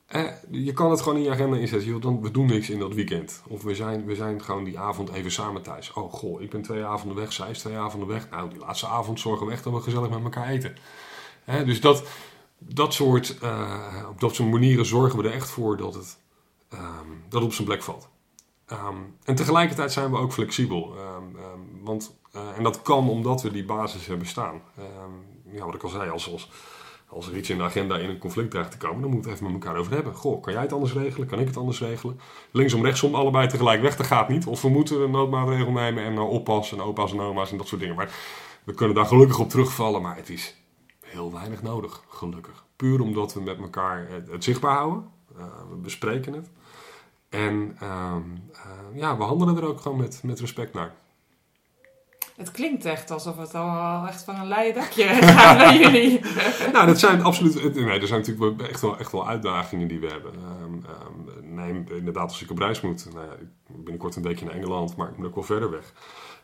Eh, 0.06 0.26
je 0.52 0.74
kan 0.74 0.92
het 0.92 1.02
gewoon 1.02 1.18
in 1.18 1.24
je 1.24 1.30
agenda 1.30 1.58
inzetten. 1.58 1.90
Joh, 1.90 2.22
we 2.22 2.32
doen 2.32 2.46
niks 2.46 2.70
in 2.70 2.80
dat 2.80 2.94
weekend. 2.94 3.42
Of 3.48 3.64
we 3.64 3.76
zijn, 3.76 4.06
we 4.06 4.16
zijn 4.16 4.44
gewoon 4.44 4.64
die 4.64 4.80
avond 4.80 5.12
even 5.12 5.32
samen 5.32 5.62
thuis. 5.62 5.94
Oh 5.94 6.14
goh, 6.14 6.42
ik 6.42 6.50
ben 6.50 6.62
twee 6.62 6.84
avonden 6.84 7.18
weg, 7.18 7.34
zij 7.34 7.50
is 7.50 7.60
twee 7.60 7.78
avonden 7.78 8.10
weg. 8.10 8.30
Nou, 8.30 8.50
die 8.50 8.60
laatste 8.60 8.88
avond 8.88 9.20
zorgen 9.20 9.46
we 9.46 9.52
echt 9.52 9.64
dat 9.64 9.74
we 9.74 9.82
gezellig 9.82 10.10
met 10.10 10.24
elkaar 10.24 10.50
eten. 10.50 10.76
Hè, 11.44 11.66
dus 11.66 11.82
dat, 11.82 12.04
dat, 12.58 12.94
soort, 12.94 13.38
eh, 13.40 14.06
op 14.10 14.20
dat 14.20 14.36
soort 14.36 14.50
manieren 14.50 14.86
zorgen 14.86 15.20
we 15.20 15.28
er 15.28 15.34
echt 15.34 15.50
voor 15.50 15.78
dat 15.78 15.94
het, 15.94 16.18
ehm, 16.70 17.08
dat 17.30 17.44
op 17.44 17.54
zijn 17.54 17.68
plek 17.68 17.84
valt. 17.84 18.10
Ehm, 18.66 18.96
en 19.24 19.36
tegelijkertijd 19.36 19.92
zijn 19.92 20.12
we 20.12 20.18
ook 20.18 20.34
flexibel. 20.34 20.96
Ehm, 20.98 21.24
want, 21.84 22.20
eh, 22.32 22.58
en 22.58 22.64
dat 22.64 22.82
kan 22.82 23.10
omdat 23.10 23.42
we 23.42 23.52
die 23.52 23.66
basis 23.66 24.06
hebben 24.06 24.28
staan. 24.28 24.62
Ja, 25.52 25.66
wat 25.66 25.76
ik 25.76 25.84
al 25.84 25.90
zei, 25.90 26.10
als, 26.10 26.50
als, 27.08 27.28
er 27.28 27.38
iets 27.38 27.50
in 27.50 27.58
de 27.58 27.64
agenda 27.64 27.98
in 27.98 28.10
een 28.10 28.18
conflict 28.18 28.52
dreigt 28.52 28.72
te 28.72 28.78
komen, 28.78 29.02
dan 29.02 29.12
moeten 29.12 29.30
we 29.30 29.36
even 29.36 29.52
met 29.52 29.64
elkaar 29.64 29.80
over 29.80 29.94
hebben. 29.94 30.16
Goh, 30.16 30.42
kan 30.42 30.54
jij 30.54 30.62
het 30.62 30.74
anders 30.74 30.94
regelen? 30.94 31.28
Kan 31.28 31.40
ik 31.40 31.48
het 31.48 31.58
anders 31.58 31.80
regelen? 31.80 32.20
Linksom, 32.52 32.86
rechtsom, 32.86 33.16
allebei 33.16 33.48
tegelijk 33.48 33.82
weg, 33.82 33.96
dat 33.96 34.06
gaat 34.06 34.30
niet. 34.30 34.46
Of 34.46 34.62
we 34.62 34.70
moeten 34.70 35.02
een 35.02 35.12
noodmaatregel 35.12 35.72
nemen 35.72 36.04
en 36.04 36.14
uh, 36.14 36.30
oppassen 36.30 36.78
en 36.78 36.84
opa's 36.84 37.12
en 37.12 37.20
oma's 37.20 37.52
en 37.52 37.58
dat 37.58 37.68
soort 37.68 37.82
dingen. 37.82 37.96
Maar 37.96 38.12
we 38.64 38.74
kunnen 38.74 38.96
daar 38.96 39.06
gelukkig 39.06 39.40
op 39.40 39.50
terugvallen, 39.50 40.02
maar 40.02 40.16
het 40.16 40.30
is 40.30 40.56
heel 41.00 41.32
weinig 41.32 41.62
nodig, 41.62 42.04
gelukkig. 42.08 42.64
Puur 42.76 43.02
omdat 43.02 43.34
we 43.34 43.42
met 43.42 43.58
elkaar 43.58 44.08
het, 44.10 44.44
zichtbaar 44.44 44.76
houden. 44.76 45.08
Uh, 45.38 45.44
we 45.70 45.76
bespreken 45.76 46.34
het. 46.34 46.50
En 47.30 47.76
ehm, 47.80 48.22
uh, 48.52 49.00
ja, 49.00 49.18
we 49.18 49.24
handelen 49.24 49.58
er 49.58 49.66
ook 49.68 49.82
gewoon 49.82 49.98
met, 49.98 50.22
met 50.24 50.40
respect 50.40 50.74
naar. 50.74 50.94
Het 52.40 52.52
klinkt 52.52 52.86
echt 52.86 53.12
alsof 53.12 53.38
het 53.38 53.56
al 53.56 54.08
echt 54.08 54.24
van 54.24 54.36
een 54.36 54.48
leien 54.48 54.74
dakje 54.74 55.04
gaat 55.36 55.58
bij 55.58 55.78
jullie. 55.80 56.20
nou, 56.74 56.86
dat 56.86 57.00
zijn 57.00 57.24
absoluut. 57.24 57.74
Nee, 57.76 58.00
er 58.00 58.08
zijn 58.08 58.20
natuurlijk 58.20 58.62
echt 58.62 58.82
wel, 58.82 58.98
echt 58.98 59.12
wel 59.12 59.28
uitdagingen 59.28 59.88
die 59.88 60.00
we 60.00 60.08
hebben. 60.08 60.34
Um, 60.64 60.74
um, 60.74 61.56
neem 61.56 61.86
inderdaad, 61.92 62.30
als 62.30 62.42
ik 62.42 62.52
op 62.52 62.58
reis 62.58 62.82
moet. 62.82 63.14
Nou 63.14 63.26
ja, 63.26 63.36
binnenkort 63.68 64.16
een 64.16 64.24
weekje 64.24 64.46
naar 64.46 64.54
Engeland, 64.54 64.96
maar 64.96 65.10
ik 65.10 65.18
moet 65.18 65.28
ook 65.28 65.36
wel 65.36 65.44
verder 65.44 65.72
weg. 65.72 65.94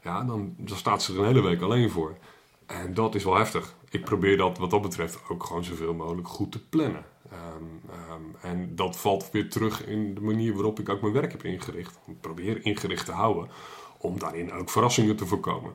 Ja, 0.04 0.24
dan, 0.24 0.54
dan 0.58 0.78
staat 0.78 1.04
ze 1.04 1.14
er 1.14 1.20
een 1.20 1.26
hele 1.26 1.42
week 1.42 1.62
alleen 1.62 1.90
voor. 1.90 2.18
En 2.66 2.94
dat 2.94 3.16
is 3.16 3.24
wel 3.24 3.36
heftig. 3.36 3.76
Ik 3.90 4.04
probeer 4.04 4.38
dat 4.38 4.58
wat 4.58 4.70
dat 4.70 4.82
betreft 4.82 5.20
ook 5.30 5.44
gewoon 5.44 5.64
zoveel 5.64 5.94
mogelijk 5.94 6.28
goed 6.28 6.52
te 6.52 6.68
plannen. 6.68 7.06
Ehm, 7.32 7.64
ehm, 7.90 8.52
en 8.54 8.76
dat 8.76 8.98
valt 8.98 9.30
weer 9.32 9.50
terug 9.50 9.86
in 9.86 10.14
de 10.14 10.22
manier 10.22 10.54
waarop 10.54 10.80
ik 10.80 10.90
ook 10.90 11.02
mijn 11.02 11.14
werk 11.14 11.32
heb 11.32 11.44
ingericht. 11.44 12.00
Ik 12.08 12.22
probeer 12.22 12.66
ingericht 12.66 13.06
te 13.06 13.12
houden 13.12 13.50
om 13.98 14.20
daarin 14.20 14.54
ook 14.54 14.70
verrassingen 14.70 15.16
te 15.16 15.26
voorkomen. 15.26 15.74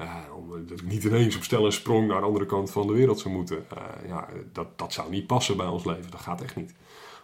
Uh, 0.00 0.14
dat 0.66 0.80
ik 0.80 0.86
niet 0.86 1.04
ineens 1.04 1.36
op 1.36 1.42
stel 1.42 1.64
en 1.64 1.72
sprong 1.72 2.08
naar 2.08 2.20
de 2.20 2.26
andere 2.26 2.46
kant 2.46 2.70
van 2.70 2.86
de 2.86 2.92
wereld 2.92 3.18
zou 3.18 3.34
moeten. 3.34 3.66
Uh, 3.74 4.08
ja, 4.08 4.28
dat, 4.52 4.78
dat 4.78 4.92
zou 4.92 5.10
niet 5.10 5.26
passen 5.26 5.56
bij 5.56 5.66
ons 5.66 5.84
leven. 5.84 6.10
Dat 6.10 6.20
gaat 6.20 6.42
echt 6.42 6.56
niet. 6.56 6.74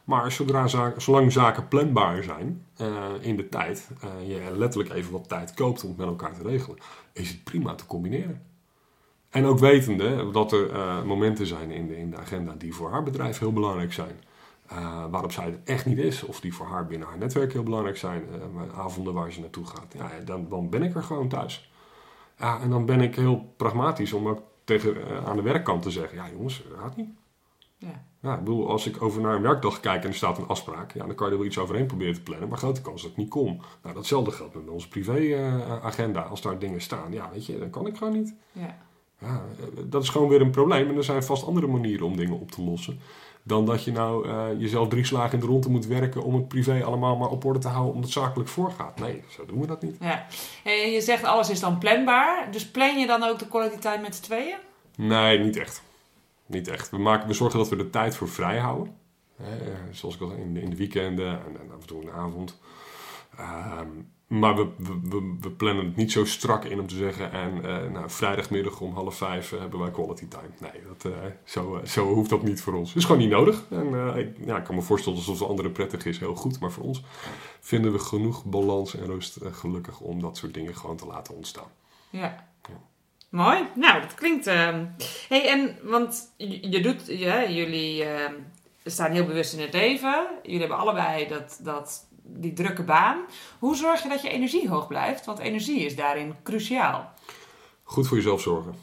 Maar 0.04 0.32
zodra 0.32 0.66
zaken, 0.66 1.02
zolang 1.02 1.32
zaken 1.32 1.68
planbaar 1.68 2.22
zijn 2.22 2.66
uh, 2.80 3.06
in 3.20 3.36
de 3.36 3.48
tijd, 3.48 3.88
je 4.26 4.52
letterlijk 4.56 4.94
even 4.94 5.12
wat 5.12 5.28
tijd 5.28 5.54
koopt 5.54 5.82
om 5.82 5.88
het 5.88 5.98
met 5.98 6.06
elkaar 6.06 6.34
te 6.34 6.42
regelen, 6.42 6.78
is 7.12 7.28
het 7.28 7.44
prima 7.44 7.74
te 7.74 7.86
combineren. 7.86 8.42
En 9.34 9.44
ook 9.44 9.58
wetende 9.58 10.30
dat 10.30 10.52
er 10.52 10.70
uh, 10.70 11.02
momenten 11.02 11.46
zijn 11.46 11.70
in 11.70 11.86
de, 11.86 11.96
in 11.98 12.10
de 12.10 12.16
agenda 12.16 12.54
die 12.58 12.74
voor 12.74 12.90
haar 12.90 13.02
bedrijf 13.02 13.38
heel 13.38 13.52
belangrijk 13.52 13.92
zijn. 13.92 14.20
Uh, 14.72 15.04
waarop 15.10 15.32
zij 15.32 15.44
het 15.44 15.58
echt 15.64 15.86
niet 15.86 15.98
is, 15.98 16.22
of 16.22 16.40
die 16.40 16.54
voor 16.54 16.66
haar 16.66 16.86
binnen 16.86 17.08
haar 17.08 17.18
netwerk 17.18 17.52
heel 17.52 17.62
belangrijk 17.62 17.96
zijn, 17.96 18.22
uh, 18.28 18.78
avonden 18.78 19.14
waar 19.14 19.32
ze 19.32 19.40
naartoe 19.40 19.66
gaat. 19.66 19.94
Ja, 19.96 20.10
dan, 20.24 20.48
dan 20.48 20.68
ben 20.70 20.82
ik 20.82 20.94
er 20.94 21.02
gewoon 21.02 21.28
thuis. 21.28 21.70
Ja, 22.38 22.60
en 22.60 22.70
dan 22.70 22.86
ben 22.86 23.00
ik 23.00 23.16
heel 23.16 23.52
pragmatisch 23.56 24.12
om 24.12 24.28
ook 24.28 24.42
tegen, 24.64 25.24
aan 25.26 25.36
de 25.36 25.42
werkkant 25.42 25.82
te 25.82 25.90
zeggen: 25.90 26.16
ja, 26.16 26.28
jongens, 26.30 26.64
dat 26.68 26.78
gaat 26.78 26.96
niet. 26.96 27.10
Ja. 27.78 28.04
ja. 28.20 28.32
ik 28.32 28.38
bedoel, 28.38 28.68
als 28.68 28.86
ik 28.86 29.02
over 29.02 29.20
naar 29.20 29.34
een 29.34 29.42
werkdag 29.42 29.80
kijk 29.80 30.02
en 30.02 30.08
er 30.08 30.14
staat 30.14 30.38
een 30.38 30.48
afspraak, 30.48 30.92
ja, 30.92 31.06
dan 31.06 31.14
kan 31.14 31.26
je 31.26 31.32
er 31.32 31.38
wel 31.38 31.48
iets 31.48 31.58
overheen 31.58 31.86
proberen 31.86 32.14
te 32.14 32.22
plannen, 32.22 32.48
maar 32.48 32.58
grote 32.58 32.82
kans 32.82 33.02
dat 33.02 33.10
ik 33.10 33.16
niet 33.16 33.30
kom. 33.30 33.60
Nou, 33.82 33.94
datzelfde 33.94 34.30
geldt 34.30 34.54
met 34.54 34.68
onze 34.68 34.88
privé-agenda. 34.88 36.20
als 36.20 36.42
daar 36.42 36.58
dingen 36.58 36.80
staan, 36.80 37.12
ja, 37.12 37.30
weet 37.32 37.46
je, 37.46 37.58
dan 37.58 37.70
kan 37.70 37.86
ik 37.86 37.96
gewoon 37.96 38.12
niet. 38.12 38.34
Ja. 38.52 38.76
Ja, 39.20 39.42
dat 39.84 40.02
is 40.02 40.08
gewoon 40.08 40.28
weer 40.28 40.40
een 40.40 40.50
probleem. 40.50 40.88
En 40.88 40.96
er 40.96 41.04
zijn 41.04 41.22
vast 41.22 41.46
andere 41.46 41.66
manieren 41.66 42.06
om 42.06 42.16
dingen 42.16 42.40
op 42.40 42.50
te 42.50 42.62
lossen. 42.62 43.00
Dan 43.42 43.66
dat 43.66 43.84
je 43.84 43.92
nou 43.92 44.28
uh, 44.28 44.46
jezelf 44.58 44.88
drie 44.88 45.04
slagen 45.04 45.32
in 45.32 45.40
de 45.40 45.46
ronde 45.46 45.68
moet 45.68 45.86
werken 45.86 46.22
om 46.22 46.34
het 46.34 46.48
privé 46.48 46.84
allemaal 46.84 47.16
maar 47.16 47.28
op 47.28 47.44
orde 47.44 47.58
te 47.58 47.68
houden 47.68 47.94
omdat 47.94 48.10
het 48.10 48.18
zakelijk 48.18 48.48
voorgaat. 48.48 49.00
Nee, 49.00 49.22
zo 49.28 49.46
doen 49.46 49.60
we 49.60 49.66
dat 49.66 49.82
niet. 49.82 49.96
Ja. 50.00 50.26
En 50.64 50.90
je 50.90 51.00
zegt 51.00 51.24
alles 51.24 51.50
is 51.50 51.60
dan 51.60 51.78
planbaar. 51.78 52.48
Dus 52.50 52.70
plan 52.70 52.98
je 52.98 53.06
dan 53.06 53.22
ook 53.22 53.38
de 53.38 53.48
quality 53.48 53.78
time 53.78 54.02
met 54.02 54.14
z'n 54.14 54.22
tweeën? 54.22 54.56
Nee, 54.96 55.38
niet 55.38 55.56
echt. 55.56 55.82
Niet 56.46 56.68
echt. 56.68 56.90
We, 56.90 56.98
maken, 56.98 57.28
we 57.28 57.34
zorgen 57.34 57.58
dat 57.58 57.68
we 57.68 57.76
de 57.76 57.90
tijd 57.90 58.16
voor 58.16 58.28
vrij 58.28 58.58
houden. 58.58 58.94
Eh, 59.36 59.46
zoals 59.90 60.14
ik 60.14 60.20
al 60.20 60.30
in, 60.30 60.56
in 60.56 60.70
de 60.70 60.76
weekenden 60.76 61.28
en, 61.28 61.60
en 61.60 61.70
af 61.74 61.80
en 61.80 61.86
toe 61.86 62.00
in 62.00 62.06
de 62.06 62.12
avond. 62.12 62.58
Ehm, 63.36 63.88
maar 64.38 64.56
we, 64.56 64.68
we, 65.02 65.36
we, 65.40 65.50
plannen 65.50 65.84
het 65.84 65.96
niet 65.96 66.12
zo 66.12 66.24
strak 66.24 66.64
in 66.64 66.80
om 66.80 66.86
te 66.86 66.94
zeggen. 66.94 67.32
En 67.32 67.56
uh, 67.56 67.90
nou, 67.92 68.10
vrijdagmiddag 68.10 68.80
om 68.80 68.94
half 68.94 69.16
vijf 69.16 69.52
uh, 69.52 69.60
hebben 69.60 69.78
wij 69.78 69.90
quality 69.90 70.28
time. 70.28 70.48
Nee, 70.58 70.82
dat, 70.88 71.12
uh, 71.12 71.18
zo, 71.44 71.80
zo 71.86 72.12
hoeft 72.14 72.30
dat 72.30 72.42
niet 72.42 72.60
voor 72.60 72.74
ons. 72.74 72.88
Het 72.88 72.98
is 72.98 73.04
gewoon 73.04 73.20
niet 73.20 73.30
nodig. 73.30 73.64
En 73.70 74.16
ik, 74.16 74.46
ja, 74.46 74.56
ik 74.56 74.64
kan 74.64 74.74
me 74.74 74.82
voorstellen 74.82 75.18
dat 75.18 75.26
het 75.26 75.36
voor 75.38 75.48
anderen 75.48 75.72
prettig 75.72 76.04
is, 76.04 76.18
heel 76.18 76.34
goed. 76.34 76.60
Maar 76.60 76.70
voor 76.70 76.84
ons 76.84 77.02
vinden 77.60 77.92
we 77.92 77.98
genoeg 77.98 78.44
balans 78.44 78.96
en 78.96 79.06
rust 79.06 79.38
gelukkig 79.52 80.00
om 80.00 80.20
dat 80.20 80.36
soort 80.36 80.54
dingen 80.54 80.76
gewoon 80.76 80.96
te 80.96 81.06
laten 81.06 81.34
ontstaan. 81.34 81.70
Ja. 82.10 82.46
ja. 82.68 82.80
Mooi. 83.28 83.68
Nou, 83.74 84.00
dat 84.00 84.14
klinkt. 84.14 84.46
Ehm, 84.46 84.84
hey, 85.28 85.48
en 85.48 85.76
want 85.82 86.32
je 86.36 86.80
doet, 86.82 87.06
ja, 87.06 87.50
jullie 87.50 88.04
ehm, 88.04 88.34
staan 88.84 89.12
heel 89.12 89.26
bewust 89.26 89.52
in 89.52 89.60
het 89.60 89.72
leven. 89.72 90.26
Jullie 90.42 90.60
hebben 90.60 90.78
allebei 90.78 91.28
dat, 91.28 91.58
dat 91.62 92.06
die 92.34 92.52
drukke 92.52 92.82
baan. 92.82 93.18
Hoe 93.58 93.76
zorg 93.76 94.02
je 94.02 94.08
dat 94.08 94.22
je 94.22 94.28
energie 94.28 94.68
hoog 94.68 94.86
blijft? 94.86 95.26
Want 95.26 95.38
energie 95.38 95.80
is 95.80 95.96
daarin 95.96 96.34
cruciaal. 96.42 97.12
Goed 97.82 98.08
voor 98.08 98.16
jezelf 98.16 98.40
zorgen. 98.40 98.74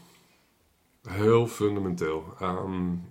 Heel 1.10 1.48
fundamenteel. 1.48 2.24
Um, 2.42 3.10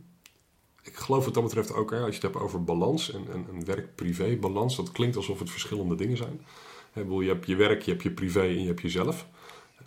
ik 0.82 0.96
geloof 0.96 1.24
wat 1.24 1.34
dat 1.34 1.42
betreft 1.42 1.74
ook, 1.74 1.90
hè, 1.90 1.96
als 1.96 2.08
je 2.08 2.14
het 2.14 2.22
hebt 2.22 2.44
over 2.44 2.64
balans 2.64 3.12
en, 3.12 3.26
en, 3.32 3.46
en 3.50 3.64
werk-privé 3.64 4.36
balans, 4.36 4.76
dat 4.76 4.92
klinkt 4.92 5.16
alsof 5.16 5.38
het 5.38 5.50
verschillende 5.50 5.94
dingen 5.94 6.16
zijn. 6.16 6.40
je 6.94 7.28
hebt 7.28 7.46
je 7.46 7.56
werk, 7.56 7.82
je 7.82 7.90
hebt 7.90 8.02
je 8.02 8.10
privé 8.10 8.40
en 8.40 8.60
je 8.60 8.66
hebt 8.66 8.80
jezelf. 8.80 9.26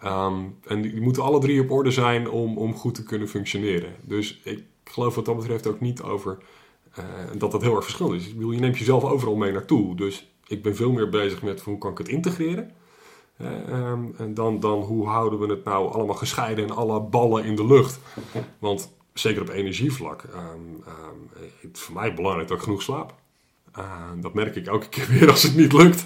Um, 0.04 0.58
en 0.68 0.82
die, 0.82 1.02
moeten 1.02 1.24
alle 1.24 1.40
drie 1.40 1.62
op 1.62 1.72
orde 1.72 1.92
zijn 1.92 2.30
om, 2.30 2.58
om 2.58 2.74
goed 2.74 2.96
te 2.96 3.04
kunnen 3.04 3.28
functioneren. 3.28 3.96
Dus 4.02 4.42
ik 4.44 4.64
geloof 4.84 5.16
wat 5.16 5.26
dat 5.26 5.36
betreft 5.36 5.68
ook 5.68 5.80
niet 5.80 6.02
over 6.02 6.38
uh, 7.00 7.06
dat 7.38 7.52
dat 7.52 7.62
heel 7.62 7.76
erg 7.76 7.84
verschillend 7.84 8.22
is. 8.22 8.28
Ik 8.28 8.34
bedoel, 8.34 8.52
je 8.52 8.60
neemt 8.60 8.78
jezelf 8.78 9.04
overal 9.04 9.36
mee 9.36 9.52
naartoe. 9.52 9.96
Dus 9.96 10.33
ik 10.48 10.64
ben 10.64 10.76
veel 10.76 10.92
meer 10.92 11.10
bezig 11.10 11.42
met 11.42 11.62
hoe 11.62 11.78
kan 11.78 11.92
ik 11.92 11.98
het 11.98 12.08
integreren. 12.08 12.72
Uh, 13.42 13.92
en 14.18 14.34
dan, 14.34 14.60
dan 14.60 14.82
hoe 14.82 15.08
houden 15.08 15.40
we 15.40 15.48
het 15.48 15.64
nou 15.64 15.94
allemaal 15.94 16.16
gescheiden 16.16 16.64
en 16.64 16.76
alle 16.76 17.02
ballen 17.02 17.44
in 17.44 17.56
de 17.56 17.66
lucht. 17.66 18.00
Want 18.60 18.94
zeker 19.14 19.42
op 19.42 19.50
energievlak, 19.50 20.24
um, 20.24 20.84
het 21.62 21.76
is 21.78 21.82
voor 21.82 21.94
mij 21.94 22.14
belangrijk 22.14 22.48
dat 22.48 22.58
ik 22.58 22.64
genoeg 22.64 22.82
slaap. 22.82 23.14
dat 24.22 24.34
merk 24.34 24.56
ik 24.56 24.68
elke 24.68 24.90
keer 24.96 25.08
weer 25.08 25.30
als 25.30 25.44
het 25.44 25.56
niet 25.56 25.74
lukt. 25.74 26.06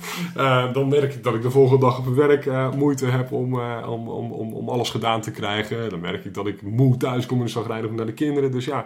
dan 0.73 0.87
merk 0.87 1.13
ik 1.13 1.23
dat 1.23 1.35
ik 1.35 1.41
de 1.41 1.51
volgende 1.51 1.85
dag 1.85 1.99
op 1.99 2.05
werk 2.05 2.45
uh, 2.45 2.73
moeite 2.73 3.05
heb 3.05 3.31
om, 3.31 3.53
uh, 3.53 3.87
om, 3.89 4.09
om, 4.09 4.31
om, 4.31 4.53
om 4.53 4.69
alles 4.69 4.89
gedaan 4.89 5.21
te 5.21 5.31
krijgen. 5.31 5.89
Dan 5.89 5.99
merk 5.99 6.25
ik 6.25 6.33
dat 6.33 6.47
ik 6.47 6.61
moe 6.61 6.97
thuis 6.97 7.25
kom 7.25 7.41
en 7.41 7.49
zag 7.49 7.67
rijden 7.67 7.95
naar 7.95 8.05
de 8.05 8.13
kinderen. 8.13 8.51
Dus 8.51 8.65
ja, 8.65 8.85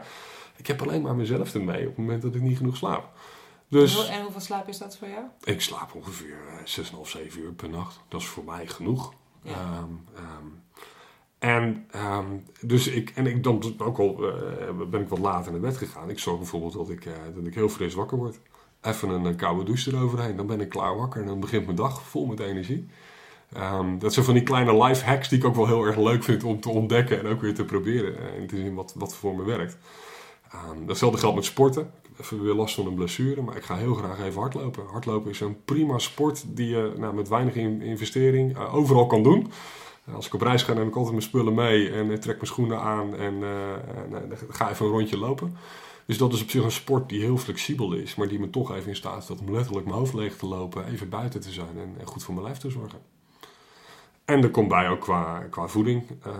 ik 0.58 0.68
heb 0.68 0.82
alleen 0.82 1.02
maar 1.02 1.16
mezelf 1.16 1.54
ermee 1.54 1.82
op 1.82 1.88
het 1.88 1.98
moment 1.98 2.22
dat 2.22 2.36
ik 2.36 2.42
niet 2.42 2.58
genoeg 2.58 2.78
slaap. 2.78 3.10
Dus, 3.72 4.10
en 4.10 4.22
hoeveel 4.22 4.42
slaap 4.42 4.68
is 4.68 4.78
dat 4.78 4.98
voor 4.98 5.08
jou? 5.08 5.24
Ik 5.44 5.62
slaap 5.62 5.96
ongeveer 5.96 6.38
6,5, 6.64 7.16
eh, 7.16 7.22
7 7.22 7.42
uur 7.42 7.52
per 7.52 7.70
nacht. 7.70 8.00
Dat 8.08 8.22
is 8.22 8.28
voor 8.28 8.44
mij 8.44 8.68
genoeg. 8.68 9.14
Ja. 9.44 9.78
Um, 9.78 10.06
um, 10.18 10.64
en, 11.40 11.88
um, 11.96 12.44
dus 12.62 12.88
ik, 12.88 13.10
en 13.10 13.28
ik 13.28 13.44
dan 13.44 13.76
ook 13.78 14.00
al 14.00 14.24
uh, 14.24 14.88
ben 14.90 15.02
ik 15.02 15.08
wat 15.08 15.20
later 15.20 15.52
naar 15.52 15.62
bed 15.62 15.78
gegaan. 15.78 16.10
Ik 16.10 16.20
zorg 16.20 16.38
bijvoorbeeld 16.38 16.74
dat 16.74 16.90
ik, 16.90 17.06
uh, 17.06 17.14
dat 17.36 17.46
ik 17.46 17.54
heel 17.54 17.70
fris 17.70 17.94
wakker 17.94 18.18
word. 18.18 18.40
Even 18.82 19.10
een, 19.10 19.26
een, 19.26 19.36
koude 19.36 19.64
douche 19.64 19.92
eroverheen. 19.92 20.36
Dan 20.36 20.48
ben 20.48 20.62
ik 20.62 20.70
klaar 20.70 20.98
wakker 20.98 21.22
en 21.22 21.28
dan 21.28 21.40
begint 21.40 21.66
mijn 21.66 21.78
dag 21.78 22.02
vol 22.02 22.26
met 22.26 22.40
energie. 22.40 22.88
dat 24.00 24.14
zijn 24.14 24.26
van 24.26 24.34
die 24.34 24.44
kleine 24.44 24.84
life 24.84 25.06
hacks 25.06 25.30
die 25.30 25.38
ik 25.38 25.46
ook 25.46 25.56
wel 25.56 25.68
heel 25.68 25.86
erg 25.86 25.98
leuk 25.98 26.24
vind 26.24 26.44
om 26.44 26.60
te 26.60 26.70
ontdekken 26.70 27.20
en 27.20 27.28
ook 27.28 27.42
weer 27.42 27.54
te 27.54 27.66
proberen. 27.66 28.34
En 28.36 28.48
te 28.48 28.56
zien 28.56 28.76
wat, 28.76 28.94
wat 28.96 29.16
voor 29.16 29.36
me 29.36 29.44
werkt. 29.44 29.78
datzelfde 30.86 31.20
geldt 31.20 31.36
met 31.36 31.46
sporten 31.46 31.92
even 32.22 32.44
weer 32.44 32.54
last 32.54 32.76
van 32.76 32.86
een 32.86 32.94
blessure, 32.94 33.42
maar 33.42 33.56
ik 33.56 33.64
ga 33.64 33.76
heel 33.76 33.94
graag 33.94 34.20
even 34.20 34.42
hardlopen. 34.42 34.86
Hardlopen 34.86 35.32
is 35.32 35.40
een 35.40 35.64
prima 35.66 35.98
sport 35.98 36.44
die 36.48 36.68
je 36.68 36.94
nou, 36.98 37.14
met 37.14 37.28
weinig 37.28 37.56
investering 37.56 38.58
uh, 38.58 38.76
overal 38.76 39.08
kan 39.08 39.24
doen. 39.24 39.52
Als 40.14 40.26
ik 40.26 40.34
op 40.34 40.42
reis 40.42 40.64
ga, 40.64 40.74
neem 40.74 40.88
ik 40.88 40.96
altijd 40.96 41.12
mijn 41.12 41.26
spullen 41.26 41.54
mee 41.54 41.90
en 41.90 42.20
trek 42.20 42.36
mijn 42.36 42.48
schoenen 42.48 42.80
aan 42.80 43.16
en, 43.16 43.44
ga 44.50 44.70
even 44.70 44.86
een 44.86 44.92
rondje 44.92 45.18
lopen. 45.18 45.58
Dus 46.06 46.18
dat 46.18 46.34
is 46.34 46.42
op 46.42 46.50
zich 46.50 46.64
een 46.64 46.72
sport 46.72 47.10
die 47.10 47.22
heel 47.22 47.38
flexibel 47.38 47.94
is, 47.94 48.16
maar 48.16 48.28
die 48.28 48.40
me 48.40 48.50
toch 48.50 48.76
even 48.76 48.90
in 48.90 48.96
staat 48.96 49.24
stelt 49.24 49.40
om 49.40 49.52
letterlijk 49.52 49.86
mijn 49.86 49.98
hoofd 49.98 50.14
leeg 50.14 50.38
te 50.38 50.46
lopen, 50.46 50.86
even 50.86 51.10
buiten 51.10 51.42
te 51.42 51.52
zijn 51.52 51.78
en, 52.00 52.08
goed 52.08 52.24
voor 52.24 52.34
mijn 52.34 52.46
lijf 52.46 52.58
te 52.58 52.70
zorgen. 52.70 53.00
En 54.26 54.44
er 54.44 54.50
komt 54.50 54.68
bij 54.68 54.90
ook 54.90 55.00
qua, 55.00 55.40
qua 55.50 55.68
voeding. 55.68 56.04
Uh, 56.28 56.34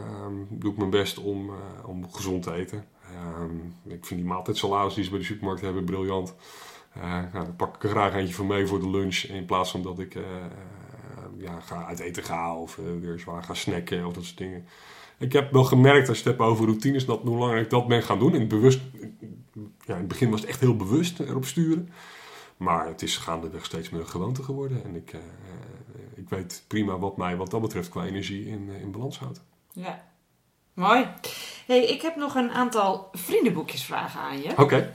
doe 0.50 0.72
ik 0.72 0.78
mijn 0.78 0.90
best 0.90 1.18
om, 1.18 1.52
om 1.86 2.12
gezond 2.12 2.44
te 2.44 2.54
eten. 2.54 2.86
Uh, 3.22 3.94
ik 3.94 4.06
vind 4.06 4.20
die 4.20 4.30
maaltijdsalades 4.30 4.94
die 4.94 5.04
ze 5.04 5.10
bij 5.10 5.20
de 5.20 5.26
supermarkt 5.26 5.62
hebben 5.62 5.86
briljant. 5.86 6.36
Uh, 6.98 7.20
nou, 7.34 7.46
pak 7.52 7.76
ik 7.76 7.84
er 7.84 7.90
graag 7.90 8.14
eentje 8.14 8.34
van 8.34 8.48
mee 8.48 8.68
voor 8.68 8.80
de 8.80 8.90
lunch. 8.90 9.18
In 9.18 9.46
plaats 9.46 9.72
van 9.72 9.82
dat 9.82 10.00
ik 10.00 10.18
ja, 11.38 11.60
ga 11.60 11.86
uit 11.86 12.00
eten 12.00 12.24
ga 12.24 12.56
of 12.56 12.76
weer 12.76 13.20
zwaar 13.20 13.44
ga 13.44 13.54
snacken 13.54 14.06
of 14.06 14.14
dat 14.14 14.24
soort 14.24 14.38
dingen. 14.38 14.66
Ik 15.18 15.34
heb 15.34 15.52
wel 15.52 15.64
gemerkt 15.64 16.10
als 16.10 16.18
je 16.18 16.30
het 16.30 16.38
hebt 16.38 16.50
over 16.50 16.66
routines, 16.66 17.06
dat 17.06 17.22
hoe 17.22 17.38
langer 17.38 17.58
ik 17.58 17.70
dat 17.70 17.88
ben 17.88 18.04
gaan 18.04 18.20
doen. 18.20 18.34
In 18.34 18.40
het, 18.40 18.50
bewust, 18.50 18.80
ja, 19.86 19.94
in 19.94 20.00
het 20.00 20.08
begin 20.08 20.30
was 20.30 20.40
het 20.40 20.50
echt 20.50 20.60
heel 20.60 20.76
bewust 20.76 21.20
erop 21.20 21.46
sturen. 21.46 21.90
Maar 22.58 22.88
het 22.88 23.02
is 23.02 23.18
gaandeweg 23.18 23.66
steeds 23.66 23.90
meer 23.90 24.06
gewoonte 24.06 24.44
geworden. 24.44 24.84
En 24.84 24.96
ik, 24.96 25.16
ik 26.16 26.30
weet 26.30 26.64
prima 26.68 27.00
wat 27.00 27.18
mij 27.18 27.38
wat 27.38 27.52
dat 27.52 27.62
betreft 27.62 27.90
qua 27.90 28.06
energie 28.06 28.48
in, 28.48 28.70
eh, 28.70 28.82
in 28.82 28.92
balans 28.92 29.20
houdt. 29.20 29.44
Ja, 29.74 30.11
mooi. 30.82 31.08
Hey, 31.66 31.86
ik 31.86 32.02
heb 32.02 32.16
nog 32.16 32.36
een 32.36 32.52
aantal 32.52 33.10
vriendenboekjesvragen 33.12 34.22
aan 34.22 34.42
je. 34.42 34.58
Oké. 34.58 34.94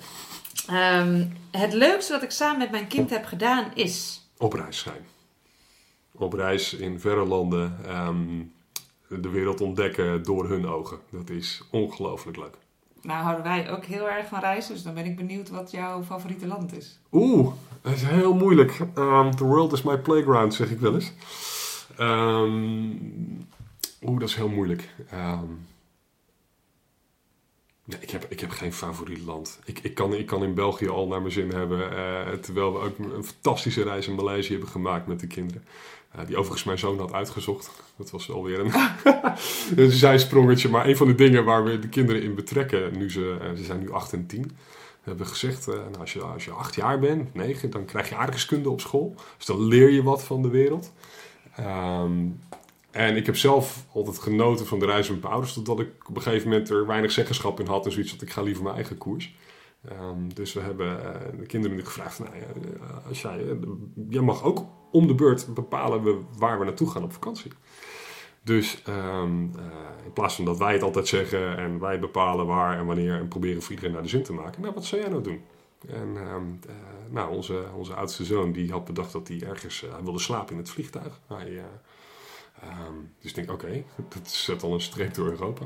Ehm, 0.67 1.25
het 1.51 1.73
leukste 1.73 2.13
wat 2.13 2.23
ik 2.23 2.31
samen 2.31 2.59
met 2.59 2.71
mijn 2.71 2.87
kind 2.87 3.11
heb 3.11 3.25
gedaan 3.25 3.71
is? 3.75 4.27
Op 4.39 4.53
reis 4.53 4.79
zijn. 4.79 5.07
Op 6.13 6.33
reis 6.33 6.75
in 6.75 7.01
verre 7.01 7.25
landen. 7.25 7.79
Ehm, 7.87 8.43
de 9.09 9.29
wereld 9.29 9.61
ontdekken 9.61 10.23
door 10.23 10.49
hun 10.49 10.67
ogen. 10.67 10.99
Dat 11.11 11.31
is 11.31 11.63
ongelooflijk 11.71 12.37
leuk. 12.37 12.55
Nou 13.03 13.23
houden 13.23 13.45
wij 13.45 13.71
ook 13.71 13.85
heel 13.85 14.11
erg 14.11 14.27
van 14.27 14.41
reizen, 14.41 14.75
dus 14.75 14.83
dan 14.83 14.95
ben 14.95 15.05
ik 15.05 15.17
benieuwd 15.17 15.49
wat 15.49 15.71
jouw 15.71 16.03
favoriete 16.03 16.47
land 16.47 16.77
is. 16.77 16.99
Oeh, 17.13 17.53
dat 17.83 17.93
is 17.93 18.03
heel 18.03 18.35
moeilijk. 18.35 18.79
Um, 18.95 19.37
the 19.37 19.45
world 19.45 19.73
is 19.73 19.83
my 19.83 19.99
playground, 19.99 20.55
zeg 20.55 20.71
ik 20.71 20.81
wel 20.81 20.95
eens. 20.95 21.13
Um, 22.01 23.47
Oeh, 24.03 24.21
dat 24.21 24.29
is 24.29 24.35
heel 24.35 24.49
moeilijk. 24.49 24.95
Um, 25.15 25.67
Nee, 27.87 27.99
ik, 28.01 28.11
heb, 28.11 28.27
ik 28.29 28.41
heb 28.41 28.51
geen 28.51 28.73
favoriet 28.73 29.25
land. 29.25 29.59
Ik, 29.65 29.79
ik, 29.83 29.95
kan, 29.95 30.15
ik 30.15 30.27
kan 30.27 30.43
in 30.45 30.55
België 30.55 30.89
al 30.89 31.07
naar 31.07 31.21
mijn 31.21 31.33
zin 31.33 31.51
hebben. 31.51 31.93
Uh, 31.93 32.33
terwijl 32.33 32.73
we 32.73 32.79
ook 32.79 32.99
een 32.99 33.25
fantastische 33.25 33.83
reis 33.83 34.09
in 34.09 34.15
Maleisië 34.15 34.53
hebben 34.53 34.69
gemaakt 34.69 35.07
met 35.07 35.21
de 35.21 35.27
kinderen. 35.27 35.65
Uh, 36.17 36.27
die 36.27 36.37
overigens 36.37 36.65
mijn 36.65 36.79
zoon 36.79 36.99
had 36.99 37.13
uitgezocht. 37.13 37.71
Dat 37.97 38.11
was 38.11 38.31
alweer 38.31 38.61
een, 38.61 38.73
een 39.85 39.91
zijsprongetje. 39.91 40.69
Maar 40.69 40.87
een 40.87 40.97
van 40.97 41.07
de 41.07 41.15
dingen 41.15 41.45
waar 41.45 41.65
we 41.65 41.79
de 41.79 41.89
kinderen 41.89 42.23
in 42.23 42.35
betrekken, 42.35 42.99
nu 42.99 43.11
ze, 43.11 43.39
uh, 43.43 43.57
ze 43.57 43.65
zijn 43.65 43.81
nu 43.81 43.93
8 43.93 44.13
en 44.13 44.27
10. 44.27 44.57
hebben 45.03 45.27
gezegd, 45.27 45.67
nou, 45.67 45.99
als, 45.99 46.13
je, 46.13 46.21
als 46.21 46.45
je 46.45 46.51
acht 46.51 46.75
jaar 46.75 46.99
bent, 46.99 47.35
negen, 47.35 47.71
dan 47.71 47.85
krijg 47.85 48.09
je 48.09 48.17
aardrijkskunde 48.17 48.71
op 48.71 48.81
school. 48.81 49.15
Dus 49.37 49.47
dan 49.47 49.65
leer 49.65 49.91
je 49.91 50.03
wat 50.03 50.25
van 50.25 50.43
de 50.43 50.49
wereld. 50.49 50.93
Um, 51.61 52.41
en 52.97 53.17
ik 53.17 53.27
heb 53.27 53.37
zelf 53.37 53.87
altijd 53.93 54.19
genoten 54.19 54.67
van 54.67 54.79
de 54.79 54.87
reis 54.87 55.09
met 55.09 55.21
mijn 55.21 55.33
ouders, 55.33 55.53
totdat 55.53 55.81
ik 55.81 56.09
op 56.09 56.17
een 56.17 56.23
gegeven 56.23 56.49
moment 56.49 56.71
er 56.71 56.87
weinig 56.87 57.13
zeggenschap 57.13 57.61
in 57.61 57.67
had 57.67 57.85
en 57.85 57.93
zoiets 57.93 58.13
dat 58.13 58.23
ik 58.23 58.31
ga 58.31 58.43
liever 58.43 58.63
mijn 58.63 58.75
eigen 58.75 58.99
koers. 58.99 59.35
Um, 59.93 60.35
dus 60.35 60.53
we 60.53 60.61
hebben 60.61 60.87
uh, 60.87 61.39
de 61.39 61.47
kinderen 61.47 61.77
nu 61.77 61.85
gevraagd: 61.85 62.19
nou, 62.19 62.31
uh, 62.35 63.07
als 63.09 63.23
jij, 63.23 63.43
uh, 63.43 63.53
jij 64.09 64.23
mag 64.23 64.43
ook 64.43 64.65
om 64.91 65.07
de 65.07 65.15
beurt 65.15 65.55
bepalen 65.55 66.03
we 66.03 66.21
waar 66.39 66.59
we 66.59 66.65
naartoe 66.65 66.91
gaan 66.91 67.03
op 67.03 67.13
vakantie. 67.13 67.53
Dus 68.43 68.83
um, 68.89 69.53
in 70.05 70.13
plaats 70.13 70.35
van 70.35 70.45
dat 70.45 70.59
wij 70.59 70.73
het 70.73 70.83
altijd 70.83 71.09
zeggen 71.09 71.57
en 71.57 71.79
wij 71.79 71.99
bepalen 71.99 72.47
waar 72.47 72.79
en 72.79 72.87
wanneer 72.87 73.15
en 73.15 73.29
proberen 73.29 73.63
voor 73.63 73.71
iedereen 73.71 73.93
naar 73.93 74.03
de 74.03 74.09
zin 74.09 74.23
te 74.23 74.33
maken, 74.33 74.63
nou, 74.63 74.75
wat 74.75 74.85
zou 74.85 75.01
jij 75.01 75.11
nou 75.11 75.23
doen? 75.23 75.41
En 75.89 76.17
um, 76.35 76.61
nou, 77.11 77.35
onze, 77.35 77.65
onze 77.77 77.95
oudste 77.95 78.25
zoon 78.25 78.53
die 78.53 78.71
had 78.71 78.85
bedacht 78.85 79.13
dat 79.13 79.29
hij 79.29 79.43
ergens 79.43 79.85
wilde 80.03 80.19
slapen 80.19 80.53
in 80.53 80.59
het 80.59 80.71
vliegtuig. 80.71 81.21
Hij, 81.27 81.63
Um, 82.65 83.13
dus 83.21 83.31
ik 83.31 83.37
denk, 83.37 83.51
oké, 83.51 83.65
okay, 83.65 83.85
dat 84.15 84.29
zet 84.29 84.63
al 84.63 84.75
een 84.75 84.81
streep 84.81 85.15
door 85.15 85.29
Europa. 85.29 85.65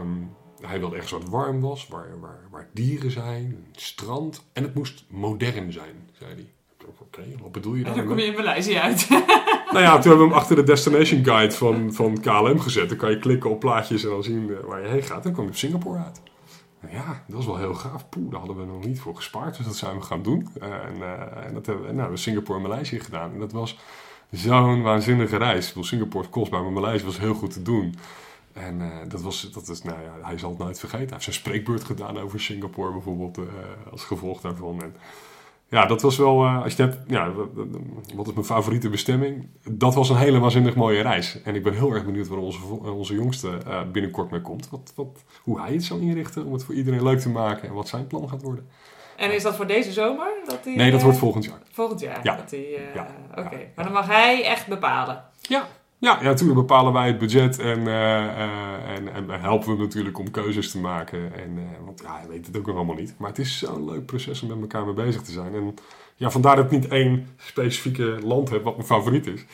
Um, 0.00 0.34
hij 0.60 0.78
wilde 0.78 0.94
ergens 0.94 1.12
wat 1.12 1.28
warm 1.28 1.60
was, 1.60 1.88
waar, 1.88 2.20
waar, 2.20 2.48
waar 2.50 2.68
dieren 2.72 3.10
zijn, 3.10 3.44
een 3.44 3.66
strand. 3.72 4.46
En 4.52 4.62
het 4.62 4.74
moest 4.74 5.04
modern 5.08 5.72
zijn, 5.72 6.10
zei 6.12 6.34
hij. 6.34 6.50
Oké, 6.88 7.02
okay, 7.02 7.36
wat 7.42 7.52
bedoel 7.52 7.74
je 7.74 7.82
dan? 7.82 7.92
En 7.92 7.98
dan 7.98 8.06
kom 8.06 8.18
je 8.18 8.24
in 8.24 8.34
Maleisië 8.34 8.76
uit. 8.76 9.08
nou 9.72 9.80
ja, 9.80 9.92
toen 9.92 10.10
hebben 10.10 10.26
we 10.26 10.32
hem 10.32 10.32
achter 10.32 10.56
de 10.56 10.62
destination 10.62 11.24
guide 11.24 11.54
van, 11.54 11.92
van 11.92 12.20
KLM 12.20 12.60
gezet. 12.60 12.88
Dan 12.88 12.98
kan 12.98 13.10
je 13.10 13.18
klikken 13.18 13.50
op 13.50 13.60
plaatjes 13.60 14.04
en 14.04 14.10
dan 14.10 14.22
zien 14.22 14.50
eh, 14.50 14.64
waar 14.64 14.82
je 14.82 14.88
heen 14.88 15.02
gaat. 15.02 15.16
En 15.16 15.22
dan 15.22 15.32
kwam 15.32 15.44
je 15.44 15.50
op 15.50 15.56
Singapore 15.56 15.98
uit. 15.98 16.20
Nou 16.80 16.94
ja, 16.94 17.24
dat 17.26 17.36
was 17.36 17.46
wel 17.46 17.56
heel 17.56 17.74
gaaf. 17.74 18.08
Poeh, 18.08 18.30
daar 18.30 18.38
hadden 18.38 18.58
we 18.58 18.64
nog 18.64 18.84
niet 18.84 19.00
voor 19.00 19.16
gespaard. 19.16 19.56
Dus 19.56 19.66
dat 19.66 19.76
zijn 19.76 19.96
we 19.96 20.02
gaan 20.02 20.22
doen. 20.22 20.48
Uh, 20.62 20.84
en, 20.84 20.96
uh, 20.96 21.46
en 21.46 21.54
dat 21.54 21.66
hebben 21.66 21.86
we, 21.86 21.92
nou, 21.92 22.10
we 22.10 22.16
Singapore 22.16 22.58
en 22.58 22.68
Maleisië 22.68 23.00
gedaan. 23.00 23.32
En 23.32 23.38
dat 23.38 23.52
was 23.52 23.78
zo'n 24.30 24.82
waanzinnige 24.82 25.36
reis. 25.36 25.72
Ik 25.72 25.84
Singapore 25.84 26.28
kost 26.28 26.50
maar 26.50 26.62
Maleisië 26.62 27.04
was 27.04 27.18
heel 27.18 27.34
goed 27.34 27.52
te 27.52 27.62
doen. 27.62 27.94
En 28.56 28.80
uh, 28.80 28.86
dat 29.08 29.20
was, 29.20 29.50
dat 29.52 29.68
is, 29.68 29.82
nou 29.82 29.98
ja, 30.00 30.26
hij 30.26 30.38
zal 30.38 30.50
het 30.50 30.58
nooit 30.58 30.78
vergeten. 30.78 31.04
Hij 31.04 31.12
heeft 31.12 31.24
zijn 31.24 31.36
spreekbeurt 31.36 31.84
gedaan 31.84 32.18
over 32.18 32.40
Singapore 32.40 32.92
bijvoorbeeld, 32.92 33.38
uh, 33.38 33.44
als 33.90 34.04
gevolg 34.04 34.40
daarvan. 34.40 34.82
En 34.82 34.94
ja, 35.68 35.86
dat 35.86 36.02
was 36.02 36.16
wel, 36.16 36.44
uh, 36.44 36.62
als 36.62 36.76
je 36.76 36.82
hebt, 36.82 36.98
ja, 37.10 37.32
wat 38.14 38.26
is 38.26 38.32
mijn 38.32 38.46
favoriete 38.46 38.88
bestemming? 38.88 39.46
Dat 39.70 39.94
was 39.94 40.08
een 40.08 40.16
hele 40.16 40.38
waanzinnig 40.38 40.74
mooie 40.74 41.02
reis. 41.02 41.42
En 41.42 41.54
ik 41.54 41.62
ben 41.62 41.74
heel 41.74 41.92
erg 41.92 42.04
benieuwd 42.04 42.28
waar 42.28 42.38
onze, 42.38 42.64
onze 42.82 43.14
jongste 43.14 43.58
binnenkort 43.92 44.30
mee 44.30 44.40
komt. 44.40 44.68
Wat, 44.70 44.92
wat, 44.94 45.24
hoe 45.42 45.60
hij 45.60 45.72
het 45.72 45.84
zal 45.84 45.98
inrichten 45.98 46.44
om 46.44 46.52
het 46.52 46.64
voor 46.64 46.74
iedereen 46.74 47.02
leuk 47.02 47.20
te 47.20 47.28
maken 47.28 47.68
en 47.68 47.74
wat 47.74 47.88
zijn 47.88 48.06
plan 48.06 48.28
gaat 48.28 48.42
worden. 48.42 48.66
En 49.16 49.34
is 49.34 49.42
dat 49.42 49.56
voor 49.56 49.66
deze 49.66 49.92
zomer? 49.92 50.26
Dat 50.46 50.64
die, 50.64 50.76
nee, 50.76 50.90
dat 50.90 51.02
wordt 51.02 51.18
volgend 51.18 51.44
jaar. 51.44 51.58
Volgend 51.72 52.00
jaar? 52.00 52.20
Ja. 52.22 52.44
Uh, 52.52 52.94
ja. 52.94 53.06
Oké, 53.30 53.40
okay. 53.40 53.72
maar 53.74 53.84
dan 53.84 53.94
mag 53.94 54.06
hij 54.06 54.44
echt 54.44 54.66
bepalen? 54.66 55.24
Ja. 55.40 55.66
Ja, 55.98 56.18
ja, 56.18 56.22
natuurlijk 56.22 56.58
bepalen 56.58 56.92
wij 56.92 57.06
het 57.06 57.18
budget 57.18 57.58
en, 57.58 57.78
uh, 57.78 57.86
uh, 57.86 58.96
en, 58.96 59.08
en, 59.14 59.40
helpen 59.40 59.68
we 59.68 59.74
hem 59.74 59.82
natuurlijk 59.82 60.18
om 60.18 60.30
keuzes 60.30 60.70
te 60.70 60.78
maken. 60.78 61.34
En, 61.34 61.58
want 61.84 62.00
ja, 62.02 62.18
hij 62.18 62.28
weet 62.28 62.46
het 62.46 62.56
ook 62.56 62.66
nog 62.66 62.76
allemaal 62.76 62.94
niet. 62.94 63.14
Maar 63.18 63.28
het 63.28 63.38
is 63.38 63.58
zo'n 63.58 63.90
leuk 63.90 64.06
proces 64.06 64.42
om 64.42 64.48
met 64.48 64.60
elkaar 64.60 64.84
mee 64.84 64.94
bezig 64.94 65.22
te 65.22 65.32
zijn. 65.32 65.54
En 65.54 65.74
ja, 66.16 66.30
vandaar 66.30 66.56
dat 66.56 66.64
ik 66.64 66.70
niet 66.70 66.88
één 66.88 67.28
specifieke 67.36 68.18
land 68.22 68.50
heb 68.50 68.64
wat 68.64 68.76
mijn 68.76 68.86
favoriet 68.86 69.26
is. 69.26 69.44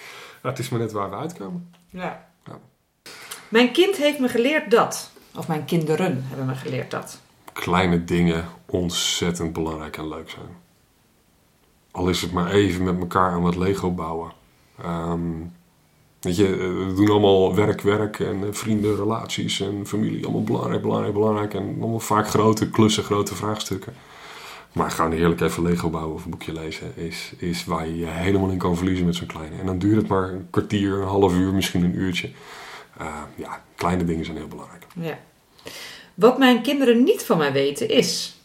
Ja, 0.42 0.48
het 0.48 0.58
is 0.58 0.68
maar 0.68 0.80
net 0.80 0.92
waar 0.92 1.10
we 1.10 1.16
uitkomen. 1.16 1.74
Ja. 1.88 2.26
ja. 2.44 2.58
Mijn 3.48 3.72
kind 3.72 3.96
heeft 3.96 4.18
me 4.18 4.28
geleerd 4.28 4.70
dat. 4.70 5.10
Of 5.36 5.48
mijn 5.48 5.64
kinderen 5.64 6.24
hebben 6.26 6.46
me 6.46 6.54
geleerd 6.54 6.90
dat 6.90 7.20
kleine 7.52 8.04
dingen 8.04 8.44
ontzettend 8.66 9.52
belangrijk 9.52 9.96
en 9.96 10.08
leuk 10.08 10.30
zijn. 10.30 10.56
Al 11.90 12.08
is 12.08 12.20
het 12.22 12.32
maar 12.32 12.50
even 12.50 12.84
met 12.84 12.98
elkaar 12.98 13.30
aan 13.30 13.42
wat 13.42 13.56
Lego 13.56 13.90
bouwen. 13.90 14.32
Um, 14.84 15.52
weet 16.20 16.36
je, 16.36 16.46
eh, 16.46 16.58
we 16.58 16.92
doen 16.96 17.10
allemaal 17.10 17.54
werk, 17.54 17.80
werk 17.80 18.20
en 18.20 18.42
eh, 18.42 18.48
vrienden, 18.50 18.96
relaties 18.96 19.60
en 19.60 19.86
familie. 19.86 20.24
Allemaal 20.24 20.42
belangrijk, 20.42 20.82
belangrijk, 20.82 21.14
belangrijk. 21.14 21.54
En 21.54 21.76
allemaal 21.80 22.00
vaak 22.00 22.28
grote 22.28 22.70
klussen, 22.70 23.04
grote 23.04 23.34
vraagstukken. 23.34 23.94
Maar 24.72 24.90
gewoon 24.90 25.12
heerlijk 25.12 25.40
even 25.40 25.62
Lego 25.62 25.90
bouwen 25.90 26.14
of 26.14 26.24
een 26.24 26.30
boekje 26.30 26.52
lezen 26.52 26.96
is, 26.96 27.32
is 27.36 27.64
waar 27.64 27.86
je 27.86 27.96
je 27.96 28.06
helemaal 28.06 28.50
in 28.50 28.58
kan 28.58 28.76
verliezen 28.76 29.06
met 29.06 29.14
zo'n 29.14 29.26
kleine. 29.26 29.56
En 29.56 29.66
dan 29.66 29.78
duurt 29.78 29.96
het 29.96 30.08
maar 30.08 30.28
een 30.28 30.46
kwartier, 30.50 31.00
een 31.00 31.08
half 31.08 31.34
uur, 31.34 31.52
misschien 31.52 31.84
een 31.84 31.98
uurtje. 31.98 32.30
Uh, 33.00 33.06
ja, 33.34 33.62
kleine 33.74 34.04
dingen 34.04 34.24
zijn 34.24 34.36
heel 34.36 34.48
belangrijk. 34.48 34.86
Ja. 34.94 35.18
Wat 36.14 36.38
mijn 36.38 36.62
kinderen 36.62 37.04
niet 37.04 37.22
van 37.22 37.38
mij 37.38 37.52
weten 37.52 37.88
is. 37.88 38.36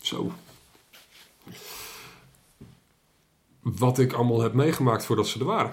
Zo. 0.00 0.32
Wat 3.62 3.98
ik 3.98 4.12
allemaal 4.12 4.40
heb 4.40 4.52
meegemaakt 4.52 5.04
voordat 5.04 5.26
ze 5.26 5.38
er 5.38 5.44
waren. 5.44 5.72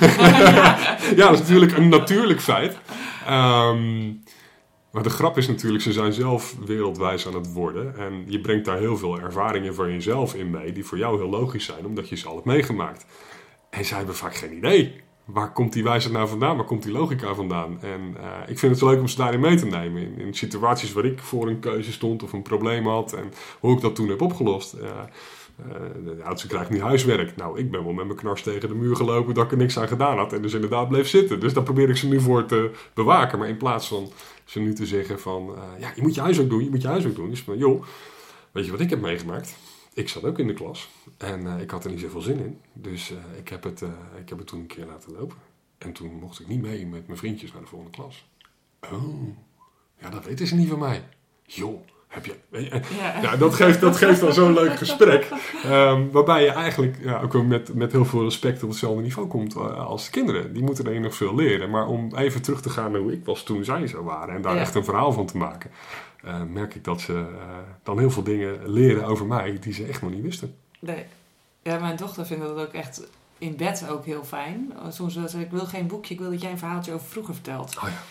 ja, 1.16 1.28
dat 1.28 1.32
is 1.32 1.38
natuurlijk 1.38 1.76
een 1.76 1.88
natuurlijk 1.88 2.40
feit. 2.40 2.78
Um, 3.28 4.22
maar 4.90 5.02
de 5.02 5.10
grap 5.10 5.38
is 5.38 5.48
natuurlijk, 5.48 5.82
ze 5.82 5.92
zijn 5.92 6.12
zelf 6.12 6.56
wereldwijs 6.64 7.26
aan 7.26 7.34
het 7.34 7.52
worden. 7.52 7.96
En 7.96 8.24
je 8.26 8.40
brengt 8.40 8.64
daar 8.64 8.78
heel 8.78 8.96
veel 8.96 9.20
ervaringen 9.20 9.74
van 9.74 9.92
jezelf 9.92 10.34
in 10.34 10.50
mee, 10.50 10.72
die 10.72 10.84
voor 10.84 10.98
jou 10.98 11.18
heel 11.18 11.30
logisch 11.30 11.64
zijn, 11.64 11.86
omdat 11.86 12.08
je 12.08 12.16
ze 12.16 12.28
al 12.28 12.34
hebt 12.34 12.46
meegemaakt. 12.46 13.06
En 13.70 13.84
zij 13.84 13.96
hebben 13.96 14.16
vaak 14.16 14.34
geen 14.34 14.56
idee 14.56 15.03
waar 15.24 15.52
komt 15.52 15.72
die 15.72 15.84
wijsheid 15.84 16.14
nou 16.14 16.28
vandaan? 16.28 16.56
Waar 16.56 16.66
komt 16.66 16.82
die 16.82 16.92
logica 16.92 17.34
vandaan? 17.34 17.78
En 17.80 18.16
uh, 18.16 18.26
ik 18.46 18.58
vind 18.58 18.72
het 18.72 18.80
zo 18.80 18.88
leuk 18.88 19.00
om 19.00 19.08
ze 19.08 19.16
daarin 19.16 19.40
mee 19.40 19.56
te 19.56 19.66
nemen. 19.66 20.02
In, 20.02 20.18
in, 20.18 20.34
situaties 20.34 20.92
waar 20.92 21.04
ik 21.04 21.18
voor 21.18 21.48
een 21.48 21.60
keuze 21.60 21.92
stond 21.92 22.22
of 22.22 22.32
een 22.32 22.42
probleem 22.42 22.86
had. 22.86 23.12
En 23.12 23.32
hoe 23.60 23.74
ik 23.74 23.80
dat 23.80 23.94
toen 23.94 24.08
heb 24.08 24.20
opgelost. 24.20 24.74
Uh, 24.74 24.82
uh, 24.84 25.74
de 26.04 26.24
oudste 26.24 26.46
krijgt 26.46 26.70
nu 26.70 26.82
huiswerk. 26.82 27.36
Nou, 27.36 27.58
ik 27.58 27.70
ben 27.70 27.84
wel 27.84 27.92
met 27.92 28.06
mijn 28.06 28.18
knars 28.18 28.42
tegen 28.42 28.68
de 28.68 28.74
muur 28.74 28.96
gelopen 28.96 29.34
dat 29.34 29.44
ik 29.44 29.50
er 29.50 29.56
niks 29.56 29.78
aan 29.78 29.88
gedaan 29.88 30.18
had. 30.18 30.32
En 30.32 30.42
dus 30.42 30.54
inderdaad 30.54 30.88
bleef 30.88 31.08
zitten. 31.08 31.40
Dus 31.40 31.52
daar 31.52 31.64
probeer 31.64 31.88
ik 31.88 31.96
ze 31.96 32.08
nu 32.08 32.20
voor 32.20 32.46
te 32.46 32.70
bewaken. 32.94 33.38
Maar 33.38 33.48
in 33.48 33.56
plaats 33.56 33.88
van 33.88 34.12
ze 34.44 34.60
nu 34.60 34.74
te 34.74 34.86
zeggen 34.86 35.20
van... 35.20 35.54
ja, 35.78 35.92
je 35.94 36.02
moet 36.02 36.14
je 36.14 36.20
huiswerk 36.20 36.50
doen, 36.50 36.64
je 36.64 36.70
moet 36.70 36.82
je 36.82 36.88
huiswerk 36.88 37.16
doen. 37.16 37.30
Dus 37.30 37.42
van, 37.42 37.58
joh, 37.58 37.84
weet 38.52 38.64
je 38.64 38.70
wat 38.70 38.80
ik 38.80 38.90
heb 38.90 39.00
meegemaakt? 39.00 39.56
Ik 39.94 40.08
zat 40.08 40.24
ook 40.24 40.38
in 40.38 40.46
de 40.46 40.54
klas 40.54 40.88
en 41.16 41.40
uh, 41.40 41.60
ik 41.60 41.70
had 41.70 41.84
er 41.84 41.90
niet 41.90 42.00
zoveel 42.00 42.20
zin 42.20 42.38
in. 42.38 42.60
Dus 42.72 43.10
uh, 43.10 43.18
ik, 43.38 43.48
heb 43.48 43.62
het, 43.62 43.80
uh, 43.80 43.88
ik 44.20 44.28
heb 44.28 44.38
het 44.38 44.46
toen 44.46 44.60
een 44.60 44.66
keer 44.66 44.86
laten 44.86 45.12
lopen. 45.12 45.36
En 45.78 45.92
toen 45.92 46.18
mocht 46.20 46.40
ik 46.40 46.48
niet 46.48 46.62
mee 46.62 46.86
met 46.86 47.06
mijn 47.06 47.18
vriendjes 47.18 47.52
naar 47.52 47.62
de 47.62 47.66
volgende 47.68 47.96
klas. 47.96 48.28
Oh, 48.92 49.28
ja, 50.00 50.10
dat 50.10 50.24
weten 50.24 50.46
ze 50.46 50.54
niet 50.54 50.68
van 50.68 50.78
mij. 50.78 51.08
Joh, 51.46 51.80
heb 52.08 52.26
je... 52.26 52.34
Ja. 52.50 53.20
ja 53.22 53.36
dat, 53.36 53.54
geeft, 53.54 53.80
dat 53.80 53.96
geeft 53.96 54.20
dan 54.20 54.32
zo'n 54.32 54.52
leuk 54.52 54.76
gesprek. 54.76 55.28
Um, 55.66 56.10
waarbij 56.10 56.42
je 56.42 56.50
eigenlijk 56.50 56.96
ja, 57.00 57.20
ook 57.20 57.42
met, 57.42 57.74
met 57.74 57.92
heel 57.92 58.04
veel 58.04 58.22
respect 58.22 58.62
op 58.62 58.68
hetzelfde 58.68 59.02
niveau 59.02 59.28
komt 59.28 59.56
als 59.56 60.04
de 60.04 60.10
kinderen. 60.10 60.52
Die 60.52 60.62
moeten 60.62 60.86
er 60.86 61.00
nog 61.00 61.14
veel 61.14 61.34
leren. 61.34 61.70
Maar 61.70 61.86
om 61.86 62.16
even 62.16 62.42
terug 62.42 62.60
te 62.60 62.70
gaan 62.70 62.92
naar 62.92 63.00
hoe 63.00 63.12
ik 63.12 63.24
was 63.24 63.42
toen 63.42 63.64
zij 63.64 63.86
zo 63.86 64.02
waren. 64.02 64.34
En 64.34 64.42
daar 64.42 64.56
echt 64.56 64.74
een 64.74 64.84
verhaal 64.84 65.12
van 65.12 65.26
te 65.26 65.36
maken. 65.36 65.70
Uh, 66.26 66.42
merk 66.42 66.74
ik 66.74 66.84
dat 66.84 67.00
ze 67.00 67.12
uh, 67.12 67.56
dan 67.82 67.98
heel 67.98 68.10
veel 68.10 68.22
dingen 68.22 68.68
leren 68.68 69.04
over 69.04 69.26
mij 69.26 69.58
die 69.60 69.72
ze 69.72 69.86
echt 69.86 70.02
nog 70.02 70.10
niet 70.10 70.22
wisten. 70.22 70.56
Nee. 70.78 71.04
Ja, 71.62 71.78
mijn 71.78 71.96
dochter 71.96 72.26
vindt 72.26 72.44
dat 72.44 72.58
ook 72.58 72.72
echt 72.72 73.06
in 73.38 73.56
bed 73.56 73.88
ook 73.88 74.04
heel 74.04 74.24
fijn. 74.24 74.72
Soms 74.88 75.14
zeg 75.14 75.40
ik 75.40 75.50
wil 75.50 75.66
geen 75.66 75.86
boekje, 75.86 76.14
ik 76.14 76.20
wil 76.20 76.30
dat 76.30 76.42
jij 76.42 76.50
een 76.50 76.58
verhaaltje 76.58 76.92
over 76.92 77.06
vroeger 77.06 77.34
vertelt. 77.34 77.76
Oh 77.76 77.82
ja. 77.82 78.02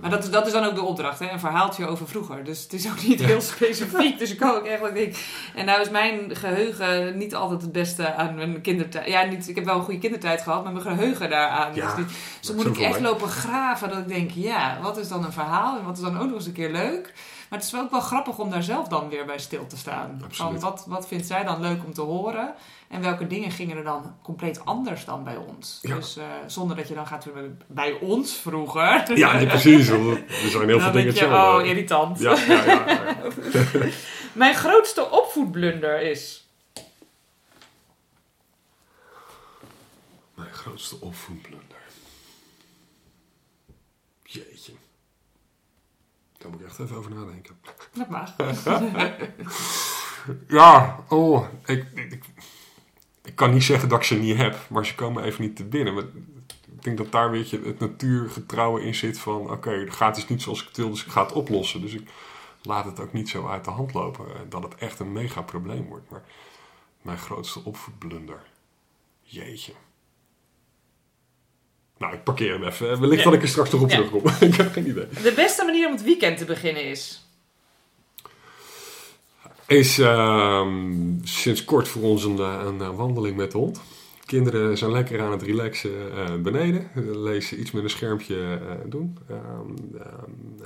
Maar 0.00 0.10
dat, 0.10 0.32
dat 0.32 0.46
is 0.46 0.52
dan 0.52 0.64
ook 0.64 0.74
de 0.74 0.82
opdracht, 0.82 1.18
hè? 1.18 1.30
een 1.30 1.40
verhaaltje 1.40 1.86
over 1.86 2.08
vroeger. 2.08 2.44
Dus 2.44 2.62
het 2.62 2.72
is 2.72 2.90
ook 2.90 3.02
niet 3.02 3.20
heel 3.20 3.40
specifiek. 3.40 4.18
dus 4.18 4.30
ik 4.30 4.38
kan 4.38 4.54
ook 4.54 4.66
eigenlijk 4.66 4.94
denk. 4.94 5.14
En 5.54 5.64
nou 5.64 5.80
is 5.80 5.90
mijn 5.90 6.36
geheugen 6.36 7.18
niet 7.18 7.34
altijd 7.34 7.62
het 7.62 7.72
beste 7.72 8.14
aan 8.14 8.34
mijn 8.34 8.60
kindertijd. 8.60 9.08
Ja, 9.08 9.22
niet, 9.22 9.48
ik 9.48 9.54
heb 9.54 9.64
wel 9.64 9.76
een 9.76 9.82
goede 9.82 10.00
kindertijd 10.00 10.40
gehad, 10.40 10.64
maar 10.64 10.72
mijn 10.72 10.84
geheugen 10.84 11.30
daaraan. 11.30 11.74
Ja, 11.74 11.94
dus, 11.94 12.04
dus 12.06 12.46
dan 12.46 12.56
moet 12.56 12.66
ik 12.66 12.78
echt 12.78 13.00
lopen 13.00 13.28
graven 13.28 13.88
dat 13.88 13.98
ik 13.98 14.08
denk, 14.08 14.30
ja, 14.30 14.78
wat 14.82 14.98
is 14.98 15.08
dan 15.08 15.24
een 15.24 15.32
verhaal 15.32 15.78
en 15.78 15.84
wat 15.84 15.96
is 15.96 16.02
dan 16.02 16.18
ook 16.18 16.26
nog 16.26 16.34
eens 16.34 16.46
een 16.46 16.52
keer 16.52 16.70
leuk? 16.70 17.12
Maar 17.52 17.60
het 17.60 17.70
is 17.70 17.76
wel 17.76 17.84
ook 17.84 17.90
wel 17.90 18.00
grappig 18.00 18.38
om 18.38 18.50
daar 18.50 18.62
zelf 18.62 18.88
dan 18.88 19.08
weer 19.08 19.24
bij 19.24 19.38
stil 19.38 19.66
te 19.66 19.76
staan. 19.76 20.24
Van 20.28 20.60
wat, 20.60 20.84
wat 20.86 21.08
vindt 21.08 21.26
zij 21.26 21.44
dan 21.44 21.60
leuk 21.60 21.84
om 21.84 21.92
te 21.92 22.00
horen? 22.00 22.54
En 22.88 23.02
welke 23.02 23.26
dingen 23.26 23.50
gingen 23.50 23.76
er 23.76 23.84
dan 23.84 24.16
compleet 24.22 24.64
anders 24.64 25.04
dan 25.04 25.24
bij 25.24 25.36
ons? 25.36 25.80
Dus 25.80 26.16
uh, 26.16 26.24
zonder 26.46 26.76
dat 26.76 26.88
je 26.88 26.94
dan 26.94 27.06
gaat 27.06 27.28
bij 27.66 27.92
ons 27.92 28.36
vroeger. 28.36 29.18
Ja, 29.18 29.32
nee, 29.32 29.46
precies. 29.46 29.88
Er 29.88 30.24
zijn 30.50 30.68
heel 30.68 30.80
veel 30.80 30.92
dingen 30.92 31.14
je, 31.14 31.26
Oh, 31.26 31.66
irritant. 31.66 32.18
Ja, 32.18 32.36
ja, 32.46 32.64
ja, 32.64 33.16
Mijn 34.32 34.54
grootste 34.54 35.10
opvoedblunder 35.10 36.00
is... 36.00 36.46
Mijn 40.34 40.52
grootste 40.52 40.96
opvoedblunder. 41.00 41.80
Jeetje. 44.22 44.72
Daar 46.42 46.50
moet 46.50 46.60
ik 46.60 46.66
echt 46.66 46.78
even 46.78 46.96
over 46.96 47.14
nadenken. 47.14 47.58
Dat 47.92 48.08
mag. 48.08 48.34
ja, 50.58 51.04
oh, 51.08 51.46
ik, 51.64 51.86
ik, 51.94 52.24
ik, 53.24 53.34
kan 53.34 53.52
niet 53.52 53.62
zeggen 53.62 53.88
dat 53.88 53.98
ik 53.98 54.04
ze 54.04 54.14
niet 54.14 54.36
heb, 54.36 54.56
maar 54.68 54.86
ze 54.86 54.94
komen 54.94 55.24
even 55.24 55.42
niet 55.42 55.56
te 55.56 55.64
binnen. 55.64 55.94
Maar 55.94 56.04
ik 56.76 56.82
denk 56.82 56.98
dat 56.98 57.12
daar 57.12 57.30
weet 57.30 57.50
je, 57.50 57.60
het 57.64 57.78
natuurgetrouwen 57.78 58.82
in 58.82 58.94
zit 58.94 59.18
van... 59.18 59.50
oké, 59.50 59.70
het 59.70 59.92
gaat 59.92 60.14
dus 60.14 60.28
niet 60.28 60.42
zoals 60.42 60.60
ik 60.60 60.68
het 60.68 60.76
wil, 60.76 60.90
dus 60.90 61.04
ik 61.04 61.10
ga 61.10 61.22
het 61.22 61.32
oplossen. 61.32 61.80
Dus 61.80 61.94
ik 61.94 62.10
laat 62.62 62.84
het 62.84 63.00
ook 63.00 63.12
niet 63.12 63.28
zo 63.28 63.46
uit 63.46 63.64
de 63.64 63.70
hand 63.70 63.94
lopen 63.94 64.26
eh, 64.26 64.40
dat 64.48 64.62
het 64.62 64.74
echt 64.74 64.98
een 64.98 65.12
mega 65.12 65.42
probleem 65.42 65.88
wordt. 65.88 66.10
Maar 66.10 66.22
mijn 67.02 67.18
grootste 67.18 67.64
opvoedblunder. 67.64 68.42
Jeetje. 69.22 69.72
Nou, 72.02 72.14
ik 72.14 72.22
parkeer 72.22 72.52
hem 72.52 72.64
even. 72.64 73.00
Wellicht 73.00 73.24
dat 73.24 73.32
ik 73.32 73.42
er 73.42 73.48
straks 73.48 73.70
nog 73.70 73.80
op 73.80 73.88
terugkom. 73.88 74.22
ik 74.48 74.54
heb 74.54 74.72
geen 74.72 74.88
idee. 74.88 75.08
De 75.22 75.32
beste 75.36 75.64
manier 75.64 75.86
om 75.86 75.92
het 75.92 76.02
weekend 76.02 76.38
te 76.38 76.44
beginnen 76.44 76.84
is? 76.84 77.26
Is 79.66 79.98
uh, 79.98 80.66
sinds 81.22 81.64
kort 81.64 81.88
voor 81.88 82.02
ons 82.02 82.24
een, 82.24 82.38
eh, 82.38 82.62
een, 82.64 82.94
wandeling 82.96 83.36
met 83.36 83.50
de 83.50 83.58
hond. 83.58 83.80
Kinderen 84.26 84.78
zijn 84.78 84.90
lekker 84.90 85.20
aan 85.20 85.30
het 85.30 85.42
relaxen 85.42 85.90
uh, 85.90 86.34
beneden. 86.34 86.90
Lezen 87.22 87.60
iets 87.60 87.70
met 87.70 87.82
een 87.82 87.90
schermpje 87.90 88.36
uh, 88.36 88.70
doen. 88.84 89.18
Uh, 89.30 89.36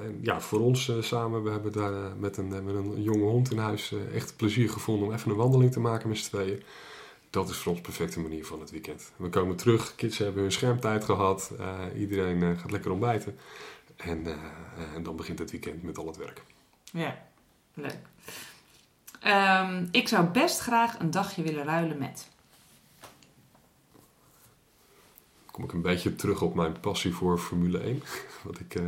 en 0.04 0.18
ja, 0.22 0.40
voor 0.40 0.60
ons 0.60 0.92
samen, 1.00 1.42
we 1.42 1.50
hebben 1.50 1.72
daar 1.72 1.92
met, 2.18 2.36
een, 2.36 2.48
met 2.48 2.74
een 2.74 3.02
jonge 3.02 3.24
hond 3.24 3.50
in 3.50 3.58
huis 3.58 3.94
echt 4.14 4.36
plezier 4.36 4.70
gevonden 4.70 5.08
om 5.08 5.14
even 5.14 5.30
een 5.30 5.36
wandeling 5.36 5.72
te 5.72 5.80
maken 5.80 6.08
met 6.08 6.18
z'n 6.18 6.28
tweeën 6.28 6.62
dat 7.36 7.48
is 7.48 7.56
voor 7.56 7.72
ons 7.72 7.80
perfecte 7.80 8.20
manier 8.20 8.46
van 8.46 8.60
het 8.60 8.70
weekend. 8.70 9.12
We 9.16 9.28
komen 9.28 9.56
terug, 9.56 9.94
kids 9.94 10.18
hebben 10.18 10.42
hun 10.42 10.52
schermtijd 10.52 11.04
gehad, 11.04 11.52
uh, 11.60 12.00
iedereen 12.00 12.42
uh, 12.42 12.58
gaat 12.58 12.70
lekker 12.70 12.90
ontbijten. 12.90 13.38
En, 13.96 14.26
uh, 14.26 14.34
en, 14.94 15.02
dan 15.02 15.16
begint 15.16 15.38
het 15.38 15.50
weekend 15.50 15.82
met 15.82 15.98
al 15.98 16.06
het 16.06 16.16
werk. 16.16 16.42
Ja, 16.92 17.18
leuk. 17.74 17.98
Um, 19.24 19.88
ik 19.90 20.08
zou 20.08 20.26
best 20.26 20.58
graag 20.58 20.98
een 20.98 21.10
dagje 21.10 21.42
willen 21.42 21.64
ruilen 21.64 21.98
met. 21.98 22.28
Kom 25.50 25.64
ik 25.64 25.72
een 25.72 25.82
beetje 25.82 26.14
terug 26.14 26.42
op 26.42 26.54
mijn 26.54 26.80
passie 26.80 27.14
voor 27.14 27.38
Formule 27.38 27.78
1, 27.78 28.02
wat 28.44 28.58
ik 28.58 28.80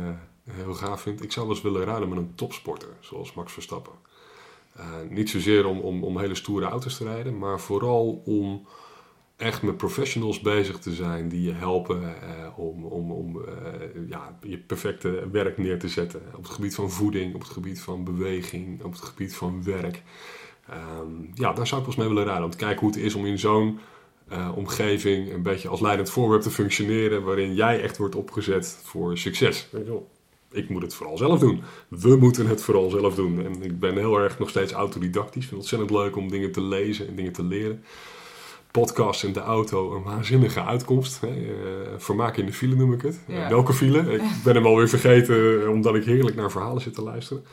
heel 0.51 0.73
gaaf 0.73 1.01
vind. 1.01 1.23
Ik 1.23 1.31
zou 1.31 1.45
wel 1.45 1.55
eens 1.55 1.63
willen 1.63 1.83
ruilen 1.83 2.09
met 2.09 2.17
een 2.17 2.35
topsporter, 2.35 2.89
zoals 2.99 3.33
Max 3.33 3.53
Verstappen. 3.53 3.93
Uh, 4.79 4.85
niet 5.09 5.29
zozeer 5.29 5.65
om, 5.65 5.79
om, 5.79 6.03
om 6.03 6.17
hele 6.17 6.35
stoere 6.35 6.65
auto's 6.65 6.97
te 6.97 7.03
rijden, 7.03 7.37
maar 7.37 7.59
vooral 7.59 8.21
om 8.25 8.67
echt 9.35 9.61
met 9.61 9.77
professionals 9.77 10.39
bezig 10.39 10.79
te 10.79 10.93
zijn 10.93 11.29
die 11.29 11.41
je 11.41 11.51
helpen 11.51 12.01
uh, 12.01 12.59
om, 12.59 12.85
om, 12.85 13.11
om 13.11 13.37
uh, 13.37 14.09
ja, 14.09 14.37
je 14.41 14.57
perfecte 14.57 15.29
werk 15.31 15.57
neer 15.57 15.79
te 15.79 15.87
zetten. 15.87 16.21
Op 16.35 16.43
het 16.43 16.51
gebied 16.51 16.75
van 16.75 16.91
voeding, 16.91 17.35
op 17.35 17.41
het 17.41 17.49
gebied 17.49 17.81
van 17.81 18.03
beweging, 18.03 18.83
op 18.83 18.91
het 18.91 19.01
gebied 19.01 19.35
van 19.35 19.63
werk. 19.63 20.03
Um, 21.01 21.31
ja, 21.33 21.53
daar 21.53 21.67
zou 21.67 21.81
ik 21.81 21.87
pas 21.87 21.95
mee 21.95 22.07
willen 22.07 22.23
rijden. 22.23 22.43
Om 22.43 22.49
te 22.49 22.57
kijken 22.57 22.79
hoe 22.79 22.89
het 22.89 22.99
is 22.99 23.15
om 23.15 23.25
in 23.25 23.39
zo'n 23.39 23.79
omgeving 24.55 25.33
een 25.33 25.43
beetje 25.43 25.69
als 25.69 25.81
leidend 25.81 26.09
voorwerp 26.09 26.41
te 26.41 26.49
functioneren. 26.49 27.23
Waarin 27.23 27.53
jij 27.53 27.81
echt 27.81 27.97
wordt 27.97 28.15
opgezet 28.15 28.79
voor 28.83 29.17
succes. 29.17 29.67
Weet 29.71 29.85
je 29.85 29.91
wel 29.91 30.09
ik 30.51 30.69
moet 30.69 30.81
het 30.81 30.93
vooral 30.93 31.17
zelf 31.17 31.39
doen. 31.39 31.61
We 31.87 32.15
moeten 32.15 32.47
het 32.47 32.61
vooral 32.61 32.89
zelf 32.89 33.15
doen. 33.15 33.45
En 33.45 33.63
ik 33.63 33.79
ben 33.79 33.97
heel 33.97 34.19
erg 34.19 34.39
nog 34.39 34.49
steeds 34.49 34.71
autodidactisch. 34.71 35.43
Ik 35.43 35.49
vind 35.49 35.63
het 35.63 35.71
ontzettend 35.71 35.91
leuk 35.91 36.15
om 36.15 36.29
dingen 36.29 36.51
te 36.51 36.61
lezen 36.61 37.07
en 37.07 37.15
dingen 37.15 37.33
te 37.33 37.43
leren. 37.43 37.83
Podcast 38.71 39.23
in 39.23 39.33
de 39.33 39.39
auto, 39.39 39.95
een 39.95 40.03
waanzinnige 40.03 40.63
uitkomst. 40.63 41.21
Hè. 41.21 41.27
Uh, 41.27 41.51
vermaak 41.97 42.37
in 42.37 42.45
de 42.45 42.53
file 42.53 42.75
noem 42.75 42.93
ik 42.93 43.01
het. 43.01 43.19
Ja. 43.27 43.49
welke 43.49 43.73
file? 43.73 44.13
Ik 44.13 44.21
ben 44.43 44.55
hem 44.55 44.65
alweer 44.65 44.89
vergeten, 44.89 45.61
eh, 45.61 45.69
omdat 45.69 45.95
ik 45.95 46.03
heerlijk 46.03 46.35
naar 46.35 46.51
verhalen 46.51 46.81
zit 46.81 46.93
te 46.93 47.01
luisteren. 47.01 47.43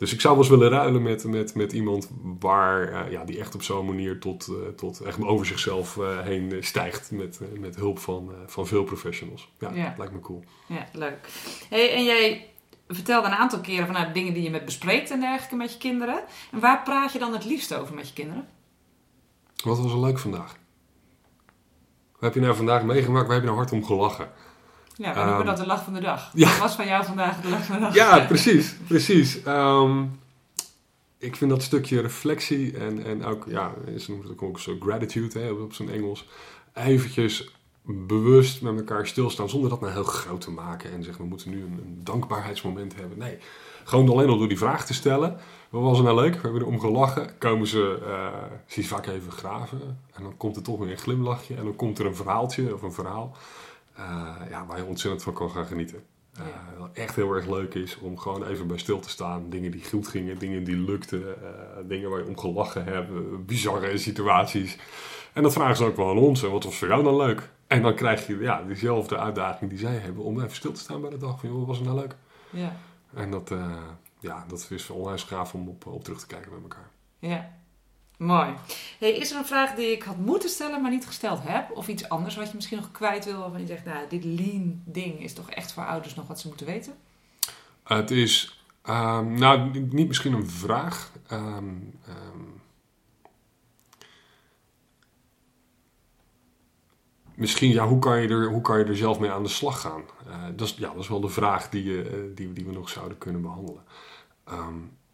Dus 0.00 0.12
ik 0.12 0.20
zou 0.20 0.34
wel 0.34 0.42
eens 0.42 0.52
willen 0.52 0.70
ruilen 0.70 1.02
met, 1.02 1.24
met, 1.24 1.54
met 1.54 1.72
iemand 1.72 2.10
waar, 2.38 2.92
uh, 2.92 3.12
ja, 3.12 3.24
die 3.24 3.38
echt 3.38 3.54
op 3.54 3.62
zo'n 3.62 3.86
manier 3.86 4.20
tot, 4.20 4.48
uh, 4.50 4.68
tot 4.76 5.00
echt 5.00 5.22
over 5.22 5.46
zichzelf 5.46 5.96
uh, 5.96 6.20
heen 6.20 6.56
stijgt. 6.60 7.10
Met, 7.10 7.40
met 7.58 7.76
hulp 7.76 7.98
van, 7.98 8.32
van 8.46 8.66
veel 8.66 8.84
professionals. 8.84 9.52
Ja, 9.58 9.70
ja, 9.74 9.94
lijkt 9.98 10.12
me 10.12 10.20
cool. 10.20 10.44
Ja, 10.66 10.86
leuk. 10.92 11.28
Hey, 11.68 11.94
en 11.94 12.04
jij 12.04 12.50
vertelde 12.88 13.26
een 13.28 13.34
aantal 13.34 13.60
keren 13.60 13.86
vanuit 13.86 14.04
nou, 14.04 14.18
dingen 14.18 14.34
die 14.34 14.42
je 14.42 14.50
met 14.50 14.64
bespreekt 14.64 15.10
en 15.10 15.20
dergelijke 15.20 15.56
met 15.56 15.72
je 15.72 15.78
kinderen. 15.78 16.22
En 16.52 16.60
waar 16.60 16.82
praat 16.82 17.12
je 17.12 17.18
dan 17.18 17.32
het 17.32 17.44
liefst 17.44 17.74
over 17.74 17.94
met 17.94 18.08
je 18.08 18.14
kinderen? 18.14 18.48
Wat 19.64 19.78
was 19.78 19.92
er 19.92 20.00
leuk 20.00 20.18
vandaag? 20.18 20.56
Wat 22.12 22.20
heb 22.20 22.34
je 22.34 22.40
nou 22.40 22.56
vandaag 22.56 22.82
meegemaakt? 22.82 23.26
Waar 23.26 23.34
heb 23.34 23.44
je 23.44 23.50
nou 23.50 23.60
hard 23.60 23.72
om 23.72 23.84
gelachen? 23.84 24.30
Ja, 25.00 25.14
we 25.14 25.18
noemen 25.18 25.40
um, 25.40 25.46
dat 25.46 25.56
de 25.56 25.66
lach 25.66 25.84
van 25.84 25.92
de 25.92 26.00
dag. 26.00 26.30
Ja. 26.34 26.48
Wat 26.48 26.58
was 26.58 26.74
van 26.74 26.86
jou 26.86 27.04
vandaag 27.04 27.40
de 27.40 27.48
lach 27.48 27.64
van 27.64 27.76
de 27.76 27.80
dag? 27.80 27.94
Ja, 27.94 28.20
precies. 28.20 28.76
precies. 28.86 29.46
Um, 29.46 30.20
ik 31.18 31.36
vind 31.36 31.50
dat 31.50 31.62
stukje 31.62 32.00
reflectie 32.00 32.76
en, 32.76 33.04
en 33.04 33.24
ook, 33.24 33.44
ja, 33.48 33.72
ze 33.98 34.10
noemen 34.10 34.28
het 34.28 34.40
ook 34.40 34.58
zo 34.58 34.76
gratitude 34.80 35.38
hè, 35.38 35.50
op 35.50 35.72
zijn 35.72 35.90
Engels. 35.90 36.28
Eventjes 36.74 37.50
bewust 37.82 38.62
met 38.62 38.76
elkaar 38.76 39.06
stilstaan 39.06 39.48
zonder 39.48 39.70
dat 39.70 39.80
nou 39.80 39.92
heel 39.92 40.02
groot 40.02 40.40
te 40.40 40.50
maken 40.50 40.92
en 40.92 41.02
zeggen 41.02 41.22
we 41.22 41.28
moeten 41.28 41.50
nu 41.50 41.62
een, 41.62 41.80
een 41.84 42.00
dankbaarheidsmoment 42.02 42.96
hebben. 42.96 43.18
Nee, 43.18 43.38
gewoon 43.84 44.08
alleen 44.08 44.28
al 44.28 44.38
door 44.38 44.48
die 44.48 44.58
vraag 44.58 44.86
te 44.86 44.94
stellen. 44.94 45.36
Wat 45.70 45.82
was 45.82 45.98
er 45.98 46.04
nou 46.04 46.16
leuk? 46.20 46.34
We 46.34 46.40
hebben 46.40 46.60
erom 46.60 46.80
gelachen. 46.80 47.38
Komen 47.38 47.66
ze, 47.66 47.98
uh, 48.02 48.26
je 48.66 48.84
vaak 48.84 49.06
even 49.06 49.32
graven. 49.32 49.80
En 50.12 50.22
dan 50.22 50.36
komt 50.36 50.56
er 50.56 50.62
toch 50.62 50.78
weer 50.78 50.90
een 50.90 50.98
glimlachje. 50.98 51.54
En 51.54 51.64
dan 51.64 51.76
komt 51.76 51.98
er 51.98 52.06
een 52.06 52.16
verhaaltje 52.16 52.74
of 52.74 52.82
een 52.82 52.92
verhaal. 52.92 53.36
Uh, 54.00 54.50
ja, 54.50 54.66
waar 54.66 54.78
je 54.78 54.84
ontzettend 54.84 55.22
van 55.22 55.32
kan 55.32 55.50
gaan 55.50 55.66
genieten. 55.66 56.02
Uh, 56.38 56.44
Wat 56.78 56.90
echt 56.92 57.16
heel 57.16 57.34
erg 57.34 57.46
leuk 57.46 57.74
is 57.74 57.98
om 57.98 58.18
gewoon 58.18 58.46
even 58.46 58.66
bij 58.66 58.78
stil 58.78 59.00
te 59.00 59.08
staan. 59.08 59.50
Dingen 59.50 59.70
die 59.70 59.84
goed 59.84 60.08
gingen, 60.08 60.38
dingen 60.38 60.64
die 60.64 60.76
lukten, 60.76 61.20
uh, 61.20 61.34
dingen 61.84 62.10
waar 62.10 62.18
je 62.18 62.26
om 62.26 62.38
gelachen 62.38 62.84
hebt, 62.84 63.10
bizarre 63.46 63.98
situaties. 63.98 64.78
En 65.32 65.42
dat 65.42 65.52
vragen 65.52 65.76
ze 65.76 65.84
ook 65.84 65.96
wel 65.96 66.10
aan 66.10 66.18
ons. 66.18 66.42
En 66.42 66.50
wat 66.50 66.64
was 66.64 66.76
voor 66.76 66.88
jou 66.88 67.02
dan 67.02 67.16
leuk? 67.16 67.50
En 67.66 67.82
dan 67.82 67.94
krijg 67.94 68.26
je 68.26 68.38
ja, 68.38 68.62
diezelfde 68.62 69.18
uitdaging 69.18 69.70
die 69.70 69.78
zij 69.78 69.96
hebben 69.96 70.24
om 70.24 70.40
even 70.40 70.56
stil 70.56 70.72
te 70.72 70.80
staan 70.80 71.00
bij 71.00 71.10
de 71.10 71.16
dag. 71.18 71.40
Van, 71.40 71.58
wat 71.58 71.66
was 71.66 71.78
er 71.78 71.84
nou 71.84 71.96
leuk? 71.96 72.16
Ja. 72.50 72.76
En 73.14 73.30
dat, 73.30 73.52
ja, 74.18 74.44
dat 74.48 74.66
is 74.70 74.90
onwijs 74.90 75.22
gaaf 75.22 75.54
om 75.54 75.68
op, 75.68 75.86
op 75.86 76.04
terug 76.04 76.20
te 76.20 76.26
kijken 76.26 76.52
met 76.52 76.62
elkaar. 76.62 76.90
Ja, 77.18 77.59
Mooi. 78.20 78.54
Hey, 78.98 79.12
is 79.12 79.30
er 79.30 79.36
een 79.36 79.46
vraag 79.46 79.74
die 79.74 79.92
ik 79.92 80.02
had 80.02 80.16
moeten 80.16 80.48
stellen, 80.48 80.82
maar 80.82 80.90
niet 80.90 81.06
gesteld 81.06 81.40
heb? 81.42 81.70
Of 81.76 81.88
iets 81.88 82.08
anders 82.08 82.36
wat 82.36 82.48
je 82.48 82.54
misschien 82.54 82.76
nog 82.76 82.90
kwijt 82.90 83.24
wil, 83.24 83.38
waarvan 83.38 83.60
je 83.60 83.66
zegt, 83.66 83.84
nou, 83.84 84.08
dit 84.08 84.24
lean 84.24 84.82
ding 84.84 85.22
is 85.22 85.32
toch 85.32 85.50
echt 85.50 85.72
voor 85.72 85.86
ouders 85.86 86.14
nog 86.14 86.26
wat 86.26 86.40
ze 86.40 86.48
moeten 86.48 86.66
weten? 86.66 86.94
het 87.84 88.10
is, 88.10 88.62
um, 88.88 89.34
nou, 89.34 89.78
niet 89.78 90.06
misschien 90.08 90.32
een 90.32 90.50
vraag. 90.50 91.12
Um, 91.32 91.98
um, 92.08 92.60
misschien, 97.34 97.70
ja, 97.70 97.86
hoe 97.86 97.98
kan, 97.98 98.20
je 98.20 98.28
er, 98.28 98.48
hoe 98.48 98.62
kan 98.62 98.78
je 98.78 98.84
er 98.84 98.96
zelf 98.96 99.18
mee 99.18 99.30
aan 99.30 99.42
de 99.42 99.48
slag 99.48 99.80
gaan? 99.80 100.02
Uh, 100.26 100.44
dat, 100.56 100.68
is, 100.68 100.74
ja, 100.74 100.92
dat 100.92 101.02
is 101.02 101.08
wel 101.08 101.20
de 101.20 101.28
vraag 101.28 101.68
die, 101.68 101.84
uh, 101.84 102.34
die, 102.34 102.52
die 102.52 102.64
we 102.64 102.72
nog 102.72 102.88
zouden 102.88 103.18
kunnen 103.18 103.42
behandelen 103.42 103.82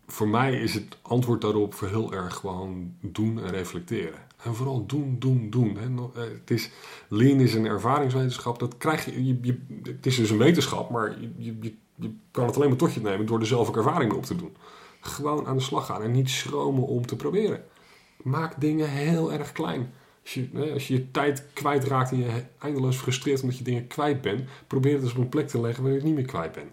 voor 0.06 0.28
mij 0.28 0.60
is 0.60 0.74
het 0.74 0.98
antwoord 1.02 1.40
daarop 1.40 1.74
voor 1.74 1.88
heel 1.88 2.12
erg 2.12 2.34
gewoon 2.34 2.94
doen 3.00 3.42
en 3.42 3.50
reflecteren. 3.50 4.20
En 4.42 4.54
vooral 4.54 4.86
doen, 4.86 5.16
doen, 5.18 5.50
doen. 5.50 5.76
Hè. 5.76 5.84
Eh, 5.84 6.30
het 6.30 6.50
is, 6.50 6.70
lean 7.08 7.40
is 7.40 7.54
een 7.54 7.66
ervaringswetenschap. 7.66 8.58
Dat 8.58 8.76
krijg 8.76 9.04
je, 9.04 9.26
je, 9.42 9.60
het 9.82 10.06
is 10.06 10.16
dus 10.16 10.30
een 10.30 10.38
wetenschap, 10.38 10.90
maar 10.90 11.16
je, 11.38 11.56
je, 11.60 11.74
kan 12.30 12.46
het 12.46 12.56
alleen 12.56 12.68
maar 12.68 12.78
tot 12.78 12.94
je 12.94 13.00
nemen 13.00 13.26
door 13.26 13.40
er 13.40 13.46
zelf 13.46 13.68
ook 13.68 13.76
ervaring 13.76 14.10
mee 14.10 14.18
op 14.18 14.26
te 14.26 14.36
doen. 14.36 14.56
Gewoon 15.00 15.46
aan 15.46 15.56
de 15.56 15.62
slag 15.62 15.86
gaan 15.86 16.02
en 16.02 16.10
niet 16.10 16.30
schromen 16.30 16.86
om 16.86 17.06
te 17.06 17.16
proberen. 17.16 17.64
Maak 18.22 18.60
dingen 18.60 18.88
heel 18.88 19.32
erg 19.32 19.52
klein. 19.52 19.92
Als 20.22 20.34
je, 20.34 20.70
als 20.72 20.88
je 20.88 20.94
je 20.94 21.10
tijd 21.10 21.46
kwijtraakt 21.52 22.10
en 22.10 22.18
je 22.18 22.42
eindeloos 22.58 22.96
frustreert 22.96 23.42
omdat 23.42 23.58
je 23.58 23.64
dingen 23.64 23.86
kwijt 23.86 24.20
bent, 24.20 24.48
probeer 24.66 24.92
het 24.94 25.02
eens 25.02 25.12
op 25.12 25.18
een 25.18 25.28
plek 25.28 25.48
te 25.48 25.60
leggen 25.60 25.82
waar 25.82 25.92
je 25.92 25.98
het 25.98 26.06
niet 26.06 26.16
meer 26.16 26.24
kwijt 26.24 26.52
bent. 26.52 26.70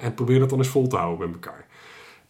En 0.00 0.14
probeer 0.14 0.38
dat 0.38 0.50
dan 0.50 0.58
eens 0.58 0.68
vol 0.68 0.86
te 0.86 0.96
houden 0.96 1.30
met 1.30 1.34
elkaar. 1.34 1.66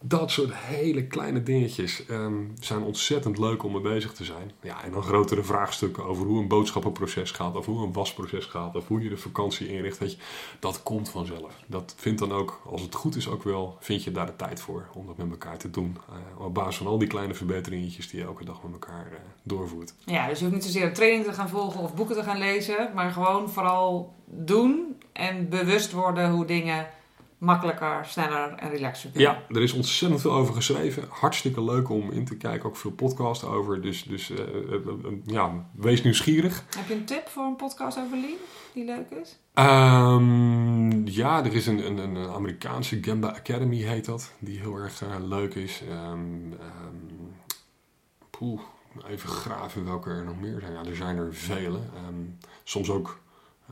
Dat 0.01 0.31
soort 0.31 0.53
hele 0.53 1.07
kleine 1.07 1.43
dingetjes 1.43 2.03
um, 2.09 2.53
zijn 2.59 2.81
ontzettend 2.81 3.37
leuk 3.37 3.63
om 3.63 3.71
mee 3.71 3.81
bezig 3.81 4.13
te 4.13 4.23
zijn. 4.23 4.51
Ja, 4.61 4.83
en 4.83 4.91
dan 4.91 5.03
grotere 5.03 5.43
vraagstukken 5.43 6.05
over 6.05 6.25
hoe 6.25 6.41
een 6.41 6.47
boodschappenproces 6.47 7.31
gaat, 7.31 7.55
of 7.55 7.65
hoe 7.65 7.85
een 7.85 7.93
wasproces 7.93 8.45
gaat, 8.45 8.75
of 8.75 8.87
hoe 8.87 9.03
je 9.03 9.09
de 9.09 9.17
vakantie 9.17 9.67
inricht. 9.67 9.97
Weet 9.97 10.11
je, 10.11 10.17
dat 10.59 10.83
komt 10.83 11.09
vanzelf. 11.09 11.63
Dat 11.67 11.95
vindt 11.97 12.19
dan 12.19 12.31
ook, 12.31 12.61
als 12.65 12.81
het 12.81 12.95
goed 12.95 13.15
is 13.15 13.29
ook 13.29 13.43
wel, 13.43 13.77
vind 13.79 14.03
je 14.03 14.11
daar 14.11 14.25
de 14.25 14.35
tijd 14.35 14.61
voor 14.61 14.87
om 14.93 15.05
dat 15.05 15.17
met 15.17 15.29
elkaar 15.29 15.57
te 15.57 15.69
doen. 15.69 15.97
Uh, 16.09 16.45
op 16.45 16.53
basis 16.53 16.77
van 16.77 16.87
al 16.87 16.97
die 16.97 17.07
kleine 17.07 17.33
verbeteringetjes 17.33 18.09
die 18.09 18.19
je 18.19 18.25
elke 18.25 18.45
dag 18.45 18.63
met 18.63 18.71
elkaar 18.71 19.07
uh, 19.11 19.17
doorvoert. 19.43 19.93
Ja, 20.05 20.27
dus 20.27 20.37
je 20.39 20.43
hoeft 20.43 20.55
niet 20.55 20.65
zozeer 20.65 20.93
training 20.93 21.25
te 21.25 21.33
gaan 21.33 21.49
volgen 21.49 21.81
of 21.81 21.95
boeken 21.95 22.15
te 22.15 22.23
gaan 22.23 22.37
lezen, 22.37 22.91
maar 22.95 23.11
gewoon 23.11 23.49
vooral 23.49 24.13
doen 24.25 24.95
en 25.11 25.49
bewust 25.49 25.91
worden 25.91 26.31
hoe 26.31 26.45
dingen 26.45 26.87
makkelijker, 27.39 28.05
sneller 28.05 28.53
en 28.53 28.69
relaxer 28.69 29.09
kunnen. 29.09 29.31
Ja, 29.31 29.55
er 29.55 29.61
is 29.61 29.73
ontzettend 29.73 30.21
veel 30.21 30.31
over 30.31 30.53
geschreven. 30.53 31.05
Hartstikke 31.09 31.63
leuk 31.63 31.89
om 31.89 32.11
in 32.11 32.25
te 32.25 32.37
kijken. 32.37 32.69
Ook 32.69 32.77
veel 32.77 32.91
podcasts 32.91 33.43
over. 33.43 33.81
Dus, 33.81 34.03
dus 34.03 34.29
uh, 34.29 34.37
uh, 34.37 34.77
ja, 35.25 35.69
wees 35.71 36.03
nieuwsgierig. 36.03 36.63
Heb 36.77 36.87
je 36.87 36.93
een 36.93 37.05
tip 37.05 37.27
voor 37.27 37.43
een 37.43 37.55
podcast 37.55 37.97
over 37.97 38.17
Lean 38.17 38.37
die 38.73 38.85
leuk 38.85 39.09
is? 39.09 39.37
Um, 39.53 41.07
ja, 41.07 41.45
er 41.45 41.53
is 41.53 41.67
een, 41.67 41.85
een, 41.85 41.97
een, 41.97 42.29
Amerikaanse 42.29 43.03
Gamba 43.03 43.27
Academy 43.27 43.77
heet 43.77 44.05
dat. 44.05 44.33
Die 44.39 44.59
heel 44.59 44.75
erg 44.75 45.01
leuk 45.21 45.55
is. 45.55 45.81
Um, 45.91 46.51
um, 46.51 47.33
poeh, 48.29 48.61
even 49.07 49.29
graven 49.29 49.85
welke 49.85 50.09
er 50.09 50.23
nog 50.23 50.39
meer 50.39 50.59
zijn. 50.59 50.73
Ja, 50.73 50.83
er 50.85 50.95
zijn 50.95 51.17
er 51.17 51.33
vele. 51.33 51.79
soms 52.63 52.89
ook 52.89 53.19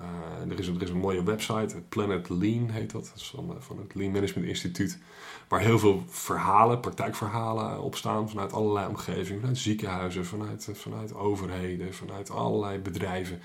uh, 0.02 0.52
er, 0.52 0.60
is 0.60 0.68
een, 0.68 0.76
er 0.76 0.82
is 0.82 0.90
een 0.90 0.98
mooie 0.98 1.24
website, 1.24 1.82
Planet 1.90 2.30
Lean 2.30 2.70
heet 2.70 2.92
dat, 2.92 3.06
dat 3.06 3.16
is 3.16 3.30
van, 3.36 3.50
eh, 3.50 3.78
het 3.84 3.96
Lean 3.96 4.12
Management 4.12 4.48
Instituut, 4.48 5.00
waar 5.48 5.60
heel 5.60 5.80
veel 5.80 6.04
verhalen, 6.08 6.80
praktijkverhalen 6.80 7.82
op 7.82 7.96
staan 7.96 8.30
vanuit 8.30 8.54
allerlei 8.54 8.88
omgevingen, 8.88 9.40
vanuit 9.40 9.58
ziekenhuizen, 9.58 10.26
vanuit, 10.26 10.70
vanuit 10.74 11.16
overheden, 11.16 11.94
vanuit 11.94 12.32
allerlei 12.32 12.80
bedrijven, 12.80 13.42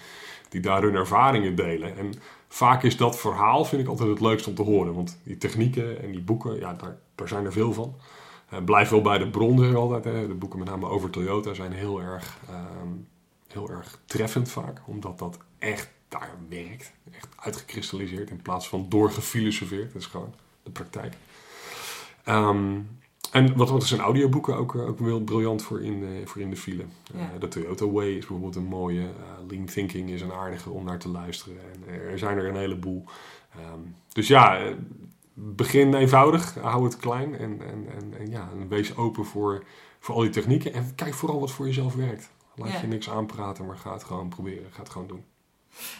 die 0.48 0.60
daar 0.60 0.82
hun 0.82 0.94
ervaringen 0.94 1.54
delen. 1.54 1.96
En 1.96 2.12
vaak 2.48 2.82
is 2.82 2.96
dat 2.96 3.18
verhaal, 3.18 3.64
vind 3.64 3.82
ik 3.82 3.88
altijd 3.88 4.08
het 4.08 4.20
leukst 4.20 4.46
om 4.46 4.54
te 4.54 4.62
horen, 4.62 4.94
want 4.94 5.18
die 5.22 5.38
technieken 5.38 6.02
en 6.02 6.10
die 6.10 6.22
boeken, 6.22 6.58
ja, 6.58 6.74
daar, 6.74 6.98
daar 7.14 7.28
zijn 7.28 7.44
er 7.44 7.52
veel 7.52 7.72
van. 7.72 7.94
Blijf 8.64 8.88
wel 8.88 9.02
bij 9.02 9.18
de 9.18 9.30
bron 9.30 9.76
altijd. 9.76 10.04
Hè. 10.04 10.26
De 10.26 10.34
boeken 10.34 10.58
met 10.58 10.68
name 10.68 10.86
over 10.86 11.10
Toyota 11.10 11.54
zijn 11.54 11.72
heel 11.72 12.00
erg, 12.00 12.38
um, 12.82 13.08
heel 13.48 13.70
erg 13.70 14.00
treffend 14.06 14.50
vaak, 14.50 14.80
omdat 14.86 15.18
dat 15.18 15.38
echt 15.58 15.90
daar 16.12 16.36
werkt. 16.48 16.92
Echt 17.12 17.28
uitgekristalliseerd 17.36 18.30
in 18.30 18.42
plaats 18.42 18.68
van 18.68 18.86
doorgefilosofeerd. 18.88 19.92
Dat 19.92 20.02
is 20.02 20.08
gewoon 20.08 20.34
de 20.62 20.70
praktijk. 20.70 21.14
Um, 22.28 23.00
en 23.30 23.56
wat, 23.56 23.70
wat 23.70 23.84
zijn 23.84 24.00
audioboeken 24.00 24.56
ook, 24.56 24.74
ook 24.74 24.98
heel 24.98 25.20
briljant 25.20 25.62
voor 25.62 25.82
in, 25.82 26.02
uh, 26.02 26.26
voor 26.26 26.40
in 26.40 26.50
de 26.50 26.56
file. 26.56 26.84
Uh, 27.14 27.22
de 27.38 27.48
Toyota 27.48 27.86
Way 27.86 28.08
is 28.08 28.18
bijvoorbeeld 28.18 28.56
een 28.56 28.64
mooie. 28.64 29.00
Uh, 29.00 29.48
Lean 29.48 29.64
Thinking 29.64 30.10
is 30.10 30.20
een 30.20 30.32
aardige 30.32 30.70
om 30.70 30.84
naar 30.84 30.98
te 30.98 31.08
luisteren. 31.08 31.58
En 31.60 31.94
er 32.10 32.18
zijn 32.18 32.38
er 32.38 32.48
een 32.48 32.56
heleboel. 32.56 33.04
Um, 33.74 33.94
dus 34.08 34.28
ja, 34.28 34.74
begin 35.34 35.94
eenvoudig. 35.94 36.54
Hou 36.54 36.84
het 36.84 36.96
klein. 36.96 37.38
En, 37.38 37.60
en, 37.60 37.86
en, 37.96 38.14
en, 38.18 38.30
ja, 38.30 38.48
en 38.52 38.68
wees 38.68 38.96
open 38.96 39.24
voor, 39.24 39.64
voor 39.98 40.14
al 40.14 40.20
die 40.20 40.30
technieken. 40.30 40.72
En 40.72 40.94
kijk 40.94 41.14
vooral 41.14 41.40
wat 41.40 41.52
voor 41.52 41.66
jezelf 41.66 41.94
werkt. 41.94 42.30
Laat 42.54 42.80
je 42.80 42.86
niks 42.86 43.10
aanpraten, 43.10 43.66
maar 43.66 43.76
ga 43.76 43.92
het 43.92 44.04
gewoon 44.04 44.28
proberen. 44.28 44.72
Ga 44.72 44.80
het 44.80 44.90
gewoon 44.90 45.08
doen. 45.08 45.24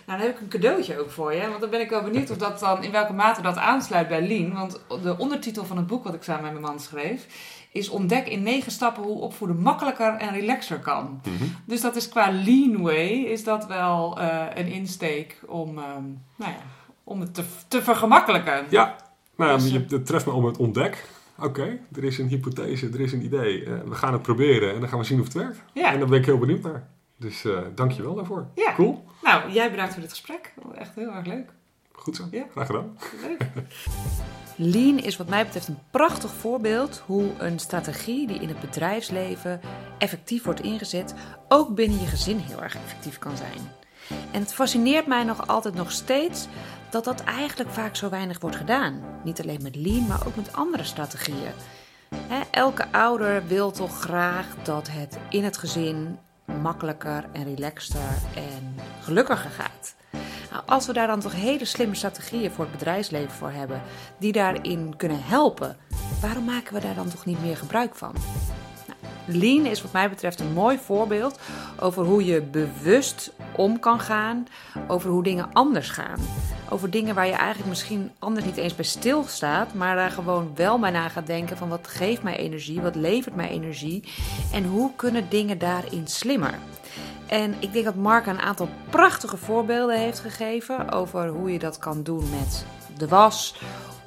Nou, 0.06 0.18
dan 0.18 0.26
heb 0.26 0.36
ik 0.36 0.42
een 0.42 0.60
cadeautje 0.60 1.00
ook 1.00 1.10
voor 1.10 1.34
je. 1.34 1.48
Want 1.48 1.60
dan 1.60 1.70
ben 1.70 1.80
ik 1.80 1.90
wel 1.90 2.02
benieuwd 2.02 2.30
of 2.30 2.36
dat 2.36 2.58
dan, 2.58 2.82
in 2.82 2.90
welke 2.90 3.12
mate 3.12 3.42
dat 3.42 3.56
aansluit 3.56 4.08
bij 4.08 4.26
Lean. 4.26 4.52
Want 4.52 4.80
de 5.02 5.18
ondertitel 5.18 5.64
van 5.64 5.76
het 5.76 5.86
boek 5.86 6.04
wat 6.04 6.14
ik 6.14 6.22
samen 6.22 6.42
met 6.42 6.52
mijn 6.52 6.64
man 6.64 6.80
schreef, 6.80 7.26
is 7.72 7.88
Ontdek 7.88 8.26
in 8.26 8.42
negen 8.42 8.72
stappen 8.72 9.02
hoe 9.02 9.20
opvoeden 9.20 9.60
makkelijker 9.60 10.14
en 10.14 10.32
relaxer 10.32 10.78
kan. 10.78 11.20
Mhm. 11.24 11.44
Dus 11.64 11.80
dat 11.80 11.96
is 11.96 12.08
qua 12.08 12.30
Lean 12.30 12.82
Way, 12.82 13.08
is 13.08 13.44
dat 13.44 13.66
wel 13.66 14.18
uh, 14.20 14.44
een 14.54 14.66
insteek 14.66 15.40
om, 15.46 15.68
um, 15.68 16.22
nou 16.36 16.50
ja, 16.50 16.58
om 17.04 17.20
het 17.20 17.34
te, 17.34 17.44
te 17.68 17.82
vergemakkelijken. 17.82 18.66
Ja, 18.68 18.96
nou, 19.36 19.58
dus, 19.58 19.70
je, 19.70 19.84
het 19.88 20.06
treft 20.06 20.26
me 20.26 20.32
om 20.32 20.44
het 20.44 20.56
ontdek. 20.56 21.08
Oké, 21.38 21.78
er 21.92 22.04
is 22.04 22.18
een 22.18 22.28
hypothese, 22.28 22.88
er 22.92 23.00
is 23.00 23.12
een 23.12 23.24
idee. 23.24 23.64
Uh, 23.64 23.80
we 23.84 23.94
gaan 23.94 24.12
het 24.12 24.22
proberen 24.22 24.74
en 24.74 24.80
dan 24.80 24.88
gaan 24.88 24.98
we 24.98 25.04
zien 25.04 25.18
of 25.18 25.24
het 25.24 25.34
werkt. 25.34 25.62
Ja. 25.72 25.92
En 25.92 25.98
dan 25.98 26.08
ben 26.08 26.18
ik 26.18 26.26
heel 26.26 26.38
benieuwd 26.38 26.62
naar. 26.62 26.88
Dus 27.22 27.44
uh, 27.44 27.60
dank 27.74 27.92
je 27.92 28.02
wel 28.02 28.14
daarvoor. 28.14 28.46
Ja. 28.54 28.74
Cool. 28.74 29.04
Nou, 29.22 29.50
jij 29.52 29.70
bedankt 29.70 29.92
voor 29.92 30.02
dit 30.02 30.10
gesprek. 30.10 30.54
Echt 30.74 30.94
heel 30.94 31.10
erg 31.10 31.26
leuk. 31.26 31.52
Goed 31.92 32.16
zo. 32.16 32.24
Ja. 32.30 32.44
Graag 32.50 32.66
gedaan. 32.66 32.98
Leuk. 33.20 33.46
Lean 34.56 34.98
is 34.98 35.16
wat 35.16 35.28
mij 35.28 35.44
betreft 35.44 35.68
een 35.68 35.78
prachtig 35.90 36.30
voorbeeld 36.30 37.02
hoe 37.06 37.30
een 37.38 37.58
strategie 37.58 38.26
die 38.26 38.40
in 38.40 38.48
het 38.48 38.60
bedrijfsleven 38.60 39.60
effectief 39.98 40.44
wordt 40.44 40.60
ingezet, 40.60 41.14
ook 41.48 41.74
binnen 41.74 42.00
je 42.00 42.06
gezin 42.06 42.38
heel 42.38 42.62
erg 42.62 42.74
effectief 42.74 43.18
kan 43.18 43.36
zijn. 43.36 43.70
En 44.32 44.40
het 44.40 44.54
fascineert 44.54 45.06
mij 45.06 45.24
nog 45.24 45.46
altijd 45.46 45.74
nog 45.74 45.90
steeds 45.90 46.48
dat 46.90 47.04
dat 47.04 47.24
eigenlijk 47.24 47.70
vaak 47.70 47.96
zo 47.96 48.08
weinig 48.08 48.40
wordt 48.40 48.56
gedaan. 48.56 49.00
Niet 49.24 49.40
alleen 49.40 49.62
met 49.62 49.76
Lean, 49.76 50.06
maar 50.06 50.26
ook 50.26 50.36
met 50.36 50.52
andere 50.52 50.84
strategieën. 50.84 51.52
elke 52.50 52.92
ouder 52.92 53.46
wil 53.46 53.70
toch 53.70 54.00
graag 54.00 54.46
dat 54.62 54.88
het 54.90 55.18
in 55.30 55.44
het 55.44 55.56
gezin 55.56 56.18
makkelijker 56.44 57.24
en 57.32 57.44
relaxter 57.44 58.18
en 58.34 58.74
gelukkiger 59.00 59.50
gaat. 59.50 59.94
Nou, 60.50 60.62
als 60.66 60.86
we 60.86 60.92
daar 60.92 61.06
dan 61.06 61.20
toch 61.20 61.32
hele 61.32 61.64
slimme 61.64 61.94
strategieën 61.94 62.50
voor 62.50 62.64
het 62.64 62.72
bedrijfsleven 62.72 63.30
voor 63.30 63.50
hebben, 63.50 63.82
die 64.18 64.32
daarin 64.32 64.96
kunnen 64.96 65.24
helpen, 65.24 65.76
waarom 66.20 66.44
maken 66.44 66.74
we 66.74 66.80
daar 66.80 66.94
dan 66.94 67.10
toch 67.10 67.24
niet 67.24 67.42
meer 67.42 67.56
gebruik 67.56 67.94
van? 67.94 68.14
Lean 69.26 69.66
is 69.66 69.82
wat 69.82 69.92
mij 69.92 70.08
betreft 70.08 70.40
een 70.40 70.52
mooi 70.52 70.78
voorbeeld 70.78 71.38
over 71.80 72.04
hoe 72.04 72.24
je 72.24 72.42
bewust 72.42 73.32
om 73.56 73.78
kan 73.78 74.00
gaan, 74.00 74.46
over 74.88 75.10
hoe 75.10 75.22
dingen 75.22 75.52
anders 75.52 75.90
gaan. 75.90 76.18
Over 76.70 76.90
dingen 76.90 77.14
waar 77.14 77.26
je 77.26 77.32
eigenlijk 77.32 77.68
misschien 77.68 78.10
anders 78.18 78.44
niet 78.44 78.56
eens 78.56 78.74
bij 78.74 78.84
stilstaat, 78.84 79.74
maar 79.74 79.96
daar 79.96 80.10
gewoon 80.10 80.50
wel 80.54 80.78
bij 80.78 80.90
na 80.90 81.08
gaat 81.08 81.26
denken 81.26 81.56
van 81.56 81.68
wat 81.68 81.88
geeft 81.88 82.22
mij 82.22 82.36
energie, 82.36 82.80
wat 82.80 82.94
levert 82.94 83.34
mij 83.34 83.48
energie 83.48 84.04
en 84.52 84.64
hoe 84.64 84.90
kunnen 84.96 85.26
dingen 85.28 85.58
daarin 85.58 86.06
slimmer. 86.06 86.54
En 87.26 87.54
ik 87.58 87.72
denk 87.72 87.84
dat 87.84 87.94
Mark 87.94 88.26
een 88.26 88.40
aantal 88.40 88.68
prachtige 88.90 89.36
voorbeelden 89.36 89.98
heeft 89.98 90.20
gegeven 90.20 90.90
over 90.90 91.28
hoe 91.28 91.52
je 91.52 91.58
dat 91.58 91.78
kan 91.78 92.02
doen 92.02 92.30
met 92.30 92.66
de 92.96 93.08
was 93.08 93.54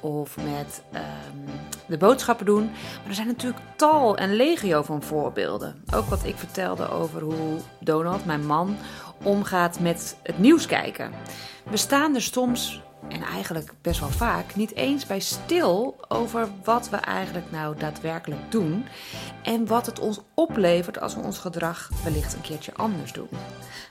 of 0.06 0.36
met 0.36 0.82
um, 0.94 1.44
de 1.86 1.96
boodschappen 1.96 2.46
doen. 2.46 2.64
Maar 2.64 3.08
er 3.08 3.14
zijn 3.14 3.26
natuurlijk 3.26 3.62
tal 3.76 4.16
en 4.16 4.34
legio 4.34 4.82
van 4.82 5.02
voorbeelden. 5.02 5.84
Ook 5.94 6.04
wat 6.04 6.24
ik 6.24 6.36
vertelde 6.36 6.90
over 6.90 7.22
hoe 7.22 7.58
Donald, 7.80 8.24
mijn 8.24 8.46
man, 8.46 8.76
omgaat 9.22 9.80
met 9.80 10.16
het 10.22 10.38
nieuws 10.38 10.66
kijken. 10.66 11.10
We 11.70 11.76
staan 11.76 12.14
er 12.14 12.22
soms, 12.22 12.82
en 13.08 13.22
eigenlijk 13.22 13.72
best 13.82 14.00
wel 14.00 14.08
vaak, 14.08 14.54
niet 14.54 14.74
eens 14.74 15.06
bij 15.06 15.20
stil 15.20 15.96
over 16.08 16.48
wat 16.64 16.88
we 16.88 16.96
eigenlijk 16.96 17.50
nou 17.50 17.76
daadwerkelijk 17.76 18.50
doen 18.50 18.86
en 19.42 19.66
wat 19.66 19.86
het 19.86 19.98
ons 19.98 20.20
oplevert 20.34 21.00
als 21.00 21.14
we 21.14 21.20
ons 21.20 21.38
gedrag 21.38 21.90
wellicht 22.04 22.34
een 22.34 22.40
keertje 22.40 22.74
anders 22.74 23.12
doen. 23.12 23.28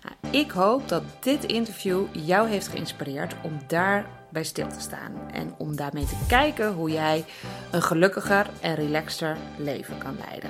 Nou, 0.03 0.35
ik 0.35 0.51
hoop 0.51 0.89
dat 0.89 1.03
dit 1.19 1.43
interview 1.43 2.05
jou 2.11 2.49
heeft 2.49 2.67
geïnspireerd 2.67 3.35
om 3.43 3.59
daar 3.67 4.05
bij 4.36 4.44
stil 4.44 4.68
te 4.68 4.80
staan 4.80 5.32
en 5.32 5.53
om 5.57 5.76
daarmee 5.76 6.06
te 6.06 6.26
kijken 6.28 6.74
hoe 6.74 6.91
jij 6.91 7.26
een 7.72 7.82
gelukkiger 7.82 8.49
en 8.62 8.76
relaxter 8.76 9.38
leven 9.57 9.98
kan 9.98 10.18
leiden. 10.28 10.49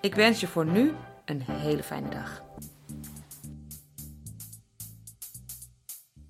Ik 0.00 0.14
wens 0.14 0.40
je 0.40 0.46
voor 0.46 0.66
nu 0.66 0.92
een 1.24 1.42
hele 1.42 1.82
fijne 1.82 2.08
dag. 2.08 2.42